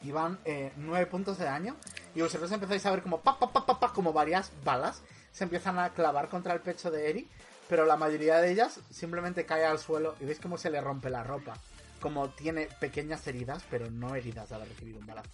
Y 0.03 0.11
van 0.11 0.37
eh, 0.45 0.71
9 0.77 1.07
puntos 1.07 1.37
de 1.39 1.45
daño. 1.45 1.75
Y 2.13 2.21
vosotros 2.21 2.51
empezáis 2.51 2.85
a 2.85 2.91
ver 2.91 3.01
como 3.01 3.21
pa, 3.21 3.39
pa, 3.39 3.51
pa, 3.51 3.65
pa, 3.65 3.79
pa, 3.79 3.93
como 3.93 4.13
varias 4.13 4.51
balas 4.63 5.01
se 5.31 5.43
empiezan 5.43 5.77
a 5.79 5.89
clavar 5.89 6.29
contra 6.29 6.53
el 6.53 6.61
pecho 6.61 6.91
de 6.91 7.09
Eri. 7.09 7.27
Pero 7.67 7.85
la 7.85 7.97
mayoría 7.97 8.37
de 8.37 8.51
ellas 8.51 8.79
simplemente 8.91 9.45
cae 9.45 9.65
al 9.65 9.79
suelo 9.79 10.15
y 10.21 10.25
veis 10.25 10.39
cómo 10.39 10.57
se 10.57 10.69
le 10.69 10.79
rompe 10.79 11.09
la 11.09 11.23
ropa. 11.23 11.57
Como 11.99 12.29
tiene 12.29 12.67
pequeñas 12.79 13.25
heridas, 13.27 13.63
pero 13.69 13.89
no 13.89 14.15
heridas 14.15 14.49
de 14.49 14.55
haber 14.55 14.69
recibido 14.69 14.99
un 14.99 15.07
balazo. 15.07 15.29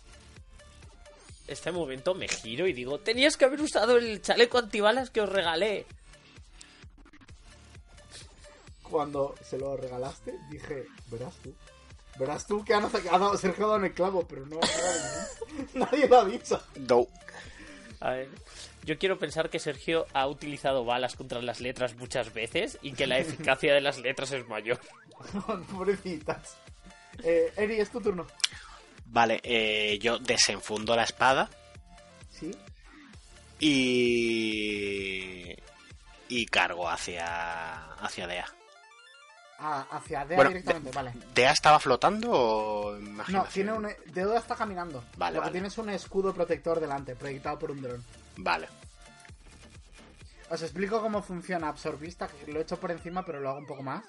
Este 1.47 1.71
momento 1.71 2.13
me 2.13 2.27
giro 2.27 2.67
y 2.67 2.73
digo, 2.73 2.99
tenías 2.99 3.37
que 3.37 3.45
haber 3.45 3.61
usado 3.61 3.97
el 3.97 4.21
chaleco 4.21 4.57
antibalas 4.57 5.09
que 5.09 5.21
os 5.21 5.29
regalé. 5.29 5.85
Cuando 8.83 9.35
se 9.43 9.57
lo 9.57 9.75
regalaste, 9.75 10.37
dije, 10.49 10.85
verás 11.11 11.35
tú. 11.43 11.53
Verás 12.17 12.45
tú 12.45 12.63
que 12.63 12.73
ha 12.73 12.79
dado, 12.79 13.37
Sergio 13.37 13.65
ha 13.65 13.67
dado 13.69 13.79
en 13.79 13.85
el 13.85 13.93
clavo, 13.93 14.25
pero 14.27 14.45
no, 14.45 14.59
nadie, 14.59 15.67
nadie 15.73 16.07
lo 16.07 16.19
ha 16.19 16.25
dicho. 16.25 16.61
Do. 16.75 17.07
A 17.99 18.11
ver, 18.11 18.29
yo 18.83 18.97
quiero 18.97 19.17
pensar 19.17 19.49
que 19.49 19.59
Sergio 19.59 20.05
ha 20.13 20.27
utilizado 20.27 20.85
balas 20.85 21.15
contra 21.15 21.41
las 21.41 21.61
letras 21.61 21.95
muchas 21.95 22.33
veces 22.33 22.77
y 22.81 22.93
que 22.93 23.07
la 23.07 23.17
eficacia 23.17 23.73
de 23.73 23.81
las 23.81 23.97
letras 23.97 24.31
es 24.31 24.47
mayor. 24.47 24.79
Pobrecitas. 25.71 26.57
Eh, 27.23 27.51
Eri, 27.55 27.79
es 27.79 27.89
tu 27.89 28.01
turno. 28.01 28.27
Vale, 29.13 29.39
eh, 29.43 29.99
yo 30.01 30.17
desenfundo 30.17 30.95
la 30.95 31.03
espada 31.03 31.47
¿Sí? 32.31 32.49
y. 33.59 35.55
y 36.29 36.45
cargo 36.47 36.89
hacia. 36.89 37.93
hacia 37.95 38.25
Dea. 38.25 38.47
Ah, 39.59 39.85
hacia 39.91 40.25
Dea 40.25 40.35
Bueno, 40.35 40.49
directamente, 40.49 40.89
vale. 40.91 41.13
¿Dea 41.35 41.51
estaba 41.51 41.79
flotando 41.79 42.31
o 42.31 42.95
No, 43.27 43.43
tiene 43.53 43.71
un... 43.71 43.87
Deuda 44.07 44.39
está 44.39 44.55
caminando. 44.55 45.03
Vale, 45.15 45.35
Lo 45.35 45.41
que 45.41 45.45
vale. 45.45 45.51
tiene 45.51 45.67
es 45.67 45.77
un 45.77 45.89
escudo 45.91 46.33
protector 46.33 46.79
delante, 46.79 47.15
proyectado 47.15 47.59
por 47.59 47.69
un 47.69 47.81
dron. 47.83 48.03
Vale. 48.37 48.67
Os 50.49 50.61
explico 50.63 51.01
cómo 51.01 51.21
funciona 51.21 51.69
Absorbista, 51.69 52.27
que 52.27 52.51
lo 52.51 52.59
he 52.59 52.63
hecho 52.63 52.79
por 52.79 52.89
encima, 52.91 53.23
pero 53.23 53.39
lo 53.39 53.49
hago 53.51 53.59
un 53.59 53.67
poco 53.67 53.83
más. 53.83 54.03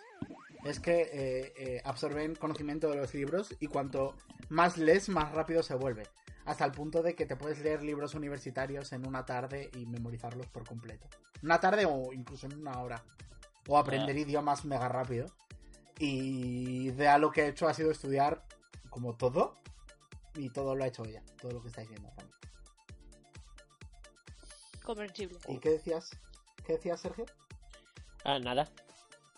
Es 0.64 0.80
que 0.80 1.02
eh, 1.02 1.52
eh, 1.56 1.82
absorben 1.84 2.34
conocimiento 2.34 2.88
de 2.88 2.96
los 2.96 3.12
libros 3.14 3.54
y 3.60 3.66
cuanto 3.66 4.14
más 4.48 4.78
lees, 4.78 5.08
más 5.10 5.32
rápido 5.32 5.62
se 5.62 5.74
vuelve. 5.74 6.04
Hasta 6.46 6.64
el 6.64 6.72
punto 6.72 7.02
de 7.02 7.14
que 7.14 7.26
te 7.26 7.36
puedes 7.36 7.60
leer 7.60 7.82
libros 7.82 8.14
universitarios 8.14 8.92
en 8.92 9.06
una 9.06 9.24
tarde 9.24 9.70
y 9.74 9.86
memorizarlos 9.86 10.46
por 10.46 10.66
completo. 10.66 11.06
Una 11.42 11.60
tarde 11.60 11.86
o 11.86 12.12
incluso 12.12 12.46
en 12.46 12.58
una 12.60 12.80
hora. 12.80 13.04
O 13.68 13.78
aprender 13.78 14.16
Ah. 14.16 14.20
idiomas 14.20 14.64
mega 14.64 14.88
rápido. 14.88 15.26
Y 15.98 16.90
de 16.92 17.18
lo 17.18 17.30
que 17.30 17.42
he 17.42 17.48
hecho 17.48 17.68
ha 17.68 17.74
sido 17.74 17.90
estudiar 17.90 18.44
como 18.90 19.16
todo. 19.16 19.54
Y 20.34 20.50
todo 20.50 20.74
lo 20.74 20.84
ha 20.84 20.86
hecho 20.86 21.04
ella. 21.04 21.22
Todo 21.40 21.52
lo 21.52 21.62
que 21.62 21.68
estáis 21.68 21.88
viendo. 21.88 22.08
Juan. 22.10 22.26
Comprensible. 24.82 25.38
¿Y 25.48 25.58
qué 25.58 25.70
decías? 25.70 26.10
¿Qué 26.66 26.74
decías, 26.74 27.00
Sergio? 27.00 27.24
Ah, 28.24 28.38
nada. 28.38 28.68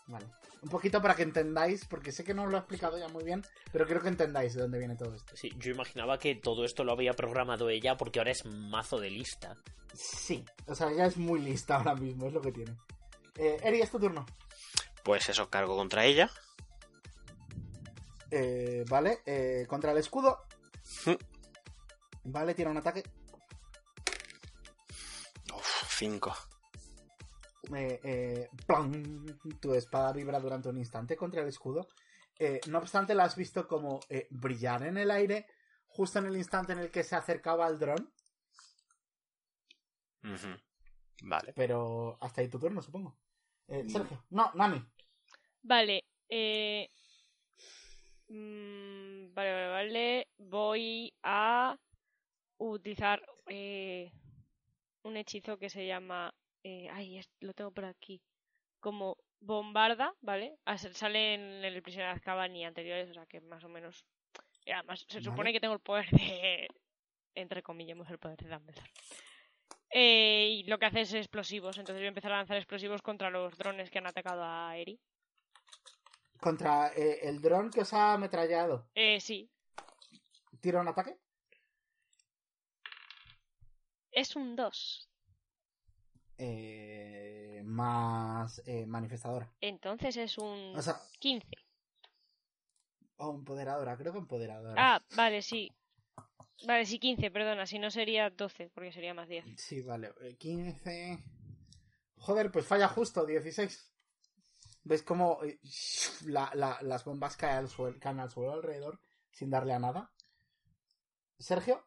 Vale. 0.07 0.27
Un 0.67 0.71
poquito 0.71 1.01
para 1.01 1.15
que 1.15 1.23
entendáis, 1.23 1.85
porque 1.85 2.11
sé 2.11 2.25
que 2.25 2.35
no 2.35 2.45
lo 2.45 2.57
he 2.57 2.59
explicado 2.59 2.99
ya 2.99 3.07
muy 3.07 3.23
bien, 3.23 3.41
pero 3.71 3.87
quiero 3.87 4.03
que 4.03 4.09
entendáis 4.09 4.53
de 4.53 4.63
dónde 4.63 4.81
viene 4.81 4.97
todo 4.97 5.15
esto. 5.15 5.37
Sí, 5.37 5.49
yo 5.59 5.71
imaginaba 5.71 6.19
que 6.19 6.35
todo 6.35 6.65
esto 6.65 6.83
lo 6.83 6.91
había 6.91 7.13
programado 7.13 7.71
ella 7.71 7.97
porque 7.97 8.19
ahora 8.19 8.33
es 8.33 8.45
mazo 8.45 8.99
de 8.99 9.11
lista. 9.11 9.57
Sí, 9.95 10.45
o 10.67 10.75
sea, 10.75 10.93
ya 10.93 11.07
es 11.07 11.19
muy 11.19 11.39
lista 11.39 11.77
ahora 11.77 11.95
mismo, 11.95 12.27
es 12.27 12.33
lo 12.33 12.41
que 12.41 12.51
tiene. 12.51 12.77
Eh, 13.37 13.59
Eri, 13.63 13.81
es 13.81 13.93
tu 13.93 14.01
turno. 14.01 14.27
Pues 15.05 15.29
eso, 15.29 15.49
cargo 15.49 15.77
contra 15.77 16.05
ella. 16.05 16.29
Eh, 18.33 18.85
vale, 18.89 19.21
eh, 19.25 19.67
contra 19.69 19.93
el 19.93 19.99
escudo. 19.99 20.47
Vale, 22.25 22.55
tira 22.55 22.71
un 22.71 22.79
ataque. 22.79 23.05
Uf, 25.55 25.85
5. 25.91 26.37
Eh, 27.75 28.01
eh. 28.05 28.51
Tu 29.61 29.75
espada 29.75 30.13
vibra 30.13 30.39
durante 30.39 30.69
un 30.69 30.79
instante 30.79 31.17
contra 31.17 31.43
el 31.43 31.49
escudo. 31.49 31.89
Eh, 32.39 32.61
no 32.69 32.79
obstante, 32.79 33.15
la 33.15 33.25
has 33.25 33.37
visto 33.37 33.67
como 33.67 34.01
eh, 34.09 34.27
brillar 34.31 34.83
en 34.83 34.99
el 34.99 35.11
aire 35.11 35.47
justo 35.87 36.19
en 36.19 36.27
el 36.27 36.37
instante 36.37 36.73
en 36.73 36.81
el 36.81 36.91
que 36.91 37.03
se 37.03 37.17
acercaba 37.17 37.67
al 37.67 37.79
dron. 37.79 38.13
Vale. 41.23 41.53
Pero 41.55 42.19
hasta 42.21 42.41
ahí 42.41 42.49
tu 42.49 42.59
turno, 42.59 42.83
supongo. 42.83 43.17
Eh, 43.69 43.89
Sergio. 43.89 44.25
No, 44.31 44.51
Nami. 44.55 44.85
Vale, 45.63 46.05
eh... 46.29 46.91
mm, 48.29 49.33
vale, 49.33 49.53
vale, 49.53 49.69
vale. 49.69 50.29
Voy 50.39 51.15
a 51.23 51.77
utilizar 52.59 53.23
eh, 53.49 54.13
un 55.03 55.17
hechizo 55.17 55.59
que 55.59 55.71
se 55.71 55.87
llama... 55.87 56.35
eh, 56.67 56.89
ay, 56.91 57.21
lo 57.41 57.55
tengo 57.55 57.71
por 57.71 57.85
aquí. 57.85 58.21
Como 58.81 59.17
bombarda, 59.39 60.13
¿vale? 60.21 60.59
Sale 60.93 61.35
en 61.35 61.65
el 61.65 61.81
prisionero 61.81 62.11
de 62.11 62.17
Azkaban 62.17 62.57
y 62.57 62.65
anteriores, 62.65 63.09
o 63.11 63.15
sea 63.15 63.27
que 63.27 63.41
más 63.41 63.63
o 63.63 63.69
menos... 63.69 64.05
y 64.65 64.73
además, 64.73 65.07
se 65.09 65.21
supone 65.21 65.51
Vale. 65.51 65.53
que 65.53 65.61
tengo 65.61 65.75
el 65.75 65.81
poder 65.81 66.11
de... 66.11 66.69
Entre 67.35 67.63
comillas, 67.63 67.99
el 68.11 68.19
poder 68.19 68.39
de 68.39 68.49
Dumbledore. 68.49 68.91
Eh, 69.91 70.49
y 70.59 70.65
lo 70.65 70.79
que 70.79 70.87
hace 70.87 71.03
es 71.03 71.15
explosivos, 71.15 71.79
entonces 71.79 72.01
voy 72.01 72.07
a 72.07 72.09
empezar 72.09 72.33
a 72.33 72.39
lanzar 72.39 72.57
explosivos 72.57 73.03
contra 73.03 73.31
los 73.31 73.57
drones 73.57 73.91
que 73.91 73.99
han 73.99 74.07
atacado 74.07 74.43
a 74.43 74.77
Eri. 74.77 74.99
Contra 76.41 76.93
eh, 76.95 77.21
el 77.23 77.41
dron 77.41 77.71
que 77.71 77.83
os 77.83 77.93
ha 77.93 78.15
ametrallado. 78.15 78.89
Eh, 78.95 79.21
sí, 79.21 79.49
Tira 80.61 80.81
un 80.81 80.89
ataque. 80.89 81.17
Es 84.11 84.35
un 84.35 84.57
2. 84.57 85.09
Eh, 86.39 87.63
más 87.65 88.63
eh, 88.67 88.87
manifestadora. 88.87 89.51
Entonces 89.61 90.17
es 90.17 90.39
un 90.39 90.75
O 90.77 90.83
sea, 90.83 91.01
15. 91.19 91.47
o 93.17 93.35
empoderadora, 93.35 93.97
creo 93.97 94.13
que 94.13 94.19
empoderadora. 94.19 94.75
Ah, 94.77 95.03
vale, 95.17 95.41
sí. 95.43 95.73
Vale, 96.67 96.87
sí, 96.87 96.99
15, 96.99 97.31
perdona. 97.31 97.67
Si 97.67 97.79
no 97.79 97.91
sería 97.91 98.31
12, 98.31 98.71
porque 98.75 98.93
sería 98.93 99.15
más 99.15 99.29
10. 99.29 99.45
Sí, 99.57 99.83
vale. 99.83 100.13
eh, 100.23 100.37
15. 100.37 101.19
Joder, 102.19 102.51
pues 102.51 102.67
falla 102.67 102.89
justo, 102.89 103.25
16. 103.27 103.93
¿Ves 104.85 105.03
cómo 105.03 105.43
eh, 105.45 105.59
la- 106.27 106.51
la- 106.55 106.79
las 106.83 107.05
bombas 107.05 107.37
caen 107.37 107.57
al, 107.59 107.69
suelo, 107.69 107.99
caen 108.01 108.21
al 108.21 108.31
suelo 108.31 108.53
alrededor 108.53 109.01
sin 109.31 109.51
darle 109.51 109.73
a 109.75 109.79
nada? 109.79 110.13
¿Sergio? 111.39 111.87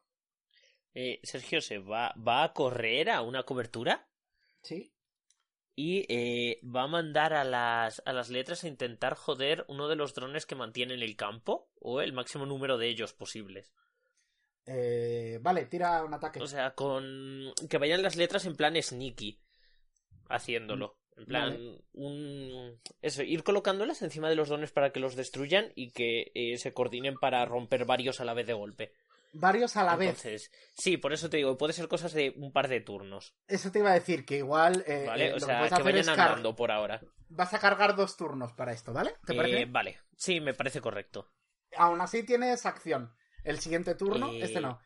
Eh, 0.94 1.20
Sergio 1.22 1.60
se 1.60 1.78
va, 1.78 2.12
va 2.16 2.42
a 2.44 2.52
correr 2.52 3.10
a 3.10 3.22
una 3.22 3.44
cobertura 3.44 4.08
Sí. 4.62 4.92
y 5.74 6.04
eh, 6.08 6.60
va 6.64 6.82
a 6.82 6.88
mandar 6.88 7.32
a 7.32 7.44
las, 7.44 8.02
a 8.04 8.12
las 8.12 8.28
letras 8.28 8.64
a 8.64 8.68
intentar 8.68 9.14
joder 9.14 9.64
uno 9.68 9.88
de 9.88 9.96
los 9.96 10.14
drones 10.14 10.44
que 10.44 10.54
mantienen 10.54 11.02
el 11.02 11.16
campo 11.16 11.70
o 11.80 12.00
el 12.02 12.12
máximo 12.12 12.44
número 12.44 12.76
de 12.76 12.88
ellos 12.88 13.14
posibles. 13.14 13.72
Eh, 14.66 15.38
vale, 15.40 15.66
tira 15.66 16.04
un 16.04 16.14
ataque. 16.14 16.40
O 16.42 16.46
sea, 16.46 16.74
con 16.74 17.52
que 17.68 17.78
vayan 17.78 18.02
las 18.02 18.16
letras 18.16 18.44
en 18.44 18.56
plan 18.56 18.80
sneaky 18.80 19.40
haciéndolo. 20.28 20.98
En 21.16 21.26
plan, 21.26 21.50
Vale. 21.50 21.84
un... 21.92 22.80
Eso, 23.02 23.22
ir 23.22 23.42
colocándolas 23.42 24.00
encima 24.02 24.28
de 24.30 24.36
los 24.36 24.48
drones 24.48 24.72
para 24.72 24.90
que 24.90 25.00
los 25.00 25.16
destruyan 25.16 25.72
y 25.74 25.90
que 25.90 26.30
eh, 26.34 26.56
se 26.56 26.72
coordinen 26.72 27.14
para 27.14 27.44
romper 27.44 27.84
varios 27.84 28.20
a 28.20 28.24
la 28.24 28.32
vez 28.32 28.46
de 28.46 28.54
golpe. 28.54 28.92
Varios 29.32 29.76
a 29.76 29.84
la 29.84 29.96
vez. 29.96 30.08
Entonces, 30.08 30.50
sí, 30.74 30.96
por 30.96 31.12
eso 31.12 31.30
te 31.30 31.36
digo, 31.36 31.56
puede 31.56 31.72
ser 31.72 31.88
cosas 31.88 32.12
de 32.12 32.32
un 32.36 32.52
par 32.52 32.68
de 32.68 32.80
turnos. 32.80 33.34
Eso 33.46 33.70
te 33.70 33.78
iba 33.78 33.90
a 33.90 33.94
decir, 33.94 34.24
que 34.24 34.38
igual. 34.38 34.84
eh, 34.86 35.04
¿Vale? 35.06 35.28
eh, 35.28 35.30
o 35.30 35.34
lo 35.34 35.40
sea, 35.46 35.60
que 35.60 35.74
hacer 35.74 35.84
vayan 35.84 36.08
andando 36.08 36.56
por 36.56 36.70
ahora. 36.70 37.00
Vas 37.28 37.54
a 37.54 37.58
cargar 37.60 37.94
dos 37.94 38.16
turnos 38.16 38.52
para 38.52 38.72
esto, 38.72 38.92
¿vale? 38.92 39.14
¿Te 39.24 39.34
parece? 39.34 39.62
Eh, 39.62 39.66
vale, 39.66 39.98
sí, 40.16 40.40
me 40.40 40.54
parece 40.54 40.80
correcto. 40.80 41.30
Aún 41.76 42.00
así 42.00 42.24
tienes 42.24 42.66
acción. 42.66 43.14
El 43.44 43.60
siguiente 43.60 43.94
turno, 43.94 44.32
este 44.32 44.60
no. 44.60 44.80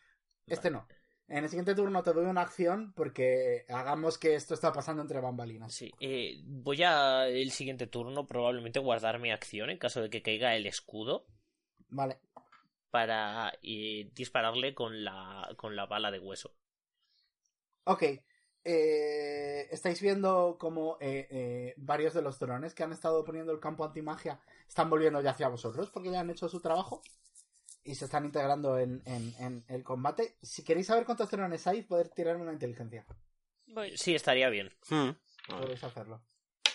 Este 0.47 0.71
no. 0.71 0.87
En 1.27 1.43
el 1.43 1.49
siguiente 1.49 1.75
turno 1.75 2.03
te 2.03 2.13
doy 2.13 2.27
una 2.27 2.43
acción 2.43 2.93
porque 2.95 3.65
hagamos 3.71 4.19
que 4.19 4.35
esto 4.35 4.53
está 4.53 4.73
pasando 4.75 5.01
entre 5.01 5.21
bambalinas. 5.21 5.73
Sí, 5.73 5.91
eh, 5.99 6.43
voy 6.45 6.83
a 6.83 7.27
el 7.29 7.51
siguiente 7.51 7.87
turno 7.87 8.27
probablemente 8.27 8.79
guardar 8.79 9.19
mi 9.19 9.31
acción 9.33 9.71
en 9.71 9.79
caso 9.79 10.03
de 10.03 10.11
que 10.11 10.23
caiga 10.23 10.55
el 10.55 10.67
escudo 10.67 11.27
Vale. 11.89 12.19
Para 12.95 13.53
eh, 13.61 14.09
dispararle 14.15 14.73
con 14.73 15.03
la, 15.03 15.53
con 15.57 15.75
la 15.75 15.85
bala 15.87 16.13
de 16.13 16.21
hueso. 16.21 16.55
Ok. 17.83 18.05
Eh, 18.63 19.67
estáis 19.73 20.01
viendo 20.01 20.57
como 20.61 20.97
eh, 21.01 21.27
eh, 21.29 21.75
varios 21.77 22.15
de 22.15 22.23
los 22.23 22.39
drones 22.39 22.73
que 22.73 22.85
han 22.85 22.93
estado 22.93 23.25
poniendo 23.25 23.51
el 23.53 23.59
campo 23.59 23.85
antimagia 23.85 24.41
están 24.69 24.89
volviendo 24.89 25.21
ya 25.21 25.33
hacia 25.33 25.49
vosotros 25.49 25.91
porque 25.91 26.13
ya 26.13 26.21
han 26.21 26.31
hecho 26.31 26.49
su 26.49 26.61
trabajo 26.61 27.03
y 27.83 27.97
se 27.97 28.05
están 28.05 28.25
integrando 28.27 28.79
en, 28.79 29.03
en- 29.07 29.35
en 29.41 29.65
el 29.67 29.83
combate. 29.83 30.37
Si 30.41 30.63
queréis 30.63 30.87
saber 30.87 31.05
cuántos 31.05 31.29
drones 31.33 31.67
hay, 31.67 31.83
poder 31.83 32.11
tirarme 32.11 32.45
una 32.45 32.53
inteligencia. 32.53 33.05
Voy. 33.67 33.97
Sí, 33.97 34.15
estaría 34.15 34.49
bien. 34.51 34.73
Hmm. 34.89 35.11
Podéis 35.49 35.83
hacerlo. 35.83 36.23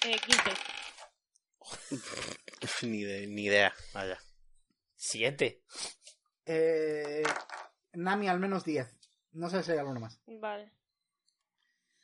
Eh, 0.06 0.18
15. 0.20 0.52
Ni, 2.88 3.04
de- 3.04 3.26
ni 3.28 3.46
idea, 3.46 3.74
vaya. 3.94 4.20
Siete. 5.02 5.64
Eh, 6.52 7.22
Nami 7.94 8.28
al 8.28 8.40
menos 8.40 8.64
10. 8.66 8.98
No 9.34 9.50
sé 9.50 9.62
si 9.62 9.72
hay 9.72 9.78
alguno 9.78 10.00
más. 10.00 10.20
Vale. 10.26 10.72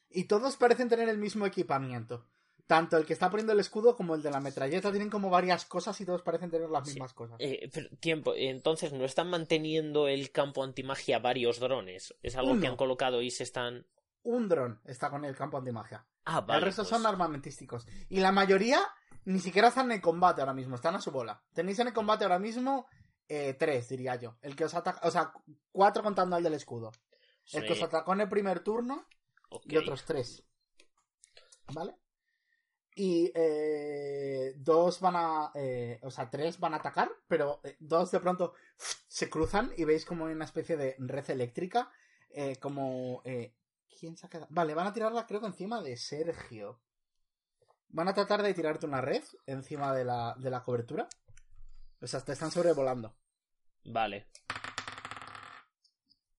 Y 0.10 0.26
todos 0.26 0.56
parecen 0.56 0.88
tener 0.88 1.10
el 1.10 1.18
mismo 1.18 1.46
equipamiento. 1.48 2.28
Tanto 2.68 2.98
el 2.98 3.06
que 3.06 3.14
está 3.14 3.30
poniendo 3.30 3.54
el 3.54 3.60
escudo 3.60 3.96
como 3.96 4.16
el 4.16 4.22
de 4.22 4.32
la 4.32 4.40
metralleta 4.40 4.90
tienen 4.92 5.10
como 5.10 5.30
varias 5.30 5.66
cosas 5.66 6.00
y 6.02 6.06
todos 6.06 6.22
parecen 6.22 6.50
tener 6.52 6.70
las 6.70 6.88
Sí. 6.88 6.94
mismas 6.94 7.14
cosas. 7.14 7.38
Eh, 7.40 7.70
pero, 7.74 7.90
tiempo, 8.00 8.34
entonces 8.36 8.94
no 8.94 9.04
están 9.06 9.30
manteniendo 9.30 10.08
el 10.08 10.32
campo 10.32 10.64
antimagia 10.64 11.20
varios 11.20 11.60
drones. 11.60 12.16
Es 12.24 12.36
algo 12.36 12.52
Uno. 12.52 12.62
que 12.62 12.68
han 12.68 12.76
colocado 12.78 13.22
y 13.22 13.30
se 13.32 13.44
están. 13.44 13.86
Un 14.24 14.48
dron 14.48 14.80
está 14.86 15.10
con 15.10 15.26
el 15.26 15.36
campo 15.36 15.58
antimagia. 15.58 16.06
Ah, 16.26 16.42
vale. 16.42 16.60
el 16.60 16.66
resto 16.66 16.82
pues, 16.84 16.90
son 16.90 17.06
armamentísticos. 17.06 17.88
Y 18.10 18.20
la 18.20 18.32
mayoría 18.32 18.80
ni 19.26 19.40
siquiera 19.40 19.68
están 19.68 19.92
en 19.92 20.02
combate 20.02 20.42
ahora 20.42 20.54
mismo, 20.54 20.76
están 20.76 20.96
a 20.96 21.02
su 21.02 21.12
bola. 21.12 21.44
Tenéis 21.54 21.78
en 21.80 21.88
el 21.88 21.94
combate 21.94 22.24
ahora 22.26 22.40
mismo 22.40 22.88
eh, 23.28 23.54
tres, 23.54 23.90
diría 23.90 24.16
yo. 24.16 24.38
El 24.42 24.56
que 24.56 24.66
os 24.66 24.74
ataca, 24.74 25.06
o 25.08 25.12
sea, 25.12 25.34
cuatro 25.72 26.04
contando 26.04 26.36
al 26.36 26.44
del 26.44 26.54
escudo. 26.54 26.92
El 27.52 27.66
que 27.66 27.74
os 27.74 27.82
atacó 27.84 28.14
en 28.14 28.22
el 28.22 28.30
primer 28.30 28.62
turno 28.62 29.06
y 29.64 29.78
otros 29.78 30.04
tres. 30.06 30.44
¿Vale? 31.74 31.96
Y 32.96 33.32
eh, 33.36 34.54
dos 34.58 35.00
van 35.02 35.16
a. 35.18 35.52
eh, 35.56 36.00
o 36.02 36.10
sea, 36.10 36.30
tres 36.30 36.60
van 36.60 36.74
a 36.74 36.78
atacar, 36.78 37.12
pero 37.28 37.60
eh, 37.64 37.76
dos 37.80 38.12
de 38.12 38.20
pronto 38.20 38.54
se 39.08 39.30
cruzan 39.30 39.72
y 39.78 39.84
veis 39.84 40.06
como 40.06 40.28
hay 40.28 40.34
una 40.34 40.46
especie 40.46 40.78
de 40.78 40.96
red 41.00 41.30
eléctrica. 41.30 41.92
eh, 42.30 42.56
como. 42.58 43.22
¿Quién 44.00 44.18
se 44.18 44.26
ha 44.26 44.30
quedado? 44.30 44.48
Vale, 44.50 44.74
van 44.74 44.88
a 44.88 44.94
tirarla, 44.94 45.26
creo 45.26 45.40
que 45.40 45.48
encima 45.48 45.82
de 45.82 45.96
Sergio. 45.98 46.82
Van 47.90 48.08
a 48.10 48.14
tratar 48.14 48.44
de 48.44 48.54
tirarte 48.54 48.86
una 48.86 49.02
red 49.02 49.24
encima 49.46 49.94
de 49.96 50.04
la, 50.04 50.36
de 50.38 50.50
la 50.50 50.64
cobertura. 50.64 51.08
O 52.06 52.08
sea, 52.08 52.22
te 52.22 52.34
están 52.34 52.52
sobrevolando. 52.52 53.16
Vale. 53.86 54.28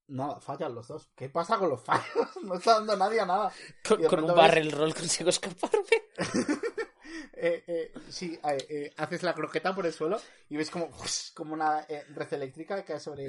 Nada, 0.06 0.40
fallan 0.40 0.76
los 0.76 0.86
dos. 0.86 1.10
¿Qué 1.16 1.28
pasa 1.28 1.58
con 1.58 1.70
los 1.70 1.82
fallos? 1.82 2.06
No 2.44 2.54
está 2.54 2.74
dando 2.74 2.96
nadie 2.96 3.18
a 3.20 3.26
nada. 3.26 3.52
Con, 3.82 4.00
un 4.20 4.26
ves- 4.28 4.36
barrel 4.36 4.70
roll 4.70 4.94
consigo 4.94 5.28
escaparme. 5.30 5.82
Eh, 7.38 7.62
eh, 7.66 7.92
sí, 8.08 8.38
eh, 8.42 8.94
haces 8.96 9.22
la 9.22 9.34
croqueta 9.34 9.74
por 9.74 9.84
el 9.84 9.92
suelo 9.92 10.18
y 10.48 10.56
ves 10.56 10.70
como, 10.70 10.88
como 11.34 11.52
una 11.52 11.82
red 11.86 12.32
eléctrica 12.32 12.76
que 12.76 12.84
cae 12.84 12.98
sobre 13.00 13.26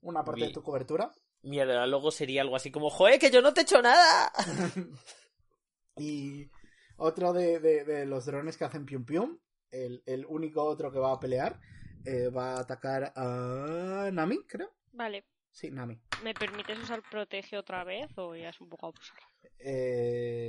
una 0.00 0.24
parte 0.24 0.46
de 0.46 0.52
tu 0.52 0.62
cobertura. 0.64 1.12
Mierda, 1.42 1.86
luego 1.86 2.10
sería 2.10 2.42
algo 2.42 2.56
así 2.56 2.72
como, 2.72 2.90
¡Joder, 2.90 3.20
que 3.20 3.30
yo 3.30 3.40
no 3.42 3.54
te 3.54 3.60
he 3.60 3.62
hecho 3.62 3.80
nada! 3.82 4.32
Y 5.96 6.50
otro 6.96 7.32
de, 7.32 7.60
de- 7.60 7.84
de 7.84 8.04
los 8.06 8.26
drones 8.26 8.56
que 8.56 8.64
hacen 8.64 8.84
pium 8.84 9.04
pium, 9.04 9.38
el, 9.70 10.02
el 10.06 10.26
único 10.26 10.62
otro 10.64 10.90
que 10.92 10.98
va 10.98 11.12
a 11.12 11.20
pelear, 11.20 11.60
eh, 12.04 12.28
va 12.28 12.54
a 12.54 12.60
atacar 12.60 13.12
a 13.16 14.10
Nami, 14.12 14.44
creo. 14.46 14.70
Vale. 14.92 15.24
Sí, 15.50 15.70
Nami. 15.70 16.00
¿Me 16.22 16.34
permites 16.34 16.78
usar 16.78 17.02
protege 17.10 17.56
otra 17.56 17.82
vez 17.84 18.10
o 18.18 18.34
ya 18.36 18.50
es 18.50 18.60
un 18.60 18.68
poco 18.68 18.86
abusar? 18.86 19.18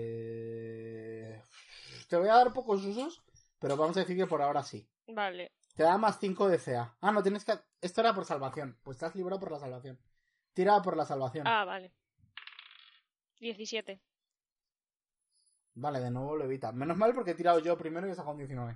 Eh, 0.10 1.42
Te 2.10 2.18
voy 2.18 2.28
a 2.30 2.36
dar 2.36 2.54
pocos 2.54 2.84
usos, 2.86 3.24
pero 3.60 3.78
vamos 3.78 3.96
a 3.98 4.02
decir 4.02 4.18
que 4.18 4.28
por 4.28 4.42
ahora 4.42 4.64
sí. 4.64 4.88
Vale. 5.08 5.52
Te 5.76 5.84
da 5.84 5.98
más 5.98 6.20
5 6.20 6.50
de 6.50 6.58
CA. 6.60 6.96
Ah, 7.02 7.12
no, 7.12 7.22
tienes 7.24 7.46
que... 7.46 7.54
Esto 7.82 8.02
era 8.02 8.14
por 8.14 8.26
salvación. 8.26 8.78
Pues 8.84 8.98
estás 8.98 9.16
librado 9.16 9.40
por 9.40 9.52
la 9.52 9.60
salvación. 9.60 10.00
Tira 10.54 10.82
por 10.82 10.98
la 10.98 11.06
salvación. 11.06 11.46
Ah, 11.48 11.66
vale. 11.66 11.94
17. 13.40 14.02
Vale, 15.76 16.00
de 16.00 16.10
nuevo 16.10 16.36
lo 16.36 16.46
evita. 16.46 16.72
Menos 16.72 16.98
mal 16.98 17.14
porque 17.14 17.32
he 17.32 17.36
tirado 17.36 17.60
yo 17.60 17.78
primero 17.78 18.08
y 18.08 18.12
he 18.12 18.16
sacado 18.16 18.32
un 18.32 18.40
19. 18.40 18.76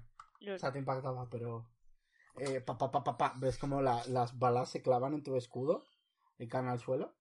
O 0.49 0.57
sea, 0.59 0.71
te 0.71 0.79
impactaba, 0.79 1.29
pero... 1.29 1.67
Eh, 2.39 2.61
pa, 2.61 2.77
pa, 2.77 2.89
pa, 2.91 3.03
pa, 3.03 3.17
pa. 3.17 3.33
Ves 3.37 3.57
como 3.57 3.81
la- 3.81 4.03
las 4.07 4.37
balas 4.39 4.69
se 4.69 4.81
clavan 4.81 5.13
en 5.13 5.23
tu 5.23 5.35
escudo 5.35 5.85
y 6.39 6.47
caen 6.47 6.67
al 6.67 6.79
suelo. 6.79 7.15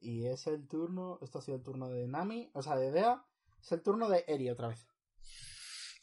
Y 0.00 0.26
es 0.26 0.46
el 0.46 0.66
turno... 0.68 1.18
Esto 1.22 1.38
ha 1.38 1.42
sido 1.42 1.56
el 1.56 1.62
turno 1.62 1.88
de 1.88 2.06
Nami, 2.06 2.50
o 2.54 2.62
sea, 2.62 2.76
de 2.76 2.90
Dea. 2.92 3.24
Es 3.60 3.72
el 3.72 3.82
turno 3.82 4.08
de 4.08 4.24
Eri 4.28 4.50
otra 4.50 4.68
vez. 4.68 4.86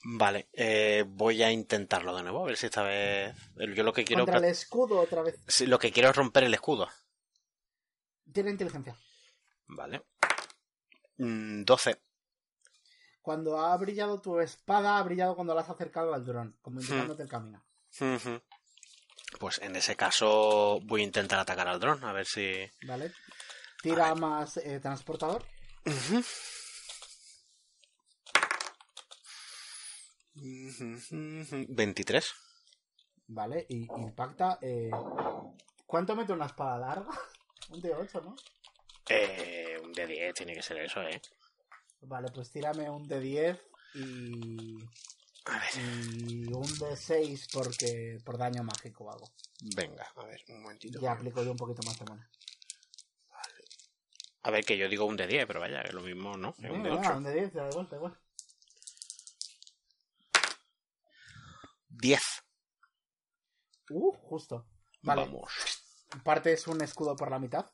Vale, 0.06 0.50
eh, 0.52 1.06
voy 1.08 1.42
a 1.44 1.52
intentarlo 1.52 2.14
de 2.14 2.24
nuevo, 2.24 2.44
a 2.44 2.48
ver 2.48 2.58
si 2.58 2.66
esta 2.66 2.84
vez. 2.84 3.34
Yo 3.74 3.84
lo 3.84 3.94
que 3.94 4.04
quiero. 4.04 4.26
Contra 4.26 4.40
el 4.40 4.52
escudo 4.52 5.00
otra 5.00 5.22
vez. 5.22 5.40
Sí, 5.48 5.66
Lo 5.66 5.80
que 5.80 5.94
quiero 5.94 6.10
es 6.10 6.16
romper 6.18 6.44
el 6.44 6.54
escudo. 6.54 6.90
Tiene 8.34 8.52
inteligencia. 8.52 8.98
Vale. 9.68 10.04
Mm, 11.18 11.64
12. 11.64 12.02
Cuando 13.24 13.58
ha 13.58 13.76
brillado 13.78 14.20
tu 14.20 14.38
espada, 14.42 14.98
ha 14.98 15.04
brillado 15.04 15.34
cuando 15.34 15.56
la 15.56 15.62
has 15.62 15.70
acercado 15.70 16.14
al 16.14 16.26
dron, 16.26 16.58
como 16.62 16.82
indicándote 16.82 17.24
el 17.24 17.30
camino. 17.30 17.64
Pues 19.40 19.60
en 19.62 19.78
ese 19.78 19.96
caso 19.96 20.82
voy 20.84 21.02
a 21.02 21.06
intentar 21.06 21.40
atacar 21.40 21.70
al 21.70 21.80
dron, 21.80 22.04
a 22.04 22.12
ver 22.12 22.26
si. 22.26 22.54
¿Vale? 22.86 23.14
Tira 23.82 24.14
más 24.16 24.58
eh, 24.58 24.82
transportador. 24.82 25.42
Ujú. 25.86 26.22
Ujú. 30.36 31.66
23. 31.70 32.34
¿Vale? 33.28 33.66
Y 33.70 33.84
impacta. 33.86 34.60
Eh... 34.62 34.92
¿Cuánto 35.86 36.14
mete 36.14 36.34
una 36.34 36.48
espada 36.48 36.78
larga? 36.78 37.12
Un 37.70 37.80
de 37.80 37.94
8, 37.94 38.22
¿no? 38.22 38.36
Eh, 39.08 39.80
un 39.82 39.94
de 39.94 40.08
10 40.08 40.34
tiene 40.34 40.54
que 40.54 40.62
ser 40.62 40.78
eso, 40.80 41.02
eh. 41.02 41.22
Vale, 42.06 42.30
pues 42.32 42.52
tírame 42.52 42.90
un 42.90 43.08
de 43.08 43.20
10 43.20 43.62
y. 43.96 44.78
A 45.46 45.60
ver, 45.60 45.70
y 46.30 46.54
un 46.54 46.78
de 46.80 46.96
6 46.96 47.48
porque 47.52 48.18
por 48.24 48.38
daño 48.38 48.64
mágico 48.64 49.06
o 49.06 49.12
algo. 49.12 49.30
venga, 49.76 50.06
a 50.16 50.24
ver, 50.26 50.42
un 50.50 50.62
momentito. 50.64 51.00
Ya 51.00 51.12
aplico 51.14 51.44
yo 51.44 51.52
un 51.52 51.58
poquito 51.58 51.82
más 51.84 51.98
de 52.00 52.06
mana. 52.06 52.30
A 54.46 54.52
ver, 54.52 54.66
que 54.66 54.78
yo 54.78 54.90
digo 54.90 55.06
un 55.06 55.16
de 55.18 55.26
10, 55.28 55.46
pero 55.46 55.60
vaya, 55.62 55.84
que 55.84 55.94
lo 55.94 56.02
mismo 56.02 56.36
no. 56.38 56.50
Es 56.62 56.70
un 56.70 56.84
de 56.84 56.90
Venga, 56.90 56.92
8. 56.92 57.18
un 57.18 57.24
de 57.24 57.34
10, 57.34 57.54
da 57.54 57.70
igual, 57.70 57.88
da 57.90 57.98
igual, 57.98 57.98
da 57.98 57.98
igual. 57.98 58.20
Es 58.20 58.20
un 58.20 58.24
de 58.24 58.30
Venga, 58.30 58.30
8. 58.30 58.38
un 58.38 58.44
de 58.44 58.54
10, 58.54 58.74
da 60.34 60.50
igual, 60.50 61.50
da 61.50 61.56
igual. 61.58 61.64
10. 61.90 62.22
Uh, 63.90 64.12
justo. 64.14 64.66
Vale, 65.02 65.26
Vamos. 65.26 65.52
partes 66.24 66.68
un 66.68 66.82
escudo 66.82 67.16
por 67.16 67.30
la 67.32 67.40
mitad 67.40 67.66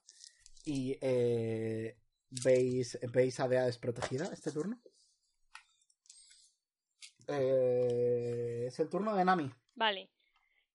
y 0.65 0.97
eh, 1.01 1.97
veis, 2.29 2.97
veis 3.11 3.39
a 3.39 3.47
Dea 3.47 3.65
desprotegida 3.65 4.25
este 4.31 4.51
turno. 4.51 4.79
Eh, 7.27 8.65
es 8.67 8.79
el 8.79 8.89
turno 8.89 9.15
de 9.15 9.25
Nami. 9.25 9.51
Vale. 9.75 10.09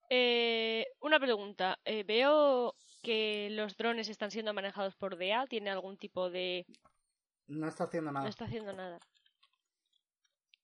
Eh, 0.09 0.87
una 1.01 1.19
pregunta. 1.19 1.79
Eh, 1.85 2.05
veo 2.05 2.75
que 3.03 3.49
los 3.51 3.77
drones 3.77 4.09
están 4.09 4.31
siendo 4.31 4.55
manejados 4.55 4.95
por 4.97 5.17
DEA. 5.17 5.47
¿Tiene 5.49 5.71
algún 5.71 5.97
tipo 5.97 6.31
de...? 6.31 6.67
No 7.47 7.69
está 7.69 7.85
haciendo 7.85 8.11
No 8.13 8.19
nada. 8.21 8.29
está 8.29 8.45
haciendo 8.47 8.73
nada. 8.73 8.99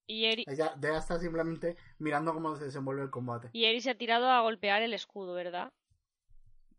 Y 0.06 0.24
Eri, 0.24 0.44
Ella, 0.48 0.74
Dea 0.76 0.98
está 0.98 1.20
simplemente 1.20 1.76
mirando 1.98 2.32
cómo 2.34 2.56
se 2.56 2.64
desenvuelve 2.64 3.02
el 3.02 3.10
combate. 3.10 3.48
y 3.52 3.64
Eri 3.66 3.80
se 3.80 3.90
ha 3.90 3.98
tirado 3.98 4.28
a 4.28 4.40
golpear 4.40 4.82
el 4.82 4.92
escudo, 4.94 5.34
¿verdad? 5.34 5.72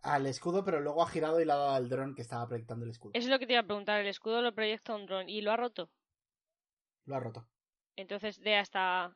Al 0.03 0.26
escudo, 0.26 0.64
pero 0.65 0.80
luego 0.82 1.03
ha 1.03 1.07
girado 1.10 1.40
y 1.40 1.45
le 1.45 1.52
ha 1.52 1.56
dado 1.57 1.72
al 1.76 1.88
dron 1.90 2.15
que 2.15 2.22
estaba 2.23 2.48
proyectando 2.48 2.86
el 2.86 2.91
escudo. 2.91 3.11
Eso 3.14 3.26
es 3.28 3.32
lo 3.32 3.38
que 3.40 3.45
te 3.45 3.53
iba 3.53 3.61
a 3.61 3.65
preguntar. 3.65 3.99
El 4.02 4.07
escudo 4.07 4.41
lo 4.41 4.53
proyecta 4.53 4.95
un 4.95 5.06
dron 5.06 5.30
y 5.30 5.41
lo 5.41 5.52
ha 5.52 5.57
roto. 5.57 5.90
Lo 7.06 7.15
ha 7.15 7.19
roto. 7.19 7.48
Entonces 7.95 8.40
Dea 8.41 8.61
está 8.61 9.15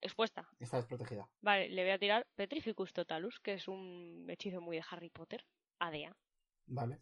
expuesta. 0.00 0.48
Está 0.58 0.76
desprotegida. 0.76 1.28
Vale, 1.40 1.70
le 1.70 1.82
voy 1.82 1.92
a 1.92 1.98
tirar 1.98 2.26
Petrificus 2.34 2.92
Totalus, 2.92 3.40
que 3.40 3.54
es 3.54 3.66
un 3.68 4.26
hechizo 4.28 4.60
muy 4.60 4.76
de 4.76 4.84
Harry 4.90 5.08
Potter. 5.10 5.44
A 5.78 5.90
Dea. 5.90 6.14
Vale. 6.66 6.98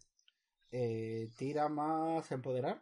Eh, 0.71 1.27
tira 1.37 1.67
más 1.67 2.31
empoderar. 2.31 2.81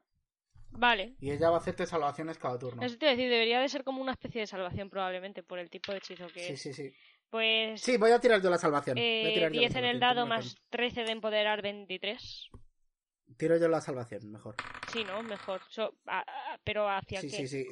Vale. 0.70 1.16
Y 1.20 1.32
ella 1.32 1.50
va 1.50 1.56
a 1.58 1.60
hacerte 1.60 1.86
salvaciones 1.86 2.38
cada 2.38 2.60
turno. 2.60 2.84
Eso 2.84 2.98
te 2.98 3.06
iba 3.06 3.12
a 3.14 3.16
decir, 3.16 3.30
debería 3.30 3.60
de 3.60 3.70
ser 3.70 3.84
como 3.84 4.02
una 4.02 4.12
especie 4.12 4.42
de 4.42 4.48
salvación 4.48 4.90
probablemente 4.90 5.42
por 5.42 5.58
el 5.60 5.70
tipo 5.70 5.92
de 5.94 6.00
hechizo 6.00 6.28
que 6.28 6.42
Sí, 6.42 6.54
es. 6.54 6.62
sí, 6.62 6.74
sí. 6.74 6.94
Pues 7.30 7.82
Sí, 7.82 7.98
voy 7.98 8.12
a 8.12 8.20
tirar 8.20 8.42
yo 8.42 8.50
la 8.50 8.58
salvación. 8.58 8.96
Voy 8.96 9.04
a 9.04 9.30
eh, 9.30 9.34
tirar 9.34 9.52
yo 9.52 9.56
la 9.62 9.68
10 9.68 9.76
en 9.76 9.86
el 9.86 10.00
dado 10.00 10.26
más 10.26 10.46
razón. 10.46 10.60
13 10.70 11.04
de 11.04 11.12
empoderar 11.12 11.62
23. 11.62 12.50
Tiro 13.36 13.58
yo 13.58 13.68
la 13.68 13.82
salvación, 13.82 14.32
mejor. 14.32 14.56
Sí, 14.92 15.04
¿no? 15.04 15.22
Mejor. 15.24 15.62
So- 15.70 15.94
a- 16.08 16.20
a- 16.22 16.60
pero 16.64 16.90
hacia 16.90 17.22
Sí, 17.22 17.30
qué? 17.30 17.48
sí, 17.48 17.66
sí. 17.66 17.68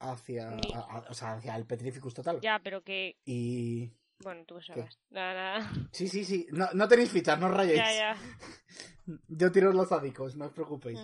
Hacia, 0.00 0.48
a- 0.48 0.96
a- 0.98 1.04
o 1.10 1.14
sea, 1.14 1.34
hacia 1.34 1.54
el 1.56 1.66
Petrificus 1.66 2.14
total. 2.14 2.40
Ya, 2.40 2.58
pero 2.62 2.82
que... 2.82 3.16
Y... 3.24 3.92
Bueno, 4.20 4.44
tú 4.46 4.60
sabrás. 4.60 4.98
Nada, 5.10 5.34
nada. 5.34 5.70
Sí, 5.92 6.08
sí, 6.08 6.24
sí. 6.24 6.46
No, 6.50 6.68
no 6.72 6.88
tenéis 6.88 7.10
fichas, 7.10 7.38
no 7.38 7.46
os 7.46 7.54
rayéis. 7.54 7.76
Ya, 7.78 7.92
ya. 7.92 8.16
Yo 9.28 9.52
tiro 9.52 9.70
los 9.72 9.88
sádicos, 9.90 10.34
no 10.36 10.46
os 10.46 10.52
preocupéis. 10.52 10.98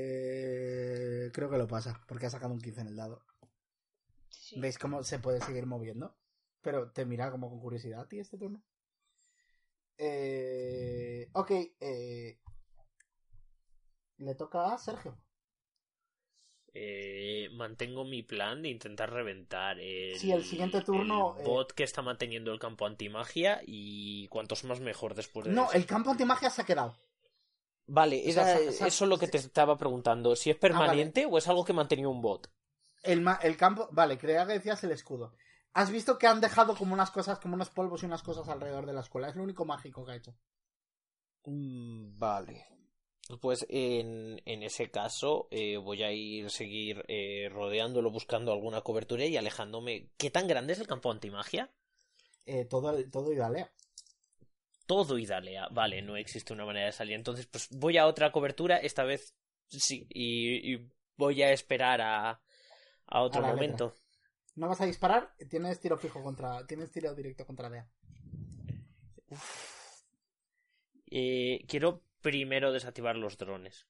Eh... 0.00 1.30
Creo 1.32 1.48
que 1.48 1.58
lo 1.58 1.66
pasa, 1.68 2.00
porque 2.08 2.26
ha 2.26 2.30
sacado 2.30 2.52
un 2.52 2.60
15 2.60 2.80
en 2.82 2.88
el 2.88 2.96
dado. 2.96 3.22
Sí. 4.50 4.58
¿Veis 4.58 4.78
cómo 4.78 5.02
se 5.04 5.20
puede 5.20 5.40
seguir 5.40 5.64
moviendo? 5.64 6.16
Pero 6.60 6.90
te 6.90 7.04
mira 7.04 7.30
como 7.30 7.48
con 7.48 7.60
curiosidad 7.60 8.00
a 8.00 8.08
ti 8.08 8.18
este 8.18 8.36
turno. 8.36 8.60
Eh... 9.96 11.28
Ok, 11.34 11.50
eh... 11.78 12.40
Le 14.18 14.34
toca 14.34 14.74
a 14.74 14.78
Sergio. 14.78 15.16
Eh, 16.74 17.48
mantengo 17.52 18.04
mi 18.04 18.22
plan 18.24 18.62
de 18.62 18.70
intentar 18.70 19.12
reventar 19.12 19.78
el, 19.78 20.16
Sí, 20.18 20.32
el 20.32 20.44
siguiente 20.44 20.80
turno, 20.82 21.36
el 21.36 21.42
eh, 21.42 21.44
bot 21.44 21.72
que 21.72 21.84
está 21.84 22.02
manteniendo 22.02 22.52
el 22.52 22.58
campo 22.58 22.86
antimagia 22.86 23.60
y 23.64 24.26
cuantos 24.28 24.64
más 24.64 24.80
mejor 24.80 25.14
después 25.14 25.46
de 25.46 25.52
No, 25.52 25.64
eso. 25.66 25.72
el 25.74 25.86
campo 25.86 26.10
antimagia 26.10 26.50
se 26.50 26.62
ha 26.62 26.66
quedado. 26.66 26.96
Vale, 27.86 28.22
o 28.28 28.32
sea, 28.32 28.52
era 28.58 28.72
sa- 28.72 28.78
sa- 28.78 28.86
eso 28.88 29.06
lo 29.06 29.16
que 29.18 29.28
te 29.28 29.38
estaba 29.38 29.76
preguntando. 29.76 30.34
Si 30.34 30.50
es 30.50 30.56
permanente 30.56 31.24
o 31.26 31.38
es 31.38 31.46
algo 31.46 31.64
que 31.64 31.72
mantenía 31.72 32.08
un 32.08 32.20
bot. 32.20 32.48
El, 33.02 33.24
el 33.42 33.56
campo... 33.56 33.88
Vale, 33.92 34.18
creía 34.18 34.46
que 34.46 34.54
decías 34.54 34.82
el 34.84 34.92
escudo. 34.92 35.34
Has 35.72 35.90
visto 35.90 36.18
que 36.18 36.26
han 36.26 36.40
dejado 36.40 36.74
como 36.76 36.94
unas 36.94 37.10
cosas, 37.10 37.38
como 37.38 37.54
unos 37.54 37.70
polvos 37.70 38.02
y 38.02 38.06
unas 38.06 38.22
cosas 38.22 38.48
alrededor 38.48 38.86
de 38.86 38.92
la 38.92 39.00
escuela. 39.00 39.28
Es 39.28 39.36
lo 39.36 39.42
único 39.42 39.64
mágico 39.64 40.04
que 40.04 40.12
ha 40.12 40.16
hecho. 40.16 40.34
Mm, 41.44 42.18
Vale. 42.18 42.66
Pues 43.40 43.64
en, 43.68 44.42
en 44.44 44.62
ese 44.64 44.90
caso 44.90 45.46
eh, 45.52 45.76
voy 45.76 46.02
a 46.02 46.10
ir 46.10 46.50
seguir 46.50 47.04
eh, 47.06 47.48
rodeándolo, 47.48 48.10
buscando 48.10 48.52
alguna 48.52 48.80
cobertura 48.80 49.24
y 49.24 49.36
alejándome. 49.36 50.10
¿Qué 50.16 50.30
tan 50.30 50.48
grande 50.48 50.72
es 50.72 50.80
el 50.80 50.88
campo 50.88 51.12
antimagia? 51.12 51.70
Eh, 52.44 52.64
todo, 52.64 52.92
todo 53.08 53.32
Idalea. 53.32 53.72
Todo 54.86 55.16
Idalea. 55.16 55.68
Vale, 55.70 56.02
no 56.02 56.16
existe 56.16 56.52
una 56.52 56.66
manera 56.66 56.86
de 56.86 56.92
salir. 56.92 57.14
Entonces, 57.14 57.46
pues 57.46 57.68
voy 57.70 57.98
a 57.98 58.06
otra 58.06 58.32
cobertura, 58.32 58.78
esta 58.78 59.04
vez 59.04 59.36
sí, 59.68 60.08
y, 60.10 60.74
y 60.74 60.90
voy 61.16 61.42
a 61.42 61.52
esperar 61.52 62.00
a, 62.00 62.40
a 63.10 63.20
otro 63.22 63.44
A 63.44 63.48
momento. 63.48 63.94
No 64.56 64.68
vas 64.68 64.80
a 64.80 64.86
disparar, 64.86 65.34
tienes 65.48 65.80
tiro 65.80 65.96
fijo 65.96 66.22
contra... 66.22 66.66
Tienes 66.66 66.90
tiro 66.90 67.14
directo 67.14 67.46
contra 67.46 67.70
Dea. 67.70 67.88
Eh, 71.10 71.64
quiero 71.68 72.02
primero 72.20 72.72
desactivar 72.72 73.16
los 73.16 73.36
drones. 73.36 73.86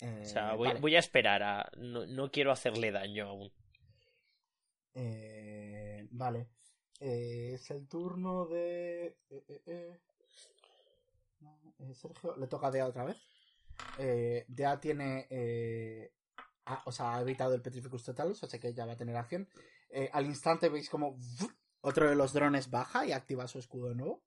Eh, 0.00 0.22
O 0.22 0.24
sea, 0.24 0.54
voy, 0.54 0.68
vale. 0.68 0.80
voy 0.80 0.96
a 0.96 1.00
esperar 1.00 1.42
a... 1.42 1.70
No, 1.76 2.06
no 2.06 2.30
quiero 2.30 2.52
hacerle 2.52 2.92
daño 2.92 3.28
aún. 3.28 3.52
Eh, 4.94 6.06
vale. 6.10 6.48
Eh, 7.00 7.52
es 7.54 7.70
el 7.70 7.86
turno 7.88 8.46
de... 8.46 9.06
eh, 9.30 9.44
eh, 9.48 9.62
eh. 9.66 10.00
Eh, 11.80 11.94
Sergio, 11.94 12.36
le 12.36 12.46
toca 12.46 12.68
a 12.68 12.70
Dea 12.70 12.86
otra 12.86 13.04
vez. 13.04 13.16
Eh, 13.98 14.44
Dea 14.48 14.80
tiene... 14.80 15.26
o 16.84 16.92
sea, 16.92 17.16
ha 17.16 17.20
evitado 17.20 17.54
el 17.54 17.62
Petrificus 17.62 18.04
Totalus, 18.04 18.42
o 18.42 18.48
que 18.48 18.74
ya 18.74 18.86
va 18.86 18.92
a 18.92 18.96
tener 18.96 19.16
acción. 19.16 19.48
Eh, 19.90 20.10
al 20.12 20.26
instante 20.26 20.68
veis 20.68 20.88
como 20.88 21.18
otro 21.80 22.08
de 22.08 22.16
los 22.16 22.32
drones 22.32 22.70
baja 22.70 23.06
y 23.06 23.12
activa 23.12 23.48
su 23.48 23.58
escudo 23.58 23.94
nuevo. 23.94 24.22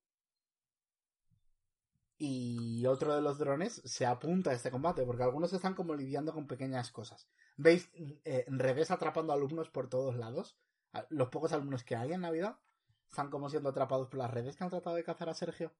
Y 2.18 2.86
otro 2.86 3.16
de 3.16 3.22
los 3.22 3.40
drones 3.40 3.82
se 3.84 4.06
apunta 4.06 4.52
a 4.52 4.54
este 4.54 4.70
combate, 4.70 5.04
porque 5.06 5.24
algunos 5.24 5.52
están 5.54 5.74
como 5.74 5.96
lidiando 5.96 6.34
con 6.34 6.46
pequeñas 6.46 6.92
cosas. 6.92 7.28
Veis 7.58 7.90
eh, 8.26 8.46
revés 8.48 8.92
atrapando 8.92 9.34
alumnos 9.34 9.70
por 9.70 9.90
todos 9.90 10.16
lados. 10.16 10.56
Los 11.10 11.30
pocos 11.30 11.52
alumnos 11.52 11.84
que 11.84 11.96
hay 11.96 12.14
en 12.14 12.22
Navidad 12.22 12.60
están 13.10 13.32
como 13.32 13.50
siendo 13.50 13.70
atrapados 13.70 14.08
por 14.08 14.20
las 14.20 14.32
redes 14.32 14.56
que 14.56 14.64
han 14.64 14.70
tratado 14.70 14.96
de 14.96 15.04
cazar 15.04 15.30
a 15.30 15.34
Sergio. 15.34 15.74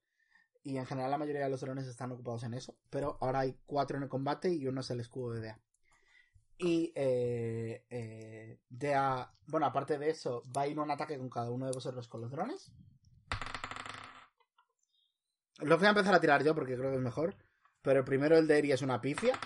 Y 0.64 0.78
en 0.78 0.86
general 0.86 1.12
la 1.12 1.18
mayoría 1.18 1.44
de 1.44 1.50
los 1.50 1.62
drones 1.62 1.88
están 1.88 2.12
ocupados 2.12 2.44
en 2.44 2.56
eso. 2.56 2.76
Pero 2.90 3.18
ahora 3.22 3.42
hay 3.42 3.60
cuatro 3.66 3.98
en 3.98 4.04
el 4.04 4.10
combate 4.10 4.50
y 4.52 4.68
uno 4.68 4.82
es 4.82 4.90
el 4.90 5.00
escudo 5.00 5.34
de 5.34 5.42
Dea. 5.42 5.62
Y 6.64 6.94
eh, 6.96 7.86
eh, 7.90 8.60
Dea, 8.70 9.34
bueno, 9.48 9.66
aparte 9.66 9.98
de 9.98 10.12
eso, 10.12 10.44
va 10.56 10.62
a 10.62 10.68
ir 10.68 10.80
un 10.80 10.92
ataque 10.92 11.18
con 11.18 11.28
cada 11.28 11.50
uno 11.50 11.66
de 11.66 11.72
vosotros 11.72 12.08
con 12.08 12.22
los 12.22 12.30
drones. 12.30 12.72
Los 15.60 15.80
voy 15.80 15.88
a 15.88 15.90
empezar 15.90 16.14
a 16.14 16.22
tirar 16.22 16.44
yo 16.44 16.54
porque 16.54 16.76
creo 16.78 16.92
que 16.92 16.98
es 16.98 17.02
mejor. 17.02 17.36
Pero 17.82 18.00
el 18.00 18.06
primero, 18.06 18.38
el 18.38 18.48
de 18.48 18.60
Eri, 18.60 18.72
es 18.72 18.84
una 18.84 19.02
pifia. 19.02 19.40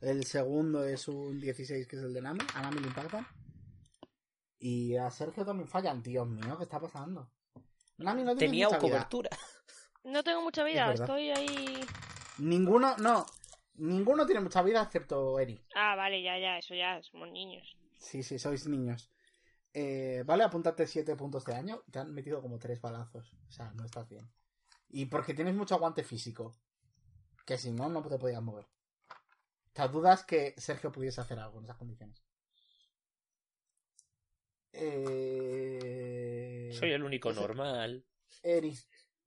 El 0.00 0.24
segundo 0.24 0.84
es 0.84 1.06
un 1.06 1.38
16, 1.38 1.86
que 1.86 1.96
es 1.96 2.02
el 2.02 2.12
de 2.12 2.20
Nami. 2.20 2.40
A 2.54 2.62
Nami 2.62 2.80
le 2.80 2.88
impactan. 2.88 3.24
Y 4.58 4.96
a 4.96 5.08
Sergio 5.10 5.44
también 5.44 5.68
fallan. 5.68 6.02
Dios 6.02 6.26
mío, 6.26 6.56
¿qué 6.58 6.64
está 6.64 6.80
pasando? 6.80 7.30
Nami 7.98 8.24
no 8.24 8.34
tiene 8.36 8.50
Tenía 8.50 8.66
mucha 8.66 8.78
vida. 8.78 8.88
cobertura. 8.90 9.30
No 10.02 10.22
tengo 10.22 10.42
mucha 10.42 10.62
vida, 10.62 10.92
estoy 10.92 11.30
ahí... 11.30 11.84
Ninguno, 12.38 12.96
no. 12.98 13.26
Ninguno 13.78 14.24
tiene 14.26 14.40
mucha 14.40 14.62
vida 14.62 14.82
excepto 14.82 15.38
Eri. 15.38 15.60
Ah, 15.74 15.94
vale, 15.96 16.22
ya, 16.22 16.38
ya, 16.38 16.58
eso 16.58 16.74
ya, 16.74 17.02
somos 17.02 17.30
niños. 17.30 17.76
Sí, 17.98 18.22
sí, 18.22 18.38
sois 18.38 18.66
niños. 18.66 19.10
Eh, 19.72 20.22
vale, 20.24 20.44
apúntate 20.44 20.86
7 20.86 21.16
puntos 21.16 21.44
de 21.44 21.52
daño. 21.52 21.82
Te 21.90 21.98
han 21.98 22.12
metido 22.14 22.40
como 22.40 22.58
3 22.58 22.80
balazos. 22.80 23.34
O 23.48 23.52
sea, 23.52 23.70
no 23.72 23.84
estás 23.84 24.08
bien. 24.08 24.30
Y 24.88 25.06
porque 25.06 25.34
tienes 25.34 25.54
mucho 25.54 25.74
aguante 25.74 26.02
físico. 26.04 26.56
Que 27.44 27.58
si 27.58 27.70
no, 27.72 27.88
no 27.88 28.02
te 28.02 28.18
podías 28.18 28.42
mover. 28.42 28.66
Te 29.72 29.86
dudas 29.88 30.24
que 30.24 30.54
Sergio 30.56 30.90
pudiese 30.90 31.20
hacer 31.20 31.38
algo 31.38 31.58
en 31.58 31.64
esas 31.64 31.76
condiciones. 31.76 32.24
Eh... 35.48 36.70
Soy 36.72 36.92
el 36.92 37.02
único 37.02 37.30
ese- 37.30 37.40
normal. 37.40 38.04
Eri. 38.42 38.76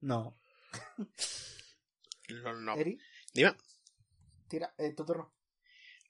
No. 0.01 0.39
No, 2.29 2.53
no. 2.53 2.75
Eri, 2.75 2.99
Dime. 3.33 3.55
Tira, 4.49 4.73
eh, 4.77 4.93
tu 4.93 5.05
turno. 5.05 5.31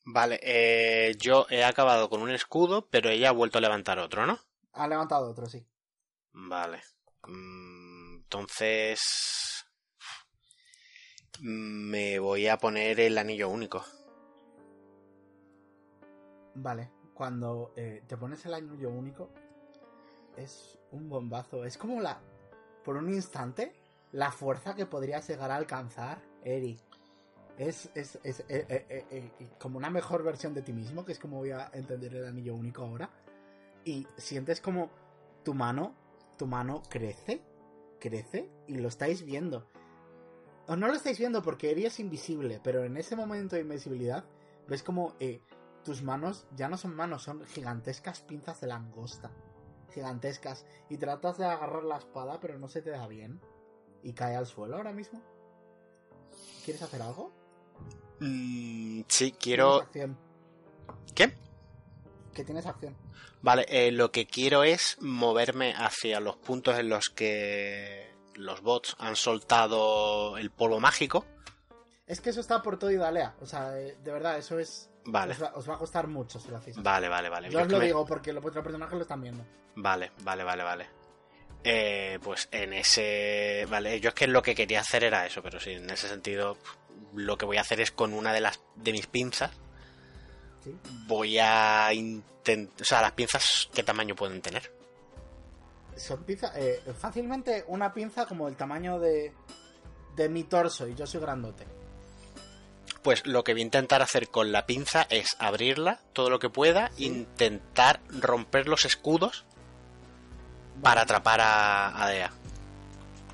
Vale, 0.06 0.40
eh, 0.42 1.16
yo 1.20 1.46
he 1.50 1.64
acabado 1.64 2.10
con 2.10 2.22
un 2.22 2.32
escudo, 2.32 2.88
pero 2.90 3.10
ella 3.10 3.30
ha 3.30 3.34
vuelto 3.34 3.60
a 3.60 3.62
levantar 3.62 4.00
otro, 4.00 4.26
¿no? 4.26 4.40
Ha 4.74 4.88
levantado 4.88 5.30
otro, 5.30 5.46
sí. 5.46 5.64
Vale. 6.32 6.82
Mm, 7.28 8.16
Entonces... 8.16 9.00
Me 11.42 12.20
voy 12.20 12.48
a 12.48 12.58
poner 12.58 13.00
el 13.00 13.18
anillo 13.18 13.48
único. 13.50 13.86
Vale, 16.56 16.92
cuando 17.14 17.72
eh, 17.78 18.04
te 18.08 18.18
pones 18.18 18.46
el 18.46 18.54
anillo 18.56 18.90
único, 18.90 19.30
es 20.36 20.78
un 20.92 21.08
bombazo. 21.08 21.64
Es 21.64 21.78
como 21.78 22.02
la. 22.02 22.20
Por 22.84 22.98
un 22.98 23.10
instante, 23.10 23.74
la 24.12 24.32
fuerza 24.32 24.76
que 24.76 24.86
podrías 24.86 25.30
llegar 25.30 25.52
a 25.52 25.56
alcanzar, 25.56 26.22
Eri, 26.44 26.78
es, 27.60 27.90
es, 27.94 28.18
es, 28.24 28.40
eh, 28.48 28.66
eh, 28.70 29.06
eh, 29.12 29.32
como 29.60 29.78
una 29.78 29.90
mejor 29.90 30.24
versión 30.24 30.54
de 30.54 30.62
ti 30.62 30.72
mismo, 30.72 31.04
que 31.04 31.12
es 31.12 31.20
como 31.20 31.40
voy 31.40 31.52
a 31.52 31.70
entender 31.74 32.16
el 32.16 32.26
anillo 32.26 32.56
único 32.56 32.84
ahora. 32.84 33.10
Y 33.84 34.08
sientes 34.16 34.62
como 34.62 34.90
tu 35.44 35.54
mano, 35.54 35.94
tu 36.38 36.48
mano 36.48 36.82
crece, 36.90 37.42
crece, 38.00 38.50
y 38.66 38.78
lo 38.78 38.88
estáis 38.88 39.24
viendo. 39.26 39.68
O 40.68 40.78
no 40.78 40.88
lo 40.88 40.94
estáis 40.94 41.20
viendo 41.20 41.42
porque 41.42 41.72
Eri 41.72 41.86
es 41.86 42.00
invisible, 42.00 42.62
pero 42.64 42.86
en 42.86 42.96
ese 42.96 43.18
momento 43.18 43.58
de 43.58 43.64
invisibilidad 43.64 44.24
ves 44.68 44.82
como 44.82 45.16
tus 45.84 46.02
manos 46.02 46.48
ya 46.56 46.70
no 46.70 46.78
son 46.78 46.96
manos, 46.96 47.24
son 47.24 47.46
gigantescas 47.46 48.22
pinzas 48.22 48.62
de 48.62 48.68
langosta. 48.68 49.32
Gigantescas. 49.94 50.66
Y 50.88 50.98
tratas 50.98 51.38
de 51.38 51.46
agarrar 51.46 51.84
la 51.84 51.98
espada, 51.98 52.40
pero 52.40 52.58
no 52.58 52.70
se 52.70 52.82
te 52.82 52.92
da 52.92 53.08
bien. 53.08 53.42
Y 54.02 54.14
cae 54.14 54.36
al 54.38 54.46
suelo 54.46 54.78
ahora 54.78 54.94
mismo. 54.94 55.22
¿Quieres 56.64 56.84
hacer 56.84 57.02
algo? 57.02 57.39
Mm, 58.20 59.02
sí, 59.08 59.32
quiero... 59.40 59.88
¿Qué? 61.16 61.34
Que 62.34 62.44
tienes 62.44 62.66
acción. 62.66 62.96
Vale, 63.42 63.66
eh, 63.70 63.92
lo 63.92 64.12
que 64.12 64.28
quiero 64.28 64.64
es 64.64 64.98
moverme 65.02 65.74
hacia 65.76 66.20
los 66.20 66.36
puntos 66.38 66.78
en 66.78 66.90
los 66.90 67.10
que 67.10 68.14
los 68.36 68.62
bots 68.62 68.96
han 69.00 69.16
soltado 69.16 70.38
el 70.38 70.52
polvo 70.52 70.80
mágico. 70.80 71.26
Es 72.08 72.22
que 72.22 72.32
eso 72.32 72.42
está 72.42 72.62
por 72.62 72.78
todo 72.78 72.92
Idalea. 72.92 73.36
O 73.42 73.46
sea, 73.46 73.70
de 73.72 73.96
verdad, 74.12 74.38
eso 74.38 74.60
es. 74.60 74.90
Vale, 75.06 75.34
Os 75.34 75.42
va, 75.44 75.52
os 75.56 75.70
va 75.70 75.76
a 75.76 75.78
costar 75.78 76.08
mucho 76.08 76.40
si 76.40 76.50
lo 76.50 76.58
hacéis. 76.58 76.82
vale, 76.82 77.08
vale, 77.08 77.30
vale. 77.30 77.48
Yo 77.50 77.60
Yo 77.60 77.66
os 77.66 77.72
lo 77.72 77.80
me- 77.80 77.86
digo 77.86 78.06
porque 78.06 78.34
los 78.34 78.44
otros 78.46 78.64
personajes 78.64 78.96
lo 78.96 79.02
están 79.02 79.22
viendo. 79.22 79.46
Vale, 79.76 80.12
vale, 80.24 80.44
vale, 80.44 80.64
vale. 80.64 80.88
Eh, 81.64 82.20
pues 82.24 82.48
en 82.52 82.74
ese... 82.74 83.66
Vale, 83.70 84.00
yo 84.00 84.10
es 84.10 84.16
que 84.16 84.28
lo 84.28 84.42
que 84.42 84.56
quería 84.56 84.82
hacer 84.82 85.04
era 85.04 85.26
eso, 85.26 85.42
pero 85.42 85.60
sí, 85.60 85.72
en 85.72 85.90
ese 85.90 86.08
sentido 86.08 86.58
lo 87.16 87.38
que 87.38 87.46
voy 87.46 87.58
a 87.58 87.62
hacer 87.62 87.82
es 87.82 87.92
con 87.92 88.14
una 88.14 88.34
de 88.34 88.42
las 88.42 88.60
de 88.76 88.92
mis 88.92 89.08
pinzas 89.08 89.52
¿sí? 90.64 90.76
voy 91.08 91.38
a 91.40 91.94
intentar... 91.94 92.82
O 92.82 92.86
sea, 92.86 93.02
las 93.02 93.12
pinzas, 93.14 93.70
¿qué 93.74 93.84
tamaño 93.84 94.16
pueden 94.16 94.42
tener? 94.42 94.72
Son 95.96 96.24
pinzas. 96.24 96.56
eh, 96.56 96.82
fácilmente 96.98 97.66
una 97.68 97.94
pinza 97.94 98.26
como 98.26 98.48
el 98.48 98.56
tamaño 98.56 99.00
de. 99.00 99.34
de 100.16 100.30
mi 100.30 100.44
torso 100.46 100.88
y 100.88 100.96
yo 100.96 101.06
soy 101.06 101.20
grandote. 101.20 101.66
Pues 103.04 103.26
lo 103.26 103.44
que 103.44 103.54
voy 103.54 103.62
a 103.62 103.66
intentar 103.66 104.02
hacer 104.02 104.30
con 104.30 104.52
la 104.52 104.66
pinza 104.66 105.06
es 105.10 105.36
abrirla 105.40 106.00
todo 106.14 106.30
lo 106.30 106.40
que 106.40 106.50
pueda, 106.50 106.92
intentar 106.98 108.02
romper 108.10 108.68
los 108.68 108.86
escudos 108.86 109.46
para 110.82 111.02
atrapar 111.02 111.42
a, 111.42 112.02
a 112.04 112.10
Dea. 112.10 112.32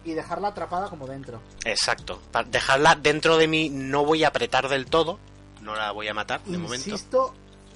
Y 0.06 0.14
dejarla 0.14 0.50
atrapada 0.50 0.90
como 0.90 1.08
dentro. 1.08 1.42
Exacto. 1.66 2.22
Para 2.32 2.48
dejarla 2.48 2.96
dentro 2.96 3.38
de 3.38 3.48
mí 3.48 3.70
no 3.70 4.06
voy 4.06 4.24
a 4.24 4.28
apretar 4.30 4.70
del 4.70 4.86
todo. 4.86 5.20
No 5.62 5.76
la 5.76 5.92
voy 5.92 6.08
a 6.08 6.14
matar 6.14 6.42
de 6.44 6.58
momento. 6.58 6.92
Insisto, 6.92 7.34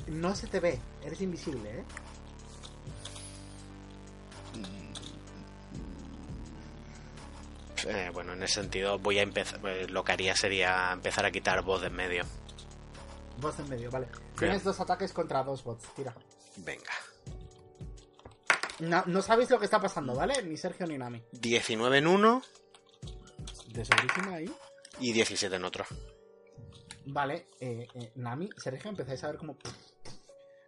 no 0.08 0.36
se 0.36 0.48
te 0.48 0.60
ve. 0.60 0.80
Eres 1.04 1.22
invisible, 1.22 1.80
¿eh? 1.80 1.84
Eh, 7.88 8.10
bueno, 8.14 8.34
en 8.34 8.44
ese 8.44 8.56
sentido 8.56 9.00
voy 9.00 9.20
a 9.20 9.22
empezar. 9.24 9.60
eh, 9.66 9.88
lo 9.88 10.04
que 10.04 10.12
haría 10.12 10.36
sería 10.36 10.92
empezar 10.92 11.26
a 11.26 11.32
quitar 11.32 11.64
voz 11.64 11.82
de 11.82 11.88
en 11.88 11.94
medio. 11.94 12.24
Vos 13.40 13.58
en 13.58 13.70
medio, 13.70 13.90
vale. 13.90 14.08
Tienes 14.38 14.64
dos 14.64 14.80
ataques 14.80 15.14
contra 15.14 15.44
dos 15.44 15.64
bots. 15.64 15.88
Tira. 15.96 16.14
Venga. 16.58 16.92
No, 18.80 19.04
no 19.08 19.22
sabéis 19.22 19.50
lo 19.50 19.60
que 19.60 19.66
está 19.66 19.80
pasando, 19.82 20.16
¿vale? 20.16 20.42
Ni 20.44 20.56
Sergio 20.58 20.88
ni 20.88 20.98
Nami. 20.98 21.22
19 21.34 21.98
en 21.98 22.08
uno 22.08 22.42
De 23.74 23.84
segurísima 23.84 24.36
ahí. 24.36 24.50
y 25.00 25.12
17 25.14 25.56
en 25.56 25.66
otro. 25.66 25.86
Vale, 27.06 27.48
eh, 27.60 27.88
eh, 27.94 28.12
Nami, 28.16 28.50
Sergio, 28.58 28.90
empezáis 28.90 29.24
a 29.24 29.28
ver 29.28 29.38
como. 29.38 29.58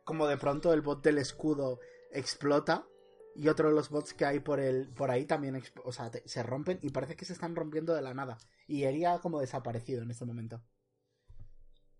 Como 0.03 0.27
de 0.27 0.37
pronto 0.37 0.73
el 0.73 0.81
bot 0.81 1.03
del 1.03 1.19
escudo 1.19 1.79
explota. 2.11 2.85
Y 3.33 3.47
otro 3.47 3.69
de 3.69 3.75
los 3.75 3.89
bots 3.89 4.13
que 4.13 4.25
hay 4.25 4.39
por 4.41 4.59
el 4.59 4.89
por 4.89 5.09
ahí 5.09 5.23
también 5.25 5.63
o 5.85 5.93
sea, 5.93 6.11
te- 6.11 6.27
se 6.27 6.43
rompen 6.43 6.79
y 6.81 6.89
parece 6.89 7.15
que 7.15 7.23
se 7.23 7.31
están 7.31 7.55
rompiendo 7.55 7.93
de 7.93 8.01
la 8.01 8.13
nada. 8.13 8.37
Y 8.67 8.83
Eri 8.83 9.05
ha 9.05 9.19
como 9.19 9.39
desaparecido 9.39 10.03
en 10.03 10.11
este 10.11 10.25
momento. 10.25 10.61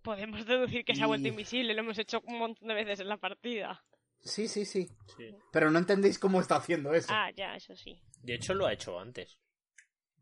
Podemos 0.01 0.45
deducir 0.45 0.83
que 0.83 0.93
se 0.95 1.03
ha 1.03 1.07
vuelto 1.07 1.27
Y- 1.27 1.31
invisible, 1.31 1.73
lo 1.73 1.81
hemos 1.81 1.97
hecho 1.99 2.21
un 2.25 2.37
montón 2.37 2.67
de 2.67 2.73
veces 2.73 2.99
en 2.99 3.07
la 3.07 3.15
partida. 3.17 3.81
Sí, 4.23 4.47
sí, 4.47 4.65
sí. 4.65 4.87
Sí. 5.17 5.35
Pero 5.51 5.71
no 5.71 5.79
entendéis 5.79 6.19
cómo 6.19 6.39
está 6.39 6.55
haciendo 6.57 6.93
eso. 6.93 7.07
Ah, 7.11 7.31
ya, 7.35 7.55
eso 7.55 7.75
sí. 7.75 8.01
De 8.21 8.35
hecho, 8.35 8.53
lo 8.53 8.65
ha 8.67 8.73
hecho 8.73 8.99
antes. 8.99 9.39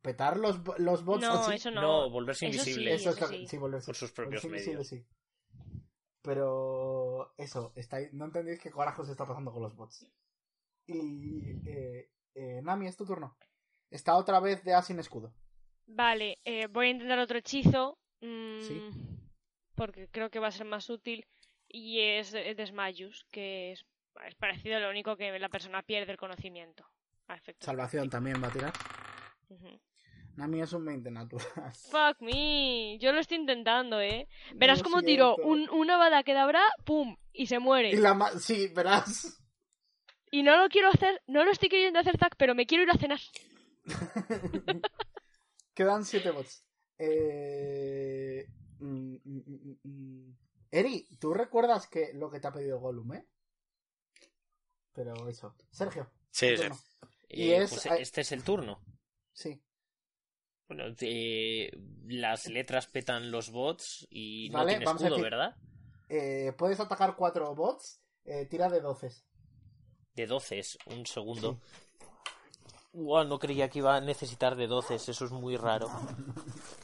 Petar 0.01 0.37
los, 0.37 0.61
los 0.79 1.03
bots 1.03 1.21
No, 1.21 1.33
así. 1.33 1.55
eso 1.55 1.71
no. 1.71 1.81
No, 1.81 2.09
volverse 2.09 2.47
Eso 2.47 2.63
sí, 2.63 2.69
invisible. 2.71 2.93
Eso 2.95 3.09
es 3.09 3.17
eso 3.17 3.27
sí. 3.27 3.47
sí, 3.47 3.57
volverse- 3.57 3.85
Por 3.87 3.95
sus 3.95 4.11
propios 4.11 4.43
volverse 4.43 4.67
medios. 4.69 4.87
sí. 4.87 5.05
Pero 6.21 7.33
eso, 7.37 7.71
estáis, 7.75 8.11
no 8.13 8.25
entendéis 8.25 8.59
qué 8.59 8.71
carajo 8.71 9.03
está 9.03 9.25
pasando 9.25 9.51
con 9.51 9.63
los 9.63 9.75
bots. 9.75 10.05
Y 10.85 11.51
eh, 11.67 12.09
eh, 12.35 12.61
Nami, 12.61 12.87
es 12.87 12.97
tu 12.97 13.05
turno. 13.05 13.37
Está 13.89 14.15
otra 14.15 14.39
vez 14.39 14.63
de 14.63 14.73
A 14.73 14.81
sin 14.81 14.99
escudo. 14.99 15.33
Vale, 15.87 16.37
eh, 16.45 16.67
voy 16.67 16.87
a 16.87 16.91
intentar 16.91 17.19
otro 17.19 17.37
hechizo. 17.37 17.97
mm, 18.21 18.61
Sí. 18.61 18.81
Porque 19.75 20.09
creo 20.09 20.29
que 20.29 20.39
va 20.39 20.47
a 20.47 20.51
ser 20.51 20.65
más 20.65 20.89
útil. 20.89 21.25
Y 21.69 21.99
es 22.01 22.31
Desmayus, 22.31 23.25
que 23.31 23.73
es, 23.73 23.85
es 24.27 24.35
parecido, 24.35 24.79
lo 24.79 24.89
único 24.89 25.15
que 25.15 25.37
la 25.37 25.49
persona 25.49 25.83
pierde 25.83 26.11
el 26.11 26.17
conocimiento. 26.17 26.83
Salvación 27.59 28.09
también 28.09 28.41
va 28.41 28.47
a 28.47 28.51
tirar. 28.51 28.73
prácticos. 28.73 29.59
Ujú. 29.61 29.79
Nami 30.35 30.61
es 30.61 30.73
un 30.73 30.85
20 30.85 31.11
natural. 31.11 31.45
Fuck 31.91 32.21
me, 32.21 32.97
yo 32.99 33.11
lo 33.11 33.19
estoy 33.19 33.37
intentando, 33.37 34.01
eh. 34.01 34.27
Verás 34.55 34.81
cómo 34.81 35.01
tiro 35.03 35.35
un, 35.37 35.69
una 35.69 35.97
bada 35.97 36.23
que 36.23 36.33
dabra, 36.33 36.61
pum, 36.85 37.17
y 37.33 37.47
se 37.47 37.59
muere. 37.59 37.91
Y 37.91 37.97
la 37.97 38.13
ma- 38.13 38.31
sí, 38.31 38.67
verás. 38.69 39.39
Y 40.31 40.43
no 40.43 40.57
lo 40.57 40.69
quiero 40.69 40.89
hacer, 40.89 41.21
no 41.27 41.43
lo 41.43 41.51
estoy 41.51 41.69
queriendo 41.69 41.99
hacer, 41.99 42.17
Zack, 42.17 42.35
pero 42.37 42.55
me 42.55 42.65
quiero 42.65 42.83
ir 42.83 42.89
a 42.91 42.97
cenar. 42.97 43.19
Quedan 45.73 46.05
7 46.05 46.31
bots. 46.31 46.63
Eh... 46.97 48.45
mm, 48.79 49.15
mm, 49.23 49.41
mm, 49.45 49.75
mm. 49.83 50.37
Eri, 50.71 51.07
¿tú 51.19 51.33
recuerdas 51.33 51.87
que 51.87 52.11
lo 52.13 52.29
que 52.29 52.39
te 52.39 52.47
ha 52.47 52.51
pedido 52.53 52.79
Gollum, 52.79 53.13
eh? 53.13 53.27
Pero 54.93 55.27
eso. 55.27 55.55
Sergio. 55.71 56.11
Sí, 56.31 56.55
sí. 56.57 56.63
Y 57.29 57.49
Eh, 57.51 57.63
es- 57.63 57.69
pues 57.71 57.85
este 57.99 58.21
es 58.21 58.31
el 58.31 58.43
turno. 58.43 58.83
Sí. 59.33 59.61
Bueno, 60.67 60.83
eh, 61.01 61.71
las 62.05 62.47
letras 62.47 62.87
petan 62.87 63.31
los 63.31 63.49
bots 63.49 64.05
y 64.11 64.49
Vale, 64.49 64.73
no 64.73 64.79
tiene 64.79 64.91
escudo, 64.91 65.09
decir- 65.17 65.23
¿verdad? 65.23 65.55
Eh, 66.09 66.53
puedes 66.57 66.79
atacar 66.79 67.15
4 67.15 67.55
bots. 67.55 68.01
Eh, 68.25 68.45
tira 68.45 68.69
de 68.69 68.79
12. 68.81 69.11
De 70.13 70.27
12, 70.27 70.61
un 70.87 71.05
segundo. 71.07 71.59
Wow, 72.93 73.23
no 73.25 73.39
creía 73.39 73.69
que 73.69 73.79
iba 73.79 73.95
a 73.95 74.01
necesitar 74.01 74.55
de 74.55 74.67
12, 74.67 74.95
eso 74.95 75.11
es 75.25 75.31
muy 75.31 75.55
raro. 75.57 75.87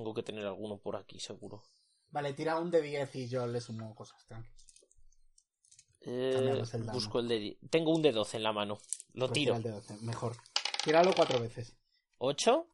Tengo 0.00 0.14
que 0.14 0.22
tener 0.22 0.46
alguno 0.46 0.78
por 0.78 0.96
aquí, 0.96 1.20
seguro. 1.20 1.62
Vale, 2.08 2.32
tira 2.32 2.58
un 2.58 2.70
de 2.70 2.80
10 2.80 3.16
y 3.16 3.28
yo 3.28 3.46
le 3.46 3.60
sumo 3.60 3.94
cosas, 3.94 4.24
tranqui. 4.24 4.48
Eh, 6.00 6.62
el 6.72 6.84
busco 6.84 7.18
el 7.20 7.28
de... 7.28 7.58
Tengo 7.68 7.94
un 7.94 8.00
de 8.00 8.10
12 8.10 8.38
en 8.38 8.42
la 8.44 8.52
mano. 8.54 8.78
Lo 9.12 9.26
Pues 9.26 9.34
tiro. 9.34 9.56
tira 9.56 9.56
el 9.58 9.62
de 9.62 9.70
12, 9.72 9.96
mejor. 10.06 10.36
Tíralo 10.82 11.12
4 11.14 11.38
veces. 11.38 11.76
8, 12.16 12.66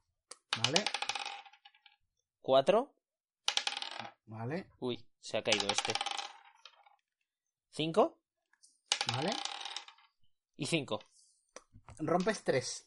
Vale, 0.62 0.84
4. 2.42 2.94
vale, 4.26 4.70
Uy, 4.78 5.04
se 5.20 5.36
ha 5.38 5.42
caído 5.42 5.66
este. 5.68 5.94
5 7.70 8.18
vale. 9.16 9.30
y 10.58 10.66
5. 10.66 11.00
Rompes 11.98 12.44
3. 12.44 12.86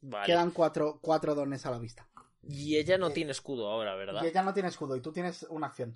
Vale. 0.00 0.26
Quedan 0.26 0.50
4 0.50 0.98
cuatro 1.02 1.34
dones 1.34 1.66
a 1.66 1.70
la 1.70 1.78
vista. 1.78 2.08
Y 2.42 2.76
ella 2.76 2.98
no 2.98 3.08
Eh, 3.08 3.12
tiene 3.14 3.30
escudo 3.32 3.70
ahora, 3.70 3.94
¿verdad? 3.94 4.22
Y 4.22 4.26
ella 4.26 4.42
no 4.42 4.52
tiene 4.52 4.68
escudo 4.68 4.96
y 4.96 5.00
tú 5.00 5.12
tienes 5.12 5.44
una 5.50 5.68
acción. 5.68 5.94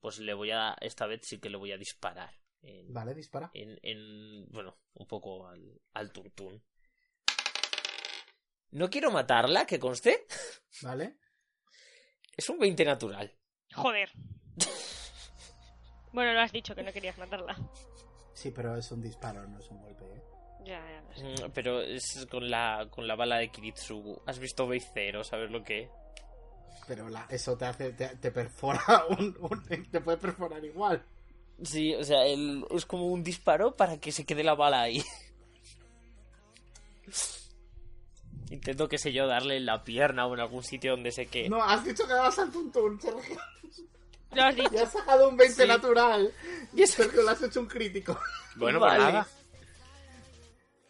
Pues 0.00 0.18
le 0.18 0.34
voy 0.34 0.50
a. 0.50 0.76
Esta 0.80 1.06
vez 1.06 1.20
sí 1.24 1.38
que 1.38 1.50
le 1.50 1.56
voy 1.56 1.72
a 1.72 1.78
disparar. 1.78 2.34
En, 2.62 2.92
Vale, 2.92 3.14
dispara. 3.14 3.50
en, 3.54 3.78
en- 3.82 4.46
bueno, 4.50 4.76
un 4.94 5.06
poco 5.06 5.46
al, 5.46 5.80
al 5.94 6.12
turtún. 6.12 6.62
No 8.72 8.90
quiero 8.90 9.10
matarla, 9.10 9.66
que 9.66 9.78
conste. 9.78 10.26
Vale. 10.82 11.18
Es 12.36 12.50
un 12.50 12.58
20 12.58 12.84
natural. 12.84 13.32
Joder. 13.74 14.10
bueno, 16.12 16.34
lo 16.34 16.40
has 16.40 16.52
dicho 16.52 16.74
que 16.74 16.82
no 16.82 16.92
querías 16.92 17.16
matarla. 17.16 17.56
Sí, 18.34 18.50
pero 18.50 18.76
es 18.76 18.90
un 18.92 19.00
disparo, 19.00 19.46
no 19.48 19.58
es 19.58 19.70
un 19.70 19.80
golpe, 19.80 20.04
¿eh? 20.04 20.22
Ya, 20.66 20.82
ya. 21.16 21.22
Mm, 21.22 21.50
Pero 21.54 21.80
es 21.80 22.26
con 22.30 22.50
la, 22.50 22.88
con 22.90 23.06
la 23.06 23.14
bala 23.14 23.36
de 23.38 23.48
Kiritsugu. 23.50 24.20
¿Has 24.26 24.38
visto 24.38 24.66
Base 24.66 24.90
Zero? 24.92 25.22
¿Sabes 25.24 25.50
lo 25.50 25.62
que? 25.62 25.88
Pero 26.88 27.08
la- 27.08 27.26
eso 27.30 27.56
te 27.56 27.64
hace, 27.66 27.92
te, 27.92 28.08
te 28.16 28.30
perfora 28.30 28.80
un, 29.10 29.36
un- 29.40 29.88
Te 29.90 30.00
puede 30.00 30.18
perforar 30.18 30.64
igual. 30.64 31.02
Sí, 31.62 31.94
o 31.94 32.04
sea, 32.04 32.24
el- 32.26 32.64
es 32.70 32.84
como 32.84 33.06
un 33.06 33.22
disparo 33.22 33.74
para 33.76 33.98
que 33.98 34.12
se 34.12 34.24
quede 34.26 34.42
la 34.44 34.54
bala 34.54 34.82
ahí. 34.82 35.02
Intento, 38.50 38.88
qué 38.88 38.98
sé 38.98 39.12
yo, 39.12 39.26
darle 39.26 39.56
en 39.56 39.66
la 39.66 39.82
pierna 39.82 40.26
o 40.26 40.34
en 40.34 40.40
algún 40.40 40.62
sitio 40.62 40.92
donde 40.92 41.10
sé 41.10 41.26
que... 41.26 41.48
No, 41.48 41.62
has 41.62 41.84
dicho 41.84 42.06
que 42.06 42.12
dabas 42.12 42.38
al 42.38 42.50
tuntún, 42.52 43.00
Sergio. 43.00 43.36
Lo 44.32 44.42
has 44.42 44.54
dicho. 44.56 44.70
Y 44.72 44.76
has 44.78 44.92
sacado 44.92 45.28
un 45.28 45.36
20 45.36 45.62
Sí. 45.62 45.68
natural. 45.68 46.32
Y 46.72 46.82
eso- 46.82 47.02
Sergio 47.02 47.22
le 47.24 47.30
has 47.32 47.42
hecho 47.42 47.60
un 47.60 47.66
crítico. 47.66 48.16
Bueno, 48.54 48.78
Vale. 48.78 48.96
pues 49.02 49.12
nada. 49.14 49.26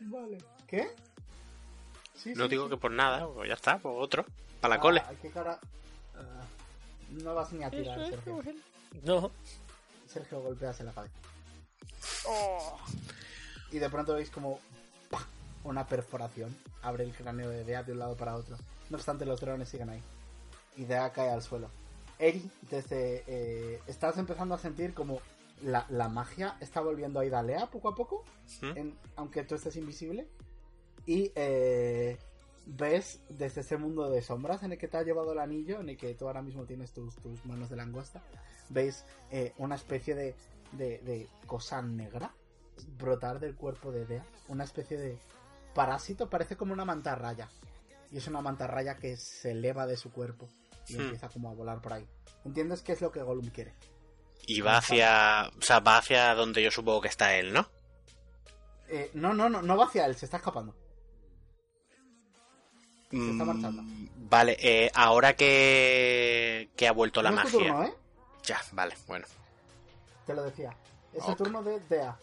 Vale. 0.00 0.38
¿Qué? 0.66 0.90
Sí, 2.14 2.32
No 2.34 2.44
sí, 2.44 2.50
digo 2.50 2.64
sí. 2.64 2.70
que 2.70 2.76
por 2.76 2.90
nada, 2.90 3.26
pues 3.28 3.48
ya 3.48 3.54
está, 3.54 3.78
pues 3.78 3.94
otro. 3.98 4.24
Para 4.60 4.74
la 4.74 4.76
Ah, 4.76 4.80
cole. 4.82 5.02
qué 5.22 5.30
cara. 5.30 5.58
Ah, 6.16 6.44
no 7.10 7.34
vas 7.34 7.52
ni 7.52 7.62
a 7.64 7.70
tirar, 7.70 7.98
Eso 8.00 8.14
es 8.14 8.24
Sergio. 8.24 8.42
No. 9.04 9.30
Sergio 10.06 10.40
golpeas 10.40 10.80
en 10.80 10.86
la 10.86 10.92
cabeza. 10.92 11.14
Oh. 12.26 12.78
Y 13.70 13.78
de 13.78 13.90
pronto 13.90 14.14
veis 14.14 14.30
como 14.30 14.58
¡pah! 15.10 15.26
una 15.64 15.86
perforación. 15.86 16.56
Abre 16.82 17.04
el 17.04 17.12
cráneo 17.12 17.50
de 17.50 17.64
Dea 17.64 17.82
de 17.82 17.92
un 17.92 17.98
lado 17.98 18.16
para 18.16 18.36
otro. 18.36 18.56
No 18.90 18.96
obstante, 18.96 19.26
los 19.26 19.40
drones 19.40 19.68
siguen 19.68 19.90
ahí. 19.90 20.02
Y 20.76 20.84
Dea 20.84 21.10
cae 21.12 21.30
al 21.30 21.42
suelo. 21.42 21.68
Eri, 22.18 22.50
desde. 22.70 23.24
eh, 23.26 23.82
estás 23.86 24.16
empezando 24.18 24.54
a 24.54 24.58
sentir 24.58 24.94
como 24.94 25.20
la, 25.62 25.86
la 25.88 26.08
magia 26.08 26.56
está 26.60 26.80
volviendo 26.80 27.20
a 27.20 27.24
ir 27.24 27.34
a 27.34 27.42
Lea 27.42 27.70
poco 27.70 27.88
a 27.88 27.94
poco. 27.94 28.24
En- 28.76 28.98
aunque 29.16 29.44
tú 29.44 29.54
estés 29.54 29.76
invisible. 29.76 30.28
Y 31.06 31.30
eh, 31.36 32.18
ves 32.66 33.20
desde 33.28 33.60
ese 33.60 33.76
mundo 33.76 34.10
de 34.10 34.22
sombras 34.22 34.62
en 34.64 34.72
el 34.72 34.78
que 34.78 34.88
te 34.88 34.96
ha 34.96 35.02
llevado 35.02 35.32
el 35.32 35.38
anillo, 35.38 35.80
en 35.80 35.88
el 35.90 35.96
que 35.96 36.14
tú 36.14 36.26
ahora 36.26 36.42
mismo 36.42 36.64
tienes 36.64 36.92
tus, 36.92 37.14
tus 37.16 37.44
manos 37.46 37.70
de 37.70 37.76
langosta, 37.76 38.22
veis 38.70 39.04
eh, 39.30 39.52
una 39.58 39.76
especie 39.76 40.14
de, 40.14 40.34
de, 40.72 40.98
de 40.98 41.28
cosa 41.46 41.80
negra 41.80 42.34
brotar 42.98 43.38
del 43.40 43.54
cuerpo 43.54 43.92
de 43.92 44.04
Dea. 44.04 44.24
Una 44.48 44.64
especie 44.64 44.96
de 44.98 45.16
parásito, 45.74 46.28
parece 46.28 46.56
como 46.56 46.72
una 46.72 46.84
mantarraya. 46.84 47.48
Y 48.10 48.18
es 48.18 48.26
una 48.28 48.40
mantarraya 48.40 48.96
que 48.96 49.16
se 49.16 49.52
eleva 49.52 49.86
de 49.86 49.96
su 49.96 50.10
cuerpo 50.12 50.48
y 50.88 50.94
empieza 51.02 51.28
como 51.28 51.50
a 51.50 51.54
volar 51.54 51.80
por 51.80 51.92
ahí. 51.92 52.06
¿Entiendes 52.44 52.82
qué 52.82 52.92
es 52.92 53.00
lo 53.00 53.10
que 53.12 53.22
Gollum 53.22 53.46
quiere? 53.50 53.74
Y 54.46 54.60
va 54.60 54.76
hacia. 54.78 55.50
O 55.58 55.62
sea, 55.62 55.80
va 55.80 55.98
hacia 55.98 56.34
donde 56.34 56.62
yo 56.62 56.70
supongo 56.70 57.00
que 57.00 57.08
está 57.08 57.34
él, 57.36 57.52
¿no? 57.52 57.68
Eh, 58.88 59.10
no, 59.14 59.34
no, 59.34 59.48
no, 59.48 59.62
no 59.62 59.76
va 59.76 59.86
hacia 59.86 60.06
él, 60.06 60.14
se 60.16 60.26
está 60.26 60.36
escapando. 60.36 60.74
está 63.10 63.16
Mm, 63.16 63.42
marchando. 63.46 63.82
Vale, 64.28 64.56
eh, 64.60 64.90
ahora 64.94 65.34
que. 65.34 66.68
que 66.76 66.86
ha 66.88 66.92
vuelto 66.92 67.22
la 67.22 67.30
No 67.30 67.40
es 67.42 67.50
tu 67.50 67.58
magia. 67.58 67.72
turno, 67.72 67.84
¿eh? 67.86 67.94
Ya, 68.44 68.60
vale, 68.72 68.96
bueno. 69.06 69.26
Te 70.26 70.34
lo 70.34 70.42
decía. 70.44 70.76
Es 71.12 71.26
el 71.28 71.36
turno 71.36 71.62
de 71.62 71.80
Dea. 71.88 72.16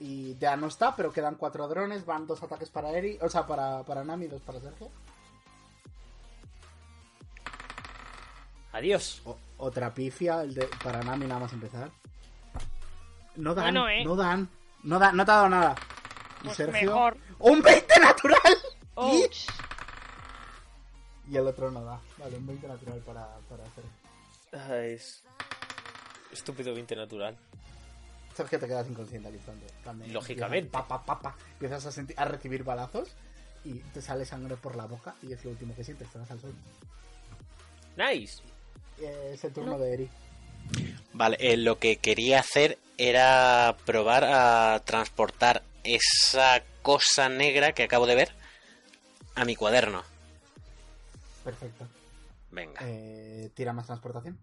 Y 0.00 0.34
Dea 0.34 0.56
no 0.56 0.66
está, 0.66 0.96
pero 0.96 1.12
quedan 1.12 1.36
cuatro 1.36 1.68
drones, 1.68 2.04
van 2.04 2.26
dos 2.26 2.42
ataques 2.42 2.70
para 2.70 2.90
Eri, 2.90 3.18
o 3.22 3.28
sea, 3.28 3.46
para, 3.46 3.82
para 3.84 4.02
Nami 4.04 4.24
y 4.24 4.28
dos 4.28 4.42
para 4.42 4.58
Sergio. 4.60 4.90
Adiós. 8.72 9.22
O- 9.24 9.38
otra 9.62 9.94
pifia, 9.94 10.42
el 10.42 10.54
de, 10.54 10.68
para 10.82 11.02
Nami 11.02 11.26
nada 11.26 11.40
más 11.40 11.52
empezar. 11.52 11.90
No 13.36 13.54
dan, 13.54 13.66
Bueno, 13.66 13.88
¿eh? 13.88 14.04
no 14.04 14.16
dan, 14.16 14.48
no 14.82 14.98
dan, 14.98 15.16
no 15.16 15.24
te 15.24 15.30
ha 15.30 15.34
dado 15.36 15.48
nada. 15.48 15.74
Y 16.40 16.44
Pues 16.46 16.56
Sergio, 16.56 16.90
mejor. 16.90 17.16
¡un 17.38 17.62
20 17.62 18.00
natural! 18.00 18.58
Y 21.30 21.36
el 21.36 21.46
otro 21.46 21.70
no 21.70 21.84
da. 21.84 22.00
Vale, 22.18 22.36
un 22.36 22.46
20 22.46 22.68
natural 22.68 22.98
para, 23.00 23.38
para 23.48 23.64
Sergio. 23.66 23.90
Ah, 24.52 24.76
es... 24.78 25.22
Estúpido 26.32 26.74
20 26.74 26.96
natural. 26.96 27.38
Sergio 28.34 28.58
te 28.58 28.66
quedas 28.66 28.88
inconsciente 28.88 29.28
al 29.28 29.34
instante. 29.34 29.66
Lógicamente. 30.08 30.66
empiezas, 30.66 30.88
Pa, 30.88 31.04
pa, 31.04 31.04
pa, 31.04 31.20
pa, 31.20 31.36
empiezas 31.52 31.86
a, 31.86 31.92
sentir, 31.92 32.18
a 32.18 32.24
recibir 32.24 32.64
balazos 32.64 33.14
y 33.64 33.74
te 33.74 34.02
sale 34.02 34.24
sangre 34.24 34.56
por 34.56 34.74
la 34.74 34.86
boca 34.86 35.14
y 35.22 35.32
es 35.32 35.44
lo 35.44 35.52
último 35.52 35.74
que 35.76 35.84
sientes, 35.84 36.08
te 36.10 36.18
vas 36.18 36.30
al 36.30 36.40
suelo. 36.40 36.56
Nice. 37.96 38.42
Eh, 38.98 39.30
es 39.34 39.44
el 39.44 39.52
turno 39.52 39.72
No. 39.72 39.78
de 39.78 39.92
Eri. 39.94 40.10
Vale, 41.12 41.36
eh, 41.40 41.56
lo 41.56 41.78
que 41.78 41.96
quería 41.98 42.40
hacer 42.40 42.78
era 42.98 43.76
probar 43.84 44.24
a 44.24 44.82
transportar 44.84 45.62
esa 45.84 46.62
cosa 46.82 47.28
negra 47.28 47.72
que 47.72 47.82
acabo 47.82 48.06
de 48.06 48.14
ver 48.14 48.32
a 49.34 49.44
mi 49.44 49.56
cuaderno. 49.56 50.04
Perfecto. 51.44 51.88
Venga, 52.50 52.80
Eh, 52.84 53.50
tira 53.54 53.72
más 53.72 53.86
transportación. 53.86 54.38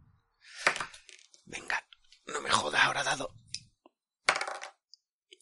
venga. 1.45 1.81
No 2.27 2.41
me 2.41 2.49
jodas, 2.49 2.81
ahora 2.83 3.03
dado. 3.03 3.33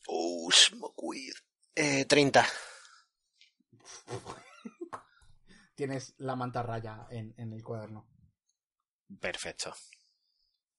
Oh, 0.07 0.49
smokeweed. 0.51 1.33
Eh, 1.75 2.05
30. 2.05 2.45
Tienes 5.75 6.13
la 6.17 6.35
mantarraya 6.35 7.07
en, 7.09 7.33
en 7.37 7.53
el 7.53 7.63
cuaderno. 7.63 8.07
Perfecto. 9.19 9.73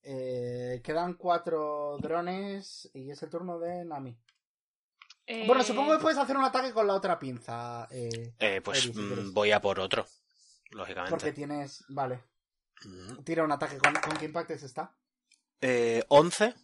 Eh, 0.02 0.80
quedan 0.84 1.14
cuatro 1.14 1.98
drones 2.00 2.88
y 2.94 3.10
es 3.10 3.22
el 3.22 3.30
turno 3.30 3.58
de 3.58 3.84
Nami. 3.84 4.16
Eh, 5.26 5.46
Bueno, 5.46 5.62
supongo 5.62 5.92
que 5.96 6.02
puedes 6.02 6.18
hacer 6.18 6.36
un 6.36 6.44
ataque 6.44 6.72
con 6.72 6.86
la 6.86 6.94
otra 6.94 7.18
pinza. 7.18 7.86
eh, 7.90 8.34
Eh, 8.38 8.60
pues 8.62 8.80
si 8.82 8.92
mm, 8.92 9.34
voy 9.34 9.50
a 9.52 9.60
por 9.60 9.78
otro, 9.80 10.04
porque 10.70 10.76
lógicamente. 10.76 11.32
tienes. 11.32 11.84
Vale. 11.88 12.22
Mm. 12.84 13.22
Tira 13.24 13.44
un 13.44 13.52
ataque. 13.52 13.76
¿Con, 13.78 13.94
con 13.94 14.16
qué 14.16 14.24
impactes 14.26 14.62
está? 14.62 14.94
Eh, 15.60 16.02
11. 16.08 16.54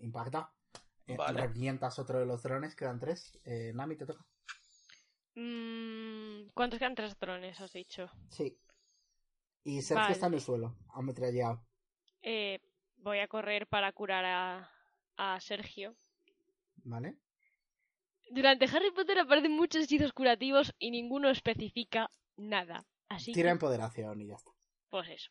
Impacta. 0.00 0.52
Eh, 1.06 1.16
Vale. 1.16 1.40
Revientas 1.40 1.98
otro 1.98 2.20
de 2.20 2.26
los 2.26 2.42
drones, 2.42 2.76
quedan 2.76 3.00
tres. 3.00 3.38
Eh, 3.44 3.72
Nami, 3.74 3.96
te 3.96 4.06
toca. 4.06 4.24
mm, 5.34 6.50
¿Cuántos 6.54 6.78
quedan? 6.78 6.94
Tres 6.94 7.18
drones, 7.18 7.60
has 7.60 7.72
dicho. 7.72 8.08
Sí. 8.30 8.56
Y 9.64 9.80
Sergio 9.82 10.02
Vale. 10.02 10.12
está 10.14 10.26
en 10.26 10.34
el 10.34 10.40
suelo, 10.40 10.76
ametrallado. 10.90 11.64
Eh, 12.22 12.60
voy 12.96 13.18
a 13.20 13.28
correr 13.28 13.66
para 13.68 13.92
curar 13.92 14.24
a, 14.24 14.70
a 15.16 15.40
Sergio. 15.40 15.96
¿Vale? 16.84 17.16
Durante 18.30 18.64
Harry 18.64 18.90
Potter 18.92 19.18
aparecen 19.18 19.52
muchos 19.52 19.84
hechizos 19.84 20.12
curativos 20.12 20.74
y 20.78 20.90
ninguno 20.90 21.28
especifica 21.30 22.10
nada. 22.36 22.84
Así 23.08 23.32
Tira 23.32 23.48
que, 23.48 23.52
empoderación 23.52 24.20
y 24.22 24.26
ya 24.28 24.34
está. 24.36 24.50
pues 24.88 25.08
eso. 25.10 25.30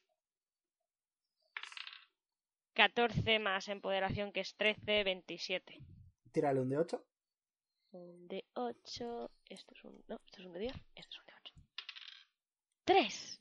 14 2.74 3.40
más 3.40 3.68
empoderación 3.68 4.32
que 4.32 4.40
es 4.42 4.56
13, 4.56 5.04
27. 5.04 5.80
Tírale 6.32 6.62
un 6.62 6.70
de 6.70 6.78
8. 6.78 7.06
Un 7.92 8.28
de 8.28 8.46
8. 8.54 9.32
Esto 9.50 9.74
es 9.76 9.84
un. 9.84 10.04
No, 10.08 10.20
esto 10.26 10.40
es 10.40 10.46
un 10.46 10.54
de 10.54 10.60
10. 10.60 10.74
Esto 10.96 11.16
es 11.16 11.20
un 11.20 11.26
de 11.26 11.34
8. 11.34 11.54
3. 12.86 13.41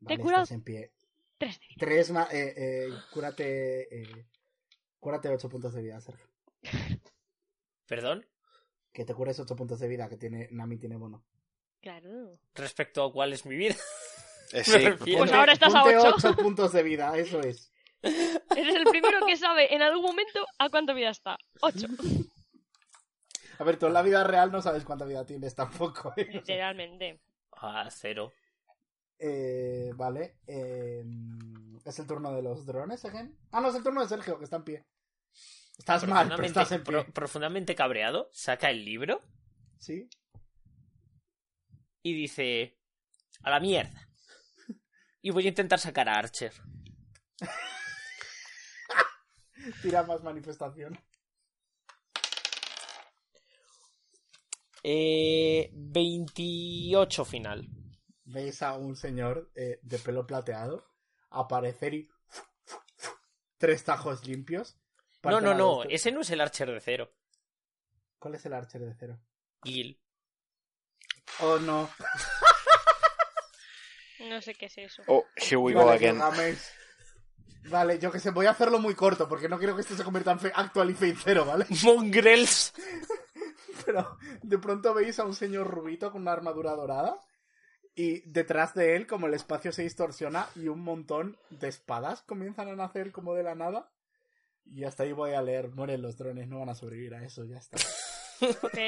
Vale, 0.00 0.14
he 0.14 0.18
curado. 0.18 0.46
en 0.50 0.62
pie. 0.62 0.92
3 1.38 1.60
de 1.60 1.66
vida. 1.66 1.76
Tres 1.78 2.10
más. 2.10 2.32
Eh, 2.32 2.54
eh, 2.56 2.88
cúrate. 3.12 4.02
Eh, 4.02 4.26
cúrate 4.98 5.28
8 5.28 5.48
puntos 5.48 5.74
de 5.74 5.82
vida, 5.82 6.00
Sergio. 6.00 6.26
¿Perdón? 7.86 8.26
Que 8.92 9.04
te 9.04 9.14
cures 9.14 9.38
8 9.38 9.56
puntos 9.56 9.80
de 9.80 9.88
vida, 9.88 10.08
que 10.08 10.16
tiene 10.16 10.48
Nami 10.50 10.78
tiene 10.78 10.96
bono. 10.96 11.24
Claro. 11.80 12.38
Respecto 12.54 13.04
a 13.04 13.12
cuál 13.12 13.32
es 13.32 13.46
mi 13.46 13.56
vida. 13.56 13.76
Eh, 14.52 14.64
sí, 15.04 15.14
Pues 15.16 15.32
ahora 15.32 15.52
estás 15.52 15.72
a 15.72 15.82
Ponte 15.82 15.96
8. 15.96 16.14
8 16.30 16.36
puntos 16.36 16.72
de 16.72 16.82
vida, 16.82 17.16
eso 17.16 17.40
es. 17.40 17.70
Eres 18.02 18.74
el 18.74 18.84
primero 18.84 19.24
que 19.24 19.36
sabe 19.36 19.72
en 19.72 19.80
algún 19.80 20.02
momento 20.02 20.44
a 20.58 20.68
cuánta 20.70 20.92
vida 20.92 21.10
está. 21.10 21.38
8. 21.60 21.86
A 23.58 23.64
ver, 23.64 23.78
tú 23.78 23.86
en 23.86 23.92
la 23.92 24.02
vida 24.02 24.24
real 24.24 24.50
no 24.50 24.62
sabes 24.62 24.84
cuánta 24.84 25.04
vida 25.04 25.24
tienes 25.24 25.54
tampoco. 25.54 26.12
¿eh? 26.16 26.26
Literalmente. 26.32 27.20
Ah, 27.52 27.88
cero. 27.90 28.32
Eh, 29.22 29.92
vale. 29.96 30.38
eh, 30.46 31.04
es 31.84 31.98
el 31.98 32.06
turno 32.06 32.32
de 32.32 32.42
los 32.42 32.64
drones, 32.64 33.04
again. 33.04 33.36
Ah, 33.52 33.60
no, 33.60 33.68
es 33.68 33.74
el 33.74 33.82
turno 33.82 34.00
de 34.00 34.08
Sergio, 34.08 34.38
que 34.38 34.44
está 34.44 34.56
en 34.56 34.64
pie. 34.64 34.86
Estás 35.78 36.06
mal, 36.06 36.26
pero 36.28 36.36
Profundamente, 36.36 36.46
estás 36.46 36.72
en 36.72 36.84
pie. 36.84 36.92
pro- 37.04 37.12
profundamente 37.12 37.74
cabreado, 37.74 38.30
saca 38.32 38.70
el 38.70 38.84
libro 38.84 39.22
Sí. 39.78 40.08
y 42.02 42.14
dice: 42.14 42.78
A 43.42 43.50
la 43.50 43.60
mierda. 43.60 44.08
Y 45.22 45.30
voy 45.30 45.44
a 45.44 45.48
intentar 45.50 45.78
sacar 45.78 46.08
a 46.08 46.14
Archer. 46.14 46.52
Tira 49.82 50.02
más 50.04 50.22
manifestación. 50.22 50.98
Eh, 54.82 55.68
28 55.74 57.24
final. 57.26 57.68
Veis 58.32 58.62
a 58.62 58.74
un 58.74 58.96
señor 58.96 59.50
eh, 59.54 59.78
de 59.82 59.98
pelo 59.98 60.26
plateado 60.26 60.86
aparecer 61.30 61.94
y. 61.94 62.08
Tres 63.58 63.84
tajos 63.84 64.24
limpios. 64.26 64.76
No, 65.22 65.40
no, 65.40 65.52
no, 65.54 65.82
ese 65.84 66.12
no 66.12 66.22
es 66.22 66.30
el 66.30 66.40
Archer 66.40 66.70
de 66.70 66.80
cero. 66.80 67.12
¿Cuál 68.18 68.34
es 68.36 68.44
el 68.46 68.52
archer 68.54 68.80
de 68.82 68.94
cero? 68.98 69.18
Gil. 69.64 69.98
Oh, 71.40 71.58
no. 71.58 71.88
No 74.28 74.40
sé 74.42 74.54
qué 74.54 74.66
es 74.66 74.76
eso. 74.78 75.02
Oh, 75.06 75.24
here 75.36 75.56
we 75.56 75.72
Vale, 75.72 75.84
go 75.86 75.90
again. 75.92 76.14
Gilgamesh. 76.16 76.58
Vale, 77.64 77.98
yo 77.98 78.10
que 78.10 78.18
sé, 78.20 78.30
voy 78.30 78.46
a 78.46 78.50
hacerlo 78.50 78.78
muy 78.78 78.94
corto 78.94 79.28
porque 79.28 79.48
no 79.48 79.58
quiero 79.58 79.74
que 79.74 79.80
esto 79.82 79.96
se 79.96 80.04
convierta 80.04 80.32
en 80.32 80.40
fe- 80.40 80.52
actual 80.54 80.90
y 80.90 80.94
fate 80.94 81.16
cero, 81.22 81.44
¿vale? 81.46 81.66
Mongrels. 81.84 82.72
pero 83.84 84.18
de 84.42 84.58
pronto 84.58 84.92
veis 84.94 85.18
a 85.18 85.24
un 85.24 85.34
señor 85.34 85.66
rubito 85.68 86.10
con 86.12 86.22
una 86.22 86.32
armadura 86.32 86.72
dorada 86.72 87.18
y 88.00 88.22
detrás 88.24 88.72
de 88.72 88.96
él, 88.96 89.06
como 89.06 89.26
el 89.26 89.34
espacio 89.34 89.72
se 89.72 89.82
distorsiona 89.82 90.48
y 90.56 90.68
un 90.68 90.80
montón 90.80 91.36
de 91.50 91.68
espadas 91.68 92.22
comienzan 92.22 92.68
a 92.68 92.74
nacer 92.74 93.12
como 93.12 93.34
de 93.34 93.42
la 93.42 93.54
nada. 93.54 93.92
Y 94.64 94.84
hasta 94.84 95.02
ahí 95.02 95.12
voy 95.12 95.34
a 95.34 95.42
leer, 95.42 95.68
mueren 95.68 96.00
los 96.00 96.16
drones, 96.16 96.48
no 96.48 96.60
van 96.60 96.70
a 96.70 96.74
sobrevivir 96.74 97.12
a 97.14 97.24
eso, 97.24 97.44
ya 97.44 97.58
está. 97.58 97.76
Ok. 98.62 98.78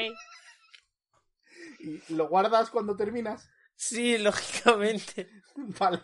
¿Y 1.79 2.13
lo 2.15 2.27
guardas 2.27 2.71
cuando 2.71 2.95
terminas? 2.95 3.51
Sí, 3.75 4.17
lógicamente. 4.17 5.29
Vale. 5.79 5.99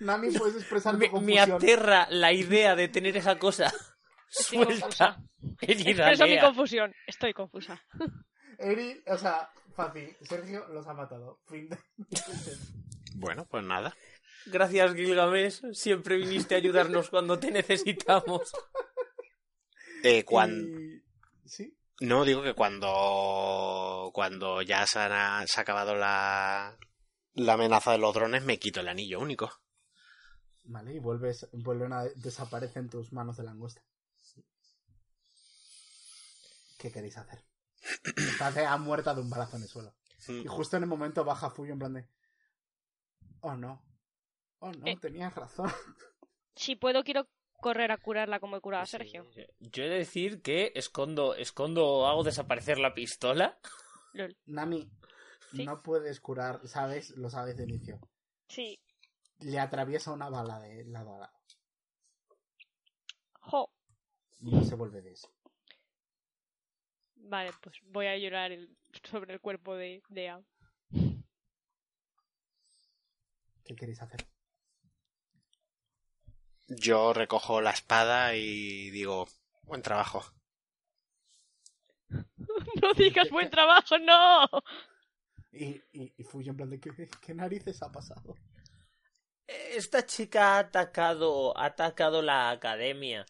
Nami, 0.00 0.32
puedes 0.32 0.56
expresar 0.56 0.96
Me, 0.96 1.08
me 1.20 1.38
aterra 1.38 2.08
la 2.10 2.32
idea 2.32 2.74
de 2.74 2.88
tener 2.88 3.16
esa 3.16 3.38
cosa 3.38 3.72
Estoy 4.36 4.64
suelta 4.64 5.22
Expreso 5.60 6.26
mi 6.26 6.40
confusión. 6.40 6.92
Estoy 7.06 7.32
confusa. 7.32 7.80
Eri, 8.58 9.00
o 9.06 9.16
sea, 9.16 9.48
fácil. 9.72 10.16
Sergio 10.22 10.66
los 10.68 10.86
ha 10.86 10.94
matado. 10.94 11.40
Fin 11.46 11.68
de... 11.68 11.78
Bueno, 13.14 13.46
pues 13.46 13.64
nada. 13.64 13.96
Gracias, 14.46 14.94
Gilgamesh. 14.94 15.72
Siempre 15.72 16.16
viniste 16.16 16.54
a 16.54 16.58
ayudarnos 16.58 17.10
cuando 17.10 17.38
te 17.38 17.50
necesitamos. 17.50 18.52
Eh, 20.02 20.24
cuando... 20.24 20.78
Sí. 21.44 21.76
No, 22.00 22.24
digo 22.24 22.42
que 22.42 22.54
cuando 22.54 24.10
cuando 24.12 24.62
ya 24.62 24.86
se, 24.86 24.98
han- 24.98 25.46
se 25.46 25.60
ha 25.60 25.62
acabado 25.62 25.94
la, 25.94 26.76
la 27.34 27.52
amenaza 27.52 27.92
de 27.92 27.98
los 27.98 28.12
drones, 28.14 28.42
me 28.44 28.58
quito 28.58 28.80
el 28.80 28.88
anillo 28.88 29.20
único. 29.20 29.52
Vale, 30.64 30.94
y 30.94 30.98
vuelves, 30.98 31.48
vuelven 31.52 31.92
a 31.92 32.04
desaparecen 32.16 32.88
tus 32.88 33.12
manos 33.12 33.36
de 33.36 33.44
langosta. 33.44 33.82
¿Qué 36.78 36.90
queréis 36.90 37.16
hacer? 37.16 37.44
Estás 38.16 38.54
ya 38.54 38.76
muerta 38.76 39.14
de 39.14 39.20
un 39.20 39.30
balazo 39.30 39.56
en 39.56 39.62
el 39.62 39.68
suelo. 39.68 39.94
Y 40.28 40.46
justo 40.46 40.76
en 40.76 40.84
el 40.84 40.88
momento 40.88 41.24
baja 41.24 41.50
Fuyo 41.50 41.72
en 41.72 41.78
plan 41.78 41.94
de... 41.94 42.08
Oh 43.40 43.56
no. 43.56 43.82
Oh 44.60 44.70
no, 44.72 44.86
Eh. 44.86 44.96
tenías 45.00 45.34
razón. 45.34 45.70
Si 46.54 46.76
puedo, 46.76 47.02
quiero 47.02 47.26
correr 47.62 47.90
a 47.92 47.96
curarla 47.96 48.38
como 48.38 48.56
he 48.58 48.60
curado 48.60 48.82
a 48.82 48.86
Sergio. 48.86 49.24
Yo 49.58 49.84
he 49.84 49.88
de 49.88 49.96
decir 49.98 50.42
que 50.42 50.70
escondo, 50.74 51.34
escondo, 51.34 52.06
hago 52.06 52.22
desaparecer 52.24 52.78
la 52.78 52.92
pistola. 52.92 53.58
Lol. 54.12 54.36
Nami, 54.44 54.90
Sí. 55.52 55.64
no 55.64 55.82
puedes 55.82 56.20
curar, 56.20 56.60
¿sabes? 56.68 57.10
Lo 57.16 57.30
sabes 57.30 57.56
de 57.56 57.64
inicio. 57.64 58.00
Sí. 58.48 58.78
Le 59.38 59.58
atraviesa 59.58 60.12
una 60.12 60.28
bala 60.28 60.60
de 60.60 60.84
lado 60.84 61.14
a 61.16 61.18
lado. 61.20 61.38
Jo. 63.40 63.72
No 64.40 64.62
se 64.64 64.74
vuelve 64.74 65.00
de 65.00 65.12
eso. 65.12 65.28
Vale, 67.24 67.52
pues 67.60 67.76
voy 67.84 68.06
a 68.06 68.16
llorar 68.18 68.52
el- 68.52 68.76
sobre 69.10 69.32
el 69.34 69.40
cuerpo 69.40 69.74
de, 69.74 70.02
de 70.08 70.28
A. 70.28 70.42
¿Qué 73.64 73.76
queréis 73.76 74.02
hacer? 74.02 74.26
Yo 76.68 77.12
recojo 77.12 77.60
la 77.60 77.70
espada 77.70 78.34
y 78.34 78.90
digo, 78.90 79.28
buen 79.62 79.82
trabajo. 79.82 80.24
No 82.82 82.92
digas 82.94 83.30
buen 83.30 83.48
trabajo, 83.50 83.96
no. 83.98 84.46
Y, 85.52 85.80
y, 85.92 86.12
y 86.16 86.24
Fuyo 86.24 86.50
en 86.50 86.56
plan 86.56 86.70
de... 86.70 86.80
¿qué, 86.80 86.90
¿Qué 87.20 87.34
narices 87.34 87.80
ha 87.82 87.92
pasado? 87.92 88.34
Esta 89.46 90.04
chica 90.06 90.56
ha 90.56 90.58
atacado, 90.60 91.56
ha 91.56 91.66
atacado 91.66 92.22
la 92.22 92.50
academia. 92.50 93.24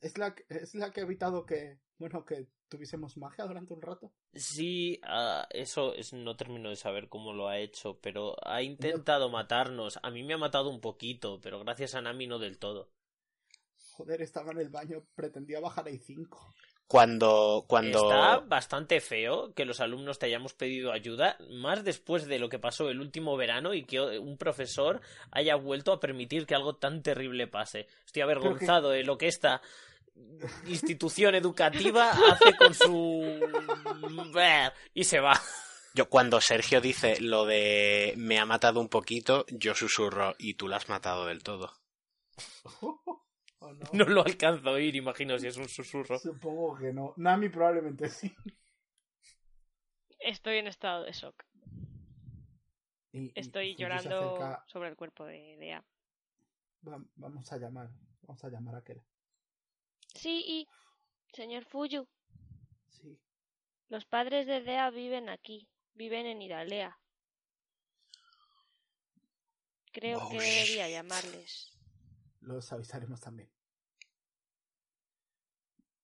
Es 0.00 0.18
la, 0.18 0.34
que- 0.34 0.44
es 0.48 0.74
la 0.74 0.90
que 0.90 1.00
ha 1.00 1.04
evitado 1.04 1.46
que... 1.46 1.78
Bueno, 1.98 2.24
que 2.24 2.48
tuviésemos 2.68 3.16
magia 3.16 3.44
durante 3.44 3.74
un 3.74 3.82
rato. 3.82 4.12
Sí, 4.34 5.00
ah, 5.04 5.46
eso 5.50 5.94
es, 5.94 6.12
no 6.12 6.36
termino 6.36 6.70
de 6.70 6.76
saber 6.76 7.08
cómo 7.08 7.32
lo 7.32 7.48
ha 7.48 7.58
hecho, 7.58 7.98
pero 8.00 8.36
ha 8.42 8.62
intentado 8.62 9.28
matarnos. 9.28 9.98
A 10.02 10.10
mí 10.10 10.22
me 10.22 10.34
ha 10.34 10.38
matado 10.38 10.70
un 10.70 10.80
poquito, 10.80 11.40
pero 11.42 11.60
gracias 11.60 11.94
a 11.94 12.00
Nami 12.00 12.26
no 12.26 12.38
del 12.38 12.58
todo. 12.58 12.90
Joder, 13.92 14.20
estaba 14.22 14.52
en 14.52 14.58
el 14.58 14.68
baño, 14.68 15.06
pretendía 15.14 15.60
bajar 15.60 15.86
ahí 15.86 15.98
5. 15.98 16.54
Cuando, 16.86 17.64
cuando, 17.66 17.98
Está 17.98 18.38
bastante 18.38 19.00
feo 19.00 19.52
que 19.54 19.64
los 19.64 19.80
alumnos 19.80 20.20
te 20.20 20.26
hayamos 20.26 20.54
pedido 20.54 20.92
ayuda, 20.92 21.36
más 21.50 21.82
después 21.82 22.26
de 22.26 22.38
lo 22.38 22.48
que 22.48 22.60
pasó 22.60 22.88
el 22.90 23.00
último 23.00 23.36
verano 23.36 23.74
y 23.74 23.82
que 23.82 24.00
un 24.00 24.38
profesor 24.38 25.00
haya 25.32 25.56
vuelto 25.56 25.92
a 25.92 25.98
permitir 25.98 26.46
que 26.46 26.54
algo 26.54 26.76
tan 26.76 27.02
terrible 27.02 27.48
pase. 27.48 27.88
Estoy 28.04 28.22
avergonzado 28.22 28.90
de 28.90 29.02
lo 29.02 29.18
que 29.18 29.26
esta 29.26 29.62
institución 30.66 31.34
educativa 31.34 32.10
hace 32.10 32.56
con 32.56 32.74
su... 32.74 33.40
y 34.94 35.04
se 35.04 35.20
va. 35.20 35.40
yo, 35.94 36.08
cuando 36.08 36.40
Sergio 36.40 36.80
dice 36.80 37.20
lo 37.20 37.46
de 37.46 38.14
me 38.16 38.38
ha 38.38 38.44
matado 38.46 38.80
un 38.80 38.88
poquito, 38.88 39.44
yo 39.50 39.74
susurro 39.74 40.34
y 40.38 40.54
tú 40.54 40.68
la 40.68 40.76
has 40.76 40.88
matado 40.88 41.26
del 41.26 41.42
todo. 41.42 41.72
¿O 43.58 43.72
no? 43.72 43.86
No 43.94 44.04
lo 44.04 44.20
alcanzo 44.24 44.68
a 44.68 44.72
oír, 44.72 44.94
imagino 44.96 45.38
si 45.38 45.46
es 45.46 45.56
un 45.56 45.68
susurro. 45.68 46.18
Supongo 46.18 46.76
que 46.76 46.92
no. 46.92 47.14
Nami 47.16 47.48
probablemente 47.48 48.08
sí. 48.10 48.34
Estoy 50.18 50.58
en 50.58 50.66
estado 50.66 51.04
de 51.04 51.12
shock. 51.12 51.42
Y- 53.12 53.32
Estoy 53.34 53.74
llorando 53.76 54.36
acerca- 54.36 54.64
sobre 54.66 54.90
el 54.90 54.96
cuerpo 54.96 55.24
de, 55.24 55.56
de 55.58 55.72
A. 55.72 55.84
Va- 56.86 57.02
vamos 57.14 57.50
a 57.50 57.56
llamar. 57.58 57.88
Vamos 58.22 58.44
a 58.44 58.48
llamar 58.50 58.74
a 58.74 58.78
aquel. 58.78 59.02
Sí, 60.16 60.42
y... 60.46 60.68
Señor 61.32 61.64
Fuyu, 61.66 62.08
Sí. 62.88 63.20
los 63.88 64.04
padres 64.06 64.46
de 64.46 64.62
Dea 64.62 64.90
viven 64.90 65.28
aquí. 65.28 65.68
Viven 65.94 66.26
en 66.26 66.40
Idalea. 66.42 66.98
Creo 69.92 70.18
Oh, 70.22 70.30
que 70.30 70.38
debería 70.38 70.88
llamarles. 70.88 71.72
Los 72.40 72.72
avisaremos 72.72 73.20
también. 73.20 73.50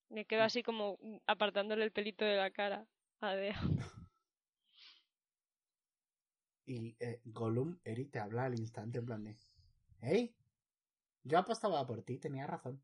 Me 0.09 0.26
quedo 0.26 0.43
así 0.43 0.62
como 0.62 0.98
apartándole 1.26 1.84
el 1.84 1.93
pelito 1.93 2.24
de 2.24 2.36
la 2.36 2.51
cara 2.51 2.86
a 3.20 3.34
Dea. 3.34 3.59
Y 6.64 6.97
eh, 7.01 7.20
Gollum, 7.24 7.80
Eri, 7.84 8.06
te 8.06 8.20
habla 8.20 8.44
al 8.44 8.55
instante 8.59 8.98
en 8.98 9.05
plan 9.05 9.24
de... 9.24 9.36
¡Hey! 10.01 10.34
Yo 11.24 11.39
apostaba 11.39 11.84
por 11.86 12.02
ti, 12.02 12.18
tenía 12.18 12.47
razón. 12.47 12.80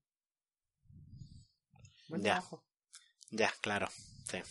Buen 2.08 2.22
Ya. 2.22 2.24
trabajo. 2.24 2.64
Ya, 3.30 3.52
claro. 3.60 3.88
Sí. 4.30 4.42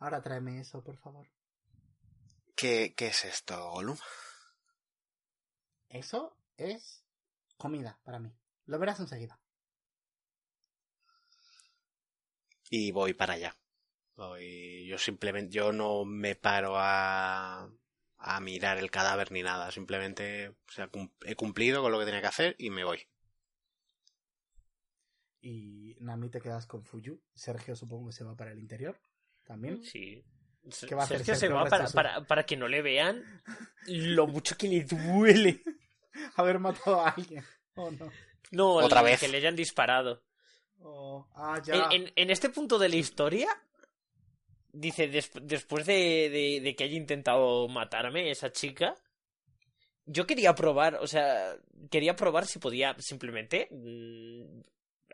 Ahora 0.00 0.20
tráeme 0.20 0.58
eso, 0.58 0.82
por 0.82 0.96
favor. 0.98 1.28
¿Qué, 2.56 2.94
qué 2.96 3.08
es 3.08 3.24
esto, 3.24 3.70
Gollum? 3.72 3.96
Eso 5.90 6.38
es 6.56 7.04
comida 7.58 7.98
para 8.02 8.18
mí. 8.18 8.32
Lo 8.64 8.78
verás 8.78 8.98
enseguida. 9.00 9.38
Y 12.70 12.92
voy 12.92 13.14
para 13.14 13.34
allá. 13.34 13.56
Voy, 14.16 14.86
yo 14.86 14.98
simplemente, 14.98 15.54
yo 15.54 15.72
no 15.72 16.04
me 16.04 16.34
paro 16.36 16.74
a, 16.78 17.70
a 18.18 18.40
mirar 18.40 18.78
el 18.78 18.90
cadáver 18.90 19.32
ni 19.32 19.42
nada. 19.42 19.70
Simplemente, 19.72 20.50
o 20.50 20.72
sea, 20.72 20.88
cum- 20.88 21.12
he 21.22 21.36
cumplido 21.36 21.82
con 21.82 21.92
lo 21.92 21.98
que 21.98 22.04
tenía 22.06 22.20
que 22.20 22.26
hacer 22.28 22.56
y 22.58 22.70
me 22.70 22.84
voy. 22.84 23.06
Y 25.40 25.96
Nami 26.00 26.28
te 26.30 26.40
quedas 26.40 26.66
con 26.66 26.84
Fuyu. 26.84 27.20
Sergio 27.34 27.74
supongo 27.74 28.08
que 28.08 28.12
se 28.12 28.24
va 28.24 28.36
para 28.36 28.52
el 28.52 28.58
interior. 28.58 29.00
También. 29.44 29.82
Sí. 29.82 30.24
¿Qué 30.86 30.94
va 30.94 31.02
a 31.02 31.04
hacer 31.04 31.18
Sergio 31.18 31.34
se 31.34 31.40
Sergio 31.40 31.56
va 31.56 31.64
para, 31.64 31.86
su- 31.86 31.94
para, 31.94 32.24
para 32.26 32.44
que 32.44 32.56
no 32.56 32.68
le 32.68 32.82
vean 32.82 33.24
lo 33.86 34.26
mucho 34.26 34.56
que 34.58 34.68
le 34.68 34.84
duele. 34.84 35.62
Haber 36.36 36.58
matado 36.58 37.00
a 37.00 37.08
alguien. 37.10 37.42
Oh, 37.74 37.90
no. 37.90 38.10
No, 38.52 38.74
Otra 38.74 39.00
vez. 39.02 39.18
que 39.20 39.28
le 39.28 39.38
hayan 39.38 39.56
disparado. 39.56 40.22
Oh, 40.80 41.26
ah, 41.34 41.60
ya. 41.64 41.88
En, 41.90 42.02
en- 42.02 42.12
en 42.16 42.30
este 42.30 42.50
punto 42.50 42.78
de 42.78 42.88
la 42.90 42.96
historia, 42.96 43.48
dice, 44.72 45.08
des- 45.08 45.30
después 45.42 45.86
de, 45.86 46.28
de- 46.30 46.60
de 46.62 46.76
que 46.76 46.84
haya 46.84 46.96
intentado 46.96 47.66
matarme 47.68 48.30
esa 48.30 48.52
chica, 48.52 48.94
yo 50.04 50.26
quería 50.26 50.54
probar, 50.54 50.96
o 50.96 51.06
sea, 51.06 51.56
quería 51.90 52.16
probar 52.16 52.46
si 52.46 52.58
podía 52.58 52.94
simplemente 52.98 53.68
mm, 53.70 54.60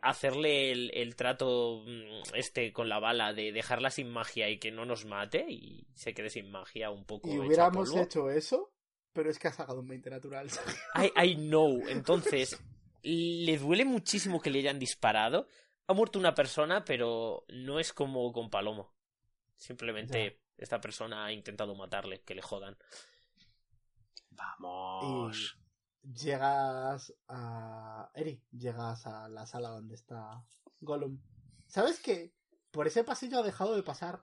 hacerle 0.02 0.72
el, 0.72 0.90
el 0.94 1.16
trato 1.16 1.82
mm, 1.86 2.34
este 2.34 2.72
con 2.72 2.88
la 2.88 2.98
bala 2.98 3.32
de 3.32 3.52
dejarla 3.52 3.90
sin 3.90 4.10
magia 4.10 4.48
y 4.48 4.58
que 4.58 4.70
no 4.70 4.84
nos 4.84 5.04
mate 5.04 5.46
y 5.48 5.86
se 5.94 6.14
quede 6.14 6.30
sin 6.30 6.50
magia 6.50 6.90
un 6.90 7.04
poco. 7.04 7.28
Y 7.28 7.32
hecha 7.32 7.42
hubiéramos 7.46 7.90
polvo. 7.90 8.02
hecho 8.02 8.30
eso, 8.30 8.72
pero 9.12 9.30
es 9.30 9.38
que 9.38 9.48
has 9.48 9.56
sacado 9.56 9.80
un 9.80 9.88
20 9.88 10.10
natural. 10.10 10.48
I, 10.94 11.30
I 11.30 11.36
know. 11.36 11.82
Entonces, 11.88 12.58
le 13.02 13.58
duele 13.58 13.84
muchísimo 13.84 14.40
que 14.40 14.50
le 14.50 14.60
hayan 14.60 14.78
disparado. 14.78 15.46
Ha 15.86 15.94
muerto 15.94 16.18
una 16.18 16.34
persona, 16.34 16.84
pero 16.84 17.44
no 17.48 17.78
es 17.78 17.92
como 17.92 18.32
con 18.32 18.50
Palomo. 18.50 18.92
Simplemente 19.56 20.40
esta 20.56 20.80
persona 20.80 21.24
ha 21.24 21.32
intentado 21.32 21.74
matarle, 21.74 22.22
que 22.22 22.34
le 22.34 22.42
jodan. 22.42 22.76
Vamos. 24.30 25.56
Llegas 26.14 27.14
a... 27.28 28.10
Eri, 28.14 28.42
llegas 28.50 29.06
a 29.06 29.28
la 29.28 29.46
sala 29.46 29.70
donde 29.70 29.94
está 29.94 30.44
Gollum. 30.80 31.20
¿Sabes 31.66 32.00
qué? 32.00 32.36
por 32.76 32.86
ese 32.86 33.04
pasillo 33.04 33.38
ha 33.38 33.42
dejado 33.42 33.74
de 33.74 33.82
pasar 33.82 34.22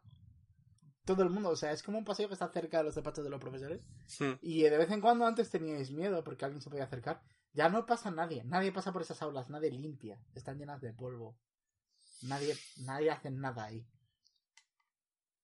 todo 1.05 1.23
el 1.23 1.31
mundo. 1.31 1.49
O 1.49 1.55
sea, 1.55 1.71
es 1.71 1.81
como 1.81 1.97
un 1.97 2.05
pasillo 2.05 2.29
que 2.29 2.35
está 2.35 2.49
cerca 2.49 2.77
de 2.77 2.83
los 2.83 2.93
despachos 2.93 3.23
de 3.23 3.31
los 3.31 3.41
profesores. 3.41 3.83
Hmm. 4.19 4.33
Y 4.41 4.61
de 4.61 4.77
vez 4.77 4.91
en 4.91 5.01
cuando 5.01 5.25
antes 5.25 5.49
teníais 5.49 5.89
miedo 5.89 6.23
porque 6.23 6.45
alguien 6.45 6.61
se 6.61 6.69
podía 6.69 6.83
acercar. 6.83 7.23
Ya 7.51 7.67
no 7.69 7.87
pasa 7.87 8.11
nadie. 8.11 8.43
Nadie 8.43 8.71
pasa 8.71 8.93
por 8.93 9.01
esas 9.01 9.23
aulas. 9.23 9.49
Nadie 9.49 9.71
limpia. 9.71 10.21
Están 10.35 10.59
llenas 10.59 10.81
de 10.81 10.93
polvo. 10.93 11.35
Nadie, 12.21 12.55
nadie 12.77 13.09
hace 13.09 13.31
nada 13.31 13.65
ahí. 13.65 13.87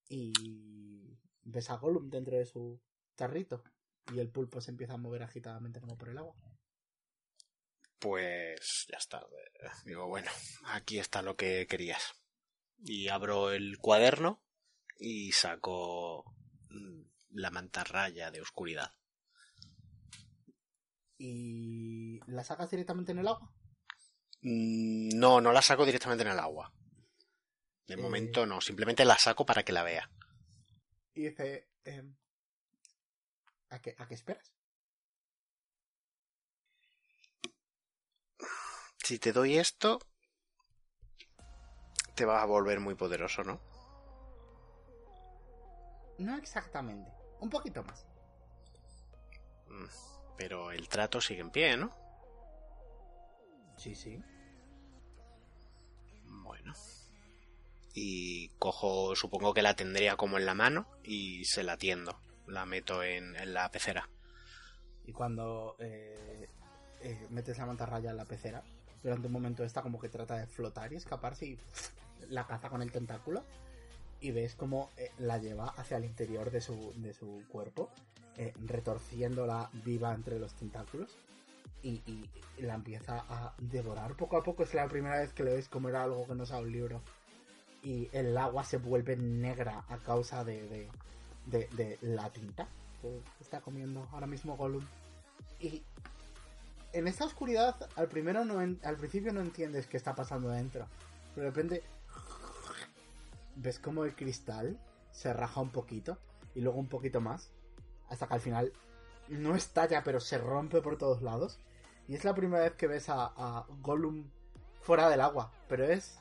Y 0.07 1.17
ves 1.41 1.71
a 1.71 1.77
Gollum 1.77 2.11
dentro 2.11 2.37
de 2.37 2.45
su 2.45 2.79
tarrito. 3.15 3.63
Y 4.13 4.19
el 4.19 4.29
pulpo 4.29 4.59
se 4.61 4.71
empieza 4.71 4.93
a 4.93 4.97
mover 4.97 5.23
agitadamente 5.23 5.79
como 5.79 5.97
por 5.97 6.09
el 6.09 6.17
agua. 6.17 6.35
Pues 7.99 8.85
ya 8.89 8.97
está. 8.97 9.25
Digo, 9.85 10.07
bueno, 10.07 10.31
aquí 10.65 10.99
está 10.99 11.21
lo 11.21 11.35
que 11.35 11.67
querías. 11.67 12.01
Y 12.85 13.09
abro 13.09 13.51
el 13.51 13.77
cuaderno 13.77 14.41
y 14.97 15.31
saco 15.33 16.23
mm, 16.69 17.01
la 17.31 17.51
mantarraya 17.51 18.31
de 18.31 18.41
oscuridad. 18.41 18.93
¿Y 21.17 22.19
la 22.27 22.43
sacas 22.43 22.71
directamente 22.71 23.11
en 23.11 23.19
el 23.19 23.27
agua? 23.27 23.51
Mm, 24.41 25.09
No, 25.19 25.41
no 25.41 25.51
la 25.51 25.61
saco 25.61 25.85
directamente 25.85 26.23
en 26.23 26.31
el 26.31 26.39
agua. 26.39 26.73
De 27.87 27.95
Eh. 27.95 27.97
momento 27.97 28.45
no, 28.45 28.61
simplemente 28.61 29.03
la 29.03 29.17
saco 29.17 29.45
para 29.45 29.63
que 29.63 29.73
la 29.73 29.83
vea. 29.83 30.09
Y 31.13 31.23
dice... 31.29 31.67
em, 31.83 32.15
¿a, 33.69 33.79
qué, 33.81 33.95
¿A 33.97 34.07
qué 34.07 34.13
esperas? 34.13 34.51
Si 39.03 39.17
te 39.17 39.31
doy 39.31 39.57
esto, 39.57 39.99
te 42.15 42.25
vas 42.25 42.43
a 42.43 42.45
volver 42.45 42.79
muy 42.79 42.95
poderoso, 42.95 43.43
¿no? 43.43 43.59
No 46.19 46.37
exactamente. 46.37 47.11
Un 47.39 47.49
poquito 47.49 47.83
más. 47.83 48.05
Mm, 49.67 49.85
Pero 50.37 50.71
el 50.71 50.87
trato 50.89 51.21
sigue 51.21 51.41
en 51.41 51.49
pie, 51.49 51.77
¿no? 51.77 51.95
Sí, 53.77 53.95
sí. 53.95 54.21
Bueno. 56.25 56.73
Y 57.93 58.49
cojo, 58.59 59.15
supongo 59.15 59.53
que 59.53 59.61
la 59.61 59.75
tendría 59.75 60.17
como 60.17 60.37
en 60.37 60.45
la 60.45 60.53
mano 60.53 60.87
y 61.03 61.45
se 61.45 61.63
la 61.63 61.77
tiendo. 61.77 62.21
La 62.49 62.65
meto 62.65 63.03
en, 63.03 63.35
en 63.35 63.53
la 63.53 63.69
pecera. 63.71 64.09
Y 65.05 65.11
cuando 65.11 65.75
eh, 65.79 66.47
eh, 67.01 67.27
metes 67.29 67.57
la 67.57 67.65
mantarraya 67.65 68.11
en 68.11 68.17
la 68.17 68.25
pecera, 68.25 68.63
durante 69.01 69.27
un 69.27 69.33
momento 69.33 69.63
esta 69.63 69.81
como 69.81 69.99
que 69.99 70.09
trata 70.09 70.35
de 70.37 70.47
flotar 70.47 70.91
y 70.93 70.97
escaparse 70.97 71.45
y 71.45 71.59
la 72.29 72.45
caza 72.45 72.69
con 72.69 72.81
el 72.81 72.91
tentáculo. 72.91 73.43
Y 74.21 74.31
ves 74.31 74.55
como 74.55 74.89
eh, 74.97 75.11
la 75.19 75.37
lleva 75.37 75.69
hacia 75.77 75.97
el 75.97 76.05
interior 76.05 76.51
de 76.51 76.59
su, 76.61 76.93
de 76.97 77.13
su 77.13 77.43
cuerpo, 77.47 77.89
retorciéndola 78.67 79.69
viva 79.85 80.13
entre 80.13 80.39
los 80.39 80.53
tentáculos. 80.53 81.17
Y, 81.81 82.01
y- 82.05 82.29
la 82.59 82.73
empieza 82.75 83.23
a 83.29 83.53
devorar 83.57 84.15
poco 84.17 84.35
a 84.35 84.43
poco. 84.43 84.63
Es 84.63 84.73
la 84.73 84.85
primera 84.89 85.19
vez 85.21 85.31
que 85.31 85.45
le 85.45 85.55
ves 85.55 85.69
como 85.69 85.87
era 85.87 86.03
algo 86.03 86.27
que 86.27 86.35
no 86.35 86.45
sabe 86.45 86.63
un 86.63 86.71
libro. 86.73 87.01
Y 87.81 88.09
el 88.11 88.37
agua 88.37 88.65
se 88.65 88.75
vuelve 88.77 89.15
negra 89.15 89.85
a 89.87 89.97
causa 89.99 90.43
de, 90.43 90.89
de- 91.49 91.97
la 92.01 92.29
tinta 92.31 92.67
que 93.01 93.21
está 93.39 93.61
comiendo 93.61 94.07
ahora 94.11 94.27
mismo 94.27 94.57
Gollum. 94.57 94.85
Y 95.59 95.83
en 96.93 97.07
esta 97.07 97.25
oscuridad, 97.25 97.75
al 97.95 98.07
primero 98.07 98.41
al 98.41 98.97
principio 98.97 99.31
no 99.33 99.41
entiendes 99.41 99.87
qué 99.87 99.97
está 99.97 100.15
pasando 100.15 100.49
dentro. 100.49 100.87
Pero 101.35 101.45
de 101.45 101.51
repente 101.51 101.83
ves 103.55 103.79
como 103.79 104.05
el 104.05 104.15
cristal 104.15 104.79
se 105.11 105.33
raja 105.33 105.61
un 105.61 105.69
poquito 105.69 106.17
y 106.55 106.61
luego 106.61 106.79
un 106.79 106.87
poquito 106.87 107.19
más 107.21 107.49
hasta 108.09 108.27
que 108.27 108.33
al 108.33 108.39
final 108.41 108.73
no 109.27 109.55
estalla 109.55 110.03
pero 110.03 110.19
se 110.19 110.37
rompe 110.37 110.81
por 110.81 110.97
todos 110.97 111.21
lados. 111.21 111.59
Y 112.07 112.15
es 112.15 112.23
la 112.23 112.33
primera 112.33 112.63
vez 112.63 112.73
que 112.73 112.87
ves 112.87 113.07
a, 113.09 113.25
a 113.37 113.65
Gollum 113.81 114.25
fuera 114.81 115.09
del 115.09 115.21
agua, 115.21 115.51
pero 115.67 115.85
es 115.85 116.17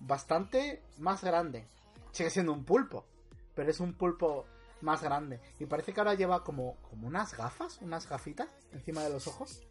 bastante 0.00 0.82
más 0.98 1.24
grande. 1.24 1.66
Sigue 2.12 2.28
siendo 2.30 2.52
un 2.52 2.64
pulpo, 2.64 3.06
pero 3.54 3.70
es 3.70 3.80
un 3.80 3.94
pulpo 3.94 4.44
más 4.84 5.02
grande. 5.02 5.40
Y 5.58 5.66
parece 5.66 5.92
que 5.92 6.00
ahora 6.00 6.14
lleva 6.14 6.44
como, 6.44 6.76
como 6.82 7.06
unas 7.08 7.36
gafas, 7.36 7.78
unas 7.80 8.08
gafitas 8.08 8.48
encima 8.72 9.02
de 9.02 9.10
los 9.10 9.26
ojos. 9.26 9.62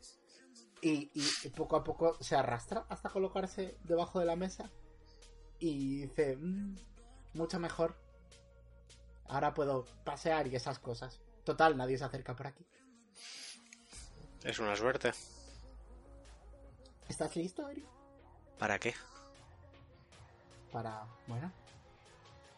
Y, 0.81 1.11
y- 1.13 1.31
y 1.43 1.49
poco 1.49 1.75
a 1.77 1.83
poco 1.83 2.17
se 2.21 2.35
arrastra 2.35 2.85
hasta 2.89 3.09
colocarse 3.09 3.77
debajo 3.83 4.19
de 4.19 4.25
la 4.25 4.35
mesa. 4.35 4.69
Y 5.59 6.01
dice, 6.07 6.35
"Mm, 6.35 6.75
mucho 7.35 7.59
mejor. 7.59 7.95
Ahora 9.29 9.53
puedo 9.53 9.85
pasear 10.03 10.47
y 10.47 10.55
esas 10.55 10.79
cosas. 10.79 11.21
Total, 11.45 11.77
nadie 11.77 11.97
se 11.97 12.03
acerca 12.03 12.35
por 12.35 12.47
aquí. 12.47 12.65
Es 14.43 14.59
una 14.59 14.75
suerte. 14.75 15.11
¿Estás 17.07 17.35
listo, 17.35 17.69
Eri? 17.69 17.85
¿Para 18.59 18.77
qué? 18.79 18.93
Para, 20.71 21.05
bueno, 21.27 21.51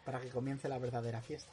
para 0.04 0.20
que 0.20 0.30
comience 0.30 0.68
la 0.68 0.78
verdadera 0.78 1.20
fiesta. 1.20 1.52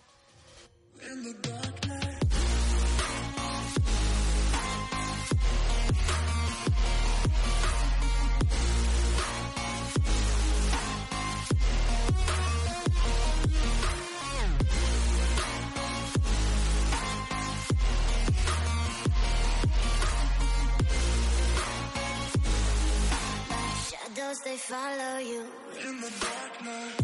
Shadows, 23.90 24.40
they 24.42 24.58
follow 24.58 25.18
you. 25.20 25.46
In 25.86 26.02
the 26.02 26.12
dark 26.22 26.64
night. 26.64 27.04